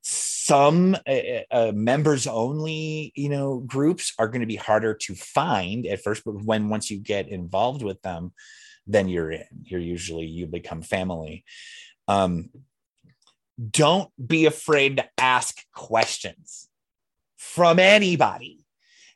Some 0.03 0.97
uh, 1.07 1.43
uh, 1.51 1.73
members 1.75 2.27
only 2.27 3.13
you 3.15 3.29
know 3.29 3.61
groups 3.61 4.15
are 4.19 4.29
going 4.29 4.41
to 4.41 4.47
be 4.47 4.57
harder 4.57 4.95
to 4.95 5.15
find 5.15 5.87
at 5.87 6.03
first 6.03 6.25
but 6.25 6.43
when 6.43 6.69
once 6.69 6.91
you 6.91 6.99
get 6.99 7.29
involved 7.29 7.83
with 7.83 8.01
them 8.03 8.33
then 8.89 9.09
you're 9.09 9.31
in. 9.31 9.45
You're 9.63 9.81
usually 9.81 10.27
you 10.27 10.47
become 10.49 10.83
family. 10.83 11.45
Um, 12.09 12.51
don't 13.71 14.11
be 14.25 14.47
afraid 14.47 14.97
to 14.97 15.09
ask 15.19 15.63
questions 15.75 16.69
from 17.37 17.79
anybody. 17.79 18.65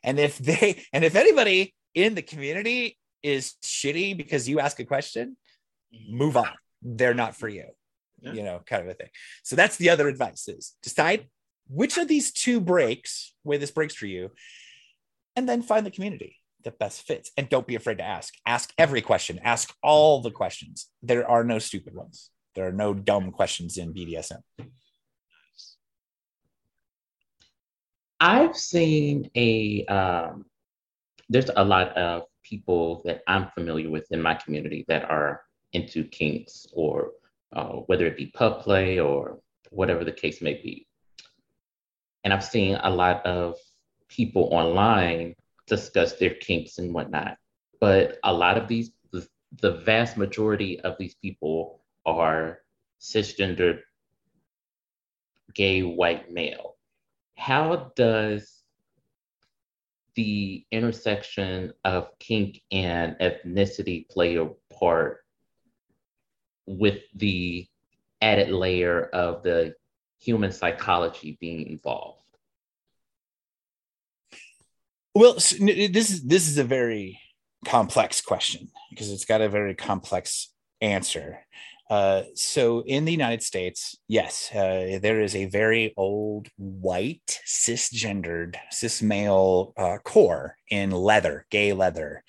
And 0.03 0.19
if 0.19 0.37
they 0.37 0.83
and 0.93 1.03
if 1.03 1.15
anybody 1.15 1.73
in 1.93 2.15
the 2.15 2.21
community 2.21 2.97
is 3.23 3.53
shitty 3.63 4.15
because 4.15 4.47
you 4.47 4.59
ask 4.59 4.79
a 4.79 4.85
question, 4.85 5.37
move 6.09 6.37
on. 6.37 6.51
They're 6.81 7.13
not 7.13 7.35
for 7.35 7.49
you. 7.49 7.65
Yeah. 8.21 8.33
You 8.33 8.43
know, 8.43 8.61
kind 8.65 8.83
of 8.83 8.89
a 8.89 8.93
thing. 8.93 9.09
So 9.43 9.55
that's 9.55 9.77
the 9.77 9.89
other 9.89 10.07
advice 10.07 10.47
is 10.47 10.75
decide 10.81 11.27
which 11.69 11.97
of 11.97 12.07
these 12.07 12.31
two 12.31 12.59
breaks, 12.59 13.33
way 13.43 13.57
this 13.57 13.71
breaks 13.71 13.95
for 13.95 14.05
you, 14.05 14.31
and 15.35 15.47
then 15.47 15.61
find 15.61 15.85
the 15.85 15.91
community 15.91 16.37
that 16.63 16.79
best 16.79 17.03
fits. 17.03 17.31
And 17.37 17.49
don't 17.49 17.67
be 17.67 17.75
afraid 17.75 17.99
to 17.99 18.03
ask. 18.03 18.33
Ask 18.45 18.73
every 18.77 19.01
question. 19.01 19.39
Ask 19.43 19.73
all 19.83 20.21
the 20.21 20.31
questions. 20.31 20.89
There 21.01 21.29
are 21.29 21.43
no 21.43 21.59
stupid 21.59 21.95
ones. 21.95 22.29
There 22.57 22.67
are 22.67 22.71
no 22.71 22.91
dumb 22.95 23.31
questions 23.31 23.77
in 23.77 23.93
BDSM. 23.93 24.41
I've 28.19 28.57
seen 28.57 29.29
a 29.35 29.85
um, 29.85 30.47
there's 31.29 31.51
a 31.55 31.63
lot 31.63 31.95
of 31.95 32.23
people 32.41 33.03
that 33.05 33.21
I'm 33.27 33.49
familiar 33.53 33.91
with 33.91 34.11
in 34.11 34.23
my 34.23 34.33
community 34.33 34.85
that 34.87 35.03
are 35.03 35.41
into 35.73 36.03
kinks 36.05 36.65
or 36.73 37.11
uh, 37.55 37.73
whether 37.85 38.07
it 38.07 38.17
be 38.17 38.25
pup 38.33 38.63
play 38.63 38.99
or 38.99 39.37
whatever 39.69 40.03
the 40.03 40.11
case 40.11 40.41
may 40.41 40.55
be. 40.55 40.87
and 42.23 42.33
I've 42.33 42.43
seen 42.43 42.75
a 42.81 42.89
lot 42.89 43.23
of 43.23 43.55
people 44.09 44.49
online 44.51 45.35
discuss 45.67 46.13
their 46.13 46.33
kinks 46.33 46.79
and 46.79 46.91
whatnot. 46.91 47.37
But 47.79 48.17
a 48.23 48.33
lot 48.33 48.57
of 48.57 48.67
these, 48.67 48.89
the, 49.11 49.27
the 49.61 49.73
vast 49.73 50.17
majority 50.17 50.79
of 50.79 50.95
these 50.97 51.13
people 51.13 51.76
are 52.07 52.59
cisgender 52.99 53.81
gay 55.53 55.83
white 55.83 56.31
male. 56.31 56.75
How 57.37 57.91
does 57.95 58.63
the 60.15 60.65
intersection 60.71 61.73
of 61.83 62.07
kink 62.19 62.61
and 62.71 63.15
ethnicity 63.19 64.09
play 64.09 64.37
a 64.37 64.49
part 64.73 65.19
with 66.65 67.01
the 67.13 67.67
added 68.21 68.49
layer 68.49 69.03
of 69.03 69.43
the 69.43 69.75
human 70.19 70.51
psychology 70.51 71.37
being 71.39 71.67
involved? 71.67 72.21
Well, 75.13 75.33
this 75.33 75.53
is 75.53 76.23
this 76.23 76.47
is 76.47 76.57
a 76.57 76.63
very 76.63 77.19
complex 77.65 78.21
question 78.21 78.69
because 78.89 79.11
it's 79.11 79.25
got 79.25 79.41
a 79.41 79.49
very 79.49 79.73
complex 79.75 80.53
answer. 80.81 81.39
Uh, 81.89 82.23
so 82.35 82.83
in 82.85 83.05
the 83.05 83.11
United 83.11 83.41
States, 83.41 83.97
yes, 84.07 84.51
uh, 84.53 84.99
there 85.01 85.21
is 85.21 85.35
a 85.35 85.45
very 85.45 85.93
old 85.95 86.49
white 86.57 87.39
cisgendered 87.45 88.55
cis 88.71 89.01
male 89.01 89.73
uh, 89.77 89.97
core 90.03 90.57
in 90.69 90.91
leather, 90.91 91.45
gay 91.49 91.71
leather. 91.73 92.23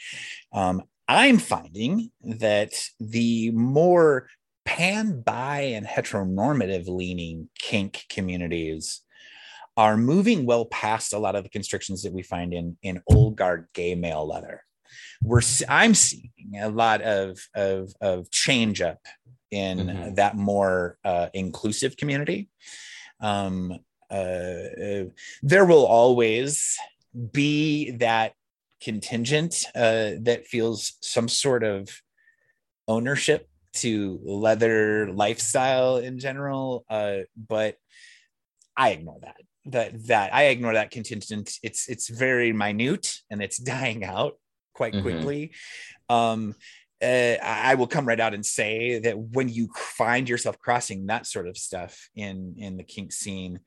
Um, 0.53 0.83
I'm 1.09 1.39
finding 1.39 2.11
that 2.23 2.73
the 3.01 3.51
more 3.51 4.29
pan, 4.65 5.23
bi, 5.23 5.61
and 5.61 5.87
heteronormative 5.87 6.87
leaning 6.87 7.49
kink 7.59 8.05
communities 8.11 9.01
are 9.77 9.97
moving 9.97 10.45
well 10.45 10.67
past 10.67 11.13
a 11.13 11.19
lot 11.19 11.35
of 11.35 11.45
the 11.45 11.51
constrictions 11.51 12.03
that 12.03 12.13
we 12.13 12.23
find 12.23 12.53
in 12.53 12.77
in 12.83 13.01
old 13.07 13.37
guard 13.37 13.67
gay 13.73 13.95
male 13.95 14.27
leather. 14.27 14.63
We're 15.23 15.41
I'm 15.69 15.95
seeing 15.95 16.31
a 16.61 16.69
lot 16.69 17.01
of 17.01 17.39
of, 17.55 17.93
of 18.01 18.31
change 18.31 18.83
up 18.83 18.99
in 19.51 19.79
mm-hmm. 19.79 20.15
that 20.15 20.37
more 20.37 20.99
uh, 21.05 21.29
inclusive 21.35 21.97
community. 21.97 22.49
Um, 23.21 23.79
uh, 24.11 24.15
uh, 24.15 25.05
there 25.43 25.67
will 25.67 25.87
always 25.87 26.79
be 27.33 27.91
that 27.93 28.35
contingent 28.81 29.65
uh, 29.75 30.13
that 30.21 30.47
feels 30.47 30.95
some 31.01 31.29
sort 31.29 31.65
of 31.65 31.91
ownership 32.87 33.49
to 33.75 34.21
leather 34.25 35.13
lifestyle 35.13 35.99
in 35.99 36.19
general, 36.19 36.85
uh, 36.89 37.19
but 37.37 37.77
I 38.77 38.91
ignore 38.91 39.19
that. 39.21 39.37
That 39.67 40.07
that 40.07 40.35
I 40.35 40.45
ignore 40.45 40.75
that 40.75 40.91
contingent. 40.91 41.59
It's 41.63 41.89
it's 41.89 42.09
very 42.09 42.53
minute 42.53 43.19
and 43.31 43.43
it's 43.43 43.59
dying 43.75 44.05
out 44.05 44.39
quite 44.73 44.95
mm-hmm. 44.95 45.03
quickly. 45.03 45.53
Um, 46.09 46.55
uh, 47.03 47.37
I 47.43 47.75
will 47.75 47.87
come 47.87 48.07
right 48.07 48.19
out 48.19 48.35
and 48.35 48.45
say 48.45 48.99
that 49.01 49.19
when 49.19 49.49
you 49.49 49.69
find 49.77 50.29
yourself 50.29 50.59
crossing 50.59 51.07
that 51.07 51.27
sort 51.27 51.49
of 51.49 51.57
stuff 51.57 52.09
in 52.15 52.55
in 52.59 52.77
the 52.77 52.83
kink 52.83 53.13
scene, 53.13 53.61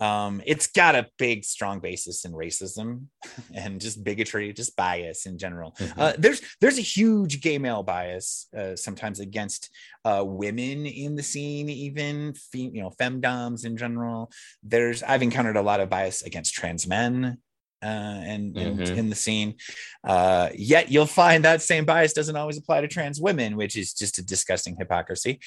um, 0.00 0.42
it's 0.44 0.66
got 0.66 0.94
a 0.94 1.08
big, 1.18 1.44
strong 1.44 1.80
basis 1.80 2.24
in 2.24 2.32
racism 2.32 3.06
and 3.54 3.80
just 3.80 4.02
bigotry, 4.02 4.52
just 4.52 4.76
bias 4.76 5.26
in 5.26 5.38
general. 5.38 5.72
Mm-hmm. 5.78 6.00
Uh, 6.00 6.12
there's 6.18 6.42
there's 6.60 6.78
a 6.78 6.82
huge 6.82 7.40
gay 7.40 7.58
male 7.58 7.82
bias 7.82 8.48
uh, 8.56 8.76
sometimes 8.76 9.20
against 9.20 9.70
uh, 10.04 10.22
women 10.26 10.86
in 10.86 11.14
the 11.14 11.22
scene, 11.22 11.68
even 11.68 12.34
fem- 12.34 12.74
you 12.74 12.82
know 12.82 12.90
femdoms 13.00 13.64
in 13.64 13.76
general. 13.76 14.30
There's 14.62 15.02
I've 15.02 15.22
encountered 15.22 15.56
a 15.56 15.62
lot 15.62 15.80
of 15.80 15.88
bias 15.88 16.22
against 16.22 16.54
trans 16.54 16.86
men 16.86 17.38
uh, 17.84 18.20
and, 18.24 18.54
mm-hmm. 18.54 18.98
in 18.98 19.10
the 19.10 19.14
scene. 19.14 19.56
Uh, 20.02 20.48
yet 20.54 20.90
you'll 20.90 21.06
find 21.06 21.44
that 21.44 21.62
same 21.62 21.84
bias 21.84 22.12
doesn't 22.12 22.36
always 22.36 22.56
apply 22.56 22.80
to 22.80 22.88
trans 22.88 23.20
women, 23.20 23.56
which 23.56 23.76
is 23.76 23.92
just 23.92 24.18
a 24.18 24.24
disgusting 24.24 24.76
hypocrisy, 24.78 25.38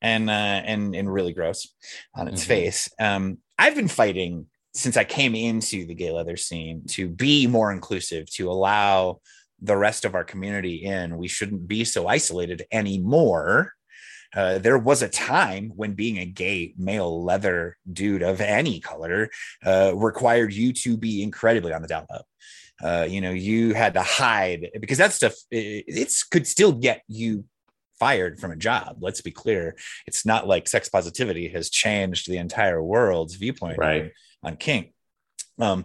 and 0.00 0.30
uh, 0.30 0.62
and 0.64 0.94
and 0.94 1.12
really 1.12 1.32
gross 1.32 1.68
on 2.14 2.28
its 2.28 2.42
mm-hmm. 2.42 2.48
face. 2.48 2.88
Um, 3.00 3.38
I've 3.58 3.74
been 3.74 3.88
fighting 3.88 4.46
since 4.72 4.96
I 4.96 5.04
came 5.04 5.34
into 5.34 5.84
the 5.84 5.94
gay 5.94 6.12
leather 6.12 6.36
scene 6.36 6.84
to 6.90 7.08
be 7.08 7.46
more 7.46 7.72
inclusive, 7.72 8.30
to 8.34 8.50
allow 8.50 9.20
the 9.60 9.76
rest 9.76 10.04
of 10.04 10.14
our 10.14 10.24
community 10.24 10.76
in. 10.84 11.18
We 11.18 11.28
shouldn't 11.28 11.66
be 11.66 11.84
so 11.84 12.06
isolated 12.06 12.64
anymore. 12.72 13.72
Uh, 14.34 14.58
there 14.58 14.78
was 14.78 15.02
a 15.02 15.08
time 15.08 15.72
when 15.74 15.94
being 15.94 16.18
a 16.18 16.24
gay 16.24 16.74
male 16.78 17.22
leather 17.22 17.76
dude 17.90 18.22
of 18.22 18.40
any 18.40 18.80
color 18.80 19.28
uh, 19.64 19.92
required 19.94 20.52
you 20.52 20.72
to 20.72 20.96
be 20.96 21.22
incredibly 21.22 21.72
on 21.72 21.82
the 21.82 21.88
down 21.88 22.06
low. 22.10 22.20
Uh, 22.82 23.04
you 23.04 23.20
know, 23.20 23.30
you 23.30 23.74
had 23.74 23.94
to 23.94 24.02
hide 24.02 24.70
because 24.80 24.98
that 24.98 25.12
stuff 25.12 25.34
it, 25.50 25.84
it's 25.86 26.22
could 26.22 26.46
still 26.46 26.72
get 26.72 27.02
you 27.08 27.44
fired 27.98 28.40
from 28.40 28.50
a 28.50 28.56
job. 28.56 28.96
Let's 29.00 29.20
be 29.20 29.30
clear. 29.30 29.76
It's 30.06 30.24
not 30.24 30.48
like 30.48 30.66
sex 30.66 30.88
positivity 30.88 31.48
has 31.48 31.68
changed 31.68 32.28
the 32.28 32.38
entire 32.38 32.82
world's 32.82 33.34
viewpoint 33.34 33.78
right. 33.78 34.12
on, 34.42 34.52
on 34.52 34.56
kink. 34.56 34.94
Um, 35.58 35.84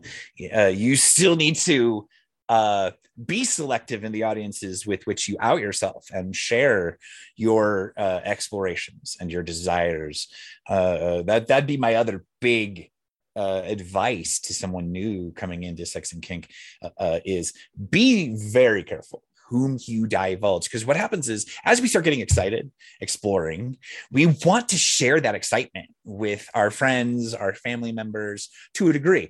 uh, 0.55 0.67
you 0.67 0.95
still 0.95 1.35
need 1.35 1.57
to 1.57 2.07
uh, 2.49 2.91
be 3.25 3.43
selective 3.43 4.03
in 4.03 4.11
the 4.11 4.23
audiences 4.23 4.85
with 4.85 5.05
which 5.05 5.27
you 5.27 5.37
out 5.39 5.61
yourself 5.61 6.05
and 6.11 6.35
share 6.35 6.97
your 7.35 7.93
uh, 7.97 8.19
explorations 8.23 9.17
and 9.19 9.31
your 9.31 9.43
desires. 9.43 10.27
Uh, 10.67 11.21
that 11.23 11.47
that'd 11.47 11.67
be 11.67 11.77
my 11.77 11.95
other 11.95 12.25
big 12.41 12.91
uh, 13.35 13.61
advice 13.65 14.39
to 14.39 14.53
someone 14.53 14.91
new 14.91 15.31
coming 15.31 15.63
into 15.63 15.85
sex 15.85 16.13
and 16.13 16.21
kink 16.21 16.49
uh, 16.81 16.89
uh, 16.97 17.19
is 17.25 17.53
be 17.89 18.35
very 18.51 18.83
careful 18.83 19.23
whom 19.49 19.77
you 19.81 20.07
divulge 20.07 20.63
because 20.63 20.85
what 20.85 20.97
happens 20.97 21.29
is 21.29 21.45
as 21.65 21.81
we 21.81 21.87
start 21.87 22.05
getting 22.05 22.21
excited 22.21 22.71
exploring 23.01 23.77
we 24.11 24.25
want 24.45 24.69
to 24.69 24.77
share 24.77 25.19
that 25.19 25.35
excitement 25.35 25.87
with 26.03 26.49
our 26.55 26.71
friends 26.71 27.33
our 27.33 27.53
family 27.53 27.91
members 27.91 28.49
to 28.73 28.89
a 28.89 28.93
degree 28.93 29.29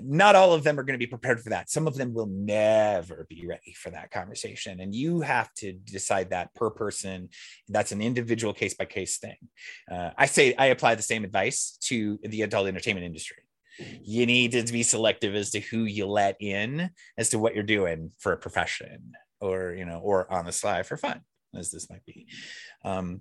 not 0.00 0.36
all 0.36 0.52
of 0.52 0.62
them 0.62 0.78
are 0.78 0.82
going 0.82 0.98
to 0.98 1.04
be 1.04 1.06
prepared 1.06 1.40
for 1.40 1.50
that. 1.50 1.70
Some 1.70 1.86
of 1.86 1.96
them 1.96 2.14
will 2.14 2.26
never 2.26 3.26
be 3.28 3.46
ready 3.46 3.72
for 3.72 3.90
that 3.90 4.10
conversation. 4.10 4.80
And 4.80 4.94
you 4.94 5.20
have 5.20 5.52
to 5.54 5.72
decide 5.72 6.30
that 6.30 6.54
per 6.54 6.70
person. 6.70 7.30
That's 7.68 7.92
an 7.92 8.00
individual 8.00 8.52
case 8.52 8.74
by 8.74 8.84
case 8.84 9.18
thing. 9.18 9.36
Uh, 9.90 10.10
I 10.16 10.26
say 10.26 10.54
I 10.54 10.66
apply 10.66 10.94
the 10.94 11.02
same 11.02 11.24
advice 11.24 11.76
to 11.82 12.18
the 12.22 12.42
adult 12.42 12.68
entertainment 12.68 13.06
industry. 13.06 13.42
You 14.02 14.26
need 14.26 14.52
to 14.52 14.72
be 14.72 14.82
selective 14.82 15.34
as 15.34 15.50
to 15.50 15.60
who 15.60 15.84
you 15.84 16.06
let 16.06 16.36
in, 16.40 16.90
as 17.16 17.30
to 17.30 17.38
what 17.38 17.54
you're 17.54 17.62
doing 17.62 18.10
for 18.18 18.32
a 18.32 18.36
profession 18.36 19.12
or, 19.40 19.72
you 19.72 19.84
know, 19.84 19.98
or 19.98 20.30
on 20.32 20.46
the 20.46 20.52
sly 20.52 20.82
for 20.82 20.96
fun, 20.96 21.20
as 21.54 21.70
this 21.70 21.88
might 21.88 22.04
be. 22.04 22.26
Um, 22.84 23.20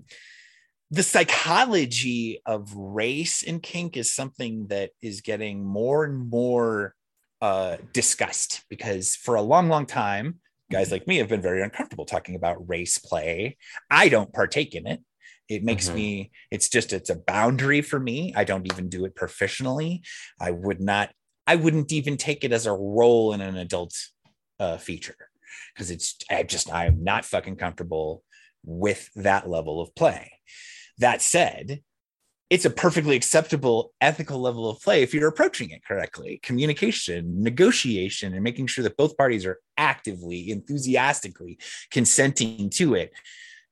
the 0.89 1.03
psychology 1.03 2.41
of 2.45 2.73
race 2.73 3.43
and 3.43 3.61
kink 3.61 3.97
is 3.97 4.13
something 4.13 4.67
that 4.67 4.91
is 5.01 5.21
getting 5.21 5.65
more 5.65 6.05
and 6.05 6.29
more 6.29 6.95
uh, 7.41 7.77
discussed 7.93 8.63
because 8.69 9.15
for 9.15 9.35
a 9.35 9.41
long, 9.41 9.67
long 9.67 9.85
time, 9.85 10.39
guys 10.71 10.91
like 10.91 11.07
me 11.07 11.17
have 11.17 11.27
been 11.27 11.41
very 11.41 11.61
uncomfortable 11.61 12.05
talking 12.05 12.35
about 12.35 12.69
race 12.69 12.97
play. 12.97 13.57
I 13.91 14.07
don't 14.09 14.33
partake 14.33 14.75
in 14.75 14.87
it. 14.87 15.01
It 15.49 15.63
makes 15.63 15.87
mm-hmm. 15.87 15.95
me, 15.95 16.31
it's 16.51 16.69
just, 16.69 16.93
it's 16.93 17.09
a 17.09 17.15
boundary 17.15 17.81
for 17.81 17.99
me. 17.99 18.33
I 18.35 18.43
don't 18.43 18.65
even 18.71 18.89
do 18.89 19.05
it 19.05 19.15
professionally. 19.15 20.03
I 20.39 20.51
would 20.51 20.81
not, 20.81 21.09
I 21.45 21.55
wouldn't 21.55 21.91
even 21.91 22.17
take 22.17 22.43
it 22.43 22.51
as 22.51 22.65
a 22.65 22.73
role 22.73 23.33
in 23.33 23.41
an 23.41 23.57
adult 23.57 23.93
uh, 24.59 24.77
feature 24.77 25.15
because 25.73 25.91
it's, 25.91 26.17
I 26.29 26.43
just, 26.43 26.71
I 26.71 26.85
am 26.85 27.03
not 27.03 27.23
fucking 27.23 27.55
comfortable 27.57 28.23
with 28.65 29.09
that 29.15 29.49
level 29.49 29.79
of 29.81 29.95
play. 29.95 30.36
That 30.99 31.21
said, 31.21 31.81
it's 32.49 32.65
a 32.65 32.69
perfectly 32.69 33.15
acceptable 33.15 33.93
ethical 33.99 34.39
level 34.39 34.69
of 34.69 34.81
play 34.81 35.03
if 35.03 35.13
you're 35.13 35.27
approaching 35.27 35.69
it 35.71 35.83
correctly. 35.85 36.39
Communication 36.43 37.43
negotiation 37.43 38.33
and 38.33 38.43
making 38.43 38.67
sure 38.67 38.83
that 38.83 38.97
both 38.97 39.17
parties 39.17 39.45
are 39.45 39.59
actively 39.77 40.49
enthusiastically 40.49 41.59
consenting 41.91 42.69
to 42.71 42.95
it. 42.95 43.11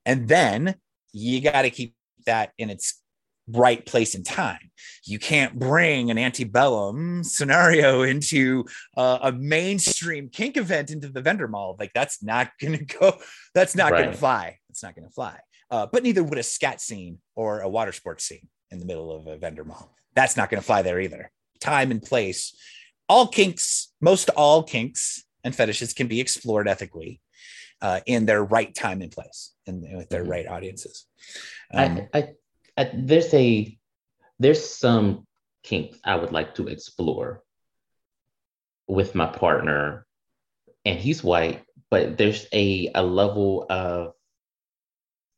And 0.04 0.28
then 0.28 0.76
you 1.12 1.40
got 1.40 1.62
to 1.62 1.70
keep 1.70 1.94
that 2.26 2.52
in 2.58 2.68
its 2.68 3.00
right 3.48 3.86
place 3.86 4.14
and 4.14 4.26
time. 4.26 4.70
You 5.04 5.18
can't 5.18 5.58
bring 5.58 6.10
an 6.10 6.18
antebellum 6.18 7.24
scenario 7.24 8.02
into 8.02 8.66
uh, 8.96 9.18
a 9.22 9.32
mainstream 9.32 10.28
kink 10.28 10.56
event 10.56 10.90
into 10.90 11.08
the 11.08 11.22
vendor 11.22 11.48
mall. 11.48 11.76
Like 11.78 11.92
that's 11.94 12.22
not 12.22 12.50
gonna 12.60 12.84
go 13.00 13.16
that's 13.54 13.74
not 13.74 13.92
right. 13.92 14.04
gonna 14.04 14.16
fly. 14.16 14.58
It's 14.68 14.82
not 14.82 14.94
gonna 14.94 15.10
fly 15.10 15.38
uh, 15.70 15.86
but 15.86 16.02
neither 16.02 16.22
would 16.22 16.38
a 16.38 16.42
scat 16.42 16.80
scene 16.80 17.18
or 17.34 17.60
a 17.60 17.68
water 17.68 17.92
sports 17.92 18.24
scene 18.24 18.48
in 18.70 18.78
the 18.78 18.84
middle 18.84 19.14
of 19.14 19.26
a 19.26 19.36
vendor 19.36 19.64
mall. 19.64 19.94
That's 20.14 20.36
not 20.36 20.50
going 20.50 20.60
to 20.60 20.66
fly 20.66 20.82
there 20.82 21.00
either. 21.00 21.30
Time 21.60 21.90
and 21.90 22.02
place. 22.02 22.56
All 23.08 23.28
kinks, 23.28 23.92
most 24.00 24.30
all 24.30 24.62
kinks 24.62 25.24
and 25.44 25.54
fetishes 25.54 25.92
can 25.92 26.08
be 26.08 26.20
explored 26.20 26.68
ethically 26.68 27.20
uh, 27.80 28.00
in 28.06 28.26
their 28.26 28.42
right 28.42 28.74
time 28.74 29.02
and 29.02 29.12
place 29.12 29.52
and 29.66 29.82
with 29.96 30.08
their 30.08 30.22
mm-hmm. 30.22 30.30
right 30.30 30.46
audiences. 30.48 31.06
Um, 31.72 32.08
I, 32.12 32.18
I, 32.18 32.28
I, 32.76 32.90
there's 32.94 33.32
a 33.34 33.78
there's 34.38 34.68
some 34.68 35.26
kinks 35.62 35.98
I 36.04 36.16
would 36.16 36.32
like 36.32 36.54
to 36.56 36.68
explore 36.68 37.42
with 38.86 39.14
my 39.14 39.26
partner. 39.26 40.06
And 40.84 40.98
he's 40.98 41.24
white, 41.24 41.64
but 41.90 42.16
there's 42.16 42.46
a, 42.52 42.90
a 42.94 43.02
level 43.02 43.66
of 43.68 44.14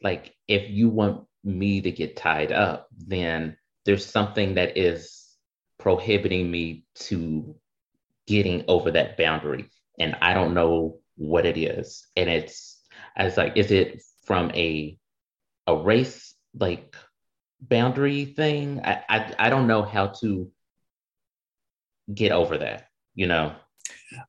like, 0.03 0.35
if 0.47 0.71
you 0.71 0.89
want 0.89 1.27
me 1.45 1.81
to 1.81 1.91
get 1.91 2.17
tied 2.17 2.53
up, 2.53 2.89
then 2.97 3.57
there's 3.85 4.07
something 4.07 4.55
that 4.55 4.77
is 4.77 5.25
prohibiting 5.79 6.51
me 6.51 6.85
to 6.95 7.57
getting 8.27 8.65
over 8.69 8.91
that 8.91 9.17
boundary. 9.17 9.71
And 9.99 10.17
I 10.21 10.35
don't 10.35 10.55
know 10.55 10.99
what 11.17 11.47
it 11.47 11.57
is. 11.57 12.07
And 12.17 12.29
it's, 12.29 12.81
I 13.17 13.25
was 13.25 13.37
like, 13.37 13.57
is 13.57 13.71
it 13.71 14.03
from 14.25 14.51
a 14.53 14.99
a 15.67 15.77
race 15.77 16.35
like 16.55 16.95
boundary 17.61 18.25
thing? 18.25 18.81
I, 18.85 19.03
I 19.09 19.35
I 19.39 19.51
don't 19.51 19.67
know 19.67 19.83
how 19.83 20.09
to 20.21 20.51
get 22.13 22.33
over 22.33 22.59
that, 22.59 22.89
you 23.15 23.27
know. 23.27 23.55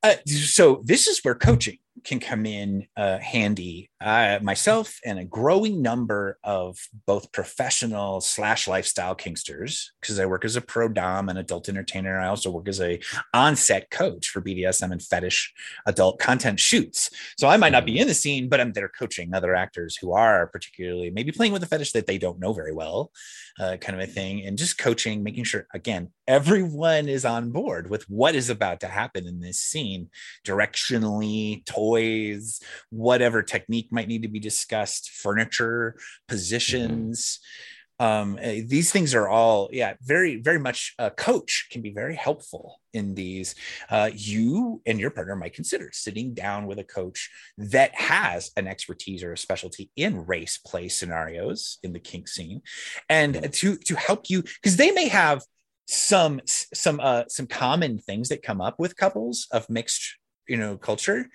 Uh, 0.04 0.16
so 0.26 0.82
this 0.84 1.08
is 1.08 1.20
where 1.24 1.36
coaching 1.36 1.78
can 2.04 2.20
come 2.20 2.46
in 2.46 2.88
uh, 2.98 3.20
handy. 3.20 3.90
Uh, 4.01 4.39
myself 4.41 4.97
and 5.05 5.19
a 5.19 5.26
growing 5.26 5.81
number 5.81 6.38
of 6.43 6.77
both 7.05 7.34
professional 7.34 8.21
slash 8.21 8.65
lifestyle 8.65 9.13
kinksters 9.13 9.88
because 9.99 10.17
I 10.17 10.26
work 10.26 10.45
as 10.45 10.55
a 10.55 10.61
pro 10.61 10.88
dom 10.88 11.27
and 11.27 11.38
adult 11.38 11.67
entertainer. 11.67 12.17
I 12.17 12.27
also 12.27 12.49
work 12.49 12.69
as 12.69 12.80
a 12.80 13.01
on-set 13.34 13.89
coach 13.89 14.30
for 14.30 14.41
BDSM 14.41 14.93
and 14.93 15.01
fetish 15.01 15.53
adult 15.85 16.17
content 16.17 16.61
shoots. 16.61 17.09
So 17.38 17.49
I 17.49 17.57
might 17.57 17.73
not 17.73 17.85
be 17.85 17.93
mm-hmm. 17.93 18.03
in 18.03 18.07
the 18.07 18.13
scene, 18.13 18.47
but 18.47 18.61
I'm 18.61 18.71
there 18.71 18.88
coaching 18.88 19.34
other 19.34 19.53
actors 19.53 19.97
who 19.97 20.13
are 20.13 20.47
particularly 20.47 21.09
maybe 21.09 21.34
playing 21.34 21.51
with 21.51 21.63
a 21.63 21.67
fetish 21.67 21.91
that 21.91 22.07
they 22.07 22.17
don't 22.17 22.39
know 22.39 22.53
very 22.53 22.73
well, 22.73 23.11
uh, 23.59 23.76
kind 23.81 24.01
of 24.01 24.07
a 24.07 24.11
thing, 24.11 24.45
and 24.45 24.57
just 24.57 24.77
coaching, 24.77 25.23
making 25.23 25.43
sure 25.43 25.67
again 25.73 26.09
everyone 26.30 27.09
is 27.09 27.26
on 27.26 27.49
board 27.49 27.89
with 27.89 28.07
what 28.07 28.35
is 28.35 28.51
about 28.51 28.80
to 28.81 28.88
happen 28.88 29.26
in 29.26 29.39
this 29.39 29.59
scene, 29.59 30.07
directionally, 30.45 31.65
toys, 31.65 32.61
whatever 32.91 33.41
technique 33.41 33.89
might 33.91 34.07
need 34.07 34.24
to 34.24 34.28
be 34.28 34.40
discussed, 34.40 35.11
furniture, 35.11 35.95
positions. 36.28 37.40
Mm-hmm. 37.40 37.76
Um, 38.02 38.40
eh, 38.41 38.61
these 38.66 38.94
things 38.94 39.14
are 39.14 39.28
all, 39.28 39.70
yeah, 39.74 39.95
very, 40.02 40.41
very 40.41 40.60
much 40.60 40.94
a 40.98 41.11
coach 41.11 41.68
can 41.70 41.82
be 41.82 41.91
very 41.91 42.16
helpful 42.16 42.80
in 42.94 43.14
these. 43.14 43.56
Uh, 43.90 44.10
you 44.14 44.82
and 44.86 44.99
your 44.99 45.11
partner 45.11 45.36
might 45.36 45.53
consider 45.53 45.90
sitting 45.91 46.34
down 46.34 46.66
with 46.66 46.80
a 46.80 46.84
coach 46.86 47.30
that 47.57 47.94
has 47.95 48.52
an 48.56 48.68
expertise 48.68 49.22
or 49.22 49.34
a 49.34 49.38
specialty 49.38 49.91
in 49.98 50.26
race 50.26 50.57
play 50.57 50.88
scenarios 50.88 51.78
in 51.84 51.91
the 51.91 51.99
kink 51.99 52.30
scene, 52.30 52.61
and 53.10 53.36
mm-hmm. 53.36 53.52
to 53.52 53.76
to 53.76 53.95
help 53.95 54.30
you 54.30 54.44
because 54.44 54.78
they 54.78 54.91
may 54.91 55.10
have 55.10 55.44
some 55.90 56.40
some 56.45 56.99
uh 57.02 57.24
some 57.28 57.48
common 57.48 57.98
things 57.98 58.30
that 58.30 58.44
come 58.44 58.61
up 58.61 58.80
with 58.80 58.95
couples 58.95 59.48
of 59.52 59.68
mixed 59.72 60.19
you 60.49 60.57
know 60.57 60.77
culture 60.77 61.30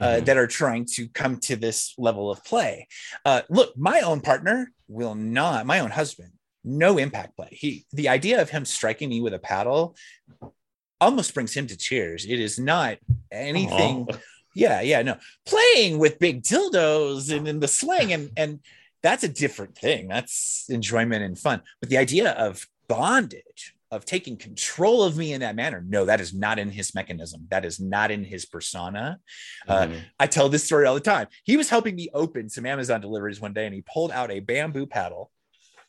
uh, 0.00 0.06
mm-hmm. 0.06 0.24
that 0.24 0.36
are 0.36 0.46
trying 0.46 0.84
to 0.84 1.08
come 1.08 1.38
to 1.38 1.56
this 1.56 1.94
level 1.98 2.30
of 2.30 2.44
play. 2.44 2.86
Uh, 3.24 3.42
look 3.48 3.76
my 3.76 4.00
own 4.00 4.20
partner 4.20 4.70
will 4.86 5.14
not 5.14 5.66
my 5.66 5.80
own 5.80 5.90
husband 5.90 6.32
no 6.64 6.98
impact 6.98 7.36
play. 7.36 7.48
He 7.50 7.86
the 7.92 8.08
idea 8.08 8.40
of 8.40 8.50
him 8.50 8.64
striking 8.64 9.08
me 9.08 9.20
with 9.20 9.34
a 9.34 9.38
paddle 9.38 9.96
almost 11.00 11.34
brings 11.34 11.54
him 11.54 11.66
to 11.68 11.76
tears. 11.76 12.26
It 12.26 12.40
is 12.40 12.58
not 12.58 12.98
anything 13.32 14.06
Aww. 14.06 14.20
yeah 14.54 14.80
yeah 14.80 15.02
no. 15.02 15.16
Playing 15.46 15.98
with 15.98 16.18
big 16.18 16.42
dildos 16.42 17.34
and 17.34 17.48
in 17.48 17.60
the 17.60 17.68
sling 17.68 18.12
and 18.12 18.30
and 18.36 18.60
that's 19.02 19.24
a 19.24 19.28
different 19.28 19.78
thing. 19.78 20.08
That's 20.08 20.66
enjoyment 20.68 21.22
and 21.22 21.38
fun. 21.38 21.62
But 21.80 21.88
the 21.88 21.98
idea 21.98 22.32
of 22.32 22.66
bondage 22.88 23.74
of 23.90 24.04
taking 24.04 24.36
control 24.36 25.02
of 25.02 25.16
me 25.16 25.32
in 25.32 25.40
that 25.40 25.56
manner. 25.56 25.82
No, 25.86 26.04
that 26.04 26.20
is 26.20 26.34
not 26.34 26.58
in 26.58 26.70
his 26.70 26.94
mechanism. 26.94 27.46
That 27.50 27.64
is 27.64 27.80
not 27.80 28.10
in 28.10 28.24
his 28.24 28.44
persona. 28.44 29.18
Uh, 29.66 29.86
mm-hmm. 29.86 29.94
Uh, 29.94 30.00
I 30.20 30.26
tell 30.26 30.48
this 30.48 30.64
story 30.64 30.86
all 30.86 30.94
the 30.94 31.00
time. 31.00 31.28
He 31.44 31.56
was 31.56 31.70
helping 31.70 31.96
me 31.96 32.08
open 32.12 32.48
some 32.48 32.66
Amazon 32.66 33.00
deliveries 33.00 33.40
one 33.40 33.54
day 33.54 33.66
and 33.66 33.74
he 33.74 33.82
pulled 33.82 34.12
out 34.12 34.30
a 34.30 34.40
bamboo 34.40 34.86
paddle 34.86 35.30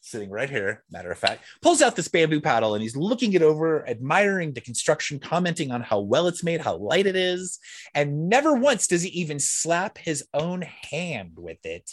sitting 0.02 0.30
right 0.30 0.50
here, 0.50 0.84
matter 0.90 1.12
of 1.12 1.18
fact, 1.18 1.44
pulls 1.62 1.82
out 1.82 1.96
this 1.96 2.08
bamboo 2.08 2.42
paddle 2.42 2.74
and 2.74 2.82
he's 2.82 2.96
looking 2.96 3.34
it 3.34 3.42
over, 3.42 3.88
admiring 3.88 4.54
the 4.54 4.62
construction, 4.62 5.20
commenting 5.20 5.72
on 5.72 5.82
how 5.82 6.00
well 6.00 6.28
it's 6.28 6.44
made, 6.44 6.62
how 6.62 6.78
light 6.78 7.06
it 7.06 7.16
is. 7.16 7.60
And 7.94 8.30
never 8.30 8.54
once 8.54 8.88
does 8.88 9.02
he 9.02 9.10
even 9.10 9.40
slap 9.40 9.98
his 9.98 10.26
own 10.34 10.62
hand 10.62 11.34
with 11.36 11.66
it, 11.66 11.92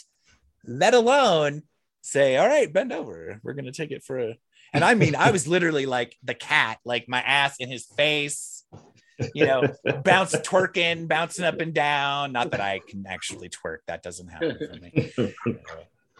let 0.63 0.93
alone 0.93 1.63
say, 2.01 2.37
All 2.37 2.47
right, 2.47 2.71
bend 2.71 2.93
over. 2.93 3.39
We're 3.43 3.53
going 3.53 3.65
to 3.65 3.71
take 3.71 3.91
it 3.91 4.03
for 4.03 4.19
a 4.19 4.37
and 4.77 4.85
I 4.85 4.93
mean, 4.93 5.15
I 5.15 5.31
was 5.31 5.47
literally 5.47 5.87
like 5.87 6.15
the 6.23 6.35
cat, 6.35 6.77
like 6.85 7.09
my 7.09 7.19
ass 7.19 7.55
in 7.57 7.67
his 7.67 7.85
face, 7.85 8.63
you 9.33 9.47
know, 9.47 9.63
bounce 10.03 10.35
twerking, 10.35 11.07
bouncing 11.07 11.45
up 11.45 11.59
and 11.59 11.73
down. 11.73 12.31
Not 12.31 12.51
that 12.51 12.61
I 12.61 12.81
can 12.87 13.05
actually 13.07 13.49
twerk, 13.49 13.79
that 13.87 14.03
doesn't 14.03 14.27
happen 14.27 14.57
for 14.59 14.75
me. 14.79 15.33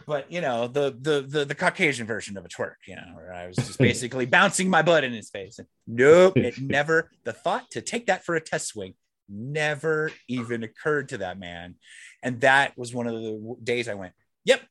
But 0.08 0.32
you 0.32 0.42
know, 0.42 0.68
the, 0.68 0.98
the 1.00 1.22
the 1.22 1.46
the 1.46 1.54
Caucasian 1.54 2.08
version 2.08 2.36
of 2.36 2.46
a 2.46 2.48
twerk, 2.48 2.76
you 2.88 2.96
know, 2.96 3.12
where 3.14 3.32
I 3.32 3.46
was 3.46 3.58
just 3.58 3.78
basically 3.78 4.26
bouncing 4.26 4.70
my 4.70 4.82
butt 4.82 5.04
in 5.04 5.14
his 5.14 5.30
face. 5.30 5.60
And 5.60 5.68
nope, 5.86 6.38
it 6.38 6.60
never 6.60 7.12
the 7.26 7.34
thought 7.34 7.70
to 7.72 7.82
take 7.82 8.08
that 8.08 8.26
for 8.26 8.36
a 8.36 8.42
test 8.42 8.70
swing 8.70 8.96
never 9.30 10.12
even 10.28 10.64
occurred 10.64 11.10
to 11.10 11.20
that 11.20 11.38
man. 11.38 11.76
And 12.24 12.42
that 12.42 12.76
was 12.78 12.94
one 12.94 13.06
of 13.06 13.14
the 13.14 13.56
days 13.62 13.88
I 13.88 13.94
went, 13.94 14.14
Yep, 14.46 14.62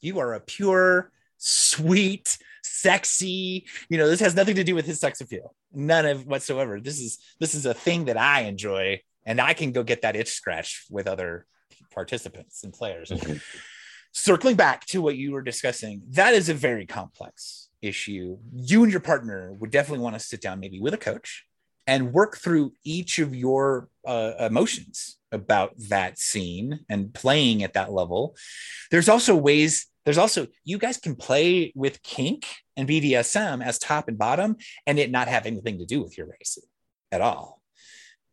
you 0.00 0.18
are 0.18 0.34
a 0.34 0.40
pure, 0.40 1.10
sweet, 1.42 2.38
sexy. 2.62 3.66
You 3.88 3.98
know, 3.98 4.08
this 4.08 4.20
has 4.20 4.34
nothing 4.34 4.56
to 4.56 4.64
do 4.64 4.74
with 4.74 4.86
his 4.86 5.00
sex 5.00 5.20
appeal. 5.20 5.54
None 5.72 6.06
of 6.06 6.26
whatsoever. 6.26 6.80
This 6.80 7.00
is 7.00 7.18
this 7.40 7.54
is 7.54 7.66
a 7.66 7.74
thing 7.74 8.06
that 8.06 8.16
I 8.16 8.42
enjoy, 8.42 9.02
and 9.26 9.40
I 9.40 9.54
can 9.54 9.72
go 9.72 9.82
get 9.82 10.02
that 10.02 10.16
itch 10.16 10.30
scratch 10.30 10.84
with 10.90 11.06
other 11.06 11.46
participants 11.92 12.64
and 12.64 12.72
players. 12.72 13.10
Mm-hmm. 13.10 13.38
Circling 14.12 14.56
back 14.56 14.84
to 14.86 15.00
what 15.00 15.16
you 15.16 15.32
were 15.32 15.42
discussing, 15.42 16.02
that 16.10 16.34
is 16.34 16.48
a 16.48 16.54
very 16.54 16.86
complex 16.86 17.70
issue. 17.80 18.38
You 18.54 18.82
and 18.82 18.92
your 18.92 19.00
partner 19.00 19.54
would 19.58 19.70
definitely 19.70 20.04
want 20.04 20.14
to 20.16 20.20
sit 20.20 20.42
down, 20.42 20.60
maybe 20.60 20.80
with 20.80 20.92
a 20.92 20.98
coach, 20.98 21.46
and 21.86 22.12
work 22.12 22.36
through 22.36 22.72
each 22.84 23.18
of 23.18 23.34
your 23.34 23.88
uh, 24.06 24.32
emotions 24.38 25.16
about 25.32 25.72
that 25.88 26.18
scene 26.18 26.80
and 26.90 27.14
playing 27.14 27.62
at 27.62 27.72
that 27.72 27.90
level. 27.90 28.36
There's 28.90 29.08
also 29.08 29.34
ways 29.34 29.86
there's 30.04 30.18
also 30.18 30.48
you 30.64 30.78
guys 30.78 30.98
can 30.98 31.14
play 31.14 31.72
with 31.74 32.02
kink 32.02 32.46
and 32.76 32.88
BDSM 32.88 33.64
as 33.64 33.78
top 33.78 34.08
and 34.08 34.18
bottom, 34.18 34.56
and 34.86 34.98
it 34.98 35.10
not 35.10 35.28
have 35.28 35.46
anything 35.46 35.78
to 35.78 35.86
do 35.86 36.02
with 36.02 36.16
your 36.18 36.26
race 36.26 36.58
at 37.10 37.20
all. 37.20 37.60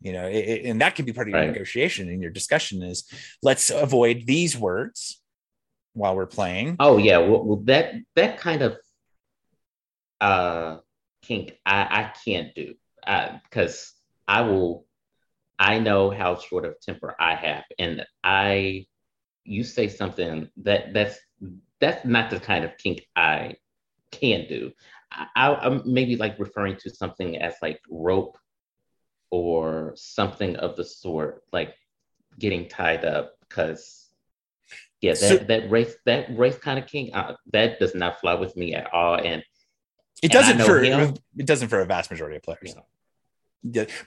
You 0.01 0.13
know, 0.13 0.27
it, 0.27 0.65
and 0.65 0.81
that 0.81 0.95
can 0.95 1.05
be 1.05 1.13
part 1.13 1.27
of 1.27 1.31
your 1.33 1.41
right. 1.41 1.51
negotiation 1.51 2.07
and 2.09 2.21
your 2.21 2.31
discussion 2.31 2.81
is 2.81 3.03
let's 3.43 3.69
avoid 3.69 4.23
these 4.25 4.57
words 4.57 5.21
while 5.93 6.15
we're 6.15 6.25
playing. 6.25 6.77
Oh 6.79 6.97
yeah, 6.97 7.17
well, 7.17 7.43
well 7.43 7.61
that 7.65 7.95
that 8.15 8.39
kind 8.39 8.61
of 8.61 8.77
uh 10.21 10.77
kink 11.21 11.57
I 11.65 11.81
I 11.81 12.13
can't 12.25 12.55
do 12.55 12.73
because 13.43 13.93
uh, 14.27 14.31
I 14.31 14.41
will 14.41 14.85
I 15.57 15.79
know 15.79 16.09
how 16.09 16.37
short 16.37 16.65
of 16.65 16.79
temper 16.79 17.15
I 17.19 17.35
have, 17.35 17.65
and 17.77 18.05
I 18.23 18.85
you 19.49 19.63
say 19.63 19.87
something 19.87 20.49
that 20.57 20.93
that's 20.93 21.19
that's 21.79 22.05
not 22.05 22.29
the 22.29 22.39
kind 22.39 22.63
of 22.63 22.77
kink 22.77 23.07
I 23.15 23.55
can 24.11 24.45
do. 24.47 24.71
I, 25.11 25.57
am 25.65 25.81
maybe 25.85 26.17
like 26.17 26.37
referring 26.37 26.77
to 26.77 26.89
something 26.89 27.37
as 27.37 27.55
like 27.61 27.81
rope 27.89 28.37
or 29.31 29.93
something 29.95 30.55
of 30.57 30.75
the 30.75 30.85
sort, 30.85 31.43
like 31.51 31.73
getting 32.37 32.67
tied 32.67 33.05
up 33.05 33.33
because 33.41 34.09
yeah, 35.01 35.13
that, 35.13 35.17
so, 35.17 35.37
that 35.37 35.71
race 35.71 35.95
that 36.05 36.37
race 36.37 36.57
kind 36.57 36.77
of 36.77 36.85
kink 36.85 37.15
uh, 37.15 37.33
that 37.51 37.79
does 37.79 37.95
not 37.95 38.19
fly 38.19 38.35
with 38.35 38.55
me 38.55 38.75
at 38.75 38.93
all, 38.93 39.15
and 39.15 39.43
it 40.21 40.31
doesn't 40.31 40.61
for 40.61 40.79
him, 40.83 41.15
it 41.37 41.47
doesn't 41.47 41.69
for 41.69 41.79
a 41.79 41.85
vast 41.85 42.11
majority 42.11 42.37
of 42.37 42.43
players. 42.43 42.59
Yeah. 42.65 42.73
Yeah. 42.75 42.98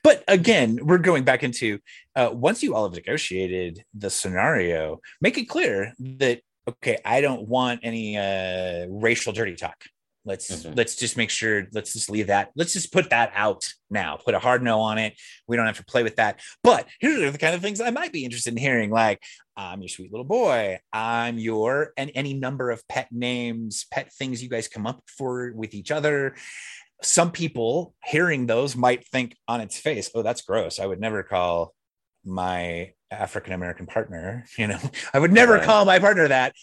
But 0.03 0.25
again, 0.29 0.79
we're 0.83 0.99
going 0.99 1.25
back 1.25 1.43
into 1.43 1.79
uh, 2.17 2.31
once 2.33 2.63
you 2.63 2.75
all 2.75 2.85
have 2.85 2.95
negotiated 2.95 3.85
the 3.95 4.11
scenario, 4.11 5.01
make 5.21 5.37
it 5.39 5.49
clear 5.49 5.93
that 5.99 6.41
okay, 6.69 6.99
I 7.05 7.21
don't 7.21 7.49
want 7.49 7.81
any 7.83 8.17
uh, 8.17 8.87
racial 8.89 9.33
dirty 9.33 9.57
talk. 9.57 9.77
Let's 10.25 10.51
mm-hmm. 10.51 10.75
let's 10.75 10.95
just 10.95 11.17
make 11.17 11.31
sure. 11.31 11.67
Let's 11.73 11.93
just 11.93 12.09
leave 12.09 12.29
that. 12.29 12.51
Let's 12.55 12.73
just 12.73 12.93
put 12.93 13.11
that 13.11 13.33
out 13.35 13.65
now. 13.91 14.17
Put 14.17 14.35
a 14.35 14.39
hard 14.39 14.63
no 14.63 14.81
on 14.81 14.99
it. 14.99 15.15
We 15.49 15.57
don't 15.57 15.67
have 15.67 15.79
to 15.79 15.85
play 15.85 16.05
with 16.05 16.17
that. 16.17 16.41
But 16.63 16.87
here 17.01 17.27
are 17.27 17.31
the 17.31 17.39
kind 17.39 17.57
of 17.57 17.61
things 17.61 17.81
I 17.81 17.91
might 17.91 18.13
be 18.13 18.25
interested 18.25 18.53
in 18.53 18.57
hearing. 18.57 18.91
Like, 18.91 19.21
I'm 19.57 19.83
your 19.83 19.89
sweet 19.89 20.13
little 20.13 20.25
boy. 20.25 20.79
I'm 20.93 21.39
your 21.39 21.93
and 21.97 22.13
any 22.15 22.35
number 22.35 22.71
of 22.71 22.87
pet 22.87 23.09
names, 23.11 23.87
pet 23.91 24.13
things 24.13 24.43
you 24.43 24.49
guys 24.49 24.69
come 24.69 24.87
up 24.87 25.03
for 25.07 25.53
with 25.55 25.75
each 25.75 25.91
other 25.91 26.37
some 27.03 27.33
people 27.33 27.95
hearing 28.05 28.47
those 28.47 28.77
might 28.77 29.07
think 29.09 29.37
on 29.49 29.61
its 29.61 29.79
face, 29.79 30.11
oh, 30.15 30.23
that's 30.23 30.43
gross. 30.43 30.79
I 30.79 30.87
would 30.87 31.01
never 31.01 31.23
call 31.23 31.75
my 32.25 32.93
African 33.11 33.53
American 33.53 33.87
partner, 33.87 34.45
you 34.59 34.67
know, 34.67 34.79
I 35.13 35.19
would 35.19 35.33
never 35.33 35.55
right. 35.55 35.65
call 35.65 35.85
my 35.85 35.99
partner 35.99 36.29
that. 36.29 36.55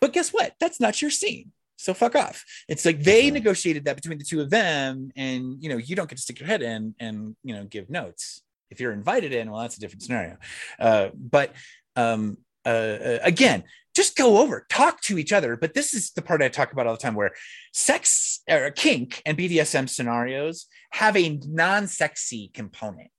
But 0.00 0.12
guess 0.12 0.30
what? 0.32 0.54
That's 0.60 0.80
not 0.80 1.02
your 1.02 1.10
scene. 1.10 1.52
So 1.76 1.94
fuck 1.94 2.16
off. 2.16 2.44
It's 2.68 2.84
like 2.84 3.00
they 3.00 3.30
Mhm. 3.30 3.34
negotiated 3.34 3.84
that 3.84 3.96
between 3.96 4.18
the 4.18 4.24
two 4.24 4.40
of 4.40 4.50
them, 4.50 5.10
and 5.14 5.62
you 5.62 5.68
know 5.68 5.76
you 5.76 5.94
don't 5.94 6.08
get 6.08 6.16
to 6.16 6.22
stick 6.22 6.40
your 6.40 6.48
head 6.48 6.62
in 6.62 6.94
and 6.98 7.36
you 7.44 7.54
know 7.54 7.64
give 7.64 7.88
notes. 7.88 8.42
If 8.70 8.80
you're 8.80 8.92
invited 8.92 9.32
in, 9.32 9.50
well, 9.50 9.60
that's 9.62 9.76
a 9.76 9.80
different 9.80 10.02
scenario. 10.02 10.36
Uh, 10.78 11.08
but 11.14 11.54
um, 11.96 12.36
uh, 12.68 12.98
uh, 13.10 13.18
again, 13.22 13.64
just 13.94 14.16
go 14.16 14.38
over, 14.38 14.66
talk 14.68 15.00
to 15.02 15.18
each 15.18 15.32
other. 15.32 15.56
But 15.56 15.74
this 15.74 15.94
is 15.94 16.10
the 16.12 16.22
part 16.22 16.42
I 16.42 16.48
talk 16.48 16.72
about 16.72 16.86
all 16.86 16.94
the 16.94 17.00
time, 17.06 17.14
where 17.14 17.32
sex 17.72 18.40
or 18.48 18.70
kink 18.70 19.22
and 19.26 19.36
BDSM 19.38 19.88
scenarios 19.88 20.66
have 20.90 21.16
a 21.16 21.40
non-sexy 21.46 22.50
component 22.54 23.10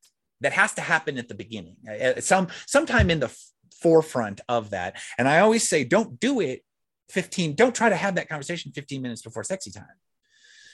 that 0.42 0.54
has 0.54 0.74
to 0.76 0.82
happen 0.82 1.18
at 1.18 1.28
the 1.28 1.36
beginning, 1.36 1.76
uh, 1.90 2.22
some 2.22 2.48
sometime 2.66 3.10
in 3.10 3.20
the 3.20 3.28
f- 3.28 3.46
forefront 3.82 4.42
of 4.48 4.70
that. 4.70 4.92
And 5.18 5.28
I 5.28 5.40
always 5.40 5.68
say, 5.68 5.84
don't 5.84 6.20
do 6.20 6.40
it 6.40 6.64
15 7.10 7.56
don't 7.56 7.74
try 7.74 7.90
to 7.90 7.96
have 7.96 8.16
that 8.16 8.30
conversation 8.30 8.72
15 8.72 9.02
minutes 9.02 9.24
before 9.24 9.44
sexy 9.44 9.72
time 9.72 9.98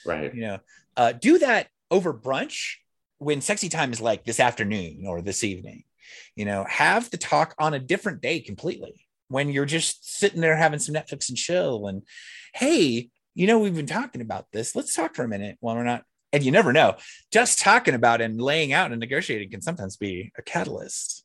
Right. 0.06 0.35
you 0.35 0.41
know 0.41 0.60
uh, 0.97 1.14
do 1.14 1.38
that 1.39 1.69
over 1.89 2.14
brunch 2.14 2.76
when 3.19 3.39
sexy 3.39 3.69
time 3.69 3.93
is 3.93 4.02
like 4.02 4.26
this 4.26 4.41
afternoon 4.41 5.06
or 5.07 5.22
this 5.22 5.45
evening 5.45 5.85
you 6.36 6.45
know 6.45 6.65
have 6.69 7.10
the 7.10 7.18
talk 7.18 7.56
on 7.60 7.73
a 7.73 7.80
different 7.80 8.22
day 8.22 8.40
completely 8.40 9.06
when 9.27 9.49
you're 9.49 9.65
just 9.65 10.18
sitting 10.19 10.41
there 10.41 10.56
having 10.56 10.80
some 10.80 10.94
netflix 10.95 11.30
and 11.30 11.38
chill 11.38 11.88
and 11.88 12.03
hey 12.53 13.10
you 13.34 13.48
know 13.48 13.60
we've 13.60 13.76
been 13.76 13.86
talking 13.86 14.22
about 14.22 14.45
this. 14.53 14.76
Let's 14.76 14.94
talk 14.95 15.14
for 15.14 15.23
a 15.23 15.27
minute 15.27 15.57
while 15.60 15.76
we're 15.76 15.84
not 15.84 16.03
and 16.32 16.41
you 16.44 16.52
never 16.52 16.72
know 16.73 16.95
just 17.32 17.60
talking 17.60 17.94
about 17.94 18.22
and 18.22 18.41
laying 18.41 18.73
out 18.73 18.91
and 18.91 18.99
negotiating 18.99 19.52
can 19.52 19.61
sometimes 19.61 19.98
be 19.98 20.32
a 20.38 20.41
catalyst 20.41 21.23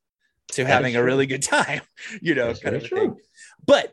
to 0.52 0.64
That 0.64 0.70
having 0.70 0.96
a 0.96 1.04
really 1.04 1.26
good 1.26 1.42
time 1.58 1.82
you 2.20 2.34
know 2.34 2.48
That's 2.48 2.60
kind 2.60 2.76
of 2.76 2.86
thing. 2.86 3.16
but 3.64 3.92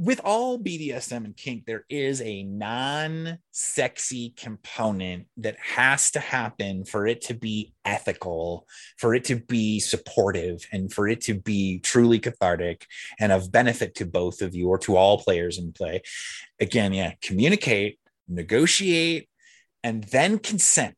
with 0.00 0.18
all 0.24 0.58
BDSM 0.58 1.26
and 1.26 1.36
kink, 1.36 1.66
there 1.66 1.84
is 1.90 2.22
a 2.22 2.42
non 2.44 3.38
sexy 3.50 4.32
component 4.34 5.26
that 5.36 5.58
has 5.58 6.12
to 6.12 6.20
happen 6.20 6.86
for 6.86 7.06
it 7.06 7.20
to 7.20 7.34
be 7.34 7.74
ethical, 7.84 8.66
for 8.96 9.14
it 9.14 9.24
to 9.24 9.36
be 9.36 9.78
supportive, 9.78 10.66
and 10.72 10.90
for 10.90 11.06
it 11.06 11.20
to 11.20 11.34
be 11.34 11.80
truly 11.80 12.18
cathartic 12.18 12.86
and 13.18 13.30
of 13.30 13.52
benefit 13.52 13.94
to 13.96 14.06
both 14.06 14.40
of 14.40 14.54
you 14.54 14.70
or 14.70 14.78
to 14.78 14.96
all 14.96 15.18
players 15.18 15.58
in 15.58 15.70
play. 15.70 16.00
Again, 16.58 16.94
yeah, 16.94 17.12
communicate, 17.20 17.98
negotiate, 18.26 19.28
and 19.84 20.04
then 20.04 20.38
consent. 20.38 20.96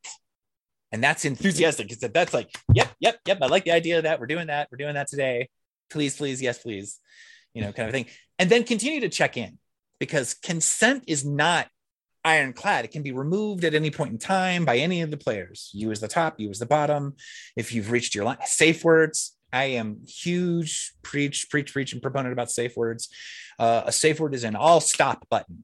And 0.93 1.03
that's 1.03 1.25
enthusiastic 1.25 1.89
that's 1.89 2.33
like, 2.33 2.55
yep, 2.73 2.93
yep, 3.01 3.19
yep. 3.27 3.39
I 3.43 3.47
like 3.47 3.65
the 3.65 3.73
idea 3.73 3.97
of 3.97 4.05
that. 4.05 4.21
We're 4.21 4.27
doing 4.27 4.47
that. 4.47 4.69
We're 4.71 4.79
doing 4.79 4.95
that 4.95 5.09
today. 5.09 5.49
Please, 5.91 6.17
please, 6.17 6.41
yes, 6.41 6.59
please. 6.59 7.01
You 7.53 7.63
know, 7.63 7.73
kind 7.73 7.89
of 7.89 7.93
thing 7.93 8.07
and 8.43 8.51
then 8.51 8.65
continue 8.65 8.99
to 8.99 9.09
check 9.09 9.37
in 9.37 9.57
because 10.01 10.35
consent 10.35 11.05
is 11.07 11.25
not 11.25 11.69
ironclad. 12.25 12.85
It 12.85 12.91
can 12.91 13.05
be 13.05 13.13
removed 13.13 13.63
at 13.63 13.73
any 13.73 13.93
point 13.93 14.11
in 14.11 14.19
time 14.19 14.65
by 14.65 14.79
any 14.79 15.01
of 15.03 15.13
the 15.13 15.17
players. 15.17 15.71
You 15.73 15.93
as 15.93 16.01
the 16.01 16.09
top, 16.09 16.41
you 16.41 16.51
as 16.51 16.59
the 16.59 16.67
bottom. 16.67 17.15
If 17.55 17.73
you've 17.73 17.93
reached 17.93 18.17
your 18.17 18.25
line, 18.25 18.39
safe 18.45 18.83
words. 18.83 19.37
I 19.53 19.65
am 19.65 20.01
huge 20.09 20.93
preach, 21.03 21.49
preach, 21.51 21.73
preach, 21.73 21.93
and 21.93 22.03
proponent 22.03 22.33
about 22.33 22.51
safe 22.51 22.77
words. 22.77 23.11
Uh, 23.61 23.83
a 23.87 23.93
safe 23.93 24.19
word 24.19 24.35
is 24.35 24.43
an 24.43 24.57
all 24.57 24.81
stop 24.81 25.29
button. 25.29 25.63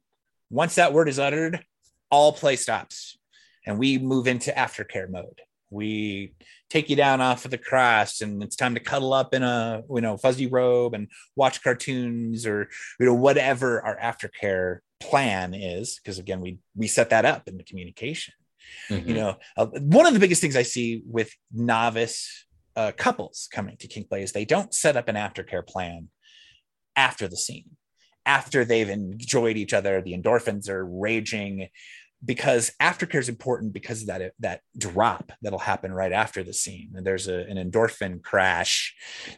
Once 0.48 0.76
that 0.76 0.92
word 0.92 1.08
is 1.08 1.18
uttered, 1.18 1.64
all 2.12 2.32
play 2.32 2.54
stops, 2.54 3.18
and 3.66 3.76
we 3.76 3.98
move 3.98 4.28
into 4.28 4.52
aftercare 4.52 5.10
mode. 5.10 5.40
We 5.70 6.32
take 6.70 6.88
you 6.90 6.96
down 6.96 7.20
off 7.20 7.44
of 7.44 7.50
the 7.50 7.58
cross, 7.58 8.20
and 8.20 8.42
it's 8.42 8.56
time 8.56 8.74
to 8.74 8.80
cuddle 8.80 9.12
up 9.12 9.34
in 9.34 9.42
a 9.42 9.82
you 9.94 10.00
know 10.00 10.16
fuzzy 10.16 10.46
robe 10.46 10.94
and 10.94 11.08
watch 11.36 11.62
cartoons 11.62 12.46
or 12.46 12.68
you 12.98 13.06
know 13.06 13.14
whatever 13.14 13.82
our 13.84 13.96
aftercare 13.98 14.78
plan 15.00 15.54
is 15.54 16.00
because 16.02 16.18
again 16.18 16.40
we 16.40 16.58
we 16.74 16.88
set 16.88 17.10
that 17.10 17.24
up 17.24 17.46
in 17.46 17.56
the 17.56 17.62
communication 17.62 18.34
Mhm. 18.90 19.06
you 19.06 19.14
know 19.14 19.36
uh, 19.56 19.66
one 19.66 20.06
of 20.06 20.12
the 20.12 20.20
biggest 20.20 20.40
things 20.40 20.56
i 20.56 20.62
see 20.62 21.02
with 21.06 21.30
novice 21.52 22.46
uh, 22.76 22.92
couples 22.96 23.48
coming 23.52 23.76
to 23.78 23.86
kink 23.88 24.08
play 24.08 24.22
is 24.22 24.32
they 24.32 24.44
don't 24.44 24.74
set 24.74 24.96
up 24.96 25.08
an 25.08 25.14
aftercare 25.14 25.66
plan 25.66 26.08
after 26.96 27.28
the 27.28 27.36
scene 27.36 27.76
after 28.26 28.64
they've 28.64 28.90
enjoyed 28.90 29.56
each 29.56 29.72
other 29.72 30.02
the 30.02 30.12
endorphins 30.12 30.68
are 30.68 30.84
raging 30.84 31.68
because 32.24 32.72
aftercare 32.82 33.20
is 33.20 33.28
important 33.28 33.72
because 33.72 34.02
of 34.02 34.08
that 34.08 34.32
that 34.40 34.60
drop 34.76 35.32
that'll 35.40 35.58
happen 35.58 35.92
right 35.92 36.12
after 36.12 36.42
the 36.42 36.52
scene. 36.52 36.92
And 36.96 37.06
there's 37.06 37.28
a, 37.28 37.40
an 37.48 37.56
endorphin 37.56 38.22
crash 38.22 38.94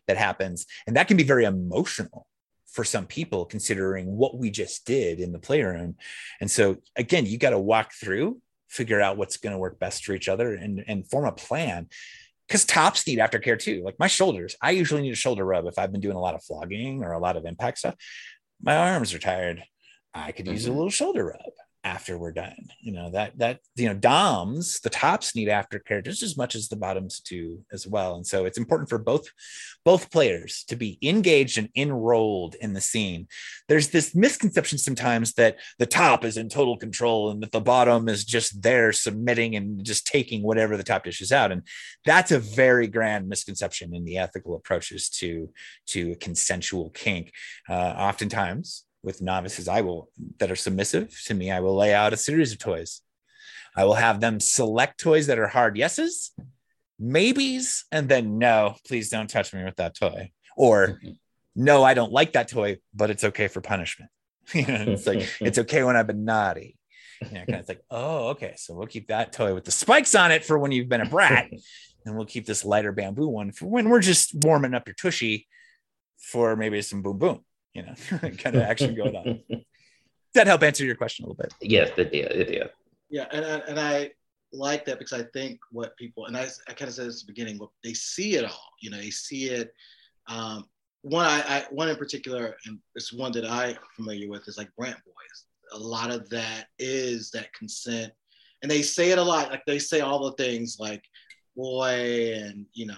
that 0.07 0.17
happens 0.17 0.67
and 0.87 0.97
that 0.97 1.09
can 1.09 1.17
be 1.17 1.23
very 1.23 1.45
emotional 1.45 2.27
for 2.73 2.85
some 2.85 3.05
people 3.07 3.45
considering 3.45 4.07
what 4.07 4.39
we 4.39 4.51
just 4.51 4.87
did 4.87 5.19
in 5.21 5.33
the 5.33 5.39
playroom. 5.39 5.97
And 6.41 6.51
so 6.51 6.77
again 6.97 7.27
you 7.27 7.37
got 7.37 7.51
to 7.51 7.59
walk 7.59 7.93
through 7.93 8.41
figure 8.69 9.01
out 9.01 9.17
what's 9.17 9.37
going 9.37 9.53
to 9.53 9.59
work 9.59 9.79
best 9.81 10.05
for 10.05 10.13
each 10.15 10.29
other 10.29 10.55
and 10.55 10.83
and 10.87 11.09
form 11.11 11.27
a 11.27 11.33
plan. 11.33 11.89
Because 12.49 12.65
tops 12.65 13.07
need 13.07 13.19
aftercare 13.19 13.59
too. 13.59 13.83
Like 13.85 13.99
my 13.99 14.07
shoulders 14.09 14.57
i 14.63 14.71
usually 14.71 15.03
need 15.03 15.13
a 15.13 15.17
shoulder 15.17 15.45
rub 15.45 15.67
if 15.67 15.79
i've 15.79 15.93
been 15.93 16.01
doing 16.01 16.17
a 16.17 16.21
lot 16.21 16.35
of 16.35 16.43
flogging 16.43 17.05
or 17.05 17.13
a 17.13 17.19
lot 17.19 17.37
of 17.37 17.45
impact 17.45 17.79
stuff. 17.79 17.97
My 18.63 18.77
arms 18.77 19.13
are 19.13 19.19
tired. 19.19 19.63
I 20.15 20.33
could 20.33 20.47
use 20.47 20.67
a 20.67 20.71
Mhm. 20.71 20.77
little 20.77 20.91
shoulder 20.91 21.27
rub 21.27 21.53
after 21.85 22.19
we're 22.19 22.33
done 22.33 22.69
you 22.81 22.93
know 22.93 23.11
that 23.11 23.39
that 23.39 23.61
you 23.77 23.89
know 23.89 23.95
doms 23.95 24.81
the 24.81 24.91
tops 24.91 25.35
need 25.35 25.49
aftercare 25.49 26.05
just 26.05 26.23
as 26.23 26.37
much 26.37 26.55
as 26.55 26.69
the 26.69 26.77
bottoms 26.77 27.21
do 27.21 27.61
as 27.73 27.87
well. 27.87 28.15
And 28.17 28.27
so 28.27 28.45
it's 28.45 28.59
important 28.59 28.89
for 28.89 28.99
both 28.99 29.29
both 29.85 30.11
players 30.11 30.65
to 30.69 30.77
be 30.77 30.99
engaged 31.03 31.59
and 31.59 31.69
enrolled 31.77 32.55
in 32.57 32.73
the 32.73 32.81
scene. 32.81 33.29
There's 33.69 33.89
this 33.89 34.15
misconception 34.15 34.79
sometimes 34.79 35.35
that 35.35 35.59
the 35.79 35.87
top 35.87 36.25
is 36.25 36.37
in 36.37 36.49
total 36.49 36.77
control 36.77 37.31
and 37.31 37.43
that 37.43 37.53
the 37.53 37.61
bottom 37.61 38.09
is 38.09 38.25
just 38.25 38.63
there 38.63 38.93
submitting 38.93 39.57
and 39.57 39.85
just 39.85 40.07
taking 40.07 40.43
whatever 40.43 40.77
the 40.77 40.85
top 40.85 41.05
dishes 41.05 41.33
out. 41.33 41.53
And 41.53 41.63
that's 42.05 42.33
a 42.33 42.39
very 42.39 42.87
grand 42.87 43.29
misconception 43.29 43.95
in 43.95 44.05
the 44.05 44.19
ethical 44.19 44.55
approaches 44.55 45.09
to 45.21 45.51
to 45.89 46.17
consensual 46.17 46.91
kink. 46.91 47.33
Uh, 47.69 47.95
oftentimes 47.97 48.85
with 49.03 49.23
novices 49.23 49.69
i 49.69 49.81
will 49.81 50.09
that 50.39 50.51
are 50.51 50.57
submissive 50.57 51.17
to 51.27 51.35
me 51.35 51.51
i 51.51 51.61
will 51.61 51.77
lay 51.77 51.95
out 51.95 52.13
a 52.13 52.17
series 52.17 52.53
of 52.53 52.59
toys. 52.59 53.03
I 53.77 53.85
will 53.85 53.95
have 53.95 54.21
them 54.21 54.41
select 54.41 54.99
toys 54.99 55.29
that 55.29 55.39
are 55.39 55.47
hard 55.47 55.77
yeses 55.77 56.33
maybes 57.01 57.87
and 57.91 58.09
then 58.09 58.39
no 58.39 58.77
please 58.87 59.09
don't 59.09 59.31
touch 59.31 59.55
me 59.55 59.65
with 59.65 59.77
that 59.77 59.97
toy. 59.97 60.31
Or 60.57 61.01
no 61.57 61.83
i 61.83 61.95
don't 61.95 62.13
like 62.13 62.35
that 62.35 62.49
toy 62.49 62.79
but 62.95 63.11
it's 63.11 63.25
okay 63.25 63.49
for 63.49 63.61
punishment. 63.61 64.11
You 64.55 64.67
know, 64.67 64.85
it's 64.89 65.07
like 65.07 65.29
it's 65.41 65.59
okay 65.59 65.83
when 65.85 65.97
i've 65.97 66.07
been 66.07 66.25
naughty. 66.25 66.77
You 67.23 67.31
know, 67.31 67.45
kind 67.45 67.55
of 67.55 67.61
it's 67.61 67.69
like 67.69 67.83
oh 67.91 68.29
okay 68.29 68.55
so 68.57 68.75
we'll 68.75 68.87
keep 68.87 69.09
that 69.09 69.33
toy 69.33 69.55
with 69.55 69.65
the 69.65 69.71
spikes 69.71 70.15
on 70.15 70.33
it 70.33 70.45
for 70.45 70.59
when 70.59 70.73
you've 70.73 70.89
been 70.89 71.01
a 71.01 71.09
brat 71.09 71.51
and 72.05 72.17
we'll 72.17 72.27
keep 72.27 72.47
this 72.47 72.65
lighter 72.65 72.93
bamboo 72.93 73.29
one 73.29 73.53
for 73.53 73.67
when 73.67 73.89
we're 73.89 74.01
just 74.01 74.35
warming 74.45 74.75
up 74.75 74.87
your 74.87 74.95
tushy 74.95 75.47
for 76.19 76.57
maybe 76.57 76.83
some 76.83 77.03
boom 77.03 77.19
boom 77.19 77.45
you 77.75 77.83
know 77.83 77.95
kind 78.39 78.57
of 78.57 78.63
action 78.63 78.95
going 78.95 79.17
on 79.17 79.41
does 79.49 79.65
that 80.35 80.47
help 80.47 80.63
answer 80.63 80.85
your 80.85 80.97
question 80.97 81.25
a 81.25 81.29
little 81.29 81.43
bit 81.43 81.53
yes, 81.61 81.91
it 81.97 82.13
did. 82.13 82.33
It 82.33 82.49
did. 82.49 82.71
Yeah, 83.11 83.27
and 83.33 83.45
I, 83.45 83.59
and 83.69 83.81
I 83.81 84.11
like 84.53 84.85
that 84.85 84.99
because 84.99 85.21
I 85.21 85.25
think 85.33 85.59
what 85.73 85.97
people 85.97 86.27
and 86.27 86.37
I, 86.37 86.47
I 86.69 86.73
kind 86.73 86.89
of 86.89 86.95
said 86.95 87.07
this 87.07 87.23
at 87.23 87.27
the 87.27 87.33
beginning, 87.33 87.59
what 87.59 87.71
they 87.85 87.93
see 87.93 88.37
it 88.37 88.45
all. 88.45 88.71
You 88.81 88.91
know, 88.91 88.99
they 88.99 89.11
see 89.11 89.47
it. 89.47 89.75
Um, 90.29 90.67
one 91.03 91.27
I, 91.27 91.41
I 91.41 91.65
one 91.71 91.89
in 91.89 91.97
particular, 91.97 92.57
and 92.67 92.79
it's 92.95 93.13
one 93.13 93.33
that 93.33 93.45
I'm 93.45 93.77
familiar 93.97 94.29
with, 94.29 94.47
is 94.49 94.57
like 94.59 94.75
Brant 94.77 94.97
Boys. 95.05 95.45
A 95.73 95.79
lot 95.79 96.11
of 96.11 96.29
that 96.31 96.67
is 96.79 97.31
that 97.33 97.53
consent, 97.53 98.13
and 98.63 98.71
they 98.71 98.83
say 98.83 99.11
it 99.11 99.19
a 99.19 99.23
lot. 99.23 99.51
Like 99.51 99.65
they 99.67 99.79
say 99.79 100.01
all 100.01 100.25
the 100.25 100.43
things 100.43 100.77
like 100.79 101.03
boy, 101.57 102.35
and 102.37 102.67
you 102.73 102.87
know, 102.87 102.95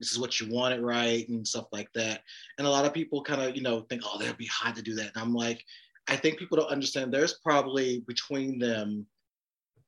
this 0.00 0.12
is 0.12 0.18
what 0.18 0.40
you 0.40 0.52
wanted, 0.52 0.80
right, 0.80 1.28
and 1.28 1.46
stuff 1.46 1.66
like 1.72 1.88
that. 1.94 2.22
And 2.58 2.66
a 2.66 2.70
lot 2.70 2.84
of 2.84 2.94
people 2.94 3.22
kind 3.22 3.42
of 3.42 3.56
you 3.56 3.62
know 3.62 3.82
think, 3.82 4.02
oh, 4.04 4.18
that'd 4.18 4.36
be 4.36 4.46
hot 4.46 4.76
to 4.76 4.82
do 4.82 4.94
that. 4.94 5.12
And 5.14 5.22
I'm 5.22 5.34
like, 5.34 5.64
I 6.08 6.16
think 6.16 6.38
people 6.38 6.56
don't 6.56 6.70
understand. 6.70 7.12
There's 7.12 7.34
probably 7.34 8.04
between 8.06 8.58
them 8.58 9.06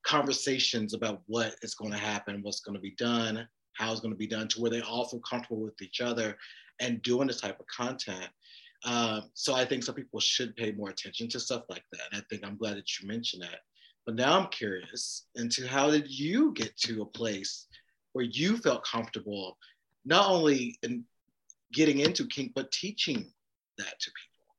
conversations 0.05 0.94
about 0.94 1.22
what 1.26 1.55
is 1.62 1.74
going 1.74 1.93
to 1.93 1.98
happen, 1.98 2.43
what's 2.43 2.60
going 2.60 2.74
to 2.74 2.80
be 2.80 2.94
done, 2.98 3.47
how 3.74 3.93
it's 3.93 4.01
going 4.01 4.12
to 4.12 4.18
be 4.18 4.26
done, 4.26 4.48
to 4.48 4.60
where 4.60 4.70
they 4.70 4.80
all 4.80 5.06
feel 5.06 5.20
comfortable 5.20 5.62
with 5.62 5.80
each 5.82 6.01
other 6.01 6.36
and 6.80 7.02
doing 7.02 7.26
this 7.26 7.40
type 7.40 7.60
of 7.60 7.66
content. 7.66 8.28
Um, 8.85 9.30
so 9.35 9.55
I 9.55 9.64
think 9.64 9.82
some 9.82 9.94
people 9.94 10.20
should 10.20 10.56
pay 10.56 10.72
more 10.72 10.90
attention 10.90 11.28
to 11.30 11.40
stuff 11.40 11.64
like 11.68 11.85
that. 11.93 12.02
And 12.12 12.22
I 12.22 12.24
think 12.30 12.47
I'm 12.47 12.56
glad 12.56 12.76
that 12.76 12.98
you 12.98 13.09
mentioned 13.09 13.43
that. 13.43 13.60
But 14.06 14.14
now 14.14 14.39
I'm 14.39 14.48
curious 14.48 15.26
into 15.35 15.66
how 15.66 15.90
did 15.90 16.09
you 16.09 16.52
get 16.55 16.76
to 16.78 17.02
a 17.02 17.06
place 17.06 17.66
where 18.12 18.24
you 18.24 18.56
felt 18.56 18.86
comfortable, 18.86 19.59
not 20.09 20.30
only 20.30 20.78
in 20.82 21.05
getting 21.72 22.01
into 22.01 22.26
kink, 22.26 22.52
but 22.55 22.72
teaching 22.72 23.30
that 23.76 24.01
to 24.01 24.10
people? 24.10 24.55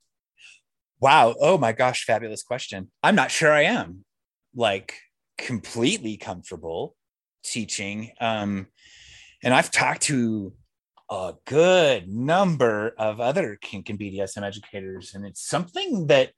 Wow. 1.01 1.35
Oh 1.39 1.57
my 1.57 1.71
gosh, 1.71 2.05
fabulous 2.05 2.43
question. 2.43 2.91
I'm 3.01 3.15
not 3.15 3.31
sure 3.31 3.51
I 3.51 3.63
am 3.63 4.05
like 4.55 4.95
completely 5.37 6.17
comfortable 6.17 6.95
teaching. 7.43 8.11
Um, 8.21 8.67
and 9.43 9.53
I've 9.53 9.71
talked 9.71 10.03
to 10.03 10.53
a 11.09 11.33
good 11.45 12.07
number 12.07 12.93
of 12.97 13.19
other 13.19 13.57
kink 13.59 13.89
and 13.89 13.99
BDSM 13.99 14.43
educators, 14.43 15.15
and 15.15 15.25
it's 15.25 15.41
something 15.41 16.07
that 16.07 16.31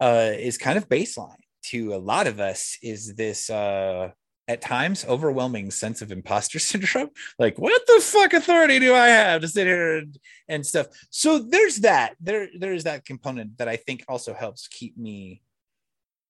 uh, 0.00 0.30
is 0.36 0.58
kind 0.58 0.78
of 0.78 0.88
baseline 0.88 1.34
to 1.64 1.94
a 1.94 1.98
lot 1.98 2.26
of 2.26 2.38
us 2.38 2.78
is 2.82 3.14
this 3.16 3.50
uh, 3.50 4.10
at 4.48 4.62
times 4.62 5.04
overwhelming 5.06 5.70
sense 5.70 6.02
of 6.02 6.10
imposter 6.10 6.58
syndrome. 6.70 7.10
Like 7.38 7.58
what 7.58 7.82
the 7.86 8.00
fuck 8.00 8.32
authority 8.32 8.78
do 8.78 8.94
i 8.94 9.08
have 9.08 9.42
to 9.42 9.48
sit 9.48 9.66
here 9.66 9.98
and, 9.98 10.18
and 10.48 10.66
stuff? 10.66 10.88
So 11.10 11.38
there's 11.38 11.76
that. 11.78 12.16
There 12.20 12.48
there's 12.58 12.84
that 12.84 13.04
component 13.04 13.58
that 13.58 13.68
i 13.68 13.76
think 13.76 14.04
also 14.08 14.34
helps 14.34 14.66
keep 14.68 14.96
me 14.96 15.42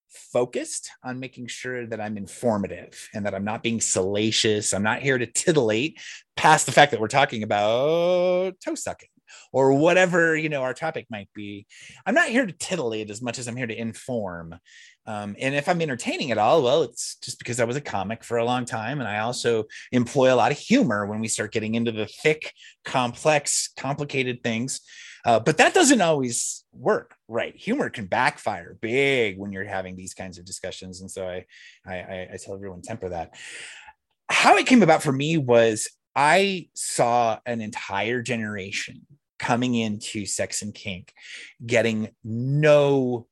focused 0.09 0.91
on 1.05 1.21
making 1.21 1.47
sure 1.47 1.87
that 1.87 2.01
i'm 2.01 2.17
informative 2.17 3.09
and 3.15 3.25
that 3.27 3.35
i'm 3.35 3.45
not 3.45 3.63
being 3.63 3.81
salacious. 3.81 4.75
I'm 4.75 4.83
not 4.83 5.01
here 5.01 5.19
to 5.19 5.27
titillate 5.27 6.01
past 6.37 6.67
the 6.67 6.73
fact 6.73 6.91
that 6.93 7.01
we're 7.01 7.09
talking 7.09 7.43
about 7.43 8.55
toe 8.65 8.75
sucking 8.75 9.09
or 9.53 9.75
whatever 9.75 10.37
you 10.37 10.49
know 10.49 10.63
our 10.63 10.75
topic 10.75 11.07
might 11.11 11.29
be 11.35 11.67
i'm 12.07 12.15
not 12.15 12.29
here 12.29 12.47
to 12.47 12.53
titillate 12.53 13.11
as 13.11 13.23
much 13.23 13.39
as 13.39 13.49
i'm 13.49 13.57
here 13.57 13.67
to 13.67 13.79
inform 13.79 14.55
um, 15.09 15.37
and 15.41 15.55
if 15.55 15.71
I'm 15.71 15.81
entertaining 15.81 16.33
at 16.33 16.39
all, 16.39 16.63
well, 16.63 16.83
it's 16.83 17.17
just 17.23 17.39
because 17.39 17.61
I 17.61 17.65
was 17.65 17.77
a 17.77 17.81
comic 17.81 18.23
for 18.23 18.37
a 18.37 18.45
long 18.45 18.67
time. 18.67 19.01
And 19.01 19.09
I 19.09 19.21
also 19.21 19.65
employ 19.91 20.33
a 20.33 20.37
lot 20.37 20.53
of 20.53 20.59
humor 20.59 21.07
when 21.07 21.19
we 21.19 21.29
start 21.29 21.51
getting 21.51 21.77
into 21.77 21.91
the 21.91 22.05
thick, 22.05 22.53
complex, 22.85 23.71
complicated 23.75 24.43
things. 24.43 24.83
Uh, 25.25 25.41
but 25.41 25.57
that 25.57 25.73
doesn't 25.73 26.03
always 26.03 26.63
work, 26.75 27.15
right? 27.27 27.57
Humor 27.57 27.89
can 27.89 28.05
backfire 28.05 28.77
big 28.83 29.39
when 29.39 29.51
you're 29.51 29.65
having 29.65 29.97
these 29.97 30.13
kinds 30.13 30.39
of 30.39 30.45
discussions. 30.45 31.01
And 31.01 31.11
so 31.11 31.27
I, 31.27 31.47
I, 31.87 32.29
I 32.35 32.39
tell 32.45 32.55
everyone 32.55 32.83
temper 32.83 33.09
that. 33.09 33.35
How 34.29 34.59
it 34.59 34.67
came 34.67 34.83
about 34.83 35.03
for 35.03 35.13
me 35.13 35.39
was 35.39 35.89
I 36.15 36.69
saw 36.75 37.39
an 37.47 37.63
entire 37.63 38.21
generation 38.21 39.07
coming 39.39 39.75
into 39.75 40.27
sex 40.27 40.63
and 40.63 40.75
kink 40.75 41.13
getting 41.65 42.09
no 42.25 43.27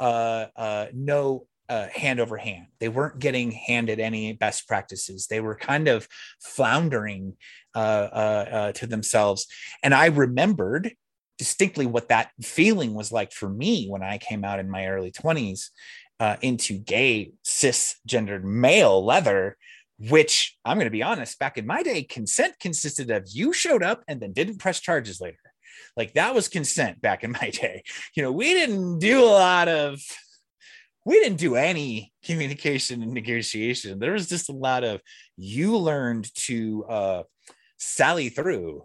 uh, 0.00 0.46
uh, 0.56 0.86
no 0.94 1.46
uh, 1.70 1.86
hand 1.94 2.18
over 2.18 2.36
hand. 2.36 2.66
They 2.80 2.88
weren't 2.88 3.20
getting 3.20 3.52
handed 3.52 4.00
any 4.00 4.32
best 4.32 4.66
practices. 4.66 5.28
They 5.28 5.40
were 5.40 5.54
kind 5.54 5.86
of 5.86 6.08
floundering 6.42 7.36
uh, 7.76 7.78
uh, 7.78 8.46
uh, 8.50 8.72
to 8.72 8.88
themselves. 8.88 9.46
And 9.84 9.94
I 9.94 10.06
remembered 10.06 10.92
distinctly 11.38 11.86
what 11.86 12.08
that 12.08 12.32
feeling 12.42 12.92
was 12.92 13.12
like 13.12 13.32
for 13.32 13.48
me 13.48 13.86
when 13.88 14.02
I 14.02 14.18
came 14.18 14.44
out 14.44 14.58
in 14.58 14.68
my 14.68 14.88
early 14.88 15.12
20s 15.12 15.68
uh, 16.18 16.36
into 16.42 16.76
gay, 16.76 17.32
cisgendered 17.46 18.42
male 18.42 19.04
leather. 19.04 19.56
Which 20.08 20.56
I'm 20.64 20.78
going 20.78 20.86
to 20.86 20.90
be 20.90 21.02
honest, 21.02 21.38
back 21.38 21.58
in 21.58 21.66
my 21.66 21.82
day, 21.82 22.02
consent 22.02 22.54
consisted 22.58 23.10
of 23.10 23.28
you 23.30 23.52
showed 23.52 23.82
up 23.82 24.02
and 24.08 24.18
then 24.18 24.32
didn't 24.32 24.56
press 24.56 24.80
charges 24.80 25.20
later. 25.20 25.49
Like 25.96 26.14
that 26.14 26.34
was 26.34 26.48
consent 26.48 27.00
back 27.00 27.24
in 27.24 27.32
my 27.32 27.50
day. 27.52 27.82
You 28.14 28.22
know, 28.22 28.32
we 28.32 28.54
didn't 28.54 28.98
do 28.98 29.22
a 29.22 29.26
lot 29.26 29.68
of 29.68 30.00
we 31.04 31.18
didn't 31.18 31.38
do 31.38 31.56
any 31.56 32.12
communication 32.24 33.02
and 33.02 33.12
negotiation. 33.12 33.98
There 33.98 34.12
was 34.12 34.28
just 34.28 34.50
a 34.50 34.54
lot 34.54 34.84
of 34.84 35.00
you 35.36 35.76
learned 35.76 36.32
to 36.46 36.84
uh, 36.84 37.22
sally 37.78 38.28
through, 38.28 38.84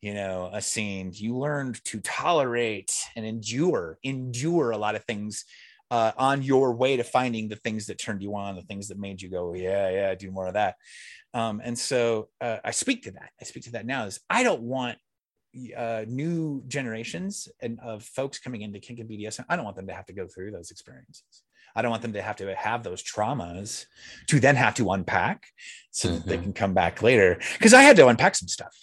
you 0.00 0.12
know, 0.12 0.50
a 0.52 0.60
scene. 0.60 1.12
You 1.14 1.38
learned 1.38 1.82
to 1.84 2.00
tolerate 2.00 2.92
and 3.14 3.24
endure, 3.24 3.98
endure 4.02 4.72
a 4.72 4.76
lot 4.76 4.96
of 4.96 5.04
things 5.04 5.44
uh, 5.92 6.12
on 6.16 6.42
your 6.42 6.74
way 6.74 6.96
to 6.96 7.04
finding 7.04 7.48
the 7.48 7.56
things 7.56 7.86
that 7.86 7.98
turned 7.98 8.22
you 8.22 8.34
on, 8.34 8.56
the 8.56 8.62
things 8.62 8.88
that 8.88 8.98
made 8.98 9.20
you 9.20 9.28
go, 9.28 9.54
yeah, 9.54 9.90
yeah, 9.90 10.14
do 10.14 10.30
more 10.30 10.46
of 10.46 10.54
that. 10.54 10.76
Um, 11.34 11.60
and 11.62 11.78
so 11.78 12.28
uh, 12.40 12.58
I 12.64 12.70
speak 12.72 13.04
to 13.04 13.12
that. 13.12 13.30
I 13.40 13.44
speak 13.44 13.64
to 13.64 13.72
that 13.72 13.86
now. 13.86 14.06
Is 14.06 14.18
I 14.28 14.42
don't 14.42 14.62
want 14.62 14.98
uh, 15.76 16.04
new 16.08 16.62
generations 16.66 17.48
and 17.60 17.78
of 17.80 18.02
folks 18.02 18.38
coming 18.38 18.62
into 18.62 18.78
kink 18.78 18.98
and 19.00 19.08
BDSM, 19.08 19.44
I 19.48 19.56
don't 19.56 19.64
want 19.64 19.76
them 19.76 19.86
to 19.88 19.94
have 19.94 20.06
to 20.06 20.12
go 20.12 20.26
through 20.26 20.50
those 20.50 20.70
experiences. 20.70 21.42
I 21.74 21.82
don't 21.82 21.90
want 21.90 22.02
them 22.02 22.12
to 22.14 22.22
have 22.22 22.36
to 22.36 22.54
have 22.54 22.82
those 22.82 23.02
traumas 23.02 23.86
to 24.26 24.40
then 24.40 24.56
have 24.56 24.74
to 24.74 24.90
unpack 24.90 25.46
so 25.90 26.08
mm-hmm. 26.08 26.16
that 26.16 26.26
they 26.26 26.34
mm-hmm. 26.34 26.44
can 26.44 26.52
come 26.52 26.74
back 26.74 27.02
later. 27.02 27.38
Because 27.54 27.74
I 27.74 27.82
had 27.82 27.96
to 27.96 28.08
unpack 28.08 28.34
some 28.34 28.48
stuff 28.48 28.74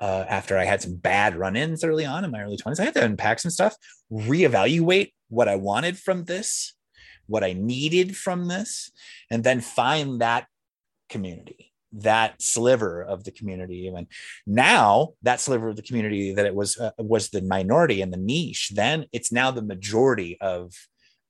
uh, 0.00 0.24
after 0.28 0.58
I 0.58 0.64
had 0.64 0.82
some 0.82 0.96
bad 0.96 1.36
run 1.36 1.56
ins 1.56 1.84
early 1.84 2.04
on 2.04 2.24
in 2.24 2.30
my 2.30 2.42
early 2.42 2.56
20s. 2.56 2.80
I 2.80 2.84
had 2.84 2.94
to 2.94 3.04
unpack 3.04 3.38
some 3.38 3.50
stuff, 3.50 3.76
reevaluate 4.10 5.12
what 5.28 5.48
I 5.48 5.56
wanted 5.56 5.98
from 5.98 6.24
this, 6.24 6.74
what 7.26 7.44
I 7.44 7.52
needed 7.52 8.16
from 8.16 8.48
this, 8.48 8.90
and 9.30 9.44
then 9.44 9.60
find 9.60 10.20
that 10.20 10.46
community 11.08 11.71
that 11.92 12.40
sliver 12.40 13.02
of 13.02 13.24
the 13.24 13.30
community 13.30 13.88
and 13.88 14.06
now 14.46 15.10
that 15.22 15.40
sliver 15.40 15.68
of 15.68 15.76
the 15.76 15.82
community 15.82 16.34
that 16.34 16.46
it 16.46 16.54
was 16.54 16.78
uh, 16.78 16.90
was 16.98 17.30
the 17.30 17.42
minority 17.42 18.02
and 18.02 18.12
the 18.12 18.16
niche 18.16 18.72
then 18.74 19.06
it's 19.12 19.32
now 19.32 19.50
the 19.50 19.62
majority 19.62 20.38
of 20.40 20.72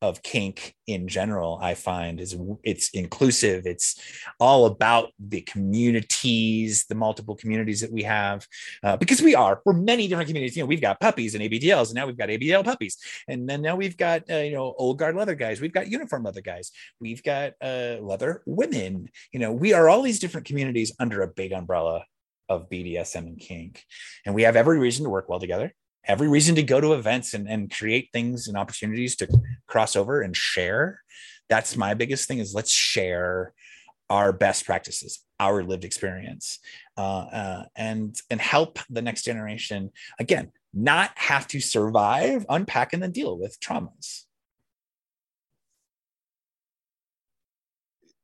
of 0.02 0.22
kink 0.22 0.74
in 0.86 1.08
general 1.08 1.58
i 1.62 1.74
find 1.74 2.20
is 2.20 2.36
it's 2.64 2.90
inclusive. 2.90 3.66
It's 3.66 4.00
all 4.40 4.66
about 4.66 5.12
the 5.18 5.42
communities 5.42 6.86
the 6.86 6.94
multiple 6.94 7.36
communities 7.36 7.80
that 7.80 7.92
we 7.92 8.02
have 8.02 8.46
uh, 8.82 8.96
because 8.96 9.20
we 9.20 9.34
are 9.34 9.60
we're 9.64 9.72
many 9.72 10.08
different 10.08 10.28
communities. 10.28 10.56
You 10.56 10.62
know 10.62 10.66
we've 10.66 10.80
got 10.80 11.00
puppies 11.00 11.34
and 11.34 11.42
abdls 11.42 11.88
and 11.88 11.94
now 11.94 12.06
we've 12.06 12.16
got 12.16 12.28
abdl 12.28 12.64
puppies. 12.64 12.96
And 13.28 13.48
then 13.48 13.62
now 13.62 13.76
we've 13.76 13.96
got 13.96 14.30
uh, 14.30 14.36
you 14.36 14.52
know 14.52 14.74
old 14.78 14.98
guard 14.98 15.16
leather 15.16 15.34
guys. 15.34 15.60
We've 15.60 15.72
got 15.72 15.88
uniform 15.88 16.24
leather 16.24 16.40
guys. 16.40 16.72
We've 17.00 17.22
got 17.22 17.52
uh, 17.60 17.96
leather 18.00 18.42
women. 18.46 19.08
You 19.32 19.40
know 19.40 19.52
we 19.52 19.72
are 19.72 19.88
all 19.88 20.02
these 20.02 20.18
different 20.18 20.46
communities 20.46 20.94
under 20.98 21.22
a 21.22 21.28
big 21.28 21.52
umbrella 21.52 22.04
of 22.48 22.68
bdsm 22.68 23.26
and 23.26 23.38
kink. 23.38 23.84
And 24.26 24.34
we 24.34 24.42
have 24.42 24.56
every 24.56 24.78
reason 24.78 25.04
to 25.04 25.10
work 25.10 25.28
well 25.28 25.40
together 25.40 25.72
every 26.04 26.28
reason 26.28 26.54
to 26.56 26.62
go 26.62 26.80
to 26.80 26.94
events 26.94 27.34
and, 27.34 27.48
and 27.48 27.72
create 27.72 28.10
things 28.12 28.48
and 28.48 28.56
opportunities 28.56 29.16
to 29.16 29.28
cross 29.66 29.96
over 29.96 30.22
and 30.22 30.36
share. 30.36 31.00
That's 31.48 31.76
my 31.76 31.94
biggest 31.94 32.28
thing 32.28 32.38
is 32.38 32.54
let's 32.54 32.72
share 32.72 33.52
our 34.10 34.32
best 34.32 34.66
practices 34.66 35.24
our 35.42 35.64
lived 35.64 35.84
experience 35.84 36.60
uh, 36.96 37.24
uh, 37.40 37.64
and 37.74 38.16
and 38.30 38.40
help 38.40 38.78
the 38.90 39.02
next 39.02 39.22
generation 39.24 39.90
again 40.20 40.52
not 40.72 41.10
have 41.16 41.46
to 41.48 41.60
survive 41.60 42.46
unpack 42.48 42.92
and 42.92 43.02
then 43.02 43.10
deal 43.10 43.38
with 43.38 43.58
traumas. 43.60 44.24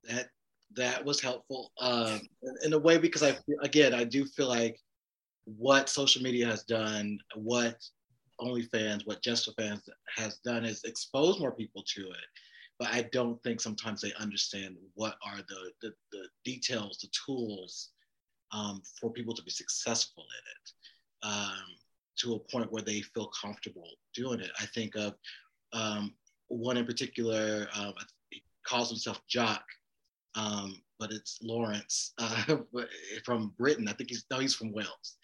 That 0.04 0.28
that 0.76 1.04
was 1.04 1.20
helpful 1.20 1.72
um, 1.80 2.20
in 2.64 2.72
a 2.72 2.78
way 2.78 2.98
because 2.98 3.22
i 3.22 3.36
again 3.62 3.92
i 3.92 4.04
do 4.04 4.24
feel 4.24 4.48
like 4.48 4.78
what 5.56 5.88
social 5.88 6.22
media 6.22 6.46
has 6.46 6.64
done, 6.64 7.18
what 7.34 7.82
OnlyFans, 8.40 9.06
what 9.06 9.22
Just 9.22 9.44
for 9.44 9.52
Fans 9.52 9.88
has 10.16 10.38
done 10.38 10.64
is 10.64 10.84
expose 10.84 11.40
more 11.40 11.52
people 11.52 11.82
to 11.94 12.02
it. 12.02 12.26
But 12.78 12.92
I 12.92 13.08
don't 13.12 13.42
think 13.42 13.60
sometimes 13.60 14.00
they 14.00 14.12
understand 14.14 14.76
what 14.94 15.16
are 15.24 15.38
the, 15.48 15.72
the, 15.82 15.92
the 16.12 16.28
details, 16.44 16.98
the 16.98 17.08
tools 17.26 17.90
um, 18.52 18.82
for 19.00 19.10
people 19.10 19.34
to 19.34 19.42
be 19.42 19.50
successful 19.50 20.24
in 20.24 20.52
it 20.54 21.32
um, 21.32 21.64
to 22.18 22.34
a 22.34 22.38
point 22.38 22.70
where 22.70 22.82
they 22.82 23.00
feel 23.00 23.30
comfortable 23.40 23.88
doing 24.14 24.40
it. 24.40 24.50
I 24.60 24.66
think 24.66 24.94
of 24.94 25.14
um, 25.72 26.14
one 26.48 26.76
in 26.76 26.86
particular, 26.86 27.66
um, 27.74 27.94
he 28.30 28.42
calls 28.64 28.90
himself 28.90 29.20
Jock, 29.28 29.64
um, 30.34 30.80
but 30.98 31.12
it's 31.12 31.38
Lawrence 31.42 32.12
uh, 32.18 32.56
from 33.24 33.52
Britain. 33.58 33.88
I 33.88 33.92
think 33.92 34.10
he's 34.10 34.24
no, 34.30 34.38
he's 34.38 34.54
from 34.54 34.72
Wales, 34.72 35.16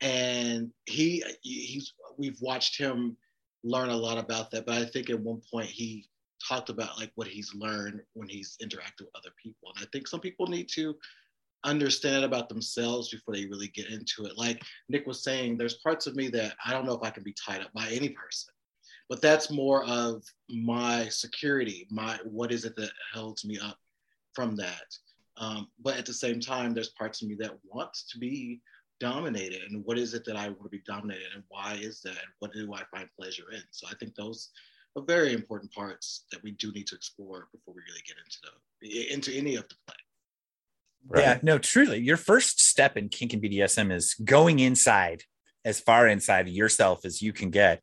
and 0.00 0.70
he 0.86 1.24
he's 1.42 1.92
we've 2.18 2.40
watched 2.40 2.78
him 2.78 3.16
learn 3.62 3.90
a 3.90 3.96
lot 3.96 4.18
about 4.18 4.50
that. 4.50 4.66
But 4.66 4.78
I 4.78 4.84
think 4.84 5.10
at 5.10 5.20
one 5.20 5.42
point 5.50 5.68
he 5.68 6.08
talked 6.46 6.70
about 6.70 6.98
like 6.98 7.12
what 7.14 7.28
he's 7.28 7.54
learned 7.54 8.00
when 8.14 8.28
he's 8.28 8.56
interacted 8.62 9.00
with 9.00 9.16
other 9.16 9.30
people, 9.42 9.72
and 9.74 9.84
I 9.84 9.88
think 9.92 10.08
some 10.08 10.20
people 10.20 10.46
need 10.46 10.68
to 10.74 10.96
understand 11.64 12.24
about 12.24 12.48
themselves 12.48 13.10
before 13.10 13.34
they 13.34 13.44
really 13.44 13.68
get 13.68 13.90
into 13.90 14.24
it. 14.24 14.38
Like 14.38 14.62
Nick 14.88 15.06
was 15.06 15.22
saying, 15.22 15.58
there's 15.58 15.74
parts 15.74 16.06
of 16.06 16.16
me 16.16 16.28
that 16.28 16.54
I 16.64 16.72
don't 16.72 16.86
know 16.86 16.94
if 16.94 17.02
I 17.02 17.10
can 17.10 17.22
be 17.22 17.34
tied 17.34 17.60
up 17.60 17.70
by 17.74 17.86
any 17.90 18.08
person 18.08 18.54
but 19.10 19.20
that's 19.20 19.50
more 19.50 19.84
of 19.84 20.22
my 20.48 21.06
security 21.08 21.86
my 21.90 22.18
what 22.24 22.50
is 22.50 22.64
it 22.64 22.74
that 22.76 22.92
holds 23.12 23.44
me 23.44 23.58
up 23.58 23.76
from 24.32 24.56
that 24.56 24.86
um, 25.40 25.68
but 25.82 25.96
at 25.96 26.06
the 26.06 26.12
same 26.12 26.38
time, 26.38 26.74
there's 26.74 26.90
parts 26.90 27.22
of 27.22 27.28
me 27.28 27.36
that 27.40 27.56
wants 27.64 28.06
to 28.10 28.18
be 28.18 28.60
dominated. 29.00 29.62
And 29.62 29.82
what 29.86 29.98
is 29.98 30.12
it 30.12 30.24
that 30.26 30.36
I 30.36 30.48
want 30.48 30.64
to 30.64 30.68
be 30.68 30.82
dominated? 30.86 31.28
And 31.34 31.42
why 31.48 31.78
is 31.80 32.02
that? 32.02 32.10
And 32.10 32.32
what 32.38 32.52
do 32.52 32.72
I 32.74 32.82
find 32.94 33.08
pleasure 33.18 33.50
in? 33.52 33.62
So 33.70 33.86
I 33.90 33.94
think 33.98 34.14
those 34.14 34.50
are 34.96 35.02
very 35.02 35.32
important 35.32 35.72
parts 35.72 36.26
that 36.30 36.42
we 36.42 36.52
do 36.52 36.70
need 36.72 36.86
to 36.88 36.94
explore 36.94 37.48
before 37.52 37.74
we 37.74 37.80
really 37.88 38.02
get 38.06 38.16
into 38.18 38.38
the 38.82 39.12
into 39.12 39.32
any 39.32 39.56
of 39.56 39.66
the 39.68 39.74
play. 39.86 39.96
Right. 41.08 41.22
Yeah, 41.22 41.38
no, 41.42 41.56
truly. 41.56 41.98
Your 41.98 42.18
first 42.18 42.60
step 42.60 42.98
in 42.98 43.08
kink 43.08 43.32
and 43.32 43.42
BDSM 43.42 43.90
is 43.90 44.14
going 44.22 44.58
inside 44.58 45.22
as 45.64 45.80
far 45.80 46.06
inside 46.06 46.48
yourself 46.48 47.06
as 47.06 47.22
you 47.22 47.32
can 47.32 47.50
get 47.50 47.82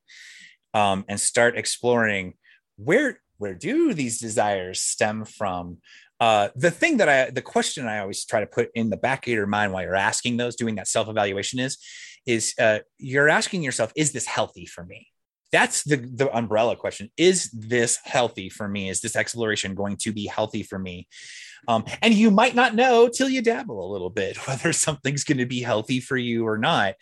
um, 0.75 1.05
and 1.07 1.19
start 1.19 1.57
exploring 1.57 2.35
where 2.75 3.19
where 3.39 3.55
do 3.55 3.93
these 3.93 4.19
desires 4.19 4.81
stem 4.81 5.25
from 5.25 5.77
uh, 6.19 6.49
the 6.55 6.71
thing 6.71 6.97
that 6.97 7.09
I, 7.09 7.29
the 7.29 7.41
question 7.41 7.87
I 7.87 7.99
always 7.99 8.25
try 8.25 8.39
to 8.39 8.47
put 8.47 8.69
in 8.73 8.89
the 8.89 8.97
back 8.97 9.27
of 9.27 9.33
your 9.33 9.47
mind 9.47 9.71
while 9.71 9.83
you're 9.83 9.95
asking 9.95 10.37
those, 10.37 10.55
doing 10.55 10.75
that 10.75 10.87
self 10.87 11.07
evaluation 11.07 11.59
is, 11.59 11.77
is 12.25 12.53
uh, 12.59 12.79
you're 12.97 13.29
asking 13.29 13.63
yourself, 13.63 13.91
is 13.95 14.11
this 14.11 14.25
healthy 14.25 14.65
for 14.65 14.83
me? 14.83 15.07
that's 15.51 15.83
the 15.83 15.95
the 15.95 16.35
umbrella 16.35 16.75
question 16.75 17.09
is 17.17 17.49
this 17.51 17.99
healthy 18.03 18.49
for 18.49 18.67
me 18.67 18.89
is 18.89 19.01
this 19.01 19.15
exploration 19.15 19.75
going 19.75 19.95
to 19.95 20.11
be 20.11 20.27
healthy 20.27 20.63
for 20.63 20.77
me 20.77 21.07
um, 21.67 21.83
and 22.01 22.13
you 22.13 22.31
might 22.31 22.55
not 22.55 22.75
know 22.75 23.07
till 23.07 23.29
you 23.29 23.41
dabble 23.41 23.83
a 23.83 23.91
little 23.91 24.09
bit 24.09 24.37
whether 24.47 24.73
something's 24.73 25.23
going 25.23 25.37
to 25.37 25.45
be 25.45 25.61
healthy 25.61 25.99
for 25.99 26.17
you 26.17 26.45
or 26.47 26.57
not 26.57 26.95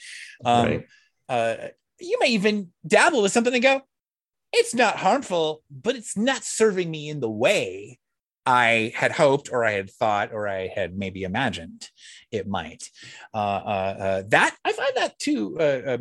um, 0.44 0.66
right. 0.66 0.86
uh, 1.30 1.56
you 2.00 2.18
may 2.20 2.28
even 2.28 2.72
dabble 2.86 3.22
with 3.22 3.32
something 3.32 3.54
and 3.54 3.64
go 3.64 3.82
it's 4.54 4.76
not 4.76 4.98
harmful 4.98 5.62
but 5.70 5.96
it's 5.96 6.16
not 6.16 6.44
serving 6.44 6.90
me 6.90 7.10
in 7.10 7.20
the 7.20 7.30
way 7.30 8.00
I 8.45 8.93
had 8.95 9.11
hoped, 9.11 9.49
or 9.51 9.65
I 9.65 9.72
had 9.72 9.89
thought, 9.89 10.31
or 10.31 10.47
I 10.47 10.67
had 10.67 10.97
maybe 10.97 11.23
imagined 11.23 11.89
it 12.31 12.47
might. 12.47 12.89
Uh, 13.34 13.38
uh, 13.38 13.97
uh, 13.99 14.23
that 14.30 14.55
I 14.63 14.72
find 14.72 14.91
that 14.95 15.17
too. 15.17 15.57
Uh, 15.59 15.63
uh, 15.63 15.97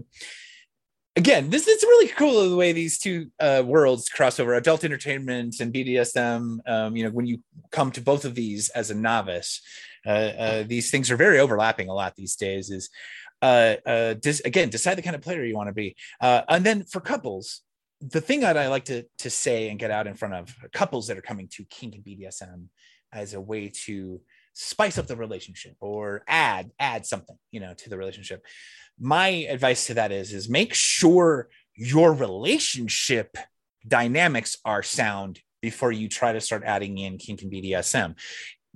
again, 1.16 1.50
this 1.50 1.66
is 1.68 1.82
really 1.82 2.08
cool 2.08 2.48
the 2.48 2.56
way 2.56 2.72
these 2.72 2.98
two 2.98 3.30
worlds 3.40 4.08
cross 4.08 4.38
over: 4.38 4.54
adult 4.54 4.84
entertainment 4.84 5.60
and 5.60 5.72
BDSM. 5.72 6.58
Um, 6.66 6.96
you 6.96 7.04
know, 7.04 7.10
when 7.10 7.26
you 7.26 7.42
come 7.70 7.90
to 7.92 8.00
both 8.00 8.24
of 8.24 8.34
these 8.34 8.68
as 8.70 8.90
a 8.90 8.94
novice, 8.94 9.60
these 10.04 10.90
things 10.90 11.10
are 11.10 11.16
very 11.16 11.38
overlapping 11.38 11.88
a 11.88 11.94
lot 11.94 12.14
these 12.16 12.36
days. 12.36 12.70
Is 12.70 12.90
uh, 13.44 13.76
uh, 13.84 14.14
dis- 14.14 14.40
again, 14.40 14.70
decide 14.70 14.96
the 14.96 15.02
kind 15.02 15.14
of 15.14 15.20
player 15.20 15.44
you 15.44 15.54
want 15.54 15.68
to 15.68 15.74
be, 15.74 15.96
Uh, 16.20 16.42
and 16.48 16.64
then 16.64 16.84
for 16.84 17.00
couples 17.00 17.60
the 18.00 18.20
thing 18.20 18.40
that 18.40 18.56
I 18.56 18.68
like 18.68 18.86
to 18.86 19.04
to 19.18 19.30
say 19.30 19.68
and 19.68 19.78
get 19.78 19.90
out 19.90 20.06
in 20.06 20.14
front 20.14 20.34
of 20.34 20.54
couples 20.72 21.06
that 21.06 21.18
are 21.18 21.22
coming 21.22 21.48
to 21.52 21.64
kink 21.64 21.94
and 21.94 22.04
BDSM 22.04 22.66
as 23.12 23.34
a 23.34 23.40
way 23.40 23.70
to 23.86 24.20
spice 24.52 24.98
up 24.98 25.06
the 25.06 25.16
relationship 25.16 25.76
or 25.80 26.22
add 26.28 26.70
add 26.78 27.06
something 27.06 27.36
you 27.50 27.60
know 27.60 27.74
to 27.74 27.90
the 27.90 27.96
relationship. 27.96 28.44
My 28.98 29.28
advice 29.28 29.86
to 29.86 29.94
that 29.94 30.12
is 30.12 30.32
is 30.32 30.48
make 30.48 30.74
sure 30.74 31.48
your 31.76 32.12
relationship 32.12 33.36
dynamics 33.86 34.56
are 34.64 34.82
sound 34.82 35.40
before 35.60 35.92
you 35.92 36.08
try 36.08 36.32
to 36.32 36.40
start 36.40 36.62
adding 36.64 36.98
in 36.98 37.18
kink 37.18 37.42
and 37.42 37.52
BDSM 37.52 38.14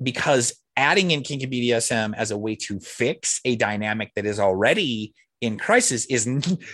because 0.03 0.55
adding 0.77 1.11
in 1.11 1.23
kink 1.23 1.43
and 1.43 1.53
BDSM 1.53 2.15
as 2.17 2.31
a 2.31 2.39
way 2.39 2.55
to 2.55 2.81
fix 2.81 3.41
a 3.45 3.57
dynamic 3.57 4.13
that 4.15 4.27
is 4.27 4.39
already 4.39 5.15
in 5.41 5.59
crisis 5.59 6.05
is 6.07 6.27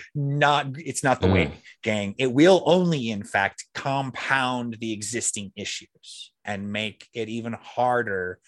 not 0.15 0.67
it's 0.77 1.03
not 1.03 1.21
the 1.21 1.27
mm. 1.27 1.33
way 1.33 1.51
gang 1.83 2.15
it 2.17 2.31
will 2.31 2.63
only 2.65 3.09
in 3.09 3.23
fact 3.23 3.65
compound 3.73 4.77
the 4.79 4.91
existing 4.93 5.51
issues 5.55 6.31
and 6.43 6.71
make 6.71 7.07
it 7.13 7.29
even 7.29 7.53
harder 7.53 8.39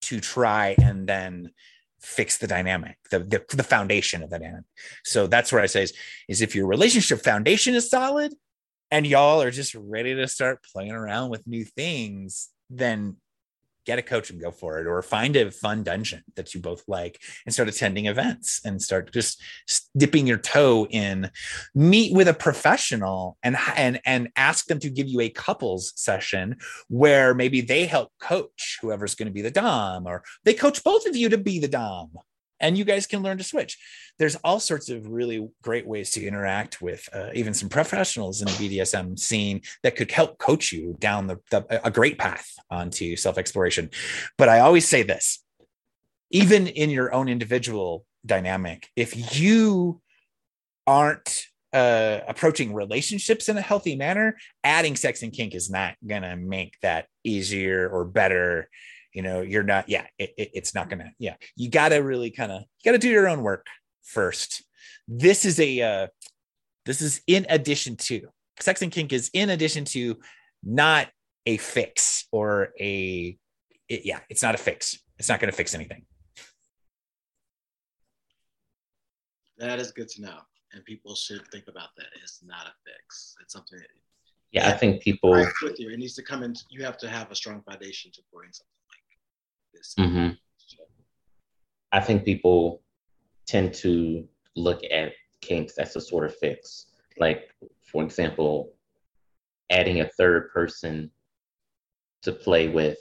to 0.00 0.20
try 0.20 0.74
and 0.82 1.06
then 1.06 1.50
fix 2.00 2.38
the 2.38 2.48
dynamic 2.48 2.96
the, 3.10 3.20
the, 3.20 3.44
the 3.50 3.62
foundation 3.62 4.22
of 4.22 4.30
the 4.30 4.38
dynamic 4.38 4.64
so 5.04 5.26
that's 5.26 5.52
where 5.52 5.62
i 5.62 5.66
say 5.66 5.84
is, 5.84 5.92
is 6.28 6.42
if 6.42 6.54
your 6.54 6.66
relationship 6.66 7.22
foundation 7.22 7.74
is 7.74 7.88
solid 7.88 8.34
and 8.90 9.06
y'all 9.06 9.40
are 9.40 9.52
just 9.52 9.74
ready 9.74 10.14
to 10.14 10.26
start 10.26 10.58
playing 10.72 10.92
around 10.92 11.30
with 11.30 11.46
new 11.46 11.64
things 11.64 12.50
then 12.68 13.16
get 13.84 13.98
a 13.98 14.02
coach 14.02 14.30
and 14.30 14.40
go 14.40 14.50
for 14.50 14.78
it 14.78 14.86
or 14.86 15.02
find 15.02 15.36
a 15.36 15.50
fun 15.50 15.82
dungeon 15.82 16.22
that 16.36 16.54
you 16.54 16.60
both 16.60 16.82
like 16.86 17.20
and 17.44 17.52
start 17.52 17.68
attending 17.68 18.06
events 18.06 18.60
and 18.64 18.80
start 18.80 19.12
just 19.12 19.40
dipping 19.96 20.26
your 20.26 20.38
toe 20.38 20.86
in. 20.90 21.30
Meet 21.74 22.14
with 22.14 22.28
a 22.28 22.34
professional 22.34 23.36
and 23.42 23.56
and 23.76 24.00
and 24.04 24.28
ask 24.36 24.66
them 24.66 24.78
to 24.80 24.90
give 24.90 25.08
you 25.08 25.20
a 25.20 25.28
couples 25.28 25.92
session 25.96 26.56
where 26.88 27.34
maybe 27.34 27.60
they 27.60 27.86
help 27.86 28.12
coach 28.20 28.78
whoever's 28.80 29.14
going 29.14 29.26
to 29.26 29.32
be 29.32 29.42
the 29.42 29.50
dom 29.50 30.06
or 30.06 30.22
they 30.44 30.54
coach 30.54 30.82
both 30.84 31.06
of 31.06 31.16
you 31.16 31.28
to 31.28 31.38
be 31.38 31.58
the 31.58 31.68
dom 31.68 32.10
and 32.62 32.78
you 32.78 32.84
guys 32.84 33.06
can 33.06 33.22
learn 33.22 33.38
to 33.38 33.44
switch. 33.44 33.76
There's 34.18 34.36
all 34.36 34.60
sorts 34.60 34.88
of 34.88 35.08
really 35.08 35.48
great 35.62 35.86
ways 35.86 36.12
to 36.12 36.24
interact 36.24 36.80
with 36.80 37.08
uh, 37.12 37.30
even 37.34 37.52
some 37.52 37.68
professionals 37.68 38.40
in 38.40 38.46
the 38.46 38.52
BDSM 38.52 39.18
scene 39.18 39.60
that 39.82 39.96
could 39.96 40.10
help 40.10 40.38
coach 40.38 40.72
you 40.72 40.96
down 41.00 41.26
the, 41.26 41.38
the 41.50 41.86
a 41.86 41.90
great 41.90 42.18
path 42.18 42.48
onto 42.70 43.16
self 43.16 43.36
exploration. 43.36 43.90
But 44.38 44.48
I 44.48 44.60
always 44.60 44.88
say 44.88 45.02
this 45.02 45.42
even 46.30 46.66
in 46.66 46.88
your 46.88 47.12
own 47.12 47.28
individual 47.28 48.06
dynamic, 48.24 48.88
if 48.96 49.38
you 49.38 50.00
aren't 50.86 51.46
uh, 51.72 52.20
approaching 52.26 52.74
relationships 52.74 53.48
in 53.48 53.56
a 53.56 53.62
healthy 53.62 53.96
manner, 53.96 54.36
adding 54.64 54.96
sex 54.96 55.22
and 55.22 55.32
kink 55.32 55.54
is 55.54 55.70
not 55.70 55.94
going 56.06 56.22
to 56.22 56.36
make 56.36 56.78
that 56.82 57.06
easier 57.24 57.88
or 57.88 58.04
better 58.04 58.68
you 59.12 59.22
know 59.22 59.40
you're 59.40 59.62
not 59.62 59.88
yeah 59.88 60.06
it, 60.18 60.32
it, 60.36 60.50
it's 60.54 60.74
not 60.74 60.88
gonna 60.88 61.12
yeah. 61.18 61.34
You 61.56 61.70
gotta 61.70 62.02
really 62.02 62.30
kind 62.30 62.52
of 62.52 62.60
you 62.60 62.84
gotta 62.84 62.98
do 62.98 63.08
your 63.08 63.28
own 63.28 63.42
work 63.42 63.66
first. 64.02 64.64
This 65.08 65.44
is 65.44 65.60
a 65.60 65.80
uh 65.82 66.06
this 66.86 67.00
is 67.00 67.20
in 67.26 67.46
addition 67.48 67.96
to 67.96 68.28
sex 68.60 68.82
and 68.82 68.92
kink 68.92 69.12
is 69.12 69.30
in 69.32 69.50
addition 69.50 69.84
to 69.86 70.18
not 70.62 71.08
a 71.46 71.56
fix 71.56 72.26
or 72.32 72.70
a 72.80 73.36
it, 73.88 74.02
yeah 74.04 74.20
it's 74.28 74.42
not 74.42 74.54
a 74.54 74.58
fix. 74.58 74.98
It's 75.18 75.28
not 75.28 75.38
going 75.38 75.50
to 75.50 75.56
fix 75.56 75.72
anything. 75.72 76.04
That 79.58 79.78
is 79.78 79.92
good 79.92 80.08
to 80.08 80.22
know 80.22 80.38
and 80.72 80.84
people 80.84 81.14
should 81.14 81.46
think 81.48 81.64
about 81.68 81.90
that. 81.96 82.06
It's 82.22 82.40
not 82.44 82.66
a 82.66 82.72
fix. 82.84 83.36
It's 83.40 83.52
something 83.52 83.78
yeah, 84.52 84.68
I 84.68 84.72
think 84.72 85.00
people 85.00 85.30
with 85.30 85.80
you. 85.80 85.88
It 85.88 85.98
needs 85.98 86.14
to 86.14 86.22
come 86.22 86.42
in. 86.42 86.54
You 86.68 86.84
have 86.84 86.98
to 86.98 87.08
have 87.08 87.30
a 87.30 87.34
strong 87.34 87.62
foundation 87.62 88.12
to 88.12 88.20
bring 88.32 88.50
something 88.52 88.68
this. 89.72 89.94
Mm-hmm. 89.98 90.34
I 91.92 92.00
think 92.00 92.24
people 92.24 92.82
tend 93.46 93.74
to 93.74 94.26
look 94.56 94.82
at 94.90 95.12
kinks 95.40 95.78
as 95.78 95.94
a 95.96 96.00
sort 96.00 96.24
of 96.24 96.36
fix. 96.36 96.86
Like, 97.18 97.50
for 97.84 98.02
example, 98.02 98.72
adding 99.70 100.00
a 100.00 100.08
third 100.08 100.50
person 100.52 101.10
to 102.22 102.32
play 102.32 102.68
with 102.68 102.98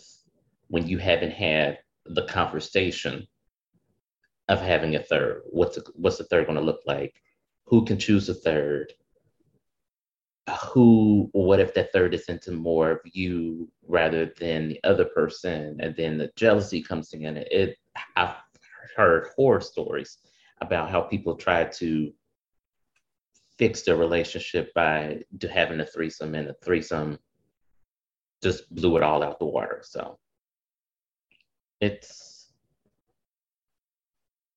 when 0.68 0.88
you 0.88 0.98
haven't 0.98 1.32
had 1.32 1.80
the 2.06 2.26
conversation 2.26 3.28
of 4.50 4.60
having 4.60 4.96
a 4.96 5.04
third. 5.04 5.44
What's 5.46 5.78
a, 5.78 5.82
what's 5.96 6.18
the 6.18 6.26
third 6.26 6.48
going 6.48 6.58
to 6.58 6.64
look 6.64 6.82
like? 6.86 7.14
Who 7.66 7.86
can 7.86 7.98
choose 7.98 8.28
a 8.28 8.34
third? 8.34 8.94
Who 10.64 11.30
what 11.34 11.60
if 11.60 11.74
that 11.74 11.94
third 11.94 12.14
is 12.14 12.26
into 12.26 12.52
more 12.52 12.92
of 12.92 13.00
you 13.06 13.70
rather 13.88 14.34
than 14.40 14.70
the 14.70 14.80
other 14.84 15.06
person 15.06 15.78
and 15.80 15.96
then 15.96 16.18
the 16.18 16.32
jealousy 16.36 16.82
comes 16.82 17.14
in 17.14 17.38
it 17.38 17.78
i've 18.16 18.36
heard 18.96 19.28
horror 19.36 19.62
stories 19.62 20.18
about 20.62 20.90
how 20.90 21.02
people 21.02 21.36
try 21.36 21.64
to 21.64 22.12
fix 23.58 23.84
their 23.84 23.96
relationship 23.96 24.74
by 24.74 25.20
having 25.54 25.80
a 25.80 25.86
threesome 25.86 26.34
and 26.34 26.50
a 26.50 26.56
threesome 26.64 27.18
just 28.42 28.74
blew 28.74 28.98
it 28.98 29.04
all 29.04 29.24
out 29.24 29.40
the 29.40 29.46
water. 29.46 29.82
So 29.84 30.18
it's 31.80 32.52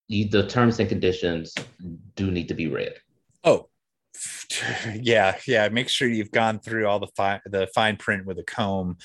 the 0.09 0.47
terms 0.48 0.81
and 0.81 0.89
conditions 0.89 1.55
do 2.16 2.31
need 2.31 2.48
to 2.48 2.55
be 2.55 2.69
read. 2.69 2.94
Oh 3.44 3.69
yeah 4.95 5.36
yeah 5.47 5.69
make 5.69 5.89
sure 5.89 6.09
you've 6.09 6.31
gone 6.31 6.59
through 6.59 6.86
all 6.86 7.01
the 7.01 7.09
fine 7.16 7.41
the 7.47 7.66
fine 7.74 7.97
print 7.97 8.27
with 8.27 8.39
a 8.39 8.45
comb 8.45 8.97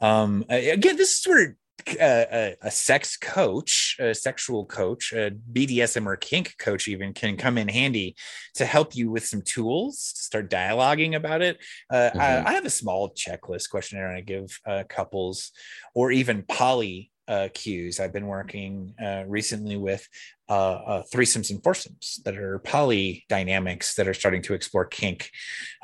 um 0.00 0.44
again 0.48 0.96
this 0.96 1.18
is 1.18 1.26
where 1.26 1.56
uh, 1.88 2.24
a, 2.32 2.56
a, 2.62 2.70
sex 2.70 3.16
coach, 3.16 3.96
a 3.98 4.14
sexual 4.14 4.64
coach, 4.66 5.12
a 5.12 5.30
BDSM 5.52 6.06
or 6.06 6.16
kink 6.16 6.54
coach 6.58 6.88
even 6.88 7.12
can 7.12 7.36
come 7.36 7.58
in 7.58 7.68
handy 7.68 8.16
to 8.54 8.64
help 8.64 8.94
you 8.94 9.10
with 9.10 9.26
some 9.26 9.42
tools 9.42 10.12
to 10.14 10.22
start 10.22 10.50
dialoguing 10.50 11.16
about 11.16 11.42
it. 11.42 11.58
Uh, 11.90 12.10
mm-hmm. 12.10 12.20
I, 12.20 12.50
I, 12.50 12.52
have 12.52 12.66
a 12.66 12.70
small 12.70 13.10
checklist 13.14 13.70
questionnaire 13.70 14.14
I 14.14 14.20
give 14.20 14.58
uh, 14.66 14.84
couples 14.88 15.52
or 15.94 16.12
even 16.12 16.42
poly 16.42 17.09
uh, 17.30 17.48
cues. 17.54 18.00
I've 18.00 18.12
been 18.12 18.26
working 18.26 18.92
uh, 19.02 19.22
recently 19.26 19.76
with 19.76 20.06
uh, 20.48 20.52
uh, 20.52 21.02
threesomes 21.14 21.50
and 21.50 21.62
foursomes 21.62 22.20
that 22.24 22.36
are 22.36 22.58
poly 22.58 23.24
dynamics 23.28 23.94
that 23.94 24.08
are 24.08 24.14
starting 24.14 24.42
to 24.42 24.54
explore 24.54 24.84
kink 24.84 25.30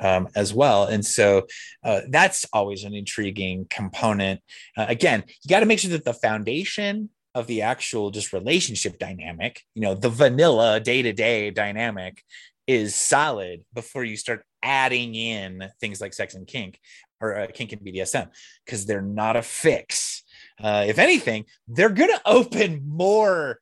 um, 0.01 0.27
as 0.35 0.53
well. 0.53 0.83
And 0.83 1.05
so 1.05 1.47
uh, 1.85 2.01
that's 2.09 2.45
always 2.51 2.83
an 2.83 2.93
intriguing 2.93 3.65
component. 3.69 4.41
Uh, 4.75 4.87
again, 4.89 5.23
you 5.27 5.49
got 5.49 5.61
to 5.61 5.65
make 5.65 5.79
sure 5.79 5.91
that 5.91 6.03
the 6.03 6.13
foundation 6.13 7.09
of 7.33 7.47
the 7.47 7.61
actual 7.61 8.11
just 8.11 8.33
relationship 8.33 8.99
dynamic, 8.99 9.61
you 9.73 9.81
know, 9.81 9.93
the 9.93 10.09
vanilla 10.09 10.81
day 10.81 11.01
to 11.01 11.13
day 11.13 11.49
dynamic 11.49 12.21
is 12.65 12.93
solid 12.93 13.63
before 13.73 14.03
you 14.03 14.17
start 14.17 14.43
adding 14.61 15.15
in 15.15 15.69
things 15.79 16.01
like 16.01 16.13
sex 16.13 16.35
and 16.35 16.45
kink 16.45 16.77
or 17.21 17.37
uh, 17.37 17.47
kink 17.53 17.71
and 17.71 17.81
BDSM 17.81 18.27
because 18.65 18.85
they're 18.85 19.01
not 19.01 19.37
a 19.37 19.41
fix 19.41 20.23
uh, 20.61 20.85
if 20.87 20.99
anything, 20.99 21.45
they're 21.67 21.89
going 21.89 22.09
to 22.13 22.21
open 22.25 22.83
more 22.87 23.59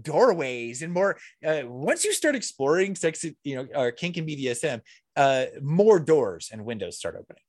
doorways 0.00 0.82
and 0.82 0.92
more. 0.92 1.16
Uh, 1.44 1.62
once 1.64 2.04
you 2.04 2.12
start 2.12 2.34
exploring 2.34 2.94
sex, 2.94 3.24
you 3.44 3.56
know, 3.56 3.66
or 3.74 3.92
kink 3.92 4.16
and 4.16 4.28
BDSM, 4.28 4.80
uh, 5.16 5.46
more 5.62 6.00
doors 6.00 6.50
and 6.52 6.64
windows 6.64 6.98
start 6.98 7.16
opening. 7.18 7.42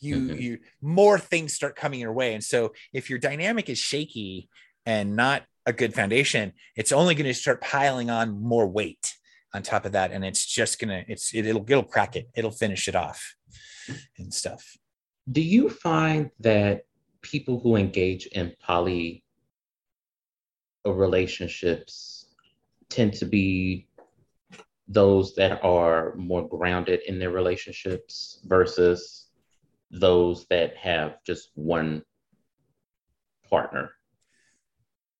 You, 0.00 0.16
mm-hmm. 0.16 0.38
you, 0.40 0.58
more 0.82 1.18
things 1.18 1.54
start 1.54 1.76
coming 1.76 2.00
your 2.00 2.12
way. 2.12 2.34
And 2.34 2.42
so, 2.42 2.72
if 2.92 3.08
your 3.08 3.18
dynamic 3.18 3.68
is 3.68 3.78
shaky 3.78 4.48
and 4.84 5.16
not 5.16 5.44
a 5.66 5.72
good 5.72 5.94
foundation, 5.94 6.52
it's 6.76 6.92
only 6.92 7.14
going 7.14 7.26
to 7.26 7.34
start 7.34 7.60
piling 7.60 8.10
on 8.10 8.42
more 8.42 8.66
weight 8.66 9.14
on 9.54 9.62
top 9.62 9.84
of 9.84 9.92
that 9.92 10.10
and 10.10 10.24
it's 10.24 10.44
just 10.44 10.80
gonna 10.80 11.04
it's 11.06 11.32
it, 11.32 11.46
it'll 11.46 11.62
it'll 11.62 11.84
crack 11.84 12.16
it 12.16 12.28
it'll 12.34 12.50
finish 12.50 12.88
it 12.88 12.96
off 12.96 13.36
and 14.18 14.34
stuff 14.34 14.76
Do 15.30 15.40
you 15.40 15.70
find 15.70 16.30
that 16.40 16.82
people 17.24 17.58
who 17.58 17.76
engage 17.76 18.26
in 18.26 18.54
poly 18.60 19.24
relationships 20.84 22.26
tend 22.90 23.14
to 23.14 23.24
be 23.24 23.88
those 24.86 25.34
that 25.34 25.64
are 25.64 26.14
more 26.16 26.46
grounded 26.46 27.00
in 27.06 27.18
their 27.18 27.30
relationships 27.30 28.40
versus 28.44 29.28
those 29.90 30.46
that 30.50 30.76
have 30.76 31.16
just 31.24 31.50
one 31.54 32.02
partner? 33.48 33.92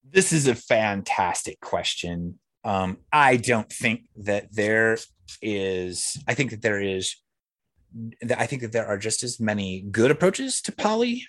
This 0.09 0.33
is 0.33 0.47
a 0.47 0.55
fantastic 0.55 1.61
question. 1.61 2.39
Um, 2.63 2.99
I 3.11 3.37
don't 3.37 3.71
think 3.71 4.03
that 4.17 4.55
there 4.55 4.99
is, 5.41 6.23
I 6.29 6.35
think 6.35 6.51
that 6.51 6.63
there 6.63 6.81
is, 6.81 7.17
I 8.37 8.47
think 8.47 8.63
that 8.63 8.73
there 8.73 8.87
are 8.87 8.99
just 8.99 9.23
as 9.23 9.41
many 9.41 9.83
good 9.91 10.11
approaches 10.11 10.61
to 10.63 10.73
poly 10.73 11.25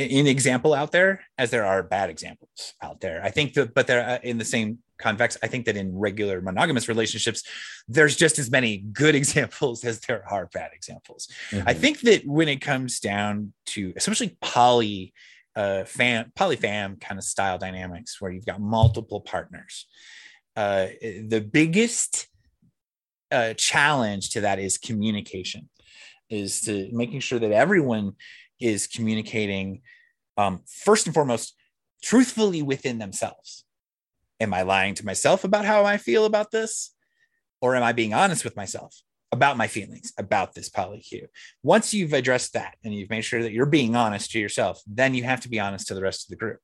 in 0.00 0.26
example 0.26 0.72
out 0.74 0.92
there 0.92 1.22
as 1.38 1.50
there 1.50 1.64
are 1.64 1.82
bad 1.82 2.10
examples 2.10 2.74
out 2.82 3.00
there. 3.00 3.22
I 3.22 3.30
think 3.30 3.54
that, 3.54 3.74
but 3.74 3.86
they're 3.86 4.08
uh, 4.08 4.18
in 4.22 4.38
the 4.38 4.44
same 4.44 4.78
convex. 4.98 5.36
I 5.42 5.46
think 5.46 5.66
that 5.66 5.76
in 5.76 5.96
regular 5.96 6.40
monogamous 6.40 6.88
relationships, 6.88 7.42
there's 7.88 8.16
just 8.16 8.38
as 8.38 8.50
many 8.50 8.78
good 8.78 9.14
examples 9.20 9.84
as 9.84 10.00
there 10.00 10.24
are 10.30 10.46
bad 10.46 10.70
examples. 10.74 11.28
Mm-hmm. 11.50 11.68
I 11.68 11.74
think 11.74 12.00
that 12.00 12.26
when 12.26 12.48
it 12.48 12.60
comes 12.60 13.00
down 13.00 13.52
to 13.66 13.92
especially 13.96 14.36
poly 14.40 15.12
uh, 15.56 15.84
fam, 15.84 16.32
polyfam 16.38 17.00
kind 17.00 17.18
of 17.18 17.24
style 17.24 17.58
dynamics 17.58 18.20
where 18.20 18.30
you've 18.30 18.46
got 18.46 18.60
multiple 18.60 19.20
partners, 19.20 19.86
uh, 20.56 20.86
the 21.00 21.40
biggest 21.40 22.28
uh, 23.30 23.54
challenge 23.54 24.30
to 24.30 24.42
that 24.42 24.58
is 24.58 24.78
communication, 24.78 25.68
is 26.28 26.60
to 26.62 26.88
making 26.92 27.20
sure 27.20 27.38
that 27.38 27.52
everyone 27.52 28.12
is 28.60 28.86
communicating 28.86 29.82
um, 30.36 30.62
first 30.66 31.06
and 31.06 31.14
foremost 31.14 31.54
truthfully 32.02 32.62
within 32.62 32.98
themselves. 32.98 33.64
Am 34.40 34.54
I 34.54 34.62
lying 34.62 34.94
to 34.94 35.04
myself 35.04 35.44
about 35.44 35.64
how 35.64 35.84
I 35.84 35.96
feel 35.98 36.24
about 36.24 36.50
this? 36.50 36.94
Or 37.60 37.76
am 37.76 37.82
I 37.82 37.92
being 37.92 38.14
honest 38.14 38.42
with 38.42 38.56
myself 38.56 38.96
about 39.32 39.58
my 39.58 39.66
feelings 39.66 40.12
about 40.18 40.54
this 40.54 40.70
polycule? 40.70 41.28
Once 41.62 41.92
you've 41.92 42.14
addressed 42.14 42.54
that 42.54 42.76
and 42.82 42.94
you've 42.94 43.10
made 43.10 43.20
sure 43.22 43.42
that 43.42 43.52
you're 43.52 43.66
being 43.66 43.94
honest 43.94 44.30
to 44.30 44.38
yourself, 44.38 44.80
then 44.86 45.14
you 45.14 45.24
have 45.24 45.40
to 45.42 45.50
be 45.50 45.60
honest 45.60 45.88
to 45.88 45.94
the 45.94 46.02
rest 46.02 46.24
of 46.24 46.30
the 46.30 46.36
group. 46.36 46.58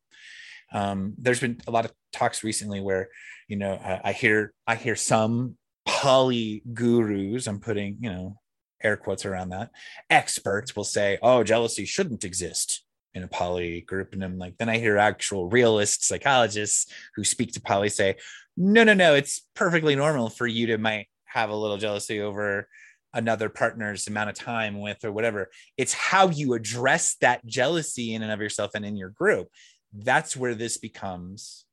Um, 0.73 1.14
there's 1.18 1.40
been 1.40 1.60
a 1.66 1.70
lot 1.70 1.85
of 1.85 1.93
talks 2.12 2.43
recently 2.43 2.81
where, 2.81 3.09
you 3.47 3.56
know, 3.56 3.74
I, 3.74 4.01
I 4.05 4.12
hear 4.12 4.52
I 4.66 4.74
hear 4.74 4.97
some 4.97 5.56
poly 5.85 6.62
gurus. 6.73 7.47
I'm 7.47 7.60
putting, 7.60 7.98
you 8.01 8.10
know, 8.10 8.36
air 8.82 8.97
quotes 8.97 9.24
around 9.24 9.51
that. 9.51 9.70
Experts 10.11 10.77
will 10.77 10.85
say, 10.85 11.19
"Oh, 11.23 11.44
jealousy 11.44 11.85
shouldn't 11.85 12.24
exist." 12.24 12.82
in 13.16 13.23
a 13.23 13.28
poly 13.28 13.81
group 13.81 14.12
and 14.12 14.23
i'm 14.23 14.36
like 14.39 14.59
then 14.59 14.69
i 14.69 14.77
hear 14.77 14.98
actual 14.98 15.48
realist 15.48 16.05
psychologists 16.05 16.93
who 17.15 17.24
speak 17.24 17.51
to 17.51 17.62
poly 17.62 17.89
say 17.89 18.15
no 18.59 18.85
no 18.85 18.93
no 18.93 19.15
it's 19.15 19.40
perfectly 19.55 19.97
normal 19.97 20.28
for 20.28 20.47
you 20.47 20.66
to 20.66 20.77
might 20.77 21.09
have 21.24 21.48
a 21.48 21.57
little 21.57 21.78
jealousy 21.78 22.20
over 22.20 22.69
another 23.15 23.48
partner's 23.48 24.07
amount 24.07 24.28
of 24.28 24.36
time 24.36 24.81
with 24.81 25.03
or 25.03 25.12
whatever 25.12 25.48
it's 25.78 25.94
how 25.94 26.28
you 26.28 26.53
address 26.53 27.16
that 27.23 27.44
jealousy 27.47 28.15
in 28.15 28.23
and 28.23 28.31
of 28.31 28.40
yourself 28.40 28.73
and 28.74 28.85
in 28.85 28.97
your 28.97 29.11
group 29.11 29.48
that's 29.94 30.36
where 30.36 30.55
this 30.55 30.77
becomes 30.77 31.65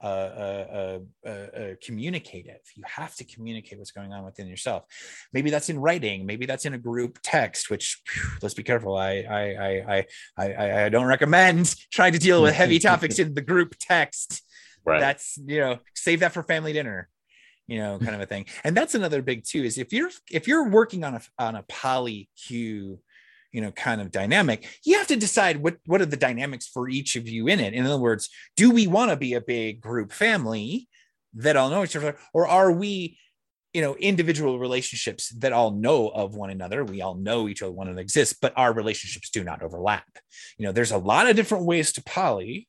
uh, 0.00 0.06
uh, 0.06 0.98
uh, 1.26 1.28
uh, 1.28 1.74
communicative. 1.82 2.60
You 2.74 2.84
have 2.86 3.14
to 3.16 3.24
communicate 3.24 3.78
what's 3.78 3.90
going 3.90 4.12
on 4.12 4.24
within 4.24 4.46
yourself. 4.46 4.84
Maybe 5.32 5.50
that's 5.50 5.68
in 5.68 5.78
writing. 5.78 6.26
Maybe 6.26 6.46
that's 6.46 6.64
in 6.64 6.74
a 6.74 6.78
group 6.78 7.18
text. 7.22 7.70
Which 7.70 8.00
whew, 8.12 8.30
let's 8.42 8.54
be 8.54 8.62
careful. 8.62 8.96
I 8.96 9.24
I 9.28 9.40
I 9.40 10.06
I 10.38 10.52
I, 10.54 10.84
I 10.84 10.88
don't 10.88 11.06
recommend 11.06 11.74
trying 11.92 12.12
to 12.12 12.18
deal 12.18 12.42
with 12.42 12.54
heavy 12.54 12.78
topics 12.90 13.18
in 13.18 13.34
the 13.34 13.42
group 13.42 13.74
text. 13.80 14.42
Right. 14.84 15.00
That's 15.00 15.38
you 15.44 15.60
know 15.60 15.78
save 15.94 16.20
that 16.20 16.32
for 16.32 16.42
family 16.42 16.72
dinner 16.72 17.08
you 17.66 17.78
know 17.78 17.98
kind 17.98 18.14
of 18.14 18.20
a 18.22 18.26
thing 18.26 18.46
and 18.64 18.74
that's 18.74 18.94
another 18.94 19.20
big 19.20 19.44
too 19.44 19.62
is 19.62 19.76
if 19.76 19.92
you're 19.92 20.08
if 20.32 20.48
you're 20.48 20.70
working 20.70 21.04
on 21.04 21.16
a 21.16 21.20
on 21.38 21.54
a 21.54 21.62
polycule 21.64 22.98
you 23.52 23.60
know 23.60 23.70
kind 23.72 24.00
of 24.00 24.10
dynamic 24.10 24.68
you 24.84 24.98
have 24.98 25.06
to 25.06 25.16
decide 25.16 25.56
what 25.58 25.76
what 25.86 26.00
are 26.00 26.06
the 26.06 26.16
dynamics 26.16 26.66
for 26.66 26.88
each 26.88 27.16
of 27.16 27.28
you 27.28 27.48
in 27.48 27.60
it. 27.60 27.74
In 27.74 27.86
other 27.86 27.98
words 27.98 28.28
do 28.56 28.70
we 28.70 28.86
want 28.86 29.10
to 29.10 29.16
be 29.16 29.34
a 29.34 29.40
big 29.40 29.80
group 29.80 30.12
family 30.12 30.88
that 31.34 31.56
all 31.56 31.70
know 31.70 31.84
each 31.84 31.96
other 31.96 32.16
or 32.32 32.46
are 32.46 32.72
we 32.72 33.18
you 33.72 33.82
know 33.82 33.94
individual 33.96 34.58
relationships 34.58 35.28
that 35.38 35.52
all 35.52 35.70
know 35.70 36.08
of 36.08 36.34
one 36.34 36.50
another? 36.50 36.84
We 36.84 37.02
all 37.02 37.14
know 37.14 37.48
each 37.48 37.62
other 37.62 37.72
one 37.72 37.88
another 37.88 38.02
exists 38.02 38.36
but 38.40 38.52
our 38.56 38.72
relationships 38.72 39.30
do 39.30 39.44
not 39.44 39.62
overlap. 39.62 40.06
You 40.58 40.66
know 40.66 40.72
there's 40.72 40.92
a 40.92 40.98
lot 40.98 41.28
of 41.28 41.36
different 41.36 41.64
ways 41.64 41.92
to 41.92 42.02
poly 42.02 42.68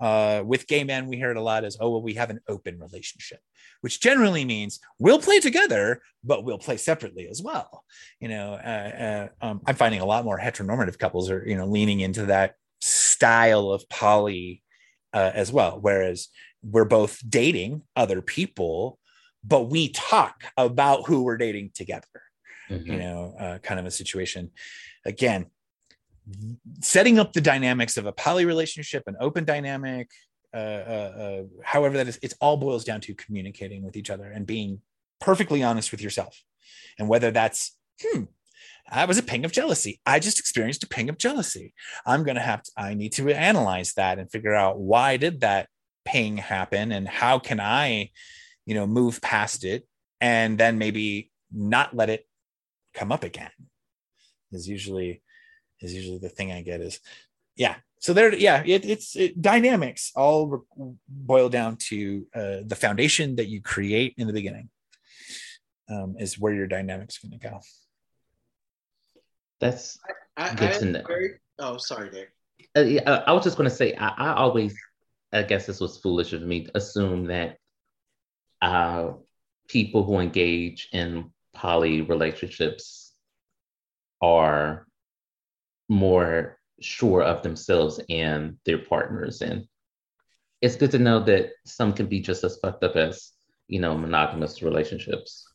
uh, 0.00 0.42
with 0.44 0.66
gay 0.66 0.84
men 0.84 1.06
we 1.06 1.16
hear 1.16 1.30
it 1.30 1.36
a 1.36 1.42
lot 1.42 1.64
as 1.64 1.76
oh 1.80 1.90
well 1.90 2.02
we 2.02 2.14
have 2.14 2.30
an 2.30 2.40
open 2.48 2.78
relationship 2.78 3.40
which 3.80 4.00
generally 4.00 4.44
means 4.44 4.80
we'll 4.98 5.20
play 5.20 5.40
together, 5.40 6.02
but 6.22 6.44
we'll 6.44 6.58
play 6.58 6.76
separately 6.76 7.28
as 7.28 7.42
well. 7.42 7.84
You 8.20 8.28
know, 8.28 8.54
uh, 8.54 9.28
uh, 9.42 9.46
um, 9.46 9.60
I'm 9.66 9.74
finding 9.74 10.00
a 10.00 10.06
lot 10.06 10.24
more 10.24 10.38
heteronormative 10.38 10.98
couples 10.98 11.30
are, 11.30 11.42
you 11.46 11.56
know, 11.56 11.66
leaning 11.66 12.00
into 12.00 12.26
that 12.26 12.54
style 12.80 13.70
of 13.70 13.88
poly 13.88 14.62
uh, 15.12 15.30
as 15.34 15.52
well. 15.52 15.78
Whereas 15.80 16.28
we're 16.62 16.84
both 16.84 17.22
dating 17.28 17.82
other 17.96 18.20
people, 18.20 18.98
but 19.42 19.70
we 19.70 19.88
talk 19.88 20.44
about 20.56 21.06
who 21.06 21.22
we're 21.22 21.38
dating 21.38 21.70
together. 21.74 22.06
Mm-hmm. 22.68 22.92
You 22.92 22.98
know, 22.98 23.34
uh, 23.38 23.58
kind 23.58 23.80
of 23.80 23.86
a 23.86 23.90
situation. 23.90 24.50
Again, 25.04 25.46
setting 26.80 27.18
up 27.18 27.32
the 27.32 27.40
dynamics 27.40 27.96
of 27.96 28.06
a 28.06 28.12
poly 28.12 28.44
relationship, 28.44 29.04
an 29.06 29.16
open 29.20 29.44
dynamic, 29.44 30.10
uh, 30.52 30.56
uh, 30.56 30.60
uh, 30.60 31.42
however 31.64 31.96
that 31.96 32.08
is, 32.08 32.18
it 32.22 32.34
all 32.40 32.56
boils 32.56 32.84
down 32.84 33.00
to 33.00 33.14
communicating 33.14 33.82
with 33.82 33.96
each 33.96 34.10
other 34.10 34.24
and 34.24 34.46
being 34.46 34.80
perfectly 35.20 35.62
honest 35.62 35.90
with 35.90 36.02
yourself. 36.02 36.42
And 36.98 37.08
whether 37.08 37.30
that's, 37.30 37.76
hmm, 38.02 38.24
that 38.92 39.08
was 39.08 39.18
a 39.18 39.22
ping 39.22 39.44
of 39.44 39.52
jealousy. 39.52 40.00
I 40.04 40.18
just 40.18 40.40
experienced 40.40 40.82
a 40.82 40.88
ping 40.88 41.08
of 41.08 41.18
jealousy. 41.18 41.74
I'm 42.04 42.24
going 42.24 42.34
to 42.34 42.42
have 42.42 42.62
to, 42.62 42.72
I 42.76 42.94
need 42.94 43.12
to 43.14 43.30
analyze 43.30 43.94
that 43.94 44.18
and 44.18 44.30
figure 44.30 44.54
out 44.54 44.80
why 44.80 45.16
did 45.16 45.40
that 45.40 45.68
ping 46.04 46.38
happen 46.38 46.90
and 46.90 47.06
how 47.06 47.38
can 47.38 47.60
I, 47.60 48.10
you 48.66 48.74
know, 48.74 48.86
move 48.86 49.20
past 49.20 49.64
it 49.64 49.86
and 50.20 50.58
then 50.58 50.78
maybe 50.78 51.30
not 51.52 51.94
let 51.94 52.10
it 52.10 52.26
come 52.94 53.12
up 53.12 53.22
again 53.22 53.50
is 54.52 54.68
usually 54.68 55.22
is 55.80 55.94
usually 55.94 56.18
the 56.18 56.28
thing 56.28 56.52
I 56.52 56.62
get 56.62 56.80
is 56.80 57.00
yeah. 57.56 57.76
So 57.98 58.12
there 58.12 58.34
yeah 58.34 58.62
it, 58.64 58.84
it's 58.84 59.16
it, 59.16 59.40
dynamics 59.40 60.12
all 60.16 60.46
re- 60.46 60.94
boil 61.08 61.48
down 61.48 61.76
to 61.88 62.26
uh, 62.34 62.56
the 62.64 62.76
foundation 62.76 63.36
that 63.36 63.48
you 63.48 63.60
create 63.60 64.14
in 64.16 64.26
the 64.26 64.32
beginning 64.32 64.70
um, 65.90 66.16
is 66.18 66.38
where 66.38 66.54
your 66.54 66.66
dynamics 66.66 67.18
going 67.18 67.38
to 67.38 67.48
go. 67.48 67.60
That's 69.60 69.98
I, 70.36 70.50
I, 70.50 70.54
good 70.54 70.70
I 70.70 70.78
to 70.78 70.84
know. 70.86 71.02
very, 71.06 71.40
oh 71.58 71.76
sorry 71.76 72.10
Dave. 72.10 72.28
Uh, 72.76 72.80
yeah, 72.80 73.02
uh, 73.02 73.24
I 73.26 73.32
was 73.32 73.44
just 73.44 73.56
going 73.56 73.68
to 73.68 73.74
say 73.74 73.94
I, 73.94 74.08
I, 74.08 74.34
always 74.34 74.74
i 75.32 75.42
guess 75.42 75.66
this 75.66 75.80
was 75.80 75.98
foolish 75.98 76.32
of 76.32 76.42
me 76.42 76.64
to 76.64 76.76
assume 76.76 77.26
that 77.26 77.56
uh, 78.62 79.12
people 79.68 80.04
who 80.04 80.18
engage 80.18 80.88
in 80.92 81.30
poly 81.54 82.02
relationships 82.02 83.12
are 84.20 84.86
more 85.90 86.56
sure 86.80 87.22
of 87.22 87.42
themselves 87.42 88.00
and 88.08 88.56
their 88.64 88.78
partners. 88.78 89.42
And 89.42 89.66
it's 90.62 90.76
good 90.76 90.92
to 90.92 90.98
know 90.98 91.20
that 91.24 91.50
some 91.66 91.92
can 91.92 92.06
be 92.06 92.20
just 92.20 92.44
as 92.44 92.56
fucked 92.62 92.84
up 92.84 92.96
as, 92.96 93.32
you 93.66 93.80
know, 93.80 93.98
monogamous 93.98 94.62
relationships. 94.62 95.46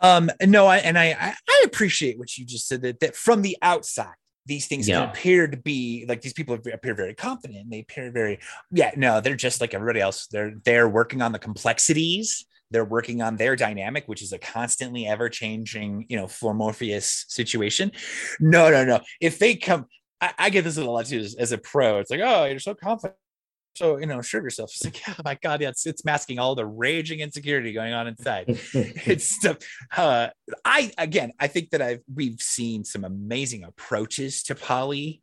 Um, 0.00 0.30
no, 0.42 0.66
I, 0.66 0.78
and 0.78 0.98
I, 0.98 1.34
I 1.48 1.62
appreciate 1.64 2.18
what 2.18 2.38
you 2.38 2.46
just 2.46 2.68
said 2.68 2.82
that, 2.82 3.00
that 3.00 3.16
from 3.16 3.42
the 3.42 3.56
outside, 3.60 4.14
these 4.46 4.66
things 4.66 4.86
yeah. 4.86 5.00
can 5.00 5.08
appear 5.08 5.48
to 5.48 5.56
be 5.56 6.04
like 6.06 6.20
these 6.20 6.34
people 6.34 6.54
appear 6.54 6.94
very 6.94 7.14
confident. 7.14 7.70
They 7.70 7.80
appear 7.80 8.10
very, 8.12 8.38
yeah, 8.70 8.92
no, 8.96 9.20
they're 9.20 9.36
just 9.36 9.60
like 9.60 9.74
everybody 9.74 10.00
else. 10.00 10.26
They're, 10.26 10.54
they're 10.64 10.88
working 10.88 11.22
on 11.22 11.32
the 11.32 11.38
complexities 11.38 12.46
they're 12.74 12.84
working 12.84 13.22
on 13.22 13.36
their 13.36 13.56
dynamic 13.56 14.04
which 14.06 14.22
is 14.22 14.32
a 14.32 14.38
constantly 14.38 15.06
ever 15.06 15.28
changing 15.28 16.04
you 16.08 16.16
know 16.16 16.28
Morpheus 16.52 17.24
situation 17.28 17.90
no 18.40 18.70
no 18.70 18.84
no 18.84 19.00
if 19.20 19.38
they 19.38 19.54
come 19.54 19.86
I, 20.20 20.32
I 20.38 20.50
get 20.50 20.64
this 20.64 20.76
a 20.76 20.84
lot 20.84 21.06
too 21.06 21.18
as, 21.18 21.34
as, 21.34 21.52
a 21.52 21.58
pro. 21.58 21.98
It's 21.98 22.10
like, 22.10 22.20
oh, 22.22 22.44
you're 22.44 22.58
so 22.58 22.74
confident. 22.74 23.16
So, 23.74 23.98
you 23.98 24.06
know, 24.06 24.22
sure 24.22 24.42
yourself. 24.42 24.70
It's 24.74 24.84
like, 24.84 25.00
oh 25.18 25.22
my 25.24 25.36
God, 25.42 25.60
yeah, 25.60 25.68
it's, 25.68 25.86
it's 25.86 26.04
masking 26.04 26.38
all 26.38 26.54
the 26.54 26.64
raging 26.64 27.20
insecurity 27.20 27.72
going 27.72 27.92
on 27.92 28.06
inside. 28.06 28.44
it's 28.74 29.24
stuff. 29.24 29.58
Uh, 29.94 30.28
I, 30.64 30.92
again, 30.96 31.32
I 31.40 31.48
think 31.48 31.70
that 31.70 31.82
I've, 31.82 32.00
we've 32.12 32.40
seen 32.40 32.84
some 32.84 33.04
amazing 33.04 33.64
approaches 33.64 34.42
to 34.44 34.54
poly 34.54 35.22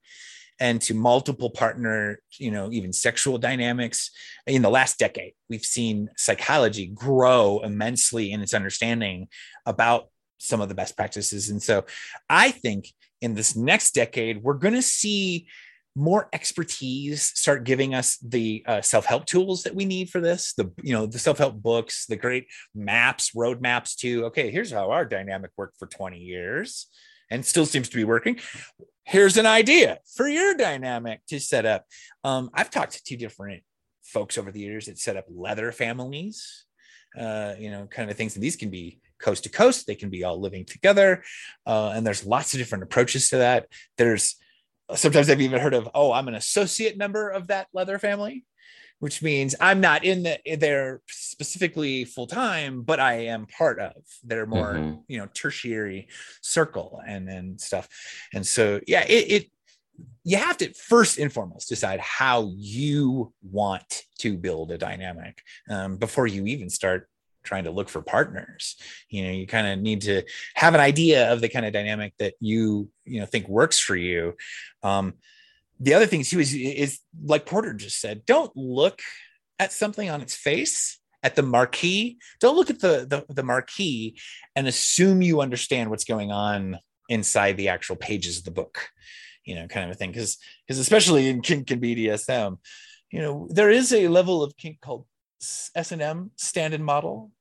and 0.62 0.80
to 0.80 0.94
multiple 0.94 1.50
partner, 1.50 2.20
you 2.38 2.52
know, 2.52 2.72
even 2.72 2.94
sexual 2.94 3.40
dynamics. 3.40 4.12
In 4.46 4.62
the 4.62 4.70
last 4.70 5.00
decade, 5.00 5.34
we've 5.50 5.66
seen 5.66 6.08
psychology 6.18 6.86
grow 6.86 7.60
immensely 7.64 8.32
in 8.32 8.42
its 8.42 8.54
understanding 8.54 9.28
about 9.66 10.10
some 10.38 10.62
of 10.62 10.70
the 10.70 10.76
best 10.76 10.96
practices. 10.96 11.50
And 11.50 11.62
so 11.62 11.86
I 12.30 12.52
think 12.52 12.90
in 13.22 13.34
this 13.34 13.56
next 13.56 13.96
decade, 13.96 14.44
we're 14.44 14.54
going 14.54 14.76
to 14.76 14.84
see 14.84 15.48
more 15.96 16.30
expertise 16.32 17.24
start 17.24 17.64
giving 17.64 17.96
us 17.96 18.18
the 18.20 18.64
uh, 18.68 18.82
self-help 18.82 19.26
tools 19.26 19.64
that 19.64 19.76
we 19.76 19.84
need 19.84 20.10
for 20.10 20.22
this 20.22 20.54
the 20.54 20.72
you 20.82 20.94
know 20.94 21.06
the 21.06 21.20
self-help 21.20 21.62
books 21.62 22.06
the 22.06 22.16
great 22.16 22.48
maps 22.74 23.32
roadmaps 23.36 23.98
to 23.98 24.24
okay 24.24 24.50
here's 24.52 24.72
how 24.72 24.90
our 24.90 25.04
dynamic 25.04 25.52
worked 25.58 25.78
for 25.78 25.88
20 25.88 26.18
years 26.18 26.88
and 27.30 27.46
still 27.46 27.66
seems 27.66 27.90
to 27.90 27.98
be 27.98 28.06
working 28.06 28.40
here's 29.04 29.38
an 29.38 29.46
idea 29.46 30.00
for 30.16 30.28
your 30.28 30.54
dynamic 30.56 31.22
to 31.28 31.40
set 31.40 31.66
up. 31.66 31.86
Um, 32.24 32.50
i've 32.54 32.70
talked 32.70 32.94
to 32.94 33.04
two 33.04 33.18
different 33.18 33.64
folks 34.04 34.38
over 34.38 34.52
the 34.52 34.60
years 34.60 34.86
that 34.86 34.98
set 34.98 35.18
up 35.18 35.26
leather 35.30 35.72
families 35.72 36.66
uh, 37.18 37.54
you 37.60 37.70
know 37.70 37.88
kind 37.88 38.10
of 38.10 38.18
things 38.18 38.36
and 38.36 38.44
these 38.44 38.56
can 38.56 38.70
be 38.70 39.00
coast 39.20 39.44
to 39.44 39.50
coast 39.50 39.86
they 39.86 39.96
can 39.96 40.10
be 40.10 40.24
all 40.24 40.40
living 40.40 40.66
together 40.66 41.24
uh, 41.66 41.92
and 41.96 42.06
there's 42.06 42.26
lots 42.26 42.54
of 42.54 42.58
different 42.58 42.84
approaches 42.84 43.30
to 43.30 43.38
that. 43.38 43.68
There's 43.98 44.36
sometimes 44.96 45.30
I've 45.30 45.42
even 45.42 45.62
heard 45.62 45.74
of, 45.74 45.90
oh, 45.94 46.12
I'm 46.12 46.28
an 46.28 46.36
associate 46.36 46.98
member 46.98 47.30
of 47.30 47.48
that 47.48 47.68
leather 47.74 48.00
family, 48.00 48.46
which 49.02 49.24
means 49.24 49.56
I'm 49.60 49.82
not 49.82 50.06
in 50.06 50.24
the 50.24 50.40
there 50.58 51.02
specifically 51.10 52.06
full 52.06 52.28
time, 52.28 52.84
but 52.84 53.00
I 53.00 53.26
am 53.26 53.48
part 53.48 53.80
of 53.80 53.94
their 54.24 54.46
more 54.46 54.76
mm-hmm. 54.76 55.00
you 55.08 55.18
know 55.18 55.28
tertiary 55.34 56.08
circle 56.42 57.02
and 57.06 57.28
and 57.28 57.60
stuff. 57.60 57.90
And 58.32 58.46
so 58.46 58.80
yeah, 58.88 59.04
it, 59.08 59.32
it 59.32 59.52
you 60.24 60.38
have 60.38 60.58
to 60.58 60.72
first 60.74 61.18
and 61.18 61.34
foremost 61.34 61.68
decide 61.68 62.00
how 62.00 62.52
you 62.56 63.34
want 63.42 64.04
to 64.20 64.38
build 64.38 64.72
a 64.72 64.78
dynamic 64.78 65.42
um, 65.70 65.98
before 65.98 66.28
you 66.28 66.46
even 66.46 66.70
start 66.70 67.10
trying 67.44 67.64
to 67.64 67.72
look 67.72 67.90
for 67.90 68.04
partners 68.04 68.76
you 69.10 69.24
know 69.24 69.32
you 69.32 69.48
kind 69.48 69.66
of 69.66 69.80
need 69.80 70.02
to 70.02 70.22
have 70.54 70.76
an 70.76 70.80
idea 70.80 71.34
of 71.34 71.42
the 71.42 71.50
kind 71.50 71.66
of 71.66 71.74
dynamic 71.74 72.14
that 72.20 72.36
you 72.40 72.88
you 73.04 73.20
know 73.20 73.26
think 73.26 73.48
works 73.48 73.80
for 73.80 73.96
you 73.96 74.36
um 74.84 75.16
the 75.82 75.94
other 75.94 76.06
thing 76.06 76.24
too 76.24 76.40
is 76.40 76.54
is 76.54 77.00
like 77.24 77.46
porter 77.46 77.74
just 77.74 78.00
said 78.00 78.26
don't 78.26 78.52
look 78.56 79.02
at 79.60 79.74
something 79.74 80.10
on 80.10 80.22
its 80.22 80.36
face 80.36 81.00
at 81.24 81.36
the 81.36 81.44
marquee. 81.44 82.18
Don't 82.40 82.56
look 82.56 82.70
at 82.70 82.80
the, 82.80 83.06
the 83.08 83.34
the 83.34 83.44
marquee 83.44 84.20
and 84.56 84.68
assume 84.68 85.22
you 85.22 85.42
understand 85.42 85.90
what's 85.90 86.06
going 86.06 86.32
on 86.32 86.80
inside 87.10 87.58
the 87.58 87.70
actual 87.70 87.96
pages 87.96 88.38
of 88.38 88.46
the 88.46 88.52
book 88.52 88.90
you 89.46 89.56
know 89.56 89.68
kind 89.68 89.86
of 89.86 89.92
a 89.92 89.96
thing. 89.96 90.12
Because 90.12 90.38
because 90.66 90.80
especially 90.80 91.28
in 91.28 91.42
kink 91.42 91.72
and 91.72 91.82
bdsm 91.82 92.58
you 93.12 93.22
know 93.22 93.48
there 93.50 93.70
is 93.70 93.92
a 93.92 94.08
level 94.08 94.44
of 94.44 94.56
kink 94.58 94.80
called 94.82 95.06
S&M 95.76 96.32
standard 96.36 96.82
model, 96.82 97.32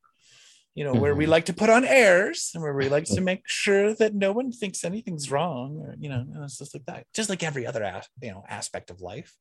you 0.75 0.85
know, 0.85 0.93
mm-hmm. 0.93 1.01
where 1.01 1.15
we 1.15 1.25
mm-hmm. 1.25 1.33
like 1.33 1.45
to 1.47 1.53
put 1.53 1.71
on 1.71 1.85
airs 1.85 2.53
and 2.55 2.63
where 2.63 2.75
we 2.75 2.89
like 2.89 3.05
to 3.05 3.21
make 3.33 3.43
sure 3.47 3.95
that 3.95 4.15
no 4.15 4.33
one 4.33 4.53
thinks 4.53 4.85
anything's 4.85 5.31
wrong 5.31 5.79
or, 5.79 5.95
you 5.99 6.09
know, 6.09 6.25
it's 6.43 6.59
just 6.59 6.75
like 6.75 6.85
that, 6.87 7.07
just 7.15 7.29
like 7.29 7.43
every 7.43 7.67
other, 7.67 7.83
as- 7.83 8.09
you 8.23 8.31
know, 8.31 8.45
aspect 8.49 8.91
of 8.91 9.01
life. 9.01 9.35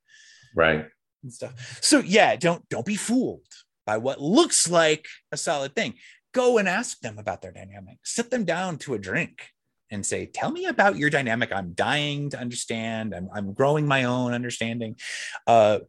Right. 0.56 0.86
And 1.24 1.34
stuff. 1.34 1.80
So 1.82 2.00
yeah, 2.00 2.36
don't, 2.36 2.68
don't 2.70 2.86
be 2.86 2.96
fooled 2.96 3.46
by 3.86 3.98
what 3.98 4.22
looks 4.22 4.70
like 4.70 5.06
a 5.32 5.38
solid 5.38 5.76
thing. 5.76 5.96
Go 6.34 6.58
and 6.58 6.68
ask 6.68 7.00
them 7.00 7.18
about 7.18 7.42
their 7.42 7.52
dynamic, 7.52 7.98
sit 8.04 8.30
them 8.30 8.46
down 8.46 8.78
to 8.80 8.94
a 8.94 9.00
drink 9.00 9.50
and 9.92 10.06
say, 10.06 10.26
tell 10.26 10.52
me 10.52 10.66
about 10.66 10.98
your 10.98 11.10
dynamic. 11.10 11.52
I'm 11.52 11.74
dying 11.74 12.30
to 12.32 12.40
understand. 12.40 13.14
I'm, 13.16 13.30
I'm 13.34 13.54
growing 13.54 13.88
my 13.88 14.04
own 14.04 14.34
understanding. 14.34 14.96
Uh, 15.48 15.80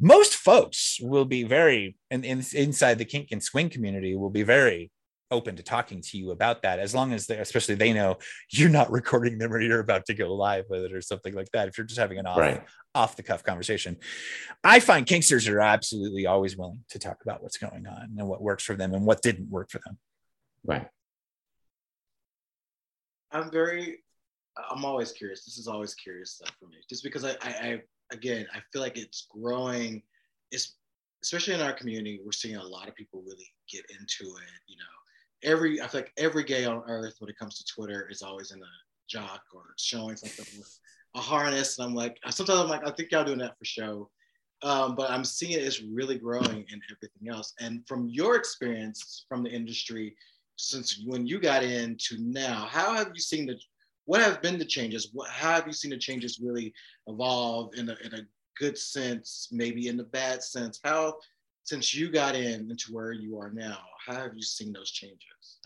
most 0.00 0.34
folks 0.34 0.98
will 1.00 1.26
be 1.26 1.44
very 1.44 1.96
in, 2.10 2.24
inside 2.24 2.98
the 2.98 3.04
kink 3.04 3.28
and 3.32 3.42
swing 3.42 3.68
community 3.68 4.16
will 4.16 4.30
be 4.30 4.42
very 4.42 4.90
open 5.30 5.54
to 5.56 5.62
talking 5.62 6.00
to 6.00 6.18
you 6.18 6.32
about 6.32 6.62
that 6.62 6.78
as 6.80 6.94
long 6.94 7.12
as 7.12 7.26
they 7.26 7.36
especially 7.36 7.74
they 7.74 7.92
know 7.92 8.18
you're 8.50 8.68
not 8.68 8.90
recording 9.00 9.38
them 9.38 9.52
or 9.52 9.60
you're 9.60 9.80
about 9.80 10.04
to 10.06 10.14
go 10.14 10.34
live 10.34 10.64
with 10.68 10.84
it 10.84 10.92
or 10.92 11.00
something 11.00 11.34
like 11.34 11.48
that 11.52 11.68
if 11.68 11.78
you're 11.78 11.86
just 11.86 12.00
having 12.00 12.18
an 12.18 12.26
off 12.26 12.38
right. 12.38 12.64
off 12.94 13.14
the 13.14 13.22
cuff 13.22 13.44
conversation 13.44 13.96
i 14.64 14.80
find 14.80 15.06
kinksters 15.06 15.48
are 15.48 15.60
absolutely 15.60 16.26
always 16.26 16.56
willing 16.56 16.82
to 16.88 16.98
talk 16.98 17.18
about 17.22 17.42
what's 17.42 17.58
going 17.58 17.86
on 17.86 18.14
and 18.18 18.26
what 18.26 18.42
works 18.42 18.64
for 18.64 18.74
them 18.74 18.92
and 18.92 19.06
what 19.06 19.22
didn't 19.22 19.48
work 19.50 19.70
for 19.70 19.80
them 19.84 19.98
right 20.64 20.88
i'm 23.32 23.50
very 23.50 23.98
i'm 24.70 24.84
always 24.84 25.12
curious 25.12 25.44
this 25.44 25.58
is 25.58 25.68
always 25.68 25.94
curious 25.94 26.32
stuff 26.32 26.52
for 26.58 26.66
me 26.66 26.76
just 26.88 27.02
because 27.02 27.24
i 27.24 27.30
i, 27.42 27.50
I 27.50 27.82
again, 28.12 28.46
I 28.52 28.60
feel 28.72 28.82
like 28.82 28.96
it's 28.96 29.26
growing. 29.30 30.02
It's 30.50 30.76
especially 31.22 31.54
in 31.54 31.60
our 31.60 31.72
community, 31.72 32.20
we're 32.24 32.32
seeing 32.32 32.56
a 32.56 32.62
lot 32.62 32.88
of 32.88 32.94
people 32.94 33.22
really 33.26 33.48
get 33.70 33.84
into 33.90 34.36
it. 34.36 34.60
You 34.66 34.76
know, 34.76 35.50
every 35.50 35.80
I 35.80 35.86
feel 35.86 36.02
like 36.02 36.12
every 36.16 36.44
gay 36.44 36.64
on 36.64 36.82
earth 36.86 37.16
when 37.18 37.30
it 37.30 37.38
comes 37.38 37.58
to 37.58 37.64
Twitter 37.64 38.08
is 38.10 38.22
always 38.22 38.52
in 38.52 38.60
a 38.60 38.72
jock 39.08 39.42
or 39.54 39.74
showing 39.78 40.16
something 40.16 40.46
with 40.58 40.78
a 41.16 41.20
harness. 41.20 41.78
And 41.78 41.88
I'm 41.88 41.94
like, 41.94 42.18
sometimes 42.30 42.60
I'm 42.60 42.68
like, 42.68 42.86
I 42.86 42.90
think 42.90 43.10
y'all 43.10 43.24
doing 43.24 43.38
that 43.38 43.58
for 43.58 43.64
show. 43.64 44.10
Um, 44.62 44.94
but 44.94 45.10
I'm 45.10 45.24
seeing 45.24 45.52
it 45.52 45.62
is 45.62 45.82
really 45.82 46.18
growing 46.18 46.66
in 46.70 46.80
everything 46.90 47.28
else. 47.30 47.54
And 47.60 47.86
from 47.88 48.08
your 48.08 48.36
experience 48.36 49.24
from 49.26 49.42
the 49.42 49.50
industry, 49.50 50.14
since 50.60 51.02
when 51.06 51.26
you 51.26 51.40
got 51.40 51.62
in 51.62 51.96
to 51.98 52.18
now, 52.18 52.66
how 52.70 52.94
have 52.94 53.10
you 53.14 53.20
seen 53.20 53.46
the 53.46 53.56
what 54.04 54.20
have 54.20 54.42
been 54.42 54.58
the 54.58 54.64
changes? 54.64 55.10
What, 55.12 55.30
how 55.30 55.52
have 55.52 55.66
you 55.66 55.72
seen 55.72 55.92
the 55.92 55.98
changes 55.98 56.40
really 56.42 56.74
evolve 57.06 57.74
in 57.76 57.88
a, 57.88 57.96
in 58.04 58.14
a 58.14 58.26
good 58.58 58.76
sense, 58.76 59.48
maybe 59.52 59.86
in 59.86 59.96
the 59.96 60.04
bad 60.04 60.42
sense? 60.42 60.80
How, 60.82 61.18
since 61.62 61.94
you 61.94 62.10
got 62.10 62.34
in 62.34 62.70
into 62.70 62.92
where 62.92 63.12
you 63.12 63.38
are 63.38 63.50
now, 63.50 63.78
how 64.04 64.14
have 64.14 64.34
you 64.34 64.42
seen 64.42 64.72
those 64.72 64.90
changes? 64.90 65.58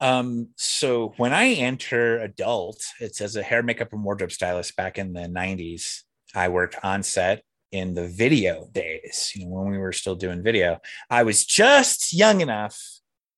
Um, 0.00 0.48
so 0.56 1.14
when 1.16 1.32
I 1.32 1.52
enter 1.52 2.18
adult, 2.18 2.82
it's 2.98 3.20
as 3.20 3.36
a 3.36 3.42
hair, 3.42 3.62
makeup, 3.62 3.92
and 3.92 4.02
wardrobe 4.02 4.32
stylist 4.32 4.74
back 4.76 4.98
in 4.98 5.12
the 5.12 5.20
90s. 5.20 6.00
I 6.34 6.48
worked 6.48 6.76
on 6.82 7.04
set 7.04 7.44
in 7.70 7.94
the 7.94 8.08
video 8.08 8.68
days, 8.72 9.32
you 9.34 9.46
know, 9.46 9.52
when 9.52 9.70
we 9.70 9.78
were 9.78 9.92
still 9.92 10.16
doing 10.16 10.42
video. 10.42 10.80
I 11.08 11.22
was 11.22 11.44
just 11.44 12.12
young 12.12 12.40
enough 12.40 12.80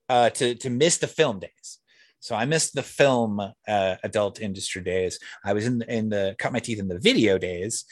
uh, 0.08 0.30
to, 0.30 0.54
to 0.54 0.70
miss 0.70 0.98
the 0.98 1.06
film 1.06 1.38
days. 1.40 1.78
So 2.20 2.34
I 2.34 2.44
missed 2.44 2.74
the 2.74 2.82
film 2.82 3.40
uh, 3.40 3.96
adult 4.02 4.40
industry 4.40 4.82
days. 4.82 5.18
I 5.44 5.52
was 5.52 5.66
in 5.66 5.82
in 5.82 6.08
the 6.08 6.34
cut 6.38 6.52
my 6.52 6.58
teeth 6.58 6.80
in 6.80 6.88
the 6.88 6.98
video 6.98 7.38
days, 7.38 7.84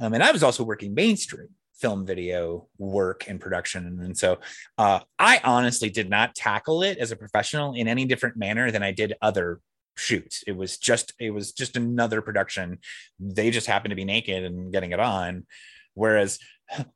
um, 0.00 0.12
and 0.14 0.22
I 0.22 0.32
was 0.32 0.42
also 0.42 0.64
working 0.64 0.94
mainstream 0.94 1.48
film 1.74 2.06
video 2.06 2.66
work 2.78 3.28
and 3.28 3.40
production. 3.40 4.00
And 4.02 4.16
so 4.16 4.38
uh, 4.78 5.00
I 5.18 5.40
honestly 5.44 5.90
did 5.90 6.08
not 6.08 6.34
tackle 6.34 6.82
it 6.82 6.98
as 6.98 7.12
a 7.12 7.16
professional 7.16 7.74
in 7.74 7.86
any 7.86 8.06
different 8.06 8.36
manner 8.36 8.70
than 8.70 8.82
I 8.82 8.92
did 8.92 9.14
other 9.20 9.60
shoots. 9.96 10.42
It 10.46 10.56
was 10.56 10.78
just 10.78 11.12
it 11.18 11.30
was 11.30 11.52
just 11.52 11.76
another 11.76 12.22
production. 12.22 12.78
They 13.20 13.50
just 13.50 13.66
happened 13.66 13.90
to 13.90 13.96
be 13.96 14.04
naked 14.04 14.44
and 14.44 14.72
getting 14.72 14.92
it 14.92 15.00
on, 15.00 15.46
whereas 15.94 16.38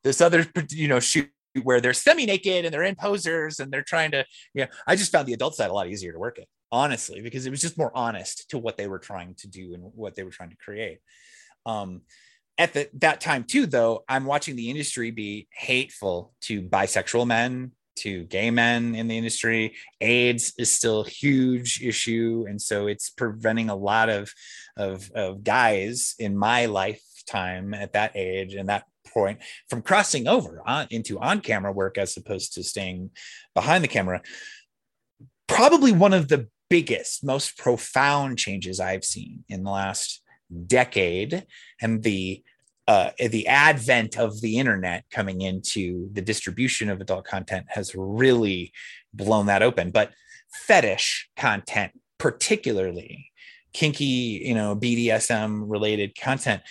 this 0.02 0.20
other 0.20 0.46
you 0.70 0.88
know 0.88 1.00
shoot 1.00 1.30
where 1.62 1.80
they're 1.80 1.92
semi 1.92 2.26
naked 2.26 2.64
and 2.64 2.72
they're 2.72 2.84
in 2.84 2.94
posers 2.94 3.60
and 3.60 3.72
they're 3.72 3.82
trying 3.82 4.10
to 4.12 4.24
yeah. 4.54 4.66
I 4.86 4.96
just 4.96 5.12
found 5.12 5.26
the 5.26 5.32
adult 5.32 5.54
side 5.54 5.70
a 5.70 5.74
lot 5.74 5.88
easier 5.88 6.12
to 6.12 6.18
work 6.18 6.38
at, 6.38 6.46
honestly, 6.70 7.20
because 7.20 7.46
it 7.46 7.50
was 7.50 7.60
just 7.60 7.78
more 7.78 7.92
honest 7.94 8.50
to 8.50 8.58
what 8.58 8.76
they 8.76 8.86
were 8.86 8.98
trying 8.98 9.34
to 9.36 9.48
do 9.48 9.74
and 9.74 9.82
what 9.94 10.14
they 10.14 10.22
were 10.22 10.30
trying 10.30 10.50
to 10.50 10.56
create. 10.56 10.98
Um, 11.66 12.02
at 12.58 12.74
the, 12.74 12.88
that 12.94 13.20
time 13.20 13.44
too, 13.44 13.66
though, 13.66 14.04
I'm 14.08 14.26
watching 14.26 14.56
the 14.56 14.70
industry 14.70 15.10
be 15.10 15.48
hateful 15.52 16.34
to 16.42 16.62
bisexual 16.62 17.26
men, 17.26 17.72
to 17.96 18.24
gay 18.24 18.50
men 18.50 18.94
in 18.94 19.08
the 19.08 19.16
industry. 19.16 19.76
AIDS 20.00 20.52
is 20.58 20.70
still 20.70 21.02
a 21.02 21.08
huge 21.08 21.82
issue, 21.82 22.46
and 22.48 22.60
so 22.60 22.86
it's 22.86 23.10
preventing 23.10 23.70
a 23.70 23.74
lot 23.74 24.08
of 24.08 24.32
of, 24.76 25.10
of 25.14 25.42
guys 25.42 26.14
in 26.18 26.36
my 26.36 26.66
lifetime 26.66 27.74
at 27.74 27.92
that 27.92 28.12
age 28.14 28.54
and 28.54 28.68
that 28.68 28.84
point 29.12 29.38
from 29.68 29.82
crossing 29.82 30.26
over 30.26 30.62
on, 30.66 30.86
into 30.90 31.18
on 31.18 31.40
camera 31.40 31.72
work 31.72 31.98
as 31.98 32.16
opposed 32.16 32.54
to 32.54 32.62
staying 32.62 33.10
behind 33.54 33.84
the 33.84 33.88
camera. 33.88 34.22
Probably 35.46 35.92
one 35.92 36.14
of 36.14 36.28
the 36.28 36.48
biggest, 36.68 37.24
most 37.24 37.58
profound 37.58 38.38
changes 38.38 38.80
I've 38.80 39.04
seen 39.04 39.44
in 39.48 39.64
the 39.64 39.70
last 39.70 40.22
decade, 40.66 41.46
and 41.80 42.02
the 42.02 42.42
uh, 42.88 43.10
the 43.18 43.46
advent 43.46 44.18
of 44.18 44.40
the 44.40 44.58
internet 44.58 45.04
coming 45.12 45.42
into 45.42 46.08
the 46.12 46.22
distribution 46.22 46.90
of 46.90 47.00
adult 47.00 47.24
content 47.24 47.64
has 47.68 47.94
really 47.94 48.72
blown 49.14 49.46
that 49.46 49.62
open. 49.62 49.92
But 49.92 50.10
fetish 50.66 51.28
content, 51.36 51.92
particularly 52.18 53.30
kinky, 53.72 54.42
you 54.44 54.54
know, 54.54 54.74
BDSM 54.74 55.64
related 55.68 56.18
content, 56.18 56.62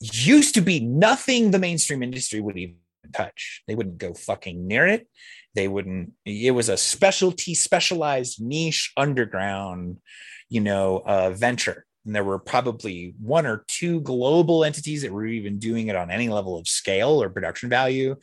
used 0.00 0.54
to 0.54 0.60
be 0.60 0.80
nothing 0.80 1.50
the 1.50 1.58
mainstream 1.58 2.02
industry 2.02 2.40
would 2.40 2.56
even 2.56 2.76
touch. 3.12 3.62
They 3.66 3.74
wouldn't 3.74 3.98
go 3.98 4.14
fucking 4.14 4.66
near 4.66 4.86
it 4.86 5.06
they 5.54 5.68
wouldn't 5.68 6.12
it 6.24 6.50
was 6.50 6.68
a 6.68 6.76
specialty 6.76 7.54
specialized 7.54 8.42
niche 8.42 8.92
underground 8.96 9.98
you 10.48 10.60
know 10.60 11.02
uh, 11.06 11.30
venture 11.30 11.86
and 12.04 12.14
there 12.14 12.24
were 12.24 12.38
probably 12.38 13.14
one 13.20 13.46
or 13.46 13.64
two 13.68 14.00
global 14.00 14.64
entities 14.64 15.02
that 15.02 15.12
were 15.12 15.26
even 15.26 15.58
doing 15.58 15.88
it 15.88 15.96
on 15.96 16.10
any 16.10 16.28
level 16.28 16.58
of 16.58 16.68
scale 16.68 17.22
or 17.22 17.30
production 17.30 17.68
value. 17.68 18.16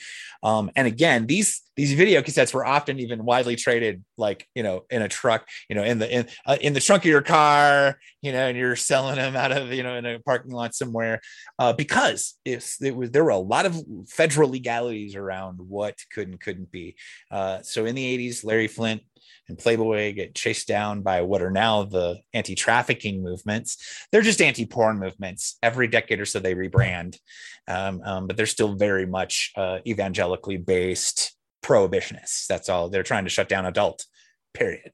Um, 0.44 0.70
and 0.76 0.88
again, 0.88 1.28
these 1.28 1.62
these 1.78 1.94
video 1.94 2.22
cassettes 2.22 2.54
were 2.54 2.66
often 2.66 3.00
even 3.00 3.24
widely 3.24 3.56
traded, 3.56 4.04
like 4.18 4.48
you 4.54 4.62
know, 4.62 4.86
in 4.90 5.02
a 5.02 5.08
truck, 5.08 5.48
you 5.70 5.76
know, 5.76 5.84
in 5.84 6.00
the 6.00 6.14
in 6.14 6.28
uh, 6.46 6.58
in 6.62 6.74
the 6.74 6.80
trunk 6.80 7.04
of 7.04 7.10
your 7.10 7.22
car, 7.22 8.00
you 8.22 8.32
know, 8.32 8.48
and 8.48 8.58
you're 8.58 8.76
selling 8.76 9.16
them 9.16 9.36
out 9.36 9.52
of 9.52 9.72
you 9.74 9.84
know 9.84 9.96
in 9.96 10.06
a 10.06 10.20
parking 10.20 10.52
lot 10.52 10.76
somewhere, 10.76 11.22
uh, 11.58 11.74
because 11.74 12.38
it's 12.46 12.82
it 12.82 12.96
was 12.96 13.12
there 13.12 13.24
were 13.24 13.32
a 13.32 13.38
lot 13.38 13.66
of 13.66 13.82
federal 14.08 14.50
legalities 14.50 15.16
around 15.16 15.60
what 15.60 15.96
could 16.14 16.28
and 16.28 16.40
couldn't 16.40 16.72
be. 16.72 16.96
Uh, 17.32 17.62
so 17.62 17.86
in 17.86 17.96
the 17.96 18.30
80s, 18.30 18.44
Larry 18.44 18.68
Flynt 18.68 19.02
and 19.48 19.58
Playboy 19.58 20.14
get 20.14 20.36
chased 20.36 20.68
down 20.68 21.02
by 21.02 21.22
what 21.22 21.42
are 21.42 21.52
now 21.52 21.84
the 21.84 22.20
anti 22.34 22.56
trafficking 22.56 23.22
movements. 23.22 24.06
They're 24.12 24.22
just 24.22 24.42
anti 24.42 24.66
porn 24.66 25.00
movements. 25.00 25.58
Every 25.62 25.88
decade 25.88 26.20
or 26.20 26.26
so, 26.26 26.40
they 26.40 26.56
rebrand, 26.56 27.20
um, 27.68 28.02
um, 28.04 28.28
but 28.28 28.38
they're 28.38 28.46
still 28.46 28.76
very 28.76 29.06
much 29.06 29.52
uh, 29.56 29.80
evangelically 29.86 30.58
based 30.58 31.36
prohibitionists. 31.64 32.48
That's 32.48 32.70
all. 32.70 32.90
They're 32.90 33.04
trying 33.04 33.26
to 33.26 33.30
shut 33.30 33.50
down 33.50 33.66
adult, 33.66 34.06
period. 34.54 34.94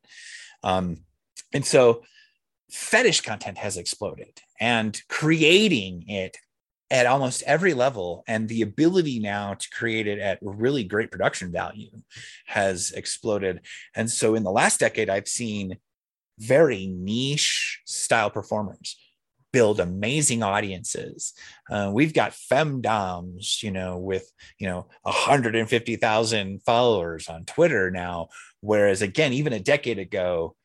Um, 0.64 0.98
and 1.54 1.66
so 1.66 2.04
fetish 2.70 3.22
content 3.22 3.58
has 3.58 3.78
exploded 3.78 4.42
and 4.60 5.02
creating 5.08 6.04
it 6.08 6.38
at 6.90 7.06
almost 7.06 7.44
every 7.44 7.74
level 7.74 8.24
and 8.28 8.48
the 8.48 8.62
ability 8.62 9.20
now 9.20 9.54
to 9.54 9.70
create 9.72 10.08
it 10.08 10.20
at 10.20 10.40
really 10.42 10.84
great 10.84 11.12
production 11.12 11.52
value 11.52 11.90
has 12.46 12.92
exploded. 12.92 13.62
And 13.96 14.10
so 14.10 14.36
in 14.36 14.44
the 14.44 14.52
last 14.52 14.80
decade 14.80 15.10
i've 15.10 15.28
seen 15.28 15.78
very 16.40 16.88
niche 16.88 17.82
style 17.86 18.30
performers 18.30 18.98
build 19.54 19.80
amazing 19.80 20.44
audiences. 20.44 21.34
Uh, 21.72 21.90
we've 21.92 22.14
got 22.14 22.32
femdoms 22.32 23.64
you 23.64 23.72
know 23.72 23.98
with 23.98 24.32
you 24.60 24.68
know 24.68 24.88
150000 25.04 26.62
followers 26.64 27.28
on 27.28 27.46
twitter 27.46 27.90
now 27.90 28.28
whereas 28.62 29.02
again 29.02 29.34
even 29.34 29.54
a 29.54 29.60
decade 29.60 30.00
ago 30.00 30.56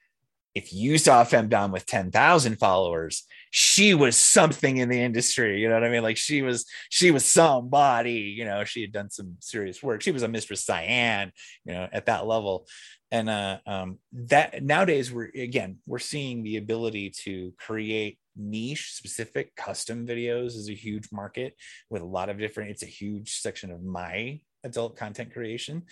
if 0.54 0.72
you 0.72 0.98
saw 0.98 1.22
a 1.22 1.24
femdom 1.24 1.72
with 1.72 1.86
10,000 1.86 2.58
followers, 2.58 3.24
she 3.54 3.92
was 3.92 4.16
something 4.16 4.78
in 4.78 4.88
the 4.88 5.00
industry. 5.00 5.60
You 5.60 5.68
know 5.68 5.74
what 5.74 5.84
I 5.84 5.90
mean? 5.90 6.02
Like 6.02 6.16
she 6.16 6.40
was, 6.40 6.64
she 6.88 7.10
was 7.10 7.22
somebody, 7.22 8.34
you 8.36 8.46
know, 8.46 8.64
she 8.64 8.80
had 8.80 8.92
done 8.92 9.10
some 9.10 9.36
serious 9.40 9.82
work. 9.82 10.00
She 10.00 10.10
was 10.10 10.22
a 10.22 10.28
mistress 10.28 10.64
Cyan, 10.64 11.30
you 11.66 11.74
know, 11.74 11.86
at 11.92 12.06
that 12.06 12.26
level. 12.26 12.66
And 13.10 13.28
uh, 13.28 13.58
um, 13.66 13.98
that 14.14 14.62
nowadays 14.62 15.12
we're, 15.12 15.30
again, 15.34 15.80
we're 15.86 15.98
seeing 15.98 16.42
the 16.42 16.56
ability 16.56 17.10
to 17.24 17.52
create 17.58 18.18
niche 18.34 18.94
specific 18.94 19.54
custom 19.54 20.06
videos 20.06 20.56
is 20.56 20.70
a 20.70 20.74
huge 20.74 21.12
market 21.12 21.54
with 21.90 22.00
a 22.00 22.06
lot 22.06 22.30
of 22.30 22.38
different, 22.38 22.70
it's 22.70 22.82
a 22.82 22.86
huge 22.86 23.34
section 23.34 23.70
of 23.70 23.82
my 23.82 24.40
adult 24.64 24.96
content 24.96 25.32
creation. 25.32 25.82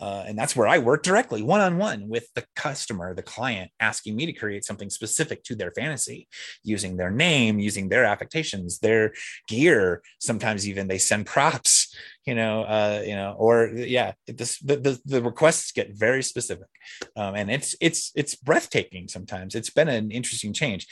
Uh, 0.00 0.24
and 0.26 0.38
that's 0.38 0.56
where 0.56 0.66
I 0.66 0.78
work 0.78 1.02
directly 1.02 1.42
one 1.42 1.60
on 1.60 1.78
one 1.78 2.08
with 2.08 2.32
the 2.34 2.44
customer, 2.56 3.14
the 3.14 3.22
client, 3.22 3.70
asking 3.80 4.16
me 4.16 4.26
to 4.26 4.32
create 4.32 4.64
something 4.64 4.90
specific 4.90 5.42
to 5.44 5.54
their 5.54 5.70
fantasy 5.72 6.28
using 6.62 6.96
their 6.96 7.10
name, 7.10 7.58
using 7.58 7.88
their 7.88 8.04
affectations, 8.04 8.78
their 8.78 9.12
gear. 9.48 10.02
Sometimes 10.18 10.68
even 10.68 10.88
they 10.88 10.98
send 10.98 11.26
props, 11.26 11.94
you 12.24 12.34
know, 12.34 12.62
uh, 12.62 13.02
you 13.04 13.14
know, 13.14 13.34
or 13.38 13.68
yeah, 13.74 14.12
this, 14.26 14.58
the, 14.58 14.76
the, 14.76 15.00
the 15.04 15.22
requests 15.22 15.72
get 15.72 15.94
very 15.94 16.22
specific. 16.22 16.68
Um, 17.16 17.34
and 17.34 17.50
it's, 17.50 17.76
it's, 17.80 18.12
it's 18.14 18.34
breathtaking 18.34 19.08
sometimes. 19.08 19.54
It's 19.54 19.70
been 19.70 19.88
an 19.88 20.10
interesting 20.10 20.52
change. 20.52 20.86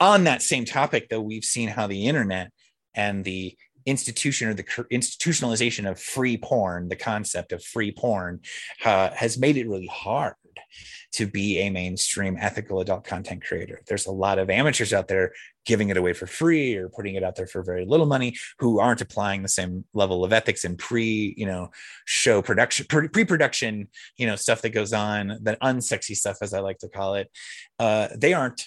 On 0.00 0.24
that 0.24 0.42
same 0.42 0.64
topic, 0.64 1.08
though, 1.08 1.20
we've 1.20 1.44
seen 1.44 1.68
how 1.68 1.88
the 1.88 2.06
internet 2.06 2.52
and 2.94 3.24
the 3.24 3.56
institution 3.88 4.48
or 4.48 4.54
the 4.54 4.64
institutionalization 4.64 5.90
of 5.90 6.00
free 6.00 6.36
porn, 6.36 6.88
the 6.88 6.96
concept 6.96 7.52
of 7.52 7.62
free 7.62 7.92
porn, 7.92 8.40
uh, 8.84 9.10
has 9.10 9.38
made 9.38 9.56
it 9.56 9.68
really 9.68 9.86
hard 9.86 10.34
to 11.12 11.26
be 11.26 11.58
a 11.60 11.70
mainstream 11.70 12.36
ethical 12.38 12.80
adult 12.80 13.04
content 13.04 13.42
creator. 13.42 13.82
There's 13.86 14.06
a 14.06 14.12
lot 14.12 14.38
of 14.38 14.50
amateurs 14.50 14.92
out 14.92 15.08
there 15.08 15.32
giving 15.64 15.88
it 15.88 15.96
away 15.96 16.12
for 16.12 16.26
free 16.26 16.76
or 16.76 16.88
putting 16.88 17.14
it 17.14 17.22
out 17.22 17.36
there 17.36 17.46
for 17.46 17.62
very 17.62 17.84
little 17.86 18.06
money 18.06 18.36
who 18.58 18.78
aren't 18.78 19.00
applying 19.00 19.42
the 19.42 19.48
same 19.48 19.84
level 19.94 20.24
of 20.24 20.32
ethics 20.32 20.64
and 20.64 20.78
pre, 20.78 21.34
you 21.36 21.46
know, 21.46 21.70
show 22.04 22.42
production, 22.42 22.86
pre-production, 22.86 23.88
you 24.16 24.26
know, 24.26 24.36
stuff 24.36 24.62
that 24.62 24.70
goes 24.70 24.92
on, 24.92 25.38
the 25.42 25.56
unsexy 25.62 26.16
stuff, 26.16 26.38
as 26.42 26.52
I 26.52 26.60
like 26.60 26.78
to 26.78 26.88
call 26.88 27.14
it. 27.14 27.30
Uh, 27.78 28.08
they 28.16 28.34
aren't 28.34 28.64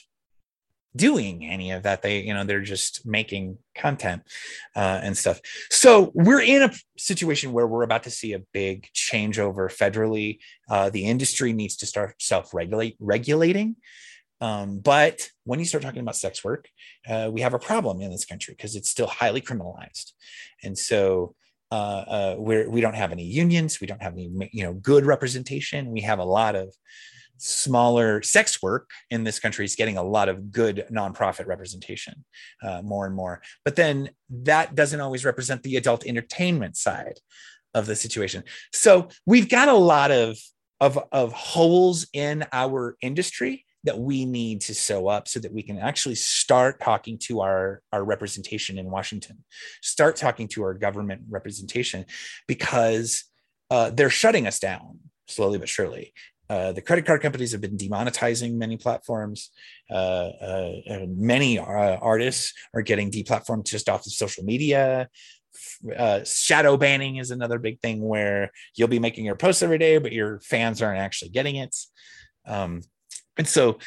doing 0.95 1.45
any 1.45 1.71
of 1.71 1.83
that. 1.83 2.01
They 2.01 2.21
you 2.21 2.33
know 2.33 2.43
they're 2.43 2.61
just 2.61 3.05
making 3.05 3.57
content 3.75 4.23
uh, 4.75 4.99
and 5.03 5.17
stuff. 5.17 5.41
So 5.69 6.11
we're 6.13 6.41
in 6.41 6.63
a 6.63 6.71
situation 6.97 7.53
where 7.53 7.67
we're 7.67 7.83
about 7.83 8.03
to 8.03 8.11
see 8.11 8.33
a 8.33 8.39
big 8.53 8.87
changeover 8.93 9.71
federally. 9.71 10.39
Uh, 10.69 10.89
the 10.89 11.05
industry 11.05 11.53
needs 11.53 11.77
to 11.77 11.85
start 11.85 12.21
self-regulate 12.21 12.97
regulating. 12.99 13.75
Um, 14.39 14.79
but 14.79 15.29
when 15.43 15.59
you 15.59 15.65
start 15.65 15.83
talking 15.83 16.01
about 16.01 16.15
sex 16.15 16.43
work 16.43 16.67
uh, 17.07 17.29
we 17.31 17.41
have 17.41 17.53
a 17.53 17.59
problem 17.59 18.01
in 18.01 18.11
this 18.11 18.25
country 18.25 18.53
because 18.55 18.75
it's 18.75 18.89
still 18.89 19.07
highly 19.07 19.41
criminalized. 19.41 20.11
And 20.63 20.77
so 20.77 21.35
uh, 21.71 21.73
uh, 22.07 22.35
we're, 22.37 22.69
we 22.69 22.81
don't 22.81 22.95
have 22.95 23.11
any 23.11 23.23
unions. 23.23 23.79
We 23.79 23.87
don't 23.87 24.01
have 24.01 24.13
any 24.13 24.29
you 24.51 24.63
know 24.63 24.73
good 24.73 25.05
representation. 25.05 25.91
We 25.91 26.01
have 26.01 26.19
a 26.19 26.23
lot 26.23 26.55
of 26.55 26.75
smaller 27.41 28.21
sex 28.21 28.61
work 28.61 28.89
in 29.09 29.23
this 29.23 29.39
country 29.39 29.65
is 29.65 29.75
getting 29.75 29.97
a 29.97 30.03
lot 30.03 30.29
of 30.29 30.51
good 30.51 30.85
nonprofit 30.91 31.47
representation 31.47 32.23
uh, 32.63 32.81
more 32.81 33.05
and 33.05 33.15
more 33.15 33.41
but 33.65 33.75
then 33.75 34.09
that 34.29 34.75
doesn't 34.75 35.01
always 35.01 35.25
represent 35.25 35.63
the 35.63 35.75
adult 35.75 36.05
entertainment 36.05 36.77
side 36.77 37.19
of 37.73 37.85
the 37.85 37.95
situation 37.95 38.43
so 38.73 39.07
we've 39.25 39.49
got 39.49 39.67
a 39.67 39.73
lot 39.73 40.11
of 40.11 40.37
of, 40.79 40.97
of 41.11 41.31
holes 41.31 42.07
in 42.11 42.43
our 42.51 42.97
industry 43.01 43.65
that 43.83 43.97
we 43.97 44.25
need 44.25 44.61
to 44.61 44.75
sew 44.75 45.07
up 45.07 45.27
so 45.27 45.39
that 45.39 45.53
we 45.53 45.63
can 45.63 45.77
actually 45.79 46.15
start 46.15 46.79
talking 46.79 47.17
to 47.17 47.41
our, 47.41 47.81
our 47.91 48.03
representation 48.03 48.77
in 48.77 48.91
Washington, 48.91 49.43
start 49.81 50.15
talking 50.15 50.47
to 50.47 50.63
our 50.63 50.73
government 50.73 51.21
representation 51.29 52.05
because 52.47 53.23
uh, 53.69 53.89
they're 53.89 54.09
shutting 54.09 54.45
us 54.47 54.59
down 54.59 54.99
slowly 55.27 55.57
but 55.57 55.69
surely. 55.69 56.13
Uh, 56.51 56.73
the 56.73 56.81
credit 56.81 57.05
card 57.05 57.21
companies 57.21 57.53
have 57.53 57.61
been 57.61 57.77
demonetizing 57.77 58.55
many 58.55 58.75
platforms. 58.75 59.51
Uh, 59.89 59.93
uh, 59.93 61.05
many 61.07 61.57
uh, 61.57 61.63
artists 61.63 62.53
are 62.73 62.81
getting 62.81 63.09
deplatformed 63.09 63.63
just 63.63 63.87
off 63.87 64.05
of 64.05 64.11
social 64.11 64.43
media. 64.43 65.07
Uh, 65.97 66.19
shadow 66.25 66.75
banning 66.75 67.15
is 67.15 67.31
another 67.31 67.57
big 67.57 67.79
thing 67.79 68.01
where 68.01 68.51
you'll 68.75 68.89
be 68.89 68.99
making 68.99 69.23
your 69.23 69.37
posts 69.37 69.63
every 69.63 69.77
day, 69.77 69.97
but 69.97 70.11
your 70.11 70.41
fans 70.41 70.81
aren't 70.81 70.99
actually 70.99 71.29
getting 71.29 71.55
it. 71.55 71.73
Um, 72.45 72.81
and 73.37 73.47
so 73.47 73.79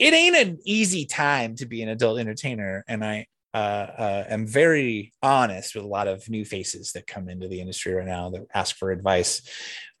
it 0.00 0.12
ain't 0.12 0.34
an 0.34 0.58
easy 0.64 1.06
time 1.06 1.54
to 1.54 1.66
be 1.66 1.82
an 1.82 1.88
adult 1.88 2.18
entertainer. 2.18 2.84
And 2.88 3.04
I 3.04 3.26
uh, 3.54 4.24
am 4.28 4.46
very 4.46 5.12
honest 5.22 5.74
with 5.74 5.84
a 5.84 5.88
lot 5.88 6.08
of 6.08 6.28
new 6.28 6.44
faces 6.44 6.92
that 6.92 7.06
come 7.06 7.28
into 7.28 7.48
the 7.48 7.60
industry 7.60 7.92
right 7.94 8.06
now 8.06 8.30
that 8.30 8.46
ask 8.54 8.76
for 8.76 8.90
advice. 8.90 9.42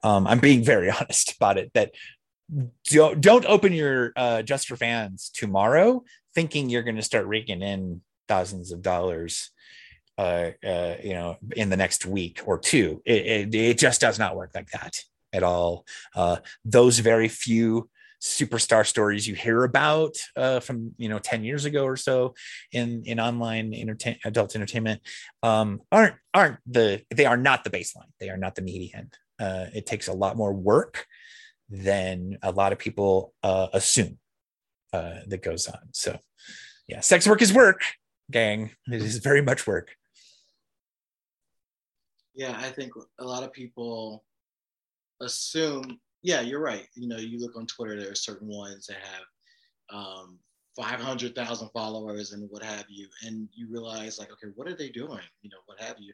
Um, 0.02 0.26
I'm 0.26 0.40
being 0.40 0.64
very 0.64 0.90
honest 1.00 1.36
about 1.36 1.58
it 1.58 1.70
that 1.74 1.92
don't 2.84 3.20
don't 3.20 3.46
open 3.46 3.72
your 3.72 4.12
uh, 4.16 4.42
just 4.42 4.68
for 4.68 4.76
fans 4.76 5.30
tomorrow 5.34 6.02
thinking 6.34 6.68
you're 6.68 6.82
going 6.82 6.96
to 6.96 7.02
start 7.02 7.26
raking 7.26 7.62
in 7.62 8.02
thousands 8.28 8.72
of 8.72 8.82
dollars 8.82 9.50
uh, 10.18 10.50
uh, 10.64 10.96
you 11.02 11.14
know 11.14 11.36
in 11.56 11.70
the 11.70 11.76
next 11.76 12.06
week 12.06 12.42
or 12.46 12.58
two. 12.58 13.02
It, 13.04 13.26
it, 13.26 13.54
it 13.54 13.78
just 13.78 14.00
does 14.00 14.18
not 14.18 14.36
work 14.36 14.50
like 14.54 14.70
that 14.70 15.00
at 15.32 15.42
all. 15.42 15.86
Uh, 16.14 16.36
those 16.64 16.98
very 16.98 17.28
few 17.28 17.88
superstar 18.22 18.86
stories 18.86 19.26
you 19.26 19.34
hear 19.34 19.64
about 19.64 20.14
uh, 20.36 20.60
from 20.60 20.94
you 20.96 21.08
know 21.08 21.18
10 21.18 21.42
years 21.42 21.64
ago 21.64 21.84
or 21.84 21.96
so 21.96 22.34
in 22.70 23.02
in 23.04 23.18
online 23.18 23.74
entertain 23.74 24.16
adult 24.24 24.54
entertainment 24.54 25.00
um, 25.42 25.80
aren't 25.90 26.14
aren't 26.32 26.58
the 26.66 27.02
they 27.10 27.26
are 27.26 27.36
not 27.36 27.64
the 27.64 27.70
baseline 27.70 28.06
they 28.20 28.30
are 28.30 28.36
not 28.36 28.54
the 28.54 28.62
median 28.62 29.10
uh, 29.40 29.66
it 29.74 29.86
takes 29.86 30.06
a 30.06 30.12
lot 30.12 30.36
more 30.36 30.52
work 30.52 31.06
than 31.68 32.38
a 32.42 32.52
lot 32.52 32.72
of 32.72 32.78
people 32.78 33.32
uh, 33.42 33.66
assume 33.72 34.18
uh, 34.92 35.20
that 35.26 35.42
goes 35.42 35.66
on. 35.66 35.80
So, 35.92 36.18
yeah, 36.86 37.00
sex 37.00 37.26
work 37.26 37.42
is 37.42 37.52
work, 37.52 37.82
gang. 38.30 38.70
It 38.86 39.02
is 39.02 39.18
very 39.18 39.42
much 39.42 39.66
work. 39.66 39.96
Yeah, 42.34 42.56
I 42.58 42.70
think 42.70 42.92
a 43.18 43.24
lot 43.24 43.42
of 43.42 43.52
people 43.52 44.24
assume. 45.20 45.98
Yeah, 46.22 46.40
you're 46.40 46.60
right. 46.60 46.86
You 46.94 47.08
know, 47.08 47.18
you 47.18 47.38
look 47.38 47.56
on 47.56 47.66
Twitter. 47.66 48.00
There 48.00 48.10
are 48.10 48.16
certain 48.16 48.48
ones 48.48 48.86
that 48.86 48.98
have 48.98 49.96
um, 49.98 50.38
500,000 50.76 51.68
followers 51.70 52.32
and 52.32 52.48
what 52.50 52.62
have 52.62 52.86
you, 52.88 53.08
and 53.26 53.48
you 53.52 53.68
realize 53.70 54.18
like, 54.18 54.30
okay, 54.32 54.52
what 54.54 54.68
are 54.68 54.76
they 54.76 54.88
doing? 54.88 55.20
You 55.42 55.50
know, 55.50 55.58
what 55.66 55.80
have 55.80 55.96
you? 55.98 56.12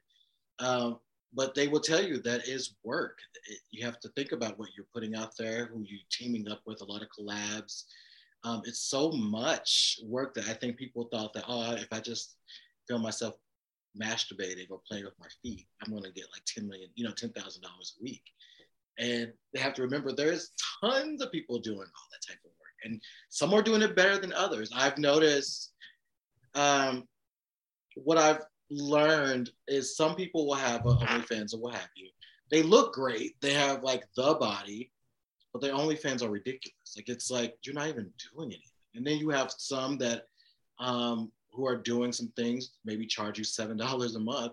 Um, 0.59 0.99
but 1.35 1.55
they 1.55 1.69
will 1.69 1.81
tell 1.81 2.03
you 2.03 2.19
that 2.23 2.49
is 2.49 2.75
work. 2.85 3.19
It, 3.49 3.59
you 3.71 3.85
have 3.85 4.01
to 4.01 4.09
think 4.11 4.33
about 4.33 4.59
what 4.59 4.71
you're 4.77 4.87
putting 4.95 5.15
out 5.15 5.37
there, 5.39 5.67
who 5.67 5.83
you 5.83 5.99
teaming 6.11 6.51
up 6.51 6.63
with, 6.67 6.81
a 6.81 6.85
lot 6.85 7.03
of 7.03 7.09
collabs. 7.09 7.85
Um, 8.45 8.63
it's 8.65 8.81
so 8.81 9.11
much 9.11 10.01
work 10.05 10.33
that 10.35 10.49
I 10.49 10.55
think 10.55 10.77
people 10.77 11.09
thought 11.13 11.35
that, 11.35 11.45
oh, 11.49 11.73
if 11.73 11.89
I 11.93 12.01
just 12.01 12.37
film 12.89 13.03
myself 13.03 13.35
masturbating 14.01 14.71
or 14.71 14.81
playing 14.89 15.05
with 15.05 15.19
my 15.21 15.27
feet, 15.43 15.67
I'm 15.85 15.93
going 15.93 16.05
to 16.05 16.13
get 16.13 16.27
like 16.33 16.45
10 16.47 16.67
million, 16.67 16.89
you 16.95 17.05
know, 17.05 17.13
$10,000 17.13 17.35
a 17.35 18.03
week. 18.03 18.23
And 18.99 19.33
they 19.53 19.61
have 19.61 19.75
to 19.75 19.83
remember 19.83 20.13
there's 20.13 20.51
tons 20.81 21.23
of 21.23 21.33
people 21.33 21.59
doing 21.59 21.79
all 21.79 22.09
that 22.11 22.27
type 22.27 22.41
of 22.45 22.51
work, 22.51 22.75
and 22.85 23.01
some 23.29 23.55
are 23.55 23.63
doing 23.63 23.83
it 23.83 23.97
better 23.97 24.19
than 24.19 24.33
others. 24.33 24.71
I've 24.75 24.99
noticed 24.99 25.73
um, 26.55 27.07
what 27.95 28.19
I've 28.19 28.43
learned 28.71 29.51
is 29.67 29.97
some 29.97 30.15
people 30.15 30.47
will 30.47 30.55
have 30.55 30.85
a 30.87 30.95
OnlyFans 30.95 31.55
or 31.55 31.59
what 31.59 31.75
have 31.75 31.89
you. 31.97 32.09
They 32.51 32.63
look 32.63 32.95
great. 32.95 33.37
They 33.41 33.53
have 33.53 33.83
like 33.83 34.05
the 34.17 34.35
body, 34.35 34.91
but 35.53 35.63
their 35.63 35.75
OnlyFans 35.75 36.23
are 36.23 36.31
ridiculous. 36.31 36.95
Like 36.97 37.09
it's 37.09 37.31
like 37.31 37.57
you're 37.63 37.75
not 37.75 37.89
even 37.89 38.11
doing 38.35 38.49
anything. 38.49 38.63
And 38.95 39.07
then 39.07 39.19
you 39.19 39.31
have 39.31 39.53
some 39.57 39.99
that 39.99 40.25
um, 40.81 41.31
who 41.53 41.67
are 41.67 41.77
doing 41.77 42.13
some 42.13 42.33
things, 42.37 42.71
maybe 42.85 43.07
charge 43.07 43.39
you 43.39 43.45
seven 43.45 43.77
dollars 43.77 44.15
a 44.15 44.21
month, 44.21 44.53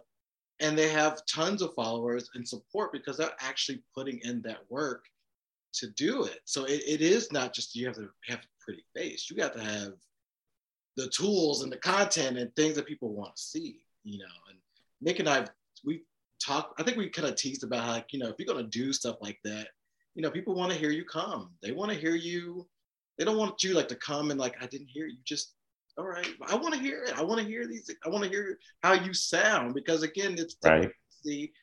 and 0.59 0.77
they 0.77 0.89
have 0.89 1.25
tons 1.25 1.61
of 1.61 1.73
followers 1.73 2.29
and 2.33 2.47
support 2.47 2.93
because 2.93 3.17
they're 3.17 3.29
actually 3.39 3.83
putting 3.93 4.19
in 4.23 4.41
that 4.43 4.59
work 4.69 5.05
to 5.73 5.87
do 5.91 6.23
it. 6.23 6.39
So 6.45 6.63
it, 6.65 6.81
it 6.87 7.01
is 7.01 7.31
not 7.31 7.53
just 7.53 7.75
you 7.75 7.85
have 7.87 7.95
to 7.95 8.09
have 8.27 8.39
a 8.39 8.63
pretty 8.63 8.83
face. 8.95 9.29
You 9.29 9.35
got 9.35 9.53
to 9.53 9.63
have 9.63 9.93
the 10.95 11.09
tools 11.09 11.63
and 11.63 11.71
the 11.71 11.77
content 11.77 12.37
and 12.37 12.55
things 12.55 12.75
that 12.75 12.87
people 12.87 13.13
want 13.13 13.35
to 13.35 13.41
see, 13.41 13.79
you 14.03 14.19
know. 14.19 14.25
And 14.49 14.57
Nick 15.01 15.19
and 15.19 15.27
I, 15.27 15.45
we 15.83 16.03
talk, 16.41 16.73
I 16.79 16.83
think 16.83 16.97
we 16.97 17.09
kind 17.09 17.27
of 17.27 17.35
teased 17.35 17.63
about 17.63 17.83
how, 17.83 17.91
like, 17.91 18.13
you 18.13 18.19
know, 18.19 18.29
if 18.29 18.35
you're 18.39 18.51
going 18.51 18.63
to 18.63 18.77
do 18.77 18.93
stuff 18.93 19.17
like 19.21 19.39
that, 19.43 19.67
you 20.15 20.21
know, 20.21 20.31
people 20.31 20.55
want 20.55 20.71
to 20.71 20.77
hear 20.77 20.91
you 20.91 21.03
come. 21.03 21.51
They 21.61 21.73
want 21.73 21.91
to 21.91 21.97
hear 21.97 22.15
you. 22.15 22.65
They 23.17 23.25
don't 23.25 23.37
want 23.37 23.61
you 23.63 23.73
like 23.73 23.89
to 23.89 23.95
come 23.95 24.31
and 24.31 24.39
like, 24.39 24.55
I 24.61 24.67
didn't 24.67 24.87
hear 24.87 25.07
you. 25.07 25.17
Just, 25.25 25.53
all 25.97 26.05
right, 26.05 26.27
I 26.47 26.55
want 26.55 26.73
to 26.73 26.79
hear 26.79 27.03
it. 27.03 27.17
I 27.17 27.23
want 27.23 27.39
to 27.41 27.47
hear 27.47 27.67
these. 27.67 27.89
I 28.05 28.09
want 28.09 28.23
to 28.23 28.29
hear 28.29 28.59
how 28.83 28.93
you 28.93 29.13
sound 29.13 29.73
because 29.73 30.03
again, 30.03 30.35
it's 30.37 30.55
right. 30.63 30.89
See, 31.23 31.53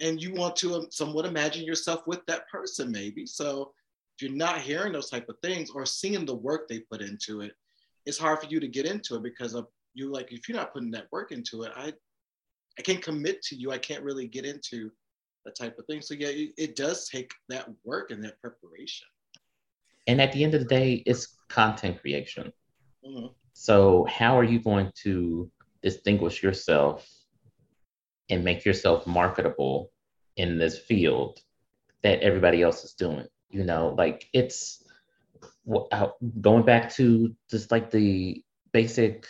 and 0.00 0.22
you 0.22 0.32
want 0.34 0.56
to 0.56 0.74
um, 0.74 0.86
somewhat 0.90 1.24
imagine 1.24 1.64
yourself 1.64 2.06
with 2.06 2.24
that 2.26 2.48
person 2.48 2.92
maybe. 2.92 3.26
So 3.26 3.72
if 4.16 4.22
you're 4.22 4.36
not 4.36 4.60
hearing 4.60 4.92
those 4.92 5.10
type 5.10 5.28
of 5.28 5.36
things 5.42 5.70
or 5.70 5.86
seeing 5.86 6.26
the 6.26 6.34
work 6.34 6.68
they 6.68 6.80
put 6.80 7.00
into 7.00 7.40
it, 7.40 7.52
it's 8.04 8.18
hard 8.18 8.40
for 8.40 8.46
you 8.46 8.60
to 8.60 8.68
get 8.68 8.86
into 8.86 9.16
it 9.16 9.22
because 9.22 9.54
of 9.54 9.66
you 9.94 10.12
like 10.12 10.32
if 10.32 10.48
you're 10.48 10.56
not 10.56 10.72
putting 10.72 10.90
that 10.92 11.06
work 11.10 11.32
into 11.32 11.62
it, 11.62 11.72
I 11.74 11.92
I 12.78 12.82
can't 12.82 13.02
commit 13.02 13.42
to 13.44 13.56
you. 13.56 13.72
I 13.72 13.78
can't 13.78 14.04
really 14.04 14.28
get 14.28 14.44
into 14.44 14.90
that 15.44 15.56
type 15.56 15.78
of 15.78 15.86
thing. 15.86 16.02
So 16.02 16.14
yeah, 16.14 16.28
it, 16.28 16.50
it 16.56 16.76
does 16.76 17.08
take 17.08 17.32
that 17.48 17.68
work 17.84 18.10
and 18.10 18.22
that 18.24 18.40
preparation. 18.40 19.08
And 20.06 20.20
at 20.20 20.32
the 20.32 20.44
end 20.44 20.54
of 20.54 20.60
the 20.60 20.66
day, 20.66 21.02
it's 21.06 21.36
content 21.48 22.00
creation. 22.00 22.52
Mm-hmm. 23.04 23.26
So 23.60 24.04
how 24.04 24.38
are 24.38 24.44
you 24.44 24.60
going 24.60 24.92
to 25.02 25.50
distinguish 25.82 26.44
yourself 26.44 27.10
and 28.30 28.44
make 28.44 28.64
yourself 28.64 29.04
marketable 29.04 29.90
in 30.36 30.58
this 30.58 30.78
field 30.78 31.40
that 32.04 32.20
everybody 32.20 32.62
else 32.62 32.84
is 32.84 32.92
doing? 32.92 33.26
You 33.50 33.64
know, 33.64 33.96
like 33.98 34.28
it's 34.32 34.84
going 36.40 36.64
back 36.64 36.92
to 36.94 37.34
just 37.50 37.72
like 37.72 37.90
the 37.90 38.44
basic 38.72 39.26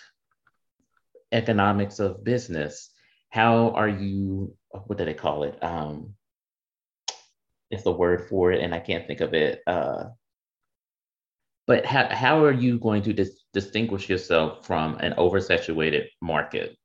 economics 1.33 1.99
of 1.99 2.23
business 2.23 2.91
how 3.31 3.71
are 3.71 3.89
you 3.89 4.55
what 4.87 4.99
do 4.99 5.05
they 5.05 5.13
call 5.13 5.43
it 5.45 5.63
um 5.63 6.15
it's 7.71 7.83
the 7.83 7.93
word 7.93 8.27
for 8.31 8.51
it 8.51 8.63
and 8.63 8.75
i 8.75 8.81
can't 8.81 9.07
think 9.07 9.21
of 9.21 9.35
it 9.35 9.61
uh 9.67 10.05
but 11.69 11.85
how, 11.85 12.09
how 12.09 12.43
are 12.43 12.53
you 12.53 12.79
going 12.79 13.03
to 13.03 13.13
dis- 13.13 13.45
distinguish 13.61 14.09
yourself 14.09 14.65
from 14.65 14.97
an 15.07 15.13
oversaturated 15.15 16.05
market 16.23 16.77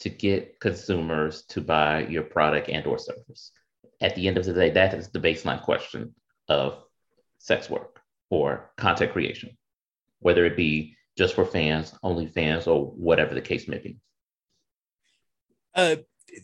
to 0.00 0.10
get 0.10 0.60
consumers 0.60 1.44
to 1.48 1.58
buy 1.60 2.06
your 2.14 2.22
product 2.22 2.68
and 2.68 2.86
or 2.86 2.98
service 2.98 3.52
at 4.02 4.14
the 4.14 4.28
end 4.28 4.36
of 4.36 4.44
the 4.44 4.52
day 4.52 4.68
that 4.70 4.92
is 4.92 5.08
the 5.08 5.18
baseline 5.18 5.62
question 5.62 6.14
of 6.48 6.82
sex 7.38 7.70
work 7.70 8.00
or 8.28 8.70
content 8.76 9.12
creation, 9.12 9.56
whether 10.20 10.44
it 10.44 10.56
be 10.56 10.96
just 11.16 11.34
for 11.34 11.46
fans, 11.46 11.94
only 12.02 12.26
fans, 12.26 12.66
or 12.66 12.86
whatever 13.08 13.34
the 13.34 13.40
case 13.40 13.66
may 13.66 13.78
be. 13.78 13.96
Uh, 15.74 15.96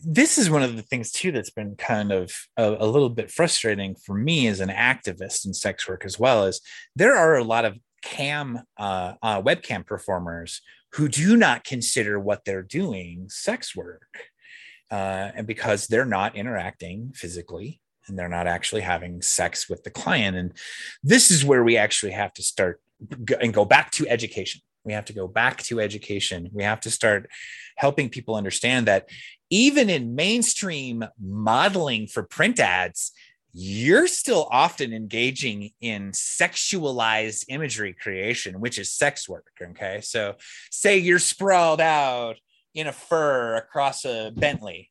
this 0.03 0.37
is 0.37 0.49
one 0.49 0.63
of 0.63 0.75
the 0.75 0.81
things 0.81 1.11
too 1.11 1.31
that's 1.31 1.49
been 1.49 1.75
kind 1.75 2.11
of 2.11 2.31
a, 2.57 2.77
a, 2.79 2.87
little 2.87 3.09
bit 3.09 3.31
frustrating 3.31 3.95
for 4.05 4.15
me 4.15 4.47
as 4.47 4.59
an 4.59 4.69
activist 4.69 5.45
in 5.45 5.53
sex 5.53 5.87
work 5.87 6.05
as 6.05 6.19
well 6.19 6.45
is 6.45 6.61
there 6.95 7.15
are 7.15 7.37
a 7.37 7.43
lot 7.43 7.65
of 7.65 7.77
cam 8.01 8.61
uh, 8.77 9.13
uh, 9.21 9.41
webcam 9.41 9.85
performers 9.85 10.61
who 10.93 11.07
do 11.07 11.37
not 11.37 11.63
consider 11.63 12.19
what 12.19 12.45
they're 12.45 12.63
doing 12.63 13.27
sex 13.29 13.75
work 13.75 14.29
uh, 14.91 15.31
and 15.35 15.45
because 15.45 15.87
they're 15.87 16.05
not 16.05 16.35
interacting 16.35 17.11
physically 17.13 17.79
and 18.07 18.17
they're 18.17 18.27
not 18.27 18.47
actually 18.47 18.81
having 18.81 19.21
sex 19.21 19.69
with 19.69 19.83
the 19.83 19.91
client. 19.91 20.35
And 20.35 20.53
this 21.03 21.29
is 21.31 21.45
where 21.45 21.63
we 21.63 21.77
actually 21.77 22.11
have 22.11 22.33
to 22.33 22.43
start 22.43 22.81
and 23.39 23.53
go 23.53 23.65
back 23.65 23.91
to 23.91 24.07
education. 24.07 24.61
We 24.83 24.93
have 24.93 25.05
to 25.05 25.13
go 25.13 25.27
back 25.27 25.61
to 25.63 25.79
education. 25.79 26.49
We 26.53 26.63
have 26.63 26.79
to 26.81 26.89
start 26.89 27.29
helping 27.77 28.09
people 28.09 28.35
understand 28.35 28.87
that 28.87 29.09
even 29.49 29.89
in 29.89 30.15
mainstream 30.15 31.03
modeling 31.21 32.07
for 32.07 32.23
print 32.23 32.59
ads, 32.59 33.11
you're 33.53 34.07
still 34.07 34.47
often 34.51 34.93
engaging 34.93 35.71
in 35.81 36.11
sexualized 36.11 37.45
imagery 37.47 37.95
creation, 37.99 38.59
which 38.59 38.77
is 38.77 38.91
sex 38.91 39.27
work. 39.27 39.47
Okay. 39.61 40.01
So, 40.01 40.35
say 40.71 40.97
you're 40.97 41.19
sprawled 41.19 41.81
out 41.81 42.35
in 42.73 42.87
a 42.87 42.93
fur 42.93 43.55
across 43.55 44.05
a 44.05 44.31
Bentley 44.35 44.89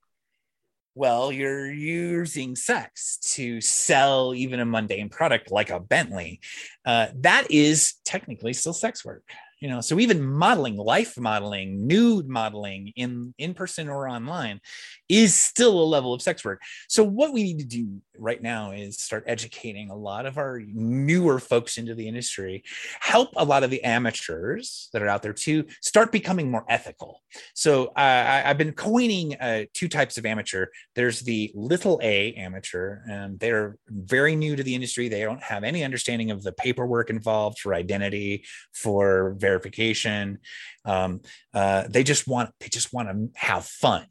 well, 0.98 1.30
you're 1.30 1.70
using 1.70 2.56
sex 2.56 3.18
to 3.34 3.60
sell 3.60 4.34
even 4.34 4.58
a 4.58 4.64
mundane 4.64 5.08
product 5.08 5.52
like 5.52 5.70
a 5.70 5.78
Bentley. 5.78 6.40
Uh, 6.84 7.06
that 7.20 7.46
is 7.52 7.94
technically 8.04 8.52
still 8.52 8.72
sex 8.72 9.04
work 9.04 9.22
you 9.60 9.68
know 9.68 9.80
so 9.80 9.98
even 9.98 10.24
modeling 10.24 10.76
life 10.76 11.18
modeling 11.18 11.86
nude 11.86 12.28
modeling 12.28 12.92
in 12.96 13.34
in 13.38 13.54
person 13.54 13.88
or 13.88 14.08
online 14.08 14.60
is 15.08 15.34
still 15.34 15.80
a 15.80 15.84
level 15.84 16.12
of 16.12 16.22
sex 16.22 16.44
work. 16.44 16.60
So 16.88 17.02
what 17.02 17.32
we 17.32 17.42
need 17.42 17.58
to 17.60 17.64
do 17.64 18.00
right 18.18 18.42
now 18.42 18.72
is 18.72 18.98
start 18.98 19.24
educating 19.26 19.90
a 19.90 19.96
lot 19.96 20.26
of 20.26 20.38
our 20.38 20.60
newer 20.66 21.38
folks 21.38 21.78
into 21.78 21.94
the 21.94 22.06
industry 22.08 22.64
help 23.00 23.30
a 23.36 23.44
lot 23.44 23.62
of 23.62 23.70
the 23.70 23.82
amateurs 23.84 24.88
that 24.92 25.02
are 25.02 25.08
out 25.08 25.22
there 25.22 25.32
to 25.32 25.64
start 25.80 26.12
becoming 26.12 26.50
more 26.50 26.64
ethical. 26.68 27.22
So 27.54 27.86
uh, 27.88 27.92
I, 27.96 28.48
have 28.48 28.58
been 28.58 28.72
coining 28.72 29.36
uh, 29.36 29.64
two 29.72 29.88
types 29.88 30.18
of 30.18 30.26
amateur. 30.26 30.66
There's 30.94 31.20
the 31.20 31.52
little 31.54 32.00
a 32.02 32.34
amateur 32.34 33.00
and 33.08 33.38
they're 33.38 33.78
very 33.88 34.36
new 34.36 34.56
to 34.56 34.62
the 34.62 34.74
industry. 34.74 35.08
They 35.08 35.22
don't 35.22 35.42
have 35.42 35.64
any 35.64 35.84
understanding 35.84 36.30
of 36.30 36.42
the 36.42 36.52
paperwork 36.52 37.10
involved 37.10 37.58
for 37.60 37.74
identity 37.74 38.44
for 38.72 39.36
verification. 39.38 40.38
Um, 40.84 41.20
uh, 41.54 41.84
they 41.88 42.02
just 42.02 42.26
want 42.26 42.50
they 42.60 42.68
just 42.68 42.92
want 42.92 43.08
to 43.08 43.28
have 43.38 43.64
fun 43.64 44.06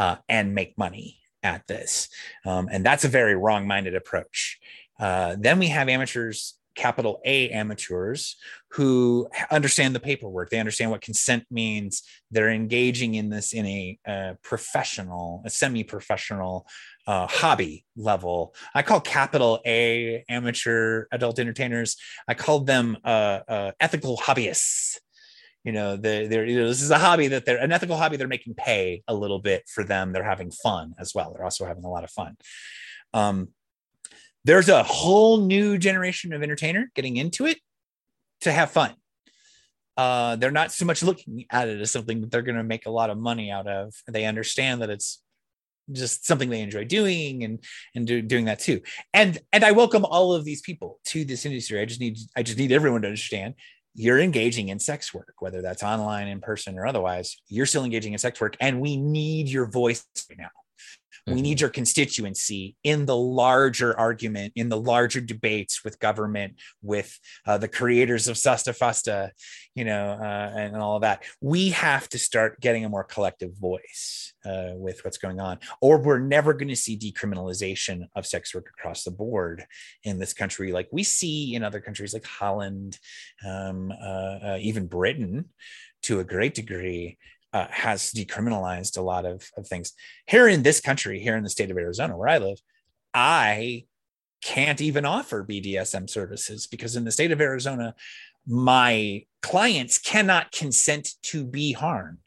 uh, 0.00 0.16
and 0.28 0.54
make 0.54 0.76
money 0.76 1.18
at 1.42 1.66
this, 1.66 2.08
um, 2.44 2.68
and 2.72 2.84
that's 2.84 3.04
a 3.04 3.08
very 3.08 3.36
wrong-minded 3.36 3.94
approach. 3.94 4.58
Uh, 4.98 5.36
then 5.38 5.58
we 5.58 5.68
have 5.68 5.88
amateurs 5.88 6.60
capital 6.80 7.20
A 7.24 7.50
amateurs 7.50 8.36
who 8.70 9.28
understand 9.50 9.94
the 9.94 10.00
paperwork. 10.00 10.50
They 10.50 10.58
understand 10.58 10.90
what 10.90 11.00
consent 11.00 11.44
means. 11.50 12.02
They're 12.30 12.50
engaging 12.50 13.14
in 13.14 13.28
this 13.28 13.52
in 13.52 13.66
a, 13.66 13.98
a 14.06 14.38
professional, 14.42 15.42
a 15.44 15.50
semi 15.50 15.84
professional 15.84 16.66
uh, 17.06 17.26
hobby 17.26 17.84
level. 17.96 18.54
I 18.74 18.82
call 18.82 19.00
capital 19.00 19.60
A 19.66 20.24
amateur 20.28 21.06
adult 21.12 21.38
entertainers, 21.38 21.96
I 22.28 22.34
call 22.34 22.60
them 22.60 22.96
uh, 23.04 23.40
uh, 23.48 23.72
ethical 23.80 24.16
hobbyists. 24.16 24.98
You 25.64 25.72
know, 25.72 25.96
they're, 25.96 26.26
they're, 26.26 26.46
this 26.46 26.80
is 26.80 26.90
a 26.90 26.98
hobby 26.98 27.28
that 27.28 27.44
they're 27.44 27.58
an 27.58 27.72
ethical 27.72 27.96
hobby. 27.96 28.16
They're 28.16 28.28
making 28.28 28.54
pay 28.54 29.02
a 29.06 29.14
little 29.14 29.40
bit 29.40 29.68
for 29.68 29.84
them. 29.84 30.12
They're 30.12 30.24
having 30.24 30.50
fun 30.50 30.94
as 30.98 31.14
well. 31.14 31.32
They're 31.32 31.44
also 31.44 31.66
having 31.66 31.84
a 31.84 31.90
lot 31.90 32.04
of 32.04 32.10
fun. 32.10 32.36
Um, 33.12 33.48
there's 34.44 34.68
a 34.68 34.82
whole 34.82 35.42
new 35.42 35.76
generation 35.76 36.32
of 36.32 36.42
entertainer 36.42 36.90
getting 36.94 37.16
into 37.16 37.46
it 37.46 37.58
to 38.40 38.52
have 38.52 38.70
fun. 38.70 38.94
Uh, 39.96 40.36
they're 40.36 40.50
not 40.50 40.72
so 40.72 40.86
much 40.86 41.02
looking 41.02 41.44
at 41.50 41.68
it 41.68 41.78
as 41.78 41.90
something 41.90 42.22
that 42.22 42.30
they're 42.30 42.40
going 42.40 42.56
to 42.56 42.64
make 42.64 42.86
a 42.86 42.90
lot 42.90 43.10
of 43.10 43.18
money 43.18 43.50
out 43.50 43.66
of. 43.66 43.92
They 44.08 44.24
understand 44.24 44.80
that 44.80 44.88
it's 44.88 45.22
just 45.92 46.26
something 46.26 46.48
they 46.48 46.62
enjoy 46.62 46.84
doing 46.84 47.44
and 47.44 47.58
and 47.94 48.06
do, 48.06 48.22
doing 48.22 48.46
that 48.46 48.60
too. 48.60 48.80
And 49.12 49.38
and 49.52 49.64
I 49.64 49.72
welcome 49.72 50.04
all 50.04 50.32
of 50.32 50.44
these 50.44 50.62
people 50.62 51.00
to 51.06 51.24
this 51.24 51.44
industry. 51.44 51.80
I 51.80 51.84
just 51.84 52.00
need 52.00 52.16
I 52.36 52.42
just 52.42 52.58
need 52.58 52.72
everyone 52.72 53.02
to 53.02 53.08
understand 53.08 53.54
you're 54.00 54.18
engaging 54.18 54.70
in 54.70 54.78
sex 54.78 55.12
work, 55.12 55.34
whether 55.40 55.60
that's 55.60 55.82
online, 55.82 56.26
in 56.28 56.40
person, 56.40 56.78
or 56.78 56.86
otherwise. 56.86 57.36
You're 57.48 57.66
still 57.66 57.84
engaging 57.84 58.12
in 58.12 58.18
sex 58.18 58.40
work, 58.40 58.56
and 58.60 58.80
we 58.80 58.96
need 58.96 59.48
your 59.48 59.66
voice 59.66 60.06
right 60.30 60.38
now 60.38 60.50
We 61.26 61.34
mm-hmm. 61.34 61.42
need 61.42 61.60
your 61.60 61.70
constituency 61.70 62.76
in 62.82 63.06
the 63.06 63.16
larger 63.16 63.98
argument, 63.98 64.52
in 64.56 64.68
the 64.68 64.80
larger 64.80 65.20
debates 65.20 65.84
with 65.84 65.98
government, 65.98 66.54
with 66.82 67.18
uh, 67.46 67.58
the 67.58 67.68
creators 67.68 68.26
of 68.26 68.36
SESTA 68.36 68.72
FOSTA, 68.72 69.30
you 69.74 69.84
know, 69.84 70.18
uh, 70.20 70.52
and 70.56 70.76
all 70.76 70.96
of 70.96 71.02
that. 71.02 71.24
We 71.40 71.70
have 71.70 72.08
to 72.10 72.18
start 72.18 72.60
getting 72.60 72.84
a 72.84 72.88
more 72.88 73.04
collective 73.04 73.54
voice 73.56 74.32
uh, 74.44 74.72
with 74.74 75.04
what's 75.04 75.18
going 75.18 75.40
on, 75.40 75.58
or 75.82 75.98
we're 75.98 76.18
never 76.18 76.54
going 76.54 76.68
to 76.68 76.76
see 76.76 76.98
decriminalization 76.98 78.06
of 78.16 78.26
sex 78.26 78.54
work 78.54 78.70
across 78.78 79.04
the 79.04 79.10
board 79.10 79.64
in 80.04 80.18
this 80.18 80.32
country, 80.32 80.72
like 80.72 80.88
we 80.90 81.02
see 81.02 81.54
in 81.54 81.62
other 81.62 81.80
countries 81.80 82.14
like 82.14 82.24
Holland, 82.24 82.98
um, 83.46 83.92
uh, 83.92 84.04
uh, 84.04 84.58
even 84.60 84.86
Britain 84.86 85.50
to 86.02 86.20
a 86.20 86.24
great 86.24 86.54
degree 86.54 87.18
uh, 87.52 87.66
has 87.70 88.12
decriminalized 88.12 88.96
a 88.96 89.02
lot 89.02 89.24
of, 89.24 89.48
of 89.56 89.66
things. 89.66 89.92
Here 90.26 90.48
in 90.48 90.62
this 90.62 90.80
country, 90.80 91.20
here 91.20 91.36
in 91.36 91.42
the 91.42 91.50
state 91.50 91.70
of 91.70 91.76
Arizona, 91.76 92.16
where 92.16 92.28
I 92.28 92.38
live, 92.38 92.58
I 93.12 93.84
can't 94.42 94.80
even 94.80 95.04
offer 95.04 95.44
BDSM 95.44 96.08
services 96.08 96.66
because 96.66 96.96
in 96.96 97.04
the 97.04 97.12
state 97.12 97.32
of 97.32 97.40
Arizona, 97.40 97.94
my 98.46 99.24
clients 99.42 99.98
cannot 99.98 100.52
consent 100.52 101.10
to 101.22 101.44
be 101.44 101.72
harmed. 101.72 102.18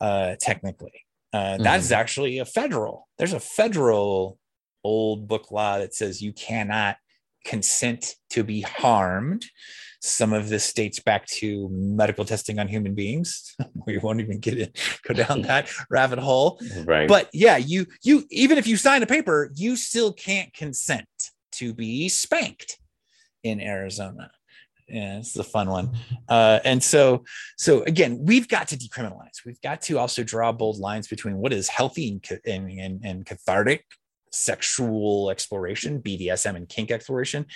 Uh, 0.00 0.34
technically, 0.40 1.04
uh, 1.32 1.38
mm-hmm. 1.38 1.62
that 1.62 1.80
is 1.80 1.86
mm-hmm. 1.86 2.00
actually 2.00 2.38
a 2.38 2.44
federal. 2.44 3.08
There's 3.18 3.32
a 3.32 3.40
federal 3.40 4.38
old 4.82 5.28
book 5.28 5.50
law 5.50 5.78
that 5.78 5.94
says 5.94 6.22
you 6.22 6.32
cannot 6.32 6.96
consent 7.44 8.14
to 8.30 8.44
be 8.44 8.62
harmed 8.62 9.44
some 10.00 10.32
of 10.32 10.48
this 10.48 10.72
dates 10.72 10.98
back 10.98 11.26
to 11.26 11.68
medical 11.70 12.24
testing 12.24 12.58
on 12.58 12.68
human 12.68 12.94
beings. 12.94 13.54
we 13.86 13.98
won't 13.98 14.20
even 14.20 14.38
get 14.38 14.58
it, 14.58 14.78
go 15.06 15.14
down 15.14 15.42
that 15.42 15.70
rabbit 15.90 16.18
hole. 16.18 16.60
Right. 16.84 17.08
But 17.08 17.28
yeah, 17.32 17.56
you 17.56 17.86
you 18.02 18.24
even 18.30 18.58
if 18.58 18.66
you 18.66 18.76
sign 18.76 19.02
a 19.02 19.06
paper, 19.06 19.50
you 19.54 19.76
still 19.76 20.12
can't 20.12 20.52
consent 20.52 21.06
to 21.52 21.74
be 21.74 22.08
spanked 22.08 22.78
in 23.42 23.60
Arizona. 23.60 24.30
Yeah, 24.88 25.18
it's 25.18 25.36
a 25.36 25.44
fun 25.44 25.70
one. 25.70 25.96
Uh, 26.28 26.58
and 26.64 26.82
so, 26.82 27.22
so 27.56 27.84
again, 27.84 28.18
we've 28.24 28.48
got 28.48 28.68
to 28.68 28.76
decriminalize. 28.76 29.44
We've 29.46 29.60
got 29.60 29.82
to 29.82 29.98
also 29.98 30.24
draw 30.24 30.50
bold 30.50 30.78
lines 30.78 31.06
between 31.06 31.36
what 31.36 31.52
is 31.52 31.68
healthy 31.68 32.20
and, 32.28 32.40
and, 32.44 32.70
and, 32.80 33.04
and 33.04 33.26
cathartic 33.26 33.84
sexual 34.32 35.30
exploration, 35.30 36.00
BDSM 36.00 36.56
and 36.56 36.68
kink 36.68 36.90
exploration, 36.90 37.46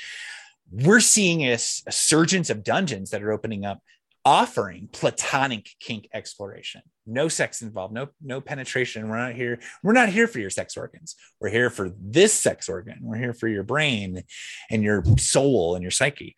we're 0.83 1.01
seeing 1.01 1.43
a, 1.43 1.55
a 1.55 1.93
surgence 1.93 2.51
of 2.51 2.65
dungeons 2.65 3.11
that 3.11 3.23
are 3.23 3.33
opening 3.33 3.65
up 3.65 3.81
offering 4.25 4.89
platonic 4.91 5.69
kink 5.81 6.09
exploration. 6.15 6.81
No 7.07 7.29
sex 7.29 7.61
involved 7.61 7.93
no 7.93 8.09
no 8.23 8.41
penetration. 8.41 9.09
We're 9.09 9.19
not 9.19 9.35
here 9.35 9.61
we're 9.83 9.93
not 9.93 10.09
here 10.09 10.27
for 10.27 10.39
your 10.39 10.51
sex 10.51 10.77
organs. 10.77 11.15
We're 11.41 11.51
here 11.51 11.69
for 11.69 11.93
this 12.01 12.33
sex 12.33 12.69
organ. 12.69 12.99
We're 13.03 13.19
here 13.19 13.35
for 13.35 13.49
your 13.49 13.63
brain 13.63 14.25
and 14.71 14.83
your 14.83 15.05
soul 15.19 15.75
and 15.75 15.83
your 15.83 15.91
psyche. 15.91 16.35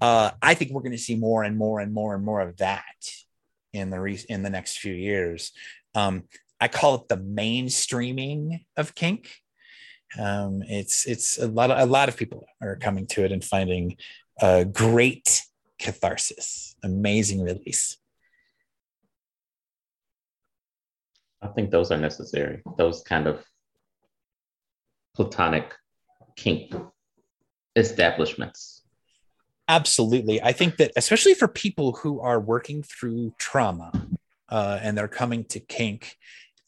Uh, 0.00 0.32
i 0.42 0.54
think 0.54 0.72
we're 0.72 0.82
going 0.82 0.92
to 0.92 0.98
see 0.98 1.16
more 1.16 1.42
and 1.42 1.56
more 1.56 1.80
and 1.80 1.92
more 1.92 2.14
and 2.14 2.24
more 2.24 2.42
of 2.42 2.58
that 2.58 2.84
in 3.72 3.88
the 3.90 4.00
re- 4.00 4.24
in 4.28 4.42
the 4.42 4.50
next 4.50 4.78
few 4.78 4.94
years. 4.94 5.52
Um, 5.94 6.24
i 6.60 6.68
call 6.68 6.96
it 6.96 7.08
the 7.08 7.16
mainstreaming 7.16 8.66
of 8.76 8.94
kink 8.94 9.39
um, 10.18 10.62
it's 10.68 11.06
it's 11.06 11.38
a 11.38 11.46
lot 11.46 11.70
of, 11.70 11.78
a 11.78 11.90
lot 11.90 12.08
of 12.08 12.16
people 12.16 12.46
are 12.60 12.76
coming 12.76 13.06
to 13.08 13.24
it 13.24 13.32
and 13.32 13.44
finding 13.44 13.96
a 14.40 14.64
great 14.64 15.42
catharsis, 15.78 16.74
amazing 16.82 17.42
release. 17.42 17.96
I 21.42 21.48
think 21.48 21.70
those 21.70 21.90
are 21.90 21.98
necessary. 21.98 22.62
Those 22.76 23.02
kind 23.02 23.26
of 23.26 23.44
platonic 25.14 25.74
kink 26.36 26.74
establishments. 27.76 28.82
Absolutely. 29.68 30.42
I 30.42 30.52
think 30.52 30.76
that, 30.78 30.92
especially 30.96 31.34
for 31.34 31.46
people 31.48 31.92
who 31.92 32.20
are 32.20 32.40
working 32.40 32.82
through 32.82 33.34
trauma 33.38 33.92
uh, 34.48 34.80
and 34.82 34.98
they're 34.98 35.08
coming 35.08 35.44
to 35.44 35.60
kink, 35.60 36.16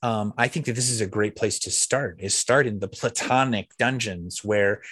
um, 0.03 0.35
I 0.37 0.49
think 0.49 0.67
that 0.67 0.75
this 0.75 0.91
is 0.91 1.01
a 1.01 1.07
great 1.07 1.37
place 1.37 1.59
to 1.61 1.71
start. 1.71 2.17
Is 2.21 2.35
start 2.35 2.67
in 2.67 2.81
the 2.81 2.89
platonic 2.89 3.77
dungeons 3.79 4.45
where 4.45 4.83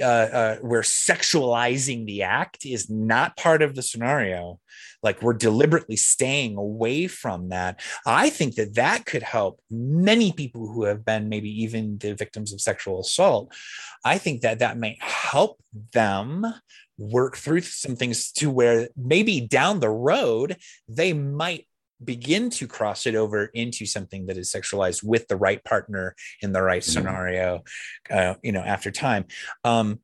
uh, 0.00 0.04
uh, 0.04 0.56
where 0.56 0.82
sexualizing 0.82 2.04
the 2.04 2.22
act 2.22 2.66
is 2.66 2.90
not 2.90 3.36
part 3.36 3.62
of 3.62 3.74
the 3.74 3.82
scenario. 3.82 4.60
Like 5.02 5.22
we're 5.22 5.32
deliberately 5.32 5.96
staying 5.96 6.56
away 6.56 7.06
from 7.06 7.48
that. 7.48 7.80
I 8.04 8.28
think 8.28 8.56
that 8.56 8.74
that 8.74 9.06
could 9.06 9.22
help 9.22 9.60
many 9.70 10.32
people 10.32 10.70
who 10.70 10.84
have 10.84 11.04
been 11.04 11.30
maybe 11.30 11.62
even 11.62 11.96
the 11.96 12.14
victims 12.14 12.52
of 12.52 12.60
sexual 12.60 13.00
assault. 13.00 13.54
I 14.04 14.18
think 14.18 14.42
that 14.42 14.58
that 14.58 14.76
may 14.76 14.98
help 15.00 15.62
them 15.94 16.44
work 16.98 17.38
through 17.38 17.62
some 17.62 17.96
things 17.96 18.30
to 18.32 18.50
where 18.50 18.88
maybe 18.96 19.40
down 19.40 19.80
the 19.80 19.88
road 19.88 20.58
they 20.86 21.14
might 21.14 21.66
begin 22.02 22.50
to 22.50 22.66
cross 22.66 23.06
it 23.06 23.14
over 23.14 23.46
into 23.46 23.86
something 23.86 24.26
that 24.26 24.36
is 24.36 24.50
sexualized 24.50 25.02
with 25.02 25.28
the 25.28 25.36
right 25.36 25.62
partner 25.64 26.14
in 26.42 26.52
the 26.52 26.62
right 26.62 26.82
mm-hmm. 26.82 26.92
scenario 26.92 27.62
uh, 28.10 28.34
you 28.42 28.52
know 28.52 28.60
after 28.60 28.90
time. 28.90 29.24
Um, 29.64 30.00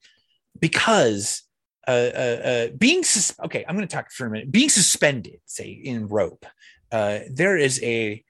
because 0.59 1.43
uh, 1.87 1.91
uh, 1.91 2.41
uh 2.45 2.69
being 2.77 3.05
sus- 3.05 3.39
okay 3.45 3.65
i'm 3.69 3.77
going 3.77 3.87
to 3.87 3.95
talk 3.95 4.11
for 4.11 4.27
a 4.27 4.31
minute. 4.31 4.51
Being 4.51 4.71
suspended 4.71 5.41
say 5.45 5.71
in 5.71 6.09
rope 6.09 6.47
uh, 6.91 7.21
there 7.31 7.57
is 7.57 7.83
a 7.83 8.25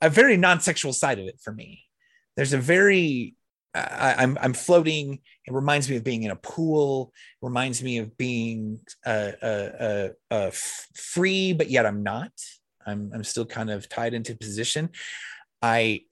a 0.00 0.08
very 0.08 0.36
non-sexual 0.36 0.92
side 0.92 1.18
of 1.18 1.26
it 1.26 1.40
for 1.42 1.52
me. 1.52 1.82
There's 2.36 2.52
a 2.52 2.58
very 2.58 3.34
I, 3.74 4.12
am 4.12 4.18
I'm, 4.18 4.38
I'm 4.42 4.52
floating. 4.54 5.20
It 5.46 5.52
reminds 5.52 5.88
me 5.88 5.96
of 5.96 6.04
being 6.04 6.22
in 6.22 6.30
a 6.30 6.36
pool. 6.36 7.12
It 7.40 7.46
reminds 7.46 7.82
me 7.82 7.98
of 7.98 8.16
being 8.16 8.80
uh, 9.04 9.32
uh, 9.42 10.08
uh, 10.30 10.50
free, 10.94 11.52
but 11.52 11.70
yet 11.70 11.86
I'm 11.86 12.02
not. 12.02 12.32
I'm 12.86 13.10
I'm 13.14 13.24
still 13.24 13.44
kind 13.44 13.70
of 13.70 13.88
tied 13.88 14.14
into 14.14 14.34
position. 14.34 14.90
I 15.60 16.02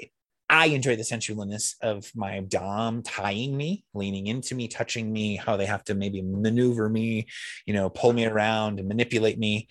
I 0.48 0.66
enjoy 0.66 0.94
the 0.96 1.02
sensualness 1.02 1.74
of 1.82 2.10
my 2.14 2.40
dom 2.40 3.02
tying 3.02 3.56
me, 3.56 3.84
leaning 3.94 4.28
into 4.28 4.54
me, 4.54 4.68
touching 4.68 5.12
me, 5.12 5.36
how 5.36 5.56
they 5.56 5.66
have 5.66 5.82
to 5.84 5.94
maybe 5.94 6.22
maneuver 6.22 6.88
me, 6.88 7.26
you 7.66 7.74
know, 7.74 7.90
pull 7.90 8.12
me 8.12 8.26
around 8.26 8.78
and 8.78 8.88
manipulate 8.88 9.38
me, 9.38 9.66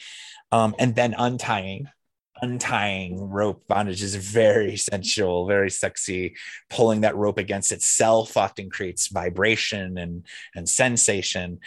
um, 0.52 0.76
and 0.80 0.96
then 0.96 1.16
untying 1.18 1.88
untying 2.42 3.30
rope 3.30 3.68
bondage 3.68 4.04
is 4.04 4.16
very 4.16 4.78
sensual, 4.78 5.48
very 5.48 5.70
sexy. 5.70 6.36
Pulling 6.70 7.02
that 7.02 7.16
rope 7.16 7.38
against 7.38 7.72
itself 7.72 8.38
often 8.38 8.70
creates 8.70 9.08
vibration 9.08 9.98
and, 9.98 10.26
and 10.56 10.68
sensation. 10.68 11.60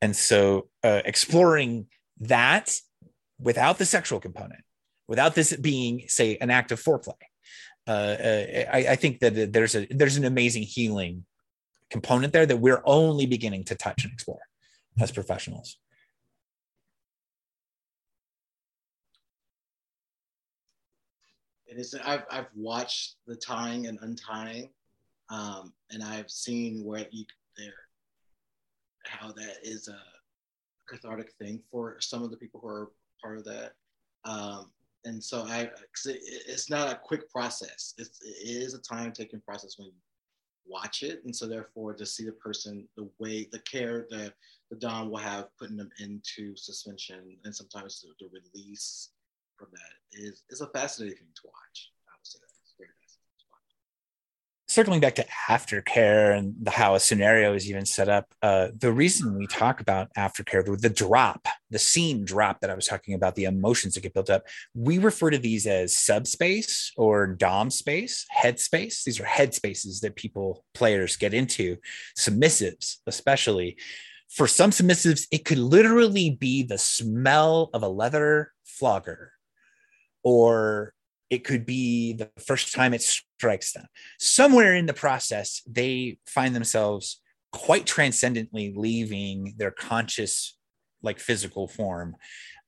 And 0.00 0.14
so 0.14 0.68
uh, 0.82 1.02
exploring 1.04 1.86
that 2.20 2.76
without 3.38 3.78
the 3.78 3.86
sexual 3.86 4.20
component, 4.20 4.62
without 5.06 5.34
this 5.34 5.56
being, 5.56 6.04
say, 6.08 6.36
an 6.40 6.50
act 6.50 6.72
of 6.72 6.82
foreplay, 6.82 7.14
uh, 7.86 7.90
uh, 7.90 8.64
I, 8.72 8.86
I 8.90 8.96
think 8.96 9.20
that 9.20 9.52
there's 9.52 9.74
a 9.74 9.86
there's 9.90 10.18
an 10.18 10.26
amazing 10.26 10.64
healing 10.64 11.24
component 11.90 12.34
there 12.34 12.44
that 12.44 12.58
we're 12.58 12.82
only 12.84 13.24
beginning 13.24 13.64
to 13.64 13.74
touch 13.74 14.04
and 14.04 14.12
explore 14.12 14.42
as 15.00 15.10
professionals. 15.10 15.78
And 21.68 21.78
it's 21.78 21.94
I've 21.94 22.24
I've 22.30 22.48
watched 22.54 23.16
the 23.26 23.36
tying 23.36 23.86
and 23.86 23.98
untying, 24.02 24.70
um, 25.30 25.72
and 25.90 26.02
I've 26.02 26.30
seen 26.30 26.84
where 26.84 27.06
you 27.10 27.24
there 27.56 27.74
how 29.04 29.32
that 29.32 29.56
is 29.62 29.88
a 29.88 29.98
cathartic 30.88 31.32
thing 31.32 31.62
for 31.70 31.96
some 32.00 32.22
of 32.22 32.30
the 32.30 32.36
people 32.36 32.60
who 32.60 32.68
are 32.68 32.90
part 33.22 33.38
of 33.38 33.44
that. 33.44 33.72
Um, 34.24 34.70
and 35.04 35.22
so 35.22 35.44
I, 35.46 35.62
it, 35.62 35.72
it's 36.04 36.70
not 36.70 36.92
a 36.92 36.96
quick 36.96 37.30
process. 37.30 37.94
It's, 37.98 38.20
it 38.22 38.62
is 38.62 38.74
a 38.74 38.78
time 38.78 39.12
taking 39.12 39.40
process 39.40 39.78
when 39.78 39.88
you 39.88 39.94
watch 40.66 41.02
it. 41.02 41.22
And 41.24 41.34
so 41.34 41.46
therefore 41.46 41.94
to 41.94 42.04
see 42.04 42.24
the 42.24 42.32
person, 42.32 42.86
the 42.96 43.08
way, 43.18 43.48
the 43.50 43.60
care 43.60 44.06
the, 44.10 44.32
the 44.70 44.76
Dom 44.76 45.10
will 45.10 45.18
have 45.18 45.56
putting 45.58 45.76
them 45.76 45.90
into 46.00 46.54
suspension 46.56 47.36
and 47.44 47.54
sometimes 47.54 48.02
the, 48.02 48.08
the 48.24 48.30
release 48.30 49.10
from 49.58 49.68
that 49.72 50.18
is 50.18 50.42
is 50.48 50.60
a 50.60 50.68
fascinating 50.68 51.18
thing 51.18 51.26
to 51.34 51.42
watch. 51.44 51.90
I 52.08 52.14
would 52.16 52.26
say 52.26 52.38
that 52.40 52.50
it's 52.62 52.74
very 52.78 52.90
fascinating 53.02 53.38
to 53.40 53.46
watch. 53.50 53.74
Circling 54.68 55.00
back 55.00 55.14
to 55.16 55.26
aftercare 55.48 56.36
and 56.36 56.54
the, 56.62 56.70
how 56.70 56.94
a 56.94 57.00
scenario 57.00 57.54
is 57.54 57.68
even 57.68 57.84
set 57.84 58.08
up, 58.08 58.32
uh, 58.42 58.68
the 58.78 58.92
reason 58.92 59.36
we 59.36 59.46
talk 59.46 59.80
about 59.80 60.12
aftercare, 60.14 60.64
the, 60.64 60.76
the 60.76 60.88
drop, 60.88 61.46
the 61.70 61.78
scene 61.78 62.24
drop 62.24 62.60
that 62.60 62.70
I 62.70 62.74
was 62.74 62.86
talking 62.86 63.14
about, 63.14 63.34
the 63.34 63.44
emotions 63.44 63.94
that 63.94 64.02
get 64.02 64.14
built 64.14 64.30
up, 64.30 64.44
we 64.74 64.98
refer 64.98 65.30
to 65.30 65.38
these 65.38 65.66
as 65.66 65.96
subspace 65.96 66.92
or 66.96 67.26
dom 67.26 67.70
space, 67.70 68.26
head 68.30 68.60
space. 68.60 69.04
These 69.04 69.20
are 69.20 69.24
head 69.24 69.54
spaces 69.54 70.00
that 70.00 70.16
people, 70.16 70.64
players 70.74 71.16
get 71.16 71.34
into, 71.34 71.76
submissives 72.16 72.96
especially 73.06 73.76
for 74.30 74.46
some 74.46 74.70
submissives, 74.70 75.26
it 75.32 75.46
could 75.46 75.56
literally 75.56 76.28
be 76.28 76.62
the 76.62 76.76
smell 76.76 77.70
of 77.72 77.82
a 77.82 77.88
leather 77.88 78.52
flogger 78.62 79.32
or 80.22 80.92
it 81.30 81.44
could 81.44 81.66
be 81.66 82.14
the 82.14 82.30
first 82.38 82.74
time 82.74 82.94
it 82.94 83.02
strikes 83.02 83.72
them. 83.72 83.86
Somewhere 84.18 84.74
in 84.74 84.86
the 84.86 84.94
process, 84.94 85.62
they 85.66 86.18
find 86.26 86.54
themselves 86.54 87.20
quite 87.52 87.86
transcendently 87.86 88.72
leaving 88.74 89.54
their 89.58 89.70
conscious, 89.70 90.56
like 91.02 91.18
physical 91.18 91.68
form. 91.68 92.16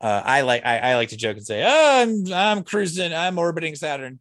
Uh, 0.01 0.23
I 0.25 0.43
like 0.43 0.65
I, 0.65 0.79
I, 0.79 0.95
like 0.97 1.11
to 1.11 1.17
joke 1.17 1.37
and 1.37 1.47
say, 1.47 1.63
"Oh, 1.67 2.03
I'm 2.03 2.33
I'm 2.33 2.65
cruising, 2.65 3.13
I'm 3.13 3.39
orbiting 3.39 3.75
Saturn. 3.75 4.21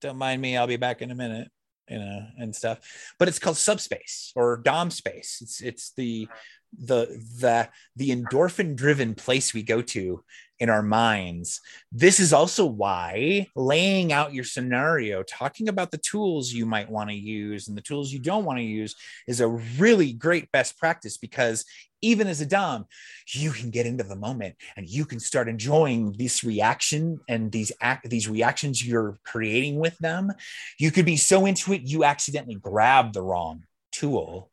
Don't 0.00 0.18
mind 0.18 0.42
me, 0.42 0.56
I'll 0.56 0.66
be 0.66 0.76
back 0.76 1.02
in 1.02 1.10
a 1.10 1.14
minute." 1.14 1.48
You 1.88 1.98
know, 1.98 2.26
and 2.38 2.54
stuff. 2.54 2.78
But 3.18 3.28
it's 3.28 3.38
called 3.38 3.56
subspace 3.56 4.32
or 4.34 4.56
dom 4.56 4.90
space. 4.90 5.38
It's 5.42 5.60
it's 5.60 5.92
the 5.96 6.28
the 6.76 7.06
the 7.38 7.68
the 7.96 8.10
endorphin 8.10 8.74
driven 8.74 9.14
place 9.14 9.52
we 9.52 9.62
go 9.62 9.82
to 9.82 10.24
in 10.62 10.70
our 10.70 10.80
minds. 10.80 11.60
This 11.90 12.20
is 12.20 12.32
also 12.32 12.64
why 12.64 13.48
laying 13.56 14.12
out 14.12 14.32
your 14.32 14.44
scenario, 14.44 15.24
talking 15.24 15.68
about 15.68 15.90
the 15.90 15.98
tools 15.98 16.52
you 16.52 16.66
might 16.66 16.88
want 16.88 17.10
to 17.10 17.16
use 17.16 17.66
and 17.66 17.76
the 17.76 17.82
tools 17.82 18.12
you 18.12 18.20
don't 18.20 18.44
want 18.44 18.60
to 18.60 18.64
use 18.64 18.94
is 19.26 19.40
a 19.40 19.48
really 19.48 20.12
great 20.12 20.52
best 20.52 20.78
practice 20.78 21.18
because 21.18 21.64
even 22.00 22.28
as 22.28 22.40
a 22.40 22.46
Dom, 22.46 22.86
you 23.34 23.50
can 23.50 23.70
get 23.70 23.86
into 23.86 24.04
the 24.04 24.14
moment 24.14 24.54
and 24.76 24.88
you 24.88 25.04
can 25.04 25.18
start 25.18 25.48
enjoying 25.48 26.12
this 26.12 26.44
reaction 26.44 27.18
and 27.28 27.50
these 27.50 27.72
act 27.80 28.08
these 28.08 28.28
reactions 28.28 28.86
you're 28.86 29.18
creating 29.24 29.80
with 29.80 29.98
them. 29.98 30.30
You 30.78 30.92
could 30.92 31.06
be 31.06 31.16
so 31.16 31.44
into 31.44 31.72
it 31.72 31.82
you 31.82 32.04
accidentally 32.04 32.54
grab 32.54 33.14
the 33.14 33.22
wrong 33.22 33.64
tool 33.90 34.52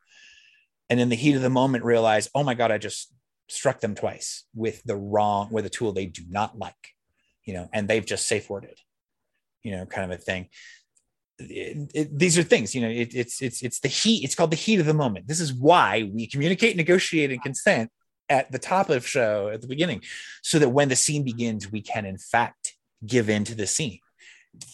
and 0.89 0.99
in 0.99 1.09
the 1.09 1.15
heat 1.15 1.35
of 1.35 1.43
the 1.43 1.51
moment 1.51 1.83
realize, 1.83 2.31
oh 2.33 2.43
my 2.43 2.55
God, 2.55 2.71
I 2.71 2.79
just 2.79 3.13
struck 3.49 3.79
them 3.79 3.95
twice 3.95 4.45
with 4.53 4.81
the 4.83 4.95
wrong 4.95 5.49
with 5.51 5.65
a 5.65 5.69
tool 5.69 5.91
they 5.91 6.05
do 6.05 6.23
not 6.29 6.57
like 6.57 6.95
you 7.45 7.53
know 7.53 7.67
and 7.73 7.87
they've 7.87 8.05
just 8.05 8.27
safe 8.27 8.49
worded 8.49 8.79
you 9.63 9.71
know 9.71 9.85
kind 9.85 10.11
of 10.11 10.19
a 10.19 10.21
thing. 10.21 10.47
It, 11.41 11.91
it, 11.95 12.19
these 12.19 12.37
are 12.37 12.43
things 12.43 12.75
you 12.75 12.81
know 12.81 12.89
it, 12.89 13.15
it's 13.15 13.41
it's 13.41 13.61
it's 13.61 13.79
the 13.79 13.87
heat 13.87 14.25
it's 14.25 14.35
called 14.35 14.51
the 14.51 14.57
heat 14.57 14.79
of 14.79 14.85
the 14.85 14.93
moment. 14.93 15.27
This 15.27 15.39
is 15.39 15.53
why 15.53 16.09
we 16.13 16.27
communicate 16.27 16.75
negotiate 16.75 17.31
and 17.31 17.41
consent 17.41 17.91
at 18.27 18.51
the 18.51 18.59
top 18.59 18.89
of 18.89 19.07
show 19.07 19.49
at 19.49 19.61
the 19.61 19.67
beginning 19.67 20.01
so 20.43 20.59
that 20.59 20.69
when 20.69 20.89
the 20.89 20.95
scene 20.95 21.23
begins 21.23 21.71
we 21.71 21.81
can 21.81 22.05
in 22.05 22.17
fact 22.17 22.75
give 23.05 23.29
in 23.29 23.45
to 23.45 23.55
the 23.55 23.67
scene 23.67 23.99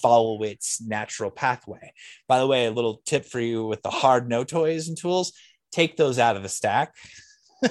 follow 0.02 0.42
its 0.42 0.82
natural 0.82 1.30
pathway. 1.30 1.94
By 2.28 2.40
the 2.40 2.48
way 2.48 2.66
a 2.66 2.72
little 2.72 3.02
tip 3.06 3.26
for 3.26 3.40
you 3.40 3.68
with 3.68 3.84
the 3.84 3.92
hard 3.92 4.28
no 4.28 4.44
toys 4.44 4.88
and 4.88 4.98
tools 4.98 5.34
take 5.72 5.98
those 5.98 6.18
out 6.18 6.36
of 6.36 6.42
the 6.42 6.50
stack 6.50 6.96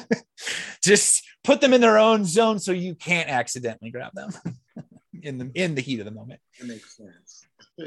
just 0.82 1.22
put 1.42 1.60
them 1.60 1.72
in 1.72 1.80
their 1.80 1.98
own 1.98 2.24
zone 2.24 2.58
so 2.58 2.72
you 2.72 2.94
can't 2.94 3.28
accidentally 3.28 3.90
grab 3.90 4.12
them 4.14 4.30
in 5.22 5.38
the 5.38 5.50
in 5.54 5.74
the 5.74 5.80
heat 5.80 6.00
of 6.00 6.06
the 6.06 6.10
moment. 6.10 6.40
That 6.58 6.66
makes 6.66 6.96
sense. 6.96 7.46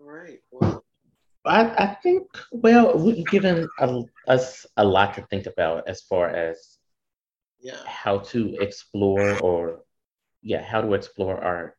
All 0.00 0.06
right. 0.06 0.38
Well, 0.50 0.84
I, 1.44 1.64
I 1.70 1.94
think 2.02 2.26
well 2.52 2.96
we've 2.96 3.26
given 3.26 3.68
a, 3.80 4.02
us 4.26 4.66
a 4.76 4.84
lot 4.84 5.14
to 5.14 5.22
think 5.22 5.46
about 5.46 5.88
as 5.88 6.02
far 6.02 6.28
as 6.28 6.78
yeah 7.60 7.78
how 7.86 8.18
to 8.18 8.56
explore 8.60 9.38
or 9.40 9.80
yeah 10.42 10.62
how 10.62 10.80
to 10.80 10.94
explore 10.94 11.42
our 11.42 11.74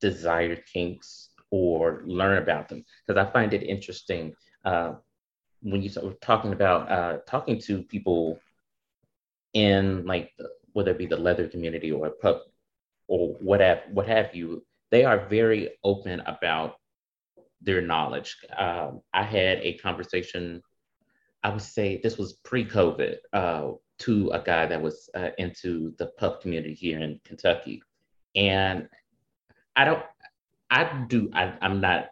desired 0.00 0.64
kinks 0.72 1.30
or 1.50 2.02
learn 2.06 2.38
about 2.38 2.68
them 2.68 2.84
because 3.06 3.24
I 3.24 3.30
find 3.30 3.54
it 3.54 3.62
interesting. 3.62 4.34
Uh, 4.64 4.94
when 5.62 5.82
you 5.82 5.90
were 6.02 6.14
talking 6.20 6.52
about 6.52 6.90
uh, 6.90 7.18
talking 7.26 7.58
to 7.60 7.82
people 7.82 8.38
in 9.54 10.04
like 10.06 10.32
the, 10.38 10.48
whether 10.72 10.90
it 10.90 10.98
be 10.98 11.06
the 11.06 11.16
leather 11.16 11.46
community 11.48 11.92
or 11.92 12.10
pup 12.10 12.44
or 13.08 13.34
what 13.40 13.60
have 13.60 13.82
what 13.92 14.06
have 14.06 14.34
you, 14.34 14.64
they 14.90 15.04
are 15.04 15.28
very 15.28 15.70
open 15.84 16.20
about 16.20 16.76
their 17.60 17.80
knowledge. 17.80 18.36
Um, 18.56 19.00
I 19.14 19.22
had 19.22 19.58
a 19.58 19.74
conversation. 19.78 20.62
I 21.44 21.50
would 21.50 21.62
say 21.62 22.00
this 22.02 22.18
was 22.18 22.34
pre-COVID 22.44 23.16
uh, 23.32 23.72
to 24.00 24.30
a 24.30 24.40
guy 24.40 24.66
that 24.66 24.80
was 24.80 25.10
uh, 25.14 25.30
into 25.38 25.94
the 25.98 26.06
pup 26.18 26.40
community 26.40 26.74
here 26.74 27.00
in 27.00 27.20
Kentucky, 27.24 27.82
and 28.34 28.88
I 29.76 29.84
don't. 29.84 30.02
I 30.70 31.04
do. 31.08 31.30
I, 31.34 31.54
I'm 31.60 31.80
not 31.80 32.08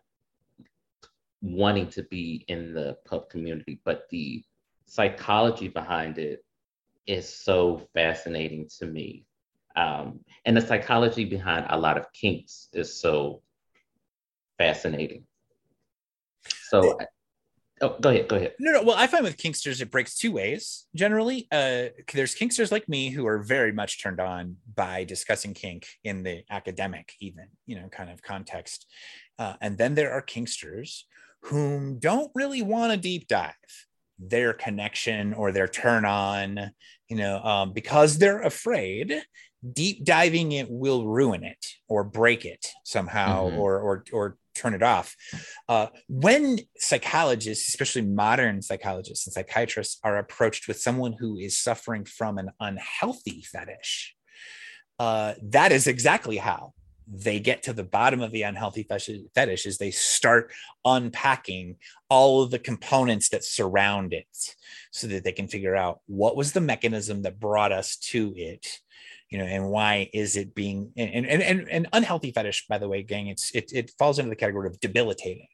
wanting 1.42 1.88
to 1.88 2.02
be 2.04 2.44
in 2.48 2.74
the 2.74 2.96
pup 3.04 3.30
community, 3.30 3.80
but 3.84 4.08
the 4.10 4.44
psychology 4.86 5.68
behind 5.68 6.18
it 6.18 6.44
is 7.06 7.28
so 7.28 7.88
fascinating 7.94 8.68
to 8.78 8.86
me. 8.86 9.24
Um, 9.76 10.20
and 10.44 10.56
the 10.56 10.60
psychology 10.60 11.24
behind 11.24 11.66
a 11.68 11.78
lot 11.78 11.96
of 11.96 12.12
kinks 12.12 12.68
is 12.72 13.00
so 13.00 13.42
fascinating. 14.58 15.24
So, 16.68 16.98
oh, 17.80 17.96
go 18.00 18.10
ahead, 18.10 18.28
go 18.28 18.36
ahead. 18.36 18.54
No, 18.58 18.72
no. 18.72 18.82
Well, 18.82 18.96
I 18.96 19.06
find 19.06 19.24
with 19.24 19.36
kinksters 19.36 19.80
it 19.80 19.90
breaks 19.90 20.16
two 20.16 20.32
ways. 20.32 20.86
Generally, 20.94 21.48
uh, 21.50 21.86
there's 22.12 22.34
kinksters 22.34 22.70
like 22.72 22.88
me 22.88 23.10
who 23.10 23.26
are 23.26 23.38
very 23.38 23.72
much 23.72 24.02
turned 24.02 24.20
on 24.20 24.56
by 24.74 25.04
discussing 25.04 25.54
kink 25.54 25.86
in 26.04 26.22
the 26.22 26.42
academic, 26.50 27.14
even 27.20 27.46
you 27.66 27.76
know, 27.76 27.88
kind 27.88 28.10
of 28.10 28.22
context. 28.22 28.86
Uh, 29.38 29.54
and 29.60 29.78
then 29.78 29.94
there 29.94 30.12
are 30.12 30.22
kinksters 30.22 31.04
whom 31.42 31.98
don't 31.98 32.30
really 32.34 32.62
want 32.62 32.92
to 32.92 32.98
deep 32.98 33.28
dive 33.28 33.54
their 34.18 34.52
connection 34.52 35.32
or 35.32 35.50
their 35.50 35.68
turn 35.68 36.04
on, 36.04 36.70
you 37.08 37.16
know, 37.16 37.42
um, 37.42 37.72
because 37.72 38.18
they're 38.18 38.42
afraid 38.42 39.22
deep 39.72 40.04
diving 40.04 40.52
it 40.52 40.70
will 40.70 41.06
ruin 41.06 41.44
it 41.44 41.66
or 41.88 42.02
break 42.04 42.44
it 42.44 42.66
somehow 42.84 43.46
mm-hmm. 43.46 43.58
or, 43.58 43.78
or, 43.78 44.04
or 44.12 44.36
turn 44.54 44.74
it 44.74 44.82
off. 44.82 45.14
Uh, 45.68 45.86
when 46.08 46.58
psychologists, 46.76 47.68
especially 47.68 48.02
modern 48.02 48.62
psychologists 48.62 49.26
and 49.26 49.34
psychiatrists, 49.34 49.98
are 50.02 50.18
approached 50.18 50.66
with 50.68 50.80
someone 50.80 51.14
who 51.18 51.38
is 51.38 51.58
suffering 51.58 52.04
from 52.04 52.38
an 52.38 52.50
unhealthy 52.60 53.42
fetish, 53.42 54.14
uh, 54.98 55.34
that 55.42 55.72
is 55.72 55.86
exactly 55.86 56.36
how 56.36 56.72
they 57.12 57.40
get 57.40 57.64
to 57.64 57.72
the 57.72 57.84
bottom 57.84 58.20
of 58.20 58.30
the 58.30 58.42
unhealthy 58.42 58.84
fetish 58.84 59.66
is 59.66 59.78
they 59.78 59.90
start 59.90 60.52
unpacking 60.84 61.76
all 62.08 62.42
of 62.42 62.50
the 62.50 62.58
components 62.58 63.30
that 63.30 63.44
surround 63.44 64.12
it 64.12 64.54
so 64.92 65.08
that 65.08 65.24
they 65.24 65.32
can 65.32 65.48
figure 65.48 65.74
out 65.74 66.00
what 66.06 66.36
was 66.36 66.52
the 66.52 66.60
mechanism 66.60 67.22
that 67.22 67.40
brought 67.40 67.72
us 67.72 67.96
to 67.96 68.32
it 68.36 68.80
you 69.28 69.38
know 69.38 69.44
and 69.44 69.68
why 69.68 70.08
is 70.12 70.36
it 70.36 70.54
being 70.54 70.92
and 70.96 71.26
and 71.26 71.42
and, 71.42 71.68
and 71.68 71.88
unhealthy 71.92 72.30
fetish 72.30 72.66
by 72.68 72.78
the 72.78 72.88
way 72.88 73.02
gang 73.02 73.26
it's 73.26 73.50
it, 73.54 73.70
it 73.72 73.90
falls 73.98 74.18
into 74.18 74.30
the 74.30 74.36
category 74.36 74.68
of 74.68 74.78
debilitating 74.80 75.48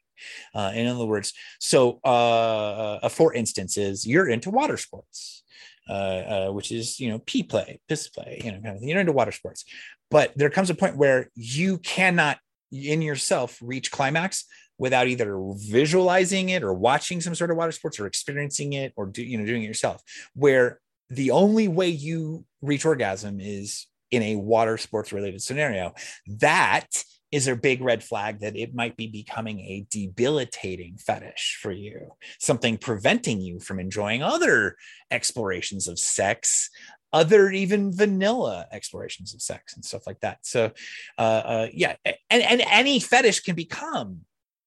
uh, 0.53 0.71
in 0.75 0.85
other 0.85 1.05
words 1.05 1.33
so 1.59 1.99
uh, 2.03 2.99
uh, 3.01 3.09
for 3.09 3.33
instance 3.33 3.77
is 3.77 4.05
you're 4.05 4.29
into 4.29 4.51
water 4.51 4.77
sports 4.77 5.43
uh, 5.89 5.93
uh, 5.93 6.49
which 6.49 6.71
is 6.71 6.99
you 6.99 7.09
know 7.09 7.19
pee 7.19 7.43
play, 7.43 7.79
piss 7.87 8.09
play, 8.09 8.41
you 8.43 8.51
know, 8.51 8.59
kind 8.59 8.75
of 8.75 8.79
thing. 8.79 8.89
You're 8.89 8.99
into 8.99 9.13
water 9.13 9.31
sports, 9.31 9.63
but 10.09 10.31
there 10.35 10.49
comes 10.49 10.69
a 10.69 10.75
point 10.75 10.97
where 10.97 11.29
you 11.35 11.77
cannot 11.79 12.37
in 12.71 13.01
yourself 13.01 13.57
reach 13.61 13.91
climax 13.91 14.45
without 14.77 15.07
either 15.07 15.39
visualizing 15.55 16.49
it 16.49 16.63
or 16.63 16.73
watching 16.73 17.21
some 17.21 17.33
sort 17.33 17.49
of 17.49 17.57
water 17.57 17.71
sports 17.71 17.99
or 17.99 18.05
experiencing 18.05 18.73
it 18.73 18.93
or 18.95 19.07
do, 19.07 19.23
you 19.23 19.37
know 19.37 19.45
doing 19.45 19.63
it 19.63 19.67
yourself. 19.67 20.01
Where 20.33 20.79
the 21.09 21.31
only 21.31 21.67
way 21.67 21.89
you 21.89 22.45
reach 22.61 22.85
orgasm 22.85 23.39
is 23.39 23.87
in 24.11 24.21
a 24.21 24.35
water 24.35 24.77
sports 24.77 25.11
related 25.11 25.41
scenario. 25.41 25.93
That 26.27 26.87
is 27.31 27.47
a 27.47 27.55
big 27.55 27.81
red 27.81 28.01
flag 28.01 28.39
that 28.39 28.55
it 28.55 28.73
might 28.73 28.95
be 28.95 29.07
becoming 29.07 29.59
a 29.59 29.85
debilitating 29.89 30.95
fetish 30.97 31.59
for 31.61 31.71
you, 31.71 32.13
something 32.39 32.77
preventing 32.77 33.41
you 33.41 33.59
from 33.59 33.79
enjoying 33.79 34.23
other 34.23 34.77
explorations 35.11 35.89
of 35.89 35.99
sex, 35.99 36.69
other 37.13 37.49
even 37.49 37.95
vanilla 37.95 38.67
explorations 38.71 39.33
of 39.33 39.41
sex 39.41 39.75
and 39.75 39.83
stuff 39.83 40.05
like 40.05 40.19
that. 40.21 40.39
So, 40.43 40.71
uh, 41.17 41.21
uh, 41.21 41.67
yeah, 41.73 41.95
and, 42.05 42.43
and 42.43 42.61
any 42.69 42.99
fetish 42.99 43.41
can 43.41 43.55
become 43.55 44.21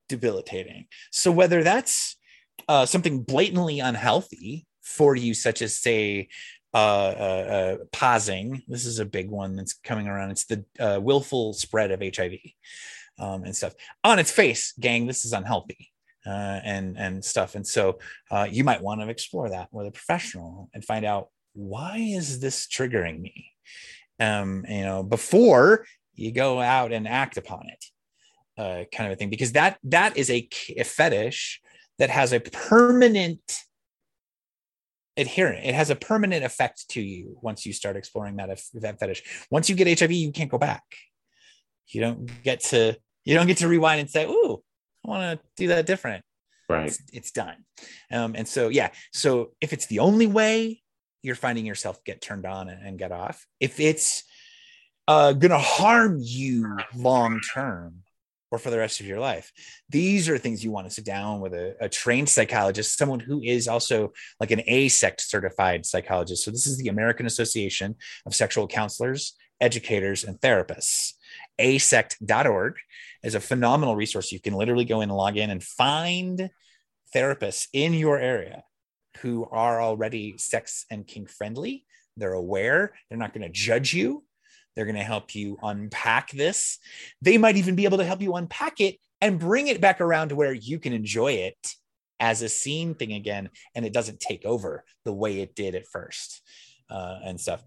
debilitating. 0.09 0.87
So, 1.11 1.31
whether 1.33 1.63
that's 1.63 2.17
uh, 2.69 2.87
something 2.87 3.23
blatantly 3.23 3.81
unhealthy 3.81 4.67
for 4.83 5.17
you, 5.17 5.35
such 5.35 5.63
as, 5.63 5.77
say, 5.77 6.29
uh, 6.73 6.77
uh, 6.77 6.81
uh, 6.81 7.85
pozzing. 7.93 8.63
This 8.69 8.87
is 8.87 9.01
a 9.01 9.05
big 9.05 9.29
one 9.29 9.57
that's 9.57 9.73
coming 9.73 10.07
around. 10.07 10.31
It's 10.31 10.45
the 10.45 10.65
uh, 10.79 11.01
willful 11.01 11.53
spread 11.53 11.91
of 11.91 12.01
HIV 12.01 12.39
um, 13.19 13.43
and 13.43 13.57
stuff. 13.57 13.75
On 14.05 14.21
its 14.21 14.31
face, 14.31 14.73
gang, 14.79 15.07
this 15.07 15.25
is 15.25 15.33
unhealthy 15.33 15.91
uh, 16.25 16.61
and 16.65 16.97
and 16.97 17.25
stuff. 17.25 17.55
And 17.55 17.67
so 17.67 17.99
uh, 18.31 18.47
you 18.51 18.65
might 18.65 18.83
want 18.83 19.01
to 19.01 19.09
explore 19.09 19.51
that 19.51 19.69
with 19.73 19.87
a 19.87 19.91
professional 19.91 20.71
and 20.73 20.85
find 20.85 21.05
out 21.05 21.31
why 21.61 21.99
is 21.99 22.41
this 22.41 22.67
triggering 22.67 23.21
me. 23.21 23.53
Um, 24.19 24.65
you 24.69 24.83
know, 24.83 25.03
before 25.03 25.87
you 26.15 26.33
go 26.33 26.61
out 26.61 26.93
and 26.93 27.07
act 27.07 27.37
upon 27.37 27.67
it, 27.69 27.85
uh, 28.61 28.85
kind 28.95 29.11
of 29.11 29.13
a 29.13 29.17
thing, 29.17 29.31
because 29.31 29.53
that 29.53 29.79
that 29.85 30.17
is 30.17 30.31
a, 30.31 30.49
a 30.77 30.85
fetish 30.85 31.61
that 31.99 32.11
has 32.11 32.33
a 32.33 32.41
permanent 32.41 33.41
adherent. 35.17 35.65
It 35.65 35.75
has 35.75 35.91
a 35.91 35.97
permanent 35.97 36.45
effect 36.45 36.89
to 36.91 37.01
you 37.01 37.39
once 37.43 37.65
you 37.65 37.73
start 37.73 37.97
exploring 37.97 38.37
that 38.37 38.61
that 38.75 38.99
fetish. 38.99 39.47
Once 39.51 39.69
you 39.69 39.77
get 39.77 39.99
HIV, 39.99 40.13
you 40.13 40.33
can't 40.33 40.51
go 40.51 40.59
back. 40.59 40.83
You 41.89 42.01
don't 42.01 42.43
get 42.43 42.61
to 42.71 42.97
you 43.25 43.35
don't 43.35 43.47
get 43.47 43.59
to 43.59 43.69
rewind 43.69 44.01
and 44.01 44.11
say, 44.11 44.27
"Ooh, 44.27 44.63
I 45.05 45.09
want 45.09 45.41
to 45.41 45.47
do 45.57 45.69
that 45.69 45.87
different." 45.87 46.25
Right. 46.69 46.87
It's, 46.87 47.03
it's 47.13 47.31
done. 47.33 47.65
Um, 48.13 48.35
and 48.37 48.47
so 48.47 48.69
yeah, 48.69 48.91
so 49.13 49.53
if 49.61 49.73
it's 49.73 49.87
the 49.87 49.99
only 49.99 50.27
way 50.27 50.83
you're 51.23 51.35
finding 51.35 51.67
yourself 51.67 52.03
get 52.05 52.21
turned 52.21 52.47
on 52.47 52.69
and, 52.69 52.99
get 52.99 53.13
off, 53.13 53.47
if 53.61 53.81
it's 53.81 54.25
uh, 55.09 55.33
going 55.33 55.51
to 55.51 55.59
harm 55.59 56.19
you 56.21 56.77
long 56.95 57.41
term, 57.55 58.03
or 58.51 58.59
for 58.59 58.71
the 58.71 58.79
rest 58.79 59.01
of 59.01 59.07
your 59.07 59.21
life. 59.21 59.53
These 59.89 60.29
are 60.29 60.37
things 60.37 60.65
you 60.65 60.73
want 60.73 60.89
to 60.89 60.93
sit 60.93 61.05
down 61.05 61.41
with 61.41 61.55
a, 61.55 61.77
a, 61.81 61.89
trained 61.89 62.29
psychologist, 62.29 62.99
someone 62.99 63.21
who 63.21 63.41
is 63.43 63.69
also 63.69 64.13
like 64.41 64.51
an 64.51 64.63
AASECT 64.69 65.21
certified 65.21 65.87
psychologist. 65.87 66.45
So, 66.45 66.51
this 66.51 66.67
is 66.67 66.77
the 66.79 66.89
American 66.89 67.27
Association 67.27 67.95
of 68.27 68.35
Sexual 68.35 68.67
Counselors, 68.67 69.35
Educators, 69.61 70.25
and 70.25 70.41
Therapists. 70.41 71.13
AASECT.org 71.61 72.75
is 73.23 73.35
a 73.35 73.41
phenomenal 73.41 73.95
resource. 73.95 74.33
You 74.33 74.41
can 74.41 74.55
literally 74.55 74.85
go 74.85 75.01
in 75.01 75.11
and 75.11 75.17
log 75.17 75.37
in 75.37 75.51
and 75.51 75.63
find 75.63 76.51
therapists 77.15 77.69
in 77.73 77.93
your 77.95 78.19
area 78.19 78.65
who 79.23 79.47
are 79.51 79.81
already 79.81 80.37
sex 80.39 80.87
and 80.91 81.07
kink 81.07 81.31
friendly. 81.31 81.85
They're 82.17 82.33
aware, 82.33 82.93
they're 83.09 83.19
not 83.19 83.33
going 83.33 83.47
to 83.47 83.53
judge 83.53 83.95
you 83.95 84.25
they're 84.75 84.85
going 84.85 84.97
to 84.97 85.03
help 85.03 85.35
you 85.35 85.59
unpack 85.63 86.31
this. 86.31 86.79
They 87.21 87.39
might 87.39 87.57
even 87.57 87.75
be 87.75 87.85
able 87.85 87.99
to 87.99 88.05
help 88.05 88.23
you 88.23 88.35
unpack 88.35 88.81
it 88.81 88.97
and 89.21 89.39
bring 89.39 89.69
it 89.69 89.81
back 89.81 90.01
around 90.01 90.29
to 90.29 90.37
where 90.37 90.53
you 90.53 90.79
can 90.79 90.93
enjoy 90.93 91.33
it 91.33 91.75
as 92.19 92.43
a 92.43 92.49
scene 92.49 92.95
thing 92.95 93.13
again 93.13 93.51
and 93.75 93.85
it 93.85 93.93
doesn't 93.93 94.21
take 94.21 94.45
over 94.45 94.85
the 95.05 95.13
way 95.13 95.41
it 95.41 95.55
did 95.55 95.75
at 95.75 95.87
first 95.87 96.43
uh, 96.91 97.19
and 97.25 97.41
stuff. 97.41 97.63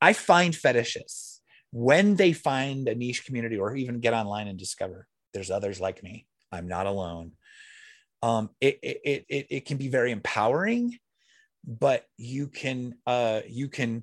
I 0.00 0.12
find 0.12 0.54
fetishes 0.54 1.40
when 1.70 2.16
they 2.16 2.32
find 2.32 2.88
a 2.88 2.94
niche 2.94 3.24
community 3.24 3.58
or 3.58 3.74
even 3.74 4.00
get 4.00 4.14
online 4.14 4.48
and 4.48 4.58
discover 4.58 5.06
there's 5.32 5.50
others 5.50 5.80
like 5.80 6.02
me. 6.02 6.26
I'm 6.52 6.68
not 6.68 6.86
alone. 6.86 7.32
Um, 8.24 8.50
it, 8.60 8.78
it, 8.82 9.26
it, 9.28 9.46
it 9.50 9.66
can 9.66 9.76
be 9.76 9.88
very 9.88 10.10
empowering, 10.10 10.98
but 11.66 12.06
you 12.16 12.48
can, 12.48 12.94
uh, 13.06 13.40
you 13.46 13.68
can 13.68 14.02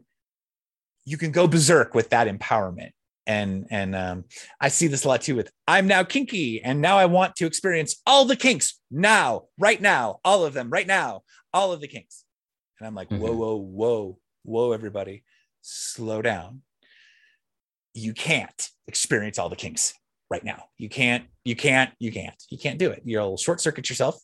you 1.04 1.18
can 1.18 1.32
go 1.32 1.48
berserk 1.48 1.96
with 1.96 2.12
that 2.12 2.28
empowerment 2.28 2.92
and 3.28 3.68
and 3.70 3.96
um, 3.96 4.26
I 4.60 4.70
see 4.70 4.88
this 4.88 5.06
a 5.06 5.08
lot 5.08 5.22
too 5.22 5.36
with 5.36 5.52
I'm 5.68 5.88
now 5.88 6.04
kinky 6.04 6.62
and 6.62 6.82
now 6.82 6.98
I 6.98 7.06
want 7.06 7.36
to 7.38 7.46
experience 7.46 8.02
all 8.06 8.26
the 8.26 8.36
kinks 8.36 8.80
now, 8.90 9.44
right 9.58 9.80
now, 9.80 10.20
all 10.24 10.46
of 10.46 10.54
them, 10.54 10.70
right 10.70 10.88
now, 10.88 11.22
all 11.54 11.72
of 11.72 11.82
the 11.82 11.88
kinks. 11.88 12.24
And 12.80 12.88
I'm 12.88 12.96
like, 12.96 13.10
mm-hmm. 13.10 13.22
whoa, 13.22 13.34
whoa, 13.34 13.56
whoa, 13.58 14.18
whoa, 14.44 14.72
everybody, 14.72 15.24
slow 15.62 16.22
down. 16.22 16.62
You 17.94 18.14
can't 18.14 18.70
experience 18.88 19.38
all 19.38 19.50
the 19.50 19.56
kinks 19.56 19.94
right 20.32 20.44
now. 20.44 20.64
You 20.78 20.90
can't, 20.90 21.26
you 21.44 21.56
can't, 21.56 21.92
you 22.00 22.12
can't, 22.12 22.34
you 22.50 22.58
can't 22.58 22.80
do 22.80 22.90
it. 22.90 23.02
You'll 23.06 23.38
short 23.38 23.60
circuit 23.62 23.90
yourself 23.90 24.18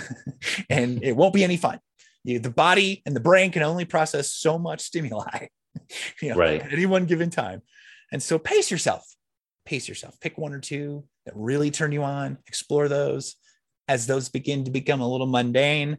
and 0.70 1.02
it 1.02 1.16
won't 1.16 1.32
be 1.32 1.44
any 1.44 1.56
fun. 1.56 1.78
You, 2.24 2.40
the 2.40 2.50
body 2.50 3.02
and 3.06 3.14
the 3.14 3.20
brain 3.20 3.52
can 3.52 3.62
only 3.62 3.84
process 3.84 4.32
so 4.32 4.58
much 4.58 4.80
stimuli 4.80 5.46
you 6.22 6.30
know, 6.30 6.36
right. 6.36 6.60
at 6.60 6.72
any 6.72 6.86
one 6.86 7.06
given 7.06 7.30
time. 7.30 7.62
And 8.12 8.22
so 8.22 8.38
pace 8.38 8.70
yourself, 8.70 9.04
pace 9.64 9.88
yourself, 9.88 10.18
pick 10.20 10.36
one 10.36 10.52
or 10.52 10.60
two 10.60 11.04
that 11.24 11.34
really 11.36 11.70
turn 11.70 11.92
you 11.92 12.02
on, 12.02 12.38
explore 12.46 12.88
those. 12.88 13.36
As 13.86 14.06
those 14.06 14.28
begin 14.28 14.64
to 14.64 14.70
become 14.70 15.00
a 15.00 15.08
little 15.08 15.26
mundane, 15.26 15.98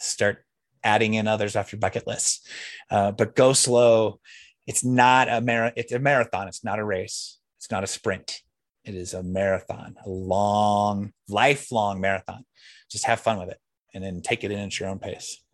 start 0.00 0.44
adding 0.82 1.14
in 1.14 1.28
others 1.28 1.54
off 1.54 1.72
your 1.72 1.78
bucket 1.78 2.04
list. 2.04 2.48
Uh, 2.90 3.12
but 3.12 3.36
go 3.36 3.52
slow. 3.52 4.18
It's 4.66 4.84
not 4.84 5.28
a 5.28 5.40
mar- 5.40 5.72
it's 5.76 5.92
a 5.92 6.00
marathon. 6.00 6.48
It's 6.48 6.64
not 6.64 6.80
a 6.80 6.84
race. 6.84 7.38
It's 7.58 7.70
not 7.70 7.84
a 7.84 7.86
sprint. 7.86 8.40
It 8.88 8.94
is 8.94 9.12
a 9.12 9.22
marathon, 9.22 9.96
a 10.06 10.08
long, 10.08 11.12
lifelong 11.28 12.00
marathon. 12.00 12.46
Just 12.90 13.04
have 13.04 13.20
fun 13.20 13.38
with 13.38 13.50
it 13.50 13.58
and 13.92 14.02
then 14.02 14.22
take 14.22 14.44
it 14.44 14.50
in 14.50 14.58
at 14.58 14.80
your 14.80 14.88
own 14.88 14.98
pace. 14.98 15.44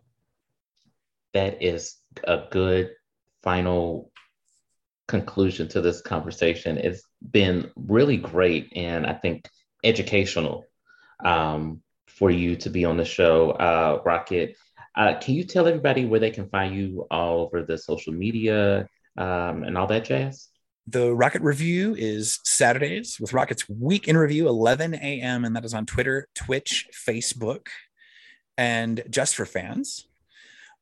That 1.32 1.60
is 1.60 1.96
a 2.22 2.44
good 2.48 2.90
final 3.42 4.12
conclusion 5.08 5.66
to 5.68 5.80
this 5.80 6.00
conversation. 6.00 6.78
It's 6.78 7.02
been 7.28 7.72
really 7.74 8.18
great 8.18 8.72
and 8.76 9.04
I 9.04 9.14
think 9.14 9.48
educational 9.82 10.64
um, 11.24 11.82
for 12.06 12.30
you 12.30 12.54
to 12.54 12.70
be 12.70 12.84
on 12.84 12.96
the 12.96 13.04
show, 13.04 13.50
uh, 13.50 14.00
Rocket. 14.04 14.56
Uh, 14.94 15.18
can 15.20 15.34
you 15.34 15.42
tell 15.42 15.66
everybody 15.66 16.04
where 16.04 16.20
they 16.20 16.30
can 16.30 16.48
find 16.50 16.76
you 16.76 17.08
all 17.10 17.40
over 17.40 17.64
the 17.64 17.76
social 17.76 18.12
media 18.12 18.88
um, 19.18 19.64
and 19.64 19.76
all 19.76 19.88
that 19.88 20.04
jazz? 20.04 20.50
The 20.86 21.14
Rocket 21.14 21.42
Review 21.42 21.94
is 21.94 22.40
Saturdays 22.44 23.18
with 23.18 23.32
Rocket's 23.32 23.68
Week 23.68 24.06
in 24.06 24.16
Review, 24.16 24.48
11 24.48 24.94
a.m., 24.94 25.44
and 25.44 25.56
that 25.56 25.64
is 25.64 25.72
on 25.72 25.86
Twitter, 25.86 26.28
Twitch, 26.34 26.88
Facebook, 26.92 27.68
and 28.58 29.02
just 29.08 29.34
for 29.34 29.46
fans 29.46 30.06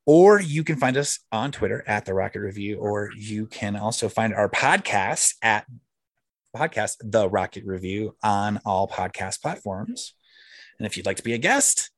or 0.07 0.41
you 0.41 0.65
can 0.65 0.77
find 0.77 0.97
us 0.97 1.21
on 1.31 1.53
Twitter 1.53 1.85
at 1.87 2.05
the 2.05 2.15
Rocket 2.15 2.41
Review, 2.41 2.79
or 2.79 3.11
you 3.17 3.47
can 3.47 3.77
also 3.77 4.09
find 4.09 4.35
our 4.35 4.49
podcast 4.49 5.35
at 5.43 5.67
podcast 6.55 6.97
the 7.03 7.29
Rocket 7.29 7.65
Review 7.65 8.17
on 8.23 8.61
all 8.65 8.89
podcast 8.89 9.41
platforms. 9.41 10.15
And 10.79 10.87
if 10.87 10.97
you'd 10.97 11.07
like 11.07 11.19
to 11.19 11.23
be 11.23 11.35
a 11.35 11.39
guest, 11.39 11.91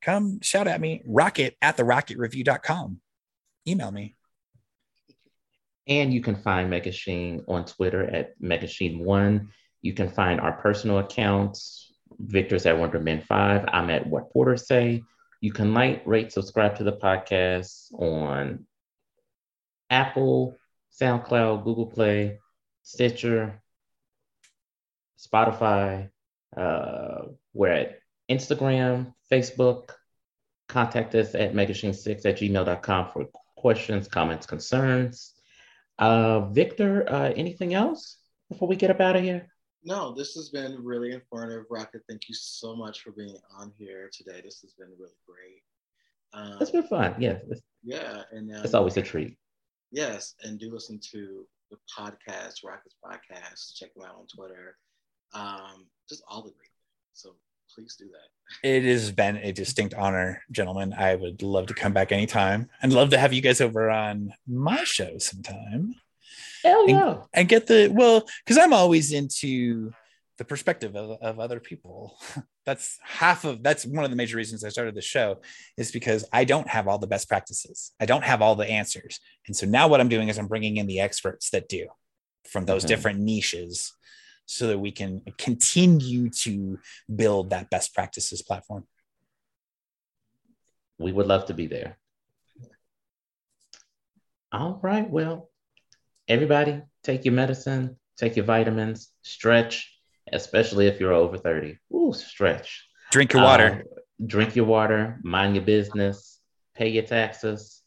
come 0.00 0.40
shout 0.40 0.68
at 0.68 0.80
me, 0.80 1.02
rocket 1.06 1.56
at 1.60 1.76
the 1.76 1.82
rocketreview.com. 1.82 3.00
Email 3.66 3.90
me. 3.90 4.14
And 5.88 6.12
you 6.12 6.20
can 6.20 6.36
find 6.36 6.70
Megashine 6.70 7.44
on 7.48 7.64
Twitter 7.64 8.04
at 8.04 8.40
Megashine1. 8.40 9.48
You 9.80 9.94
can 9.94 10.10
find 10.10 10.40
our 10.40 10.52
personal 10.52 10.98
accounts. 10.98 11.92
Victor's 12.18 12.66
at 12.66 12.76
Wonderman5. 12.76 13.68
I'm 13.72 13.90
at 13.90 14.06
What 14.06 14.30
Porter 14.30 14.56
Say. 14.56 15.02
You 15.40 15.52
can 15.52 15.72
like, 15.72 16.02
rate, 16.04 16.32
subscribe 16.32 16.76
to 16.76 16.84
the 16.84 16.92
podcast 16.92 17.92
on 17.94 18.66
Apple, 19.88 20.56
SoundCloud, 21.00 21.64
Google 21.64 21.86
Play, 21.86 22.38
Stitcher, 22.82 23.62
Spotify. 25.18 26.10
Uh, 26.56 27.26
we're 27.54 27.72
at 27.72 27.98
Instagram, 28.28 29.14
Facebook. 29.30 29.90
Contact 30.68 31.14
us 31.14 31.34
at 31.34 31.54
megashine6 31.54 32.26
at 32.26 32.38
gmail.com 32.38 33.10
for 33.10 33.26
questions, 33.56 34.08
comments, 34.08 34.46
concerns. 34.46 35.37
Uh, 35.98 36.40
Victor, 36.50 37.10
uh, 37.10 37.32
anything 37.36 37.74
else 37.74 38.18
before 38.48 38.68
we 38.68 38.76
get 38.76 38.90
up 38.90 39.00
out 39.00 39.16
of 39.16 39.22
here? 39.22 39.48
No, 39.84 40.14
this 40.14 40.34
has 40.34 40.50
been 40.50 40.82
really 40.82 41.12
informative, 41.12 41.64
Rocket. 41.70 42.02
Thank 42.08 42.28
you 42.28 42.34
so 42.34 42.74
much 42.76 43.00
for 43.02 43.12
being 43.12 43.36
on 43.58 43.72
here 43.78 44.10
today. 44.12 44.40
This 44.42 44.60
has 44.62 44.74
been 44.74 44.88
really 44.98 45.14
great. 45.26 45.62
Um, 46.32 46.58
it's 46.60 46.70
been 46.70 46.82
fun. 46.82 47.14
Yeah. 47.18 47.38
yeah, 47.82 48.22
and 48.32 48.54
um, 48.54 48.64
it's 48.64 48.74
always 48.74 48.96
a 48.96 49.02
treat. 49.02 49.36
Yes, 49.90 50.34
and 50.42 50.58
do 50.58 50.70
listen 50.72 51.00
to 51.12 51.46
the 51.70 51.78
podcast, 51.96 52.64
Rockets 52.64 52.96
podcast. 53.04 53.74
Check 53.76 53.94
them 53.94 54.04
out 54.06 54.16
on 54.16 54.26
Twitter. 54.26 54.76
Um, 55.32 55.86
just 56.08 56.22
all 56.28 56.42
the 56.42 56.50
great 56.50 56.68
things. 56.68 57.12
So 57.14 57.36
please 57.74 57.96
do 57.96 58.06
that. 58.06 58.68
It 58.68 58.84
has 58.84 59.10
been 59.10 59.36
a 59.38 59.52
distinct 59.52 59.94
honor, 59.94 60.42
gentlemen. 60.50 60.92
I 60.92 61.14
would 61.14 61.42
love 61.42 61.66
to 61.66 61.74
come 61.74 61.92
back 61.92 62.12
anytime. 62.12 62.70
I'd 62.82 62.92
love 62.92 63.10
to 63.10 63.18
have 63.18 63.32
you 63.32 63.42
guys 63.42 63.60
over 63.60 63.90
on 63.90 64.32
my 64.46 64.82
show 64.84 65.18
sometime. 65.18 65.94
Hell 66.64 66.88
yeah. 66.88 67.10
And, 67.10 67.20
and 67.34 67.48
get 67.48 67.66
the 67.66 67.88
well, 67.92 68.26
because 68.44 68.58
I'm 68.58 68.72
always 68.72 69.12
into 69.12 69.92
the 70.38 70.44
perspective 70.44 70.96
of, 70.96 71.20
of 71.20 71.40
other 71.40 71.60
people. 71.60 72.18
that's 72.66 72.98
half 73.02 73.44
of 73.44 73.62
that's 73.62 73.86
one 73.86 74.04
of 74.04 74.10
the 74.10 74.16
major 74.16 74.36
reasons 74.36 74.64
I 74.64 74.68
started 74.68 74.94
the 74.94 75.02
show 75.02 75.40
is 75.76 75.90
because 75.90 76.24
I 76.32 76.44
don't 76.44 76.68
have 76.68 76.86
all 76.88 76.98
the 76.98 77.06
best 77.06 77.28
practices. 77.28 77.92
I 78.00 78.06
don't 78.06 78.24
have 78.24 78.42
all 78.42 78.54
the 78.54 78.68
answers. 78.68 79.20
And 79.46 79.56
so 79.56 79.66
now 79.66 79.88
what 79.88 80.00
I'm 80.00 80.08
doing 80.08 80.28
is 80.28 80.38
I'm 80.38 80.48
bringing 80.48 80.76
in 80.76 80.86
the 80.86 81.00
experts 81.00 81.50
that 81.50 81.68
do 81.68 81.86
from 82.48 82.64
those 82.64 82.82
mm-hmm. 82.82 82.88
different 82.88 83.20
niches 83.20 83.92
so 84.48 84.66
that 84.68 84.78
we 84.78 84.90
can 84.90 85.20
continue 85.36 86.30
to 86.30 86.78
build 87.14 87.50
that 87.50 87.68
best 87.68 87.94
practices 87.94 88.40
platform. 88.40 88.86
We 90.98 91.12
would 91.12 91.26
love 91.26 91.44
to 91.46 91.54
be 91.54 91.66
there. 91.66 91.98
All 94.50 94.80
right. 94.82 95.08
Well, 95.08 95.50
everybody 96.26 96.80
take 97.02 97.26
your 97.26 97.34
medicine, 97.34 97.98
take 98.16 98.36
your 98.36 98.46
vitamins, 98.46 99.10
stretch, 99.20 99.94
especially 100.32 100.86
if 100.86 100.98
you're 100.98 101.12
over 101.12 101.36
30. 101.36 101.78
Ooh, 101.94 102.14
stretch. 102.14 102.88
Drink 103.12 103.34
your 103.34 103.42
water. 103.42 103.84
Um, 103.86 104.26
drink 104.26 104.56
your 104.56 104.64
water, 104.64 105.20
mind 105.22 105.56
your 105.56 105.64
business, 105.64 106.40
pay 106.74 106.88
your 106.88 107.04
taxes, 107.04 107.82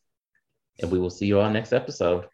and 0.80 0.92
we 0.92 1.00
will 1.00 1.10
see 1.10 1.26
you 1.26 1.40
all 1.40 1.50
next 1.50 1.74
episode. 1.74 2.28